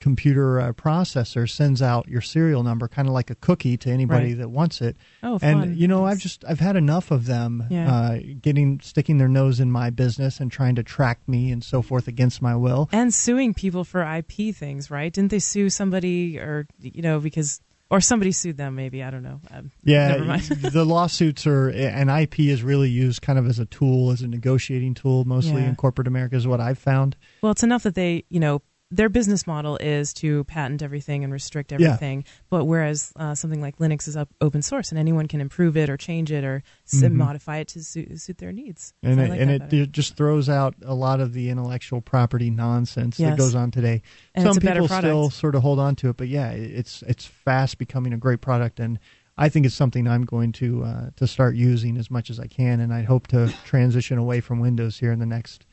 computer 0.02 0.60
uh, 0.60 0.74
processor 0.74 1.50
sends 1.50 1.82
out 1.82 2.08
your 2.10 2.20
serial 2.22 2.64
number, 2.64 2.88
kind 2.90 3.08
of 3.08 3.14
like 3.14 3.30
a 3.30 3.36
cookie 3.36 3.78
to 3.78 3.90
anybody 3.90 4.30
Right. 4.30 4.38
that 4.40 4.50
wants 4.50 4.82
it. 4.82 4.98
Oh, 5.24 5.40
and 5.42 5.78
you 5.78 5.88
know. 5.88 6.06
I've 6.06 6.20
just 6.20 6.44
I've 6.50 6.60
had 6.60 6.76
enough 6.76 7.12
of 7.12 7.26
them 7.28 7.64
Yeah. 7.70 7.90
uh, 7.94 8.20
getting 8.42 8.80
sticking 8.82 9.18
their 9.20 9.30
nose 9.30 9.60
in 9.62 9.72
my 9.72 9.90
business 9.92 10.40
and 10.42 10.52
trying 10.52 10.76
to 10.76 10.84
track 10.84 11.20
me 11.28 11.52
and 11.52 11.64
so 11.64 11.82
forth 11.82 12.08
against 12.08 12.42
my 12.42 12.56
will. 12.56 12.90
and 12.92 13.14
suing 13.14 13.54
people 13.54 13.84
for 13.84 14.02
IP 14.04 14.54
things, 14.54 14.92
right? 14.92 15.14
Didn't 15.14 15.32
they 15.32 15.40
sue 15.40 15.70
somebody 15.70 16.38
or 16.40 16.68
you 16.82 17.02
know 17.04 17.20
because 17.20 17.62
or 17.90 18.00
somebody 18.02 18.32
sued 18.32 18.58
them? 18.58 18.74
Maybe 18.76 19.04
I 19.04 19.12
don't 19.12 19.22
know. 19.22 19.42
Um, 19.52 19.70
Yeah, 19.84 20.08
never 20.10 20.26
mind. 20.26 20.42
the 20.74 20.86
lawsuits 20.86 21.46
are 21.46 21.70
and 21.70 22.10
IP 22.10 22.40
is 22.40 22.64
really 22.64 22.90
used 22.90 23.22
kind 23.22 23.38
of 23.38 23.46
as 23.46 23.60
a 23.60 23.66
tool, 23.66 24.12
as 24.12 24.22
a 24.22 24.28
negotiating 24.28 24.94
tool, 24.96 25.26
mostly 25.26 25.62
Yeah. 25.62 25.70
in 25.70 25.76
corporate 25.76 26.08
America, 26.08 26.36
is 26.36 26.48
what 26.48 26.60
I've 26.62 26.80
found. 26.80 27.16
Well, 27.42 27.52
it's 27.52 27.64
enough 27.64 27.84
that 27.84 27.96
they, 27.96 28.24
you 28.30 28.40
know, 28.40 28.62
their 28.92 29.08
business 29.10 29.48
model 29.48 29.78
is 29.78 30.14
to 30.16 30.44
patent 30.44 30.82
everything 30.84 31.24
and 31.24 31.32
restrict 31.32 31.72
Yeah. 31.72 31.76
everything. 31.88 32.26
But 32.50 32.66
whereas 32.66 33.14
uh, 33.16 33.36
something 33.36 33.62
like 33.62 33.78
Linux 33.78 34.08
is 34.08 34.18
up, 34.18 34.30
open 34.42 34.62
source 34.62 34.90
and 34.92 35.00
anyone 35.00 35.28
can 35.28 35.40
improve 35.40 35.78
it 35.78 35.90
or 35.90 35.96
change 35.98 36.32
it 36.32 36.44
or 36.44 36.62
Mhm. 36.94 37.14
modify 37.14 37.58
it 37.60 37.70
to 37.70 37.84
suit, 37.84 38.20
suit 38.20 38.38
their 38.38 38.52
needs. 38.52 38.94
And 39.02 39.16
So 39.16 39.22
it, 39.24 39.30
like 39.30 39.40
and 39.40 39.50
it, 39.50 39.74
it 39.74 39.92
just 39.94 40.16
throws 40.16 40.50
out 40.50 40.76
a 40.84 40.94
lot 40.94 41.20
of 41.22 41.34
the 41.34 41.50
intellectual 41.50 42.02
property 42.02 42.50
nonsense 42.50 43.18
that 43.18 43.38
goes 43.38 43.56
on 43.56 43.72
today. 43.72 44.02
And 44.36 44.44
Some 44.44 44.50
it's 44.52 44.58
a 44.58 44.62
better 44.62 44.82
people 44.82 44.98
still 44.98 45.30
sort 45.30 45.56
of 45.56 45.62
hold 45.62 45.80
on 45.80 45.96
to 45.98 46.10
it, 46.10 46.18
but 46.18 46.28
yeah, 46.28 46.50
it's 46.52 47.02
it's 47.08 47.26
fast 47.26 47.78
becoming 47.78 48.12
a 48.14 48.18
great 48.18 48.42
product, 48.42 48.80
and 48.80 49.00
I 49.38 49.48
think 49.50 49.66
it's 49.66 49.74
something 49.76 50.08
I'm 50.08 50.26
going 50.26 50.52
to 50.54 50.84
uh, 50.84 51.10
to 51.16 51.26
start 51.28 51.56
using 51.56 51.98
as 51.98 52.12
much 52.12 52.30
as 52.30 52.40
I 52.40 52.48
can, 52.48 52.80
and 52.82 52.94
I 52.94 53.04
hope 53.04 53.28
to 53.28 53.54
transition 53.66 54.18
away 54.18 54.42
from 54.42 54.60
Windows 54.60 55.00
here 55.00 55.12
in 55.12 55.20
the 55.20 55.26
next. 55.26 55.66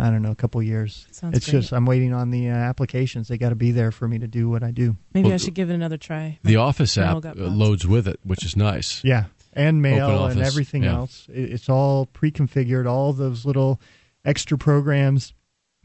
I 0.00 0.10
don't 0.10 0.22
know, 0.22 0.30
a 0.30 0.34
couple 0.36 0.62
years. 0.62 1.06
Sounds 1.10 1.36
it's 1.36 1.50
great. 1.50 1.60
just 1.60 1.72
I'm 1.72 1.84
waiting 1.86 2.12
on 2.14 2.30
the 2.30 2.48
uh, 2.48 2.54
applications. 2.54 3.28
They 3.28 3.38
got 3.38 3.50
to 3.50 3.54
be 3.54 3.70
there 3.72 3.90
for 3.92 4.08
me 4.08 4.18
to 4.18 4.26
do 4.26 4.48
what 4.48 4.62
I 4.62 4.70
do. 4.70 4.96
Maybe 5.14 5.26
Well, 5.26 5.34
I 5.34 5.38
should 5.38 5.54
give 5.54 5.70
it 5.70 5.74
another 5.74 5.96
try. 5.98 6.38
The 6.42 6.56
My- 6.56 6.62
Office 6.62 6.96
my 6.96 7.02
app 7.04 7.10
whole 7.12 7.20
gut 7.20 7.38
uh, 7.38 7.44
box. 7.44 7.52
loads 7.54 7.86
with 7.86 8.08
it, 8.08 8.18
which 8.24 8.44
is 8.44 8.56
nice. 8.56 9.04
Yeah, 9.04 9.24
and 9.52 9.82
mail 9.82 10.26
and 10.26 10.40
everything 10.40 10.84
yeah. 10.84 10.94
else. 10.94 11.26
It- 11.32 11.52
It's 11.52 11.68
all 11.68 12.06
pre-configured. 12.06 12.86
All 12.88 13.12
those 13.12 13.44
little 13.44 13.80
extra 14.24 14.56
programs 14.58 15.34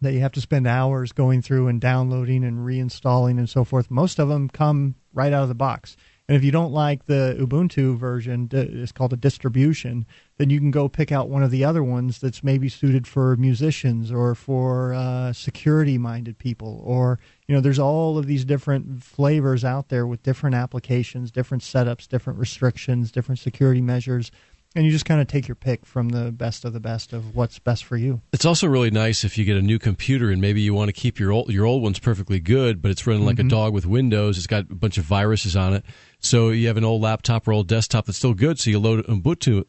that 0.02 0.14
you 0.14 0.20
have 0.20 0.34
to 0.34 0.42
spend 0.42 0.68
hours 0.68 1.12
going 1.12 1.42
through 1.42 1.68
and 1.68 1.80
downloading 1.82 2.44
and 2.44 2.60
reinstalling 2.66 3.38
and 3.38 3.50
so 3.50 3.64
forth. 3.64 3.90
Most 3.90 4.20
of 4.20 4.28
them 4.30 4.50
come 4.50 4.96
right 5.14 5.32
out 5.34 5.44
of 5.44 5.50
the 5.50 5.56
box. 5.56 5.96
And 6.28 6.36
if 6.36 6.44
you 6.44 6.52
don't 6.52 6.72
like 6.74 7.06
the 7.06 7.38
Ubuntu 7.40 7.98
version, 7.98 8.50
it's 8.52 8.92
called 8.92 9.14
a 9.14 9.18
distribution. 9.18 10.06
Then 10.38 10.50
you 10.50 10.60
can 10.60 10.72
go 10.72 10.90
pick 10.90 11.12
out 11.12 11.30
one 11.30 11.44
of 11.44 11.52
the 11.52 11.64
other 11.64 11.84
ones 11.84 12.20
that's 12.20 12.44
maybe 12.44 12.68
suited 12.68 13.08
for 13.08 13.36
musicians 13.38 14.12
or 14.12 14.36
for 14.36 14.94
uh, 14.94 15.32
security 15.32 15.98
minded 15.98 16.38
people 16.38 16.82
or 16.84 17.20
you 17.48 17.56
know 17.56 17.62
there's 17.62 17.80
all 17.80 18.18
of 18.18 18.28
these 18.28 18.46
different 18.46 19.04
flavors 19.04 19.64
out 19.64 19.90
there 19.90 20.06
with 20.06 20.24
different 20.24 20.56
applications 20.56 21.32
different 21.32 21.64
setups 21.64 22.08
different 22.08 22.40
restrictions 22.40 23.12
different 23.12 23.40
security 23.40 23.82
measures 23.82 24.32
and 24.76 24.86
you 24.86 24.92
just 24.92 25.06
kind 25.06 25.22
of 25.22 25.28
take 25.28 25.48
your 25.48 25.56
pick 25.56 25.86
from 25.86 26.10
the 26.10 26.32
best 26.32 26.66
of 26.66 26.74
the 26.74 26.80
best 26.80 27.14
of 27.14 27.34
what's 27.36 27.58
best 27.60 27.86
for 27.86 27.96
you. 27.98 28.22
It's 28.34 28.46
also 28.46 28.68
really 28.68 28.92
nice 28.92 29.24
if 29.24 29.38
you 29.38 29.46
get 29.46 29.56
a 29.58 29.62
new 29.62 29.80
computer 29.80 30.30
and 30.30 30.42
maybe 30.42 30.62
you 30.62 30.74
want 30.74 30.90
to 30.90 30.94
keep 30.94 31.20
your 31.20 31.32
old 31.32 31.50
your 31.50 31.66
old 31.66 31.82
one's 31.82 32.00
perfectly 32.00 32.40
good, 32.40 32.82
but 32.82 32.92
it's 32.92 33.08
running 33.08 33.26
like 33.26 33.38
Mm-hmm. 33.38 33.48
a 33.48 33.50
dog 33.50 33.74
with 33.74 33.86
Windows. 33.86 34.38
It's 34.38 34.48
got 34.48 34.70
a 34.70 34.76
bunch 34.76 34.98
of 34.98 35.06
viruses 35.06 35.56
on 35.56 35.74
it. 35.74 35.84
So 36.20 36.50
you 36.50 36.68
have 36.68 36.78
an 36.78 36.84
old 36.86 37.02
laptop 37.02 37.48
or 37.48 37.52
old 37.54 37.68
desktop 37.68 38.06
that's 38.06 38.18
still 38.18 38.34
good. 38.34 38.60
So 38.60 38.70
you 38.70 38.80
load 38.80 39.06
Ubuntu 39.08 39.64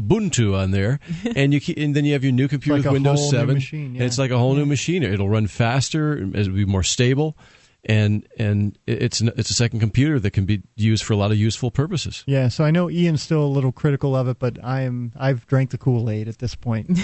Ubuntu 0.00 0.56
on 0.56 0.70
there, 0.72 0.98
and 1.36 1.52
you 1.52 1.60
keep, 1.60 1.78
and 1.78 1.94
then 1.94 2.04
you 2.04 2.12
have 2.14 2.24
your 2.24 2.32
new 2.32 2.48
computer 2.48 2.78
like 2.78 2.84
with 2.84 2.92
Windows 2.94 3.30
Seven, 3.30 3.54
machine, 3.54 3.94
and 3.96 4.02
it's 4.02 4.18
like 4.18 4.30
a 4.30 4.38
whole 4.38 4.54
new 4.54 4.66
machine. 4.66 5.02
It'll 5.02 5.28
run 5.28 5.46
faster, 5.46 6.16
it'll 6.34 6.54
be 6.54 6.64
more 6.64 6.82
stable. 6.82 7.36
And 7.84 8.26
and 8.38 8.78
it's 8.86 9.20
it's 9.22 9.50
a 9.50 9.54
second 9.54 9.80
computer 9.80 10.20
that 10.20 10.32
can 10.32 10.44
be 10.44 10.62
used 10.76 11.02
for 11.02 11.14
a 11.14 11.16
lot 11.16 11.30
of 11.30 11.38
useful 11.38 11.70
purposes. 11.70 12.24
Yeah, 12.26 12.48
so 12.48 12.64
I 12.64 12.70
know 12.70 12.90
Ian's 12.90 13.22
still 13.22 13.42
a 13.42 13.48
little 13.48 13.72
critical 13.72 14.14
of 14.14 14.28
it, 14.28 14.38
but 14.38 14.62
I 14.62 14.82
am 14.82 15.12
I've 15.16 15.46
drank 15.46 15.70
the 15.70 15.78
Kool 15.78 16.10
Aid 16.10 16.28
at 16.28 16.38
this 16.38 16.54
point. 16.54 16.90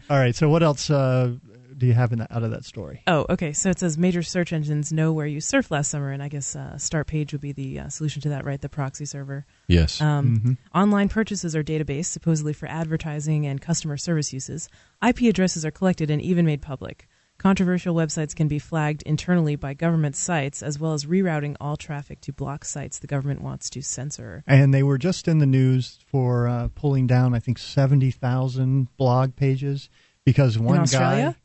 All 0.09 0.17
right, 0.17 0.35
so 0.35 0.49
what 0.49 0.63
else 0.63 0.89
uh, 0.89 1.35
do 1.77 1.85
you 1.85 1.93
have 1.93 2.11
in 2.11 2.19
that, 2.19 2.31
out 2.31 2.43
of 2.43 2.51
that 2.51 2.65
story? 2.65 3.01
Oh, 3.07 3.25
okay. 3.29 3.53
So 3.53 3.69
it 3.69 3.79
says 3.79 3.97
major 3.97 4.23
search 4.23 4.53
engines 4.53 4.93
know 4.93 5.11
where 5.11 5.27
you 5.27 5.39
surfed 5.39 5.71
last 5.71 5.91
summer, 5.91 6.11
and 6.11 6.23
I 6.23 6.27
guess 6.27 6.55
uh, 6.55 6.77
Start 6.77 7.07
Page 7.07 7.31
would 7.33 7.41
be 7.41 7.51
the 7.51 7.79
uh, 7.79 7.89
solution 7.89 8.21
to 8.23 8.29
that, 8.29 8.45
right? 8.45 8.59
The 8.59 8.69
proxy 8.69 9.05
server. 9.05 9.45
Yes. 9.67 10.01
Um, 10.01 10.57
Online 10.73 11.09
purchases 11.09 11.55
are 11.55 11.63
database, 11.63 12.05
supposedly 12.05 12.53
for 12.53 12.67
advertising 12.67 13.45
and 13.45 13.61
customer 13.61 13.97
service 13.97 14.31
uses. 14.33 14.69
IP 15.05 15.21
addresses 15.23 15.65
are 15.65 15.71
collected 15.71 16.09
and 16.09 16.21
even 16.21 16.45
made 16.45 16.61
public. 16.61 17.07
Controversial 17.45 17.93
websites 17.93 18.35
can 18.35 18.47
be 18.47 18.57
flagged 18.57 19.03
internally 19.03 19.55
by 19.55 19.75
government 19.75 20.15
sites, 20.15 20.63
as 20.63 20.79
well 20.79 20.93
as 20.93 21.05
rerouting 21.05 21.55
all 21.61 21.77
traffic 21.77 22.19
to 22.21 22.33
block 22.33 22.65
sites 22.65 22.97
the 22.97 23.05
government 23.05 23.39
wants 23.39 23.69
to 23.69 23.83
censor. 23.83 24.43
And 24.47 24.73
they 24.73 24.81
were 24.81 24.97
just 24.97 25.27
in 25.27 25.37
the 25.37 25.45
news 25.45 25.99
for 26.07 26.47
uh, 26.47 26.69
pulling 26.73 27.05
down, 27.05 27.35
I 27.35 27.39
think, 27.39 27.59
seventy 27.59 28.09
thousand 28.09 28.87
blog 28.97 29.35
pages 29.35 29.89
because 30.25 30.57
one 30.57 30.85
guy, 30.85 31.35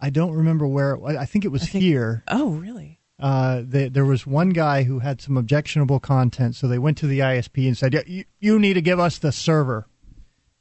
I 0.00 0.08
don't 0.08 0.32
remember 0.32 0.66
where. 0.66 0.94
It. 0.94 1.16
I 1.18 1.26
think 1.26 1.44
it 1.44 1.48
was 1.48 1.68
think- 1.68 1.84
here. 1.84 2.24
Oh, 2.28 2.52
really? 2.52 2.98
Uh, 3.18 3.60
they, 3.62 3.90
there 3.90 4.06
was 4.06 4.26
one 4.26 4.48
guy 4.48 4.84
who 4.84 5.00
had 5.00 5.20
some 5.20 5.36
objectionable 5.36 6.00
content, 6.00 6.56
so 6.56 6.68
they 6.68 6.78
went 6.78 6.96
to 6.96 7.06
the 7.06 7.18
ISP 7.18 7.66
and 7.66 7.76
said, 7.76 7.92
"Yeah, 7.92 8.04
you, 8.06 8.24
you 8.38 8.58
need 8.58 8.74
to 8.74 8.80
give 8.80 8.98
us 8.98 9.18
the 9.18 9.30
server." 9.30 9.86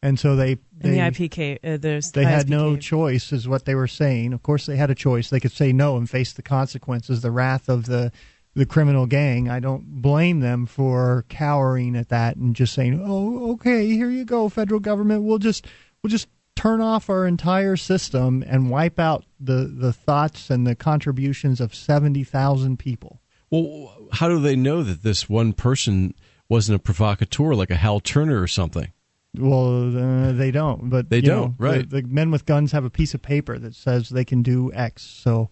And 0.02 0.18
so 0.20 0.36
they 0.36 0.52
And 0.52 0.60
they, 0.80 0.92
the 0.92 0.98
IPK, 0.98 1.60
uh, 1.64 1.78
there's 1.78 2.12
they 2.12 2.24
had 2.24 2.50
no 2.50 2.78
choice, 2.78 3.34
is 3.34 3.48
what 3.48 3.66
they 3.66 3.76
were 3.76 3.88
saying. 3.88 4.34
Of 4.34 4.44
course, 4.44 4.66
they 4.66 4.78
had 4.78 4.90
a 4.90 4.96
choice. 4.96 5.30
They 5.30 5.40
could 5.40 5.52
say 5.52 5.74
no 5.74 5.98
and 5.98 6.10
face 6.10 6.32
the 6.34 6.42
consequences, 6.42 7.22
the 7.22 7.32
wrath 7.32 7.68
of 7.68 7.86
the 7.86 8.12
the 8.56 8.66
criminal 8.66 9.06
gang. 9.06 9.50
I 9.50 9.60
don't 9.60 10.02
blame 10.02 10.40
them 10.40 10.66
for 10.66 11.26
cowering 11.30 11.96
at 11.96 12.10
that 12.10 12.38
and 12.38 12.56
just 12.56 12.74
saying, 12.74 13.02
"Oh, 13.04 13.52
okay, 13.54 13.88
here 13.88 14.10
you 14.10 14.26
go, 14.26 14.48
federal 14.48 14.80
government. 14.80 15.24
We'll 15.24 15.38
just 15.38 15.68
we'll 16.02 16.12
just 16.12 16.30
turn 16.56 16.82
off 16.82 17.10
our 17.10 17.26
entire 17.26 17.76
system 17.76 18.44
and 18.48 18.70
wipe 18.70 19.00
out 19.00 19.26
the 19.40 19.66
the 19.66 19.92
thoughts 19.92 20.50
and 20.50 20.66
the 20.66 20.76
contributions 20.76 21.60
of 21.60 21.76
seventy 21.76 22.24
thousand 22.24 22.80
people." 22.80 23.22
Well, 23.50 24.08
how 24.14 24.30
do 24.30 24.40
they 24.40 24.56
know 24.56 24.84
that 24.84 25.04
this 25.04 25.28
one 25.28 25.54
person 25.54 26.14
wasn't 26.48 26.78
a 26.78 26.80
provocateur 26.80 27.54
like 27.54 27.72
a 27.72 27.76
Hal 27.76 28.00
Turner 28.00 28.42
or 28.42 28.48
something? 28.48 28.94
Well, 29.38 29.96
uh, 29.96 30.32
they 30.32 30.52
don't. 30.52 30.90
But 30.90 31.10
They 31.10 31.18
you 31.18 31.24
don't, 31.24 31.42
know, 31.42 31.56
right. 31.58 31.90
The, 31.90 32.02
the 32.02 32.08
men 32.08 32.32
with 32.32 32.46
guns 32.46 32.72
have 32.72 32.86
a 32.86 32.90
piece 32.90 33.14
of 33.14 33.22
paper 33.22 33.60
that 33.60 33.76
says 33.76 34.10
they 34.10 34.26
can 34.26 34.42
do 34.42 34.72
X, 34.74 35.04
so 35.04 35.50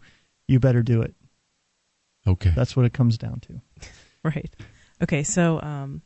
you 0.47 0.59
better 0.59 0.81
do 0.81 1.01
it. 1.01 1.13
Okay. 2.25 2.51
That's 2.55 2.75
what 2.75 2.85
it 2.85 2.93
comes 2.93 3.17
down 3.17 3.39
to. 3.41 3.61
Right. 4.23 4.53
Okay. 5.01 5.23
So, 5.23 5.61
um, 5.61 6.01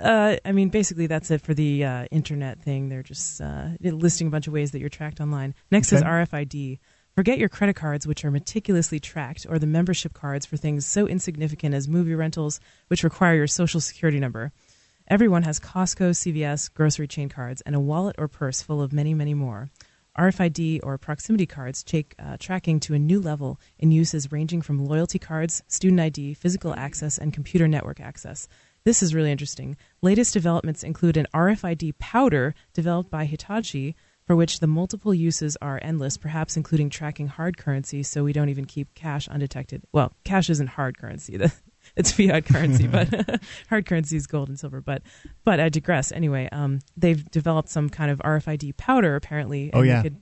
uh, 0.00 0.36
I 0.42 0.52
mean, 0.52 0.70
basically, 0.70 1.06
that's 1.06 1.30
it 1.30 1.42
for 1.42 1.52
the 1.52 1.84
uh, 1.84 2.04
internet 2.10 2.62
thing. 2.62 2.88
They're 2.88 3.02
just 3.02 3.42
uh, 3.42 3.70
listing 3.80 4.28
a 4.28 4.30
bunch 4.30 4.46
of 4.46 4.54
ways 4.54 4.70
that 4.70 4.78
you're 4.78 4.88
tracked 4.88 5.20
online. 5.20 5.54
Next 5.70 5.92
is 5.92 6.02
RFID. 6.02 6.78
Forget 7.14 7.36
your 7.36 7.48
credit 7.50 7.74
cards, 7.74 8.06
which 8.06 8.24
are 8.24 8.30
meticulously 8.30 9.00
tracked, 9.00 9.44
or 9.50 9.58
the 9.58 9.66
membership 9.66 10.14
cards 10.14 10.46
for 10.46 10.56
things 10.56 10.86
so 10.86 11.06
insignificant 11.06 11.74
as 11.74 11.88
movie 11.88 12.14
rentals, 12.14 12.60
which 12.86 13.02
require 13.02 13.34
your 13.34 13.48
social 13.48 13.80
security 13.80 14.20
number. 14.20 14.52
Everyone 15.10 15.44
has 15.44 15.58
Costco, 15.58 16.10
CVS, 16.10 16.70
grocery 16.74 17.08
chain 17.08 17.30
cards, 17.30 17.62
and 17.62 17.74
a 17.74 17.80
wallet 17.80 18.16
or 18.18 18.28
purse 18.28 18.60
full 18.60 18.82
of 18.82 18.92
many, 18.92 19.14
many 19.14 19.32
more. 19.32 19.70
RFID 20.18 20.80
or 20.82 20.98
proximity 20.98 21.46
cards 21.46 21.82
take 21.82 22.14
uh, 22.18 22.36
tracking 22.38 22.78
to 22.80 22.92
a 22.92 22.98
new 22.98 23.18
level 23.18 23.58
in 23.78 23.90
uses 23.90 24.30
ranging 24.30 24.60
from 24.60 24.84
loyalty 24.84 25.18
cards, 25.18 25.62
student 25.66 25.98
ID, 25.98 26.34
physical 26.34 26.74
access, 26.74 27.16
and 27.16 27.32
computer 27.32 27.66
network 27.66 28.00
access. 28.00 28.48
This 28.84 29.02
is 29.02 29.14
really 29.14 29.32
interesting. 29.32 29.78
Latest 30.02 30.34
developments 30.34 30.82
include 30.82 31.16
an 31.16 31.26
RFID 31.32 31.98
powder 31.98 32.54
developed 32.74 33.10
by 33.10 33.24
Hitachi, 33.24 33.96
for 34.26 34.36
which 34.36 34.60
the 34.60 34.66
multiple 34.66 35.14
uses 35.14 35.56
are 35.62 35.80
endless, 35.80 36.18
perhaps 36.18 36.54
including 36.54 36.90
tracking 36.90 37.28
hard 37.28 37.56
currency 37.56 38.02
so 38.02 38.24
we 38.24 38.34
don't 38.34 38.50
even 38.50 38.66
keep 38.66 38.94
cash 38.94 39.26
undetected. 39.26 39.84
Well, 39.90 40.12
cash 40.24 40.50
isn't 40.50 40.66
hard 40.66 40.98
currency. 40.98 41.40
It's 41.98 42.12
fiat 42.12 42.46
currency, 42.46 42.86
but 42.96 43.40
hard 43.68 43.84
currency 43.86 44.16
is 44.16 44.26
gold 44.26 44.48
and 44.48 44.58
silver. 44.58 44.80
But 44.80 45.02
but 45.44 45.60
I 45.60 45.68
digress. 45.68 46.12
Anyway, 46.12 46.48
um, 46.52 46.78
they've 46.96 47.22
developed 47.30 47.68
some 47.68 47.88
kind 47.90 48.10
of 48.10 48.18
RFID 48.20 48.76
powder 48.76 49.16
apparently. 49.16 49.70
Oh, 49.74 49.80
and 49.80 49.88
they 49.88 49.92
yeah. 49.92 50.02
could, 50.02 50.16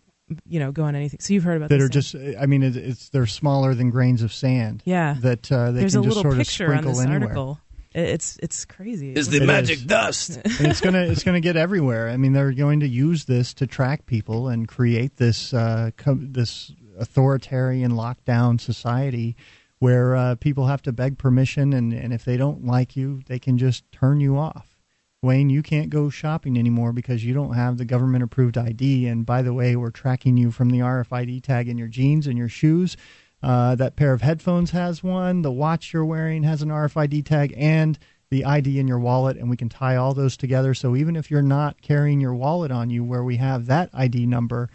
you 0.47 0.59
know, 0.59 0.73
go 0.73 0.83
on 0.85 0.97
anything. 0.97 1.21
So 1.21 1.35
you've 1.35 1.45
heard 1.45 1.59
about 1.59 1.69
that 1.69 1.77
this 1.79 1.85
are 1.85 2.19
thing? 2.19 2.33
just 2.33 2.41
i 2.43 2.47
mean 2.47 2.63
it's, 2.65 2.77
it's 2.77 3.09
they're 3.11 3.27
smaller 3.27 3.75
than 3.75 3.91
grains 3.91 4.23
of 4.23 4.33
sand 4.33 4.83
Yeah. 4.85 5.17
that 5.21 5.53
uh, 5.53 5.71
they 5.71 5.81
There's 5.81 5.95
can 5.95 6.03
a 6.03 6.07
just 6.09 6.21
sort 6.23 6.37
picture 6.37 6.65
of 6.65 6.71
on 6.71 6.77
sprinkle 6.79 6.93
this 6.93 7.01
anywhere 7.07 7.23
article. 7.29 7.61
It's 7.95 8.37
it's 8.43 8.65
crazy. 8.67 9.15
Is 9.15 9.29
the 9.29 9.43
It 9.43 9.47
magic 9.47 9.77
is. 9.79 9.85
dust? 9.85 10.37
and 10.45 10.67
it's 10.67 10.81
gonna 10.83 11.03
it's 11.05 11.23
gonna 11.23 11.41
get 11.41 11.57
everywhere 11.57 12.11
i 12.11 12.17
mean 12.17 12.33
they're 12.33 12.53
going 12.53 12.81
to 12.81 12.89
use 12.89 13.25
this 13.27 13.55
to 13.55 13.67
track 13.67 14.05
people 14.07 14.49
and 14.49 14.67
create 14.69 15.17
this 15.17 15.55
uh, 15.55 15.91
com- 15.97 16.33
this 16.33 16.73
authoritarian 16.99 17.93
lockdown 17.93 18.61
society 18.61 19.37
where 19.79 20.17
uh, 20.17 20.35
people 20.37 20.67
have 20.67 20.83
to 20.83 20.93
beg 20.93 21.19
permission 21.19 21.73
and, 21.73 21.93
and 21.93 22.13
if 22.13 22.25
they 22.25 22.37
don't 22.37 22.65
like 22.65 22.97
you 22.97 23.23
they 23.27 23.39
can 23.39 23.59
just 23.59 23.91
turn 23.93 24.21
you 24.21 24.37
off 24.37 24.77
Wayne, 25.23 25.51
you 25.51 25.63
can't 25.63 25.91
go 25.91 26.09
shopping 26.09 26.57
anymore 26.59 26.93
because 26.93 27.25
you 27.25 27.35
don't 27.35 27.55
have 27.55 27.79
the 27.79 27.85
government 27.85 28.23
approved 28.23 28.57
ID. 28.57 29.07
And 29.07 29.27
by 29.27 29.43
the 29.43 29.53
way, 29.53 29.75
we're 29.75 29.91
tracking 29.91 30.37
you 30.37 30.51
from 30.51 30.71
the 30.71 30.79
RFID 30.79 31.43
tag 31.43 31.69
in 31.69 31.79
your 31.79 31.89
jeans 31.89 32.27
and 32.27 32.39
your 32.39 32.49
shoes. 32.49 32.97
Uh, 33.43 33.75
that 33.75 33.97
pair 33.97 34.13
of 34.13 34.23
headphones 34.23 34.71
has 34.71 35.03
one. 35.03 35.43
The 35.43 35.51
watch 35.51 35.93
you're 35.93 36.05
wearing 36.05 36.43
has 36.45 36.63
an 36.63 36.69
RFID 36.69 37.25
tag 37.25 37.55
and 37.57 37.99
the 38.31 38.45
ID 38.45 38.79
in 38.79 38.89
your 38.89 38.99
wallet. 38.99 39.37
And 39.37 39.51
we 39.51 39.57
can 39.57 39.69
tie 39.69 39.97
all 39.97 40.15
those 40.15 40.37
together. 40.37 40.75
So 40.75 40.95
even 40.95 41.17
if 41.17 41.31
you're 41.31 41.43
not 41.43 41.83
carrying 41.83 42.21
your 42.21 42.35
wallet 42.35 42.71
on 42.71 42.91
you 42.91 43.03
where 43.03 43.25
we 43.25 43.37
have 43.37 43.67
that 43.67 43.91
ID 43.93 44.27
number, 44.27 44.71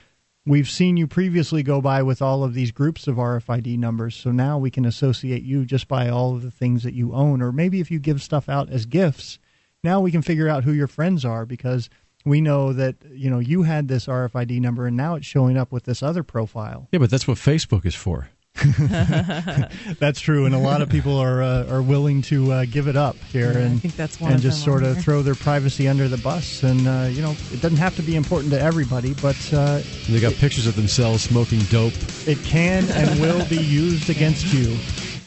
we've 0.46 0.70
seen 0.70 0.98
you 0.98 1.08
previously 1.08 1.64
go 1.64 1.82
by 1.82 2.02
with 2.04 2.22
all 2.22 2.44
of 2.44 2.54
these 2.54 2.72
groups 2.72 3.08
of 3.08 3.16
RFID 3.18 3.78
numbers. 3.78 4.16
So 4.16 4.32
now 4.32 4.58
we 4.58 4.72
can 4.72 4.86
associate 4.86 5.44
you 5.44 5.66
just 5.66 5.88
by 5.88 6.10
all 6.10 6.36
of 6.36 6.42
the 6.42 6.52
things 6.52 6.84
that 6.84 6.94
you 6.94 7.14
own. 7.14 7.42
Or 7.42 7.52
maybe 7.52 7.80
if 7.80 7.92
you 7.92 8.00
give 8.00 8.22
stuff 8.22 8.50
out 8.50 8.70
as 8.70 8.86
gifts, 8.86 9.40
now 9.84 10.00
we 10.00 10.12
can 10.12 10.22
figure 10.22 10.48
out 10.48 10.64
who 10.64 10.74
your 10.74 10.88
friends 10.88 11.26
are 11.26 11.46
because 11.46 11.90
we 12.26 12.42
know 12.42 12.72
that 12.74 12.96
you 13.12 13.30
know 13.30 13.40
you 13.40 13.64
had 13.64 13.88
this 13.88 14.06
RFID 14.06 14.60
number 14.62 14.86
and 14.86 14.96
now 14.96 15.16
it's 15.16 15.26
showing 15.26 15.58
up 15.58 15.72
with 15.72 15.84
this 15.86 16.04
other 16.04 16.24
profile. 16.24 16.88
Yeah, 16.92 17.00
but 17.00 17.10
that's 17.10 17.28
what 17.28 17.38
Facebook 17.38 17.86
is 17.86 17.96
for. 17.96 18.30
That's 20.00 20.20
true, 20.20 20.46
and 20.46 20.54
a 20.54 20.58
lot 20.60 20.82
of 20.82 20.90
people 20.90 21.18
are 21.18 21.42
uh, 21.42 21.68
are 21.72 21.82
willing 21.82 22.22
to 22.24 22.52
uh, 22.52 22.66
give 22.70 22.88
it 22.88 22.96
up 22.96 23.16
here 23.32 23.54
Yeah, 23.54 23.58
I 23.60 23.62
and 23.62 23.82
think 23.82 23.96
that's 23.96 24.20
one 24.20 24.32
and 24.32 24.38
of 24.38 24.44
just 24.44 24.60
them 24.60 24.72
sort 24.72 24.84
of 24.84 24.96
here. 24.96 25.04
throw 25.04 25.22
their 25.22 25.36
privacy 25.36 25.88
under 25.88 26.08
the 26.08 26.18
bus. 26.18 26.64
And 26.64 26.88
uh, 26.88 27.08
you 27.12 27.22
know, 27.22 27.36
it 27.52 27.62
doesn't 27.62 27.78
have 27.78 27.96
to 27.96 28.02
be 28.02 28.16
important 28.16 28.52
to 28.54 28.60
everybody, 28.62 29.14
but 29.16 29.38
uh, 29.54 29.82
they 30.10 30.20
got 30.20 30.34
pictures 30.34 30.68
of 30.68 30.76
themselves 30.76 31.24
smoking 31.24 31.60
dope. 31.70 31.94
it 32.28 32.38
can 32.44 32.90
and 32.92 33.20
will 33.20 33.46
be 33.48 33.58
used 33.58 34.10
against 34.10 34.54
you. 34.54 34.76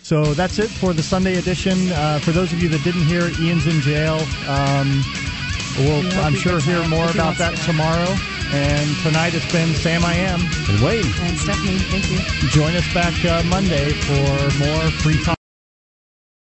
So 0.03 0.35
that's 0.35 0.59
it 0.59 0.69
for 0.69 0.93
the 0.93 1.03
Sunday 1.03 1.37
edition. 1.37 1.91
Uh, 1.93 2.19
for 2.21 2.31
those 2.33 2.53
of 2.53 2.63
you 2.63 2.69
that 2.69 2.85
didn't 2.85 3.05
hear, 3.05 3.31
Ian's 3.41 3.67
in 3.67 3.81
jail. 3.81 4.17
Um, 4.49 5.03
we'll, 5.79 6.03
We 6.03 6.11
I'm 6.19 6.33
he 6.33 6.39
sure, 6.39 6.55
gets 6.55 6.65
hear 6.67 6.89
more 6.89 7.11
about 7.11 7.39
wants 7.39 7.39
to 7.39 7.45
that 7.45 7.57
tomorrow. 7.67 8.15
And 8.53 8.97
tonight 9.03 9.35
it's 9.35 9.51
been 9.51 9.75
Sam 9.75 10.05
I 10.05 10.15
Am. 10.15 10.41
And 10.69 10.81
Wayne. 10.81 11.07
And 11.27 11.39
Stephanie, 11.39 11.79
thank 11.91 12.11
you. 12.11 12.49
Join 12.51 12.75
us 12.77 12.87
back 12.95 13.15
uh, 13.25 13.43
Monday 13.45 13.93
for 13.93 14.59
more 14.59 14.91
free 15.03 15.21
talk. 15.23 15.44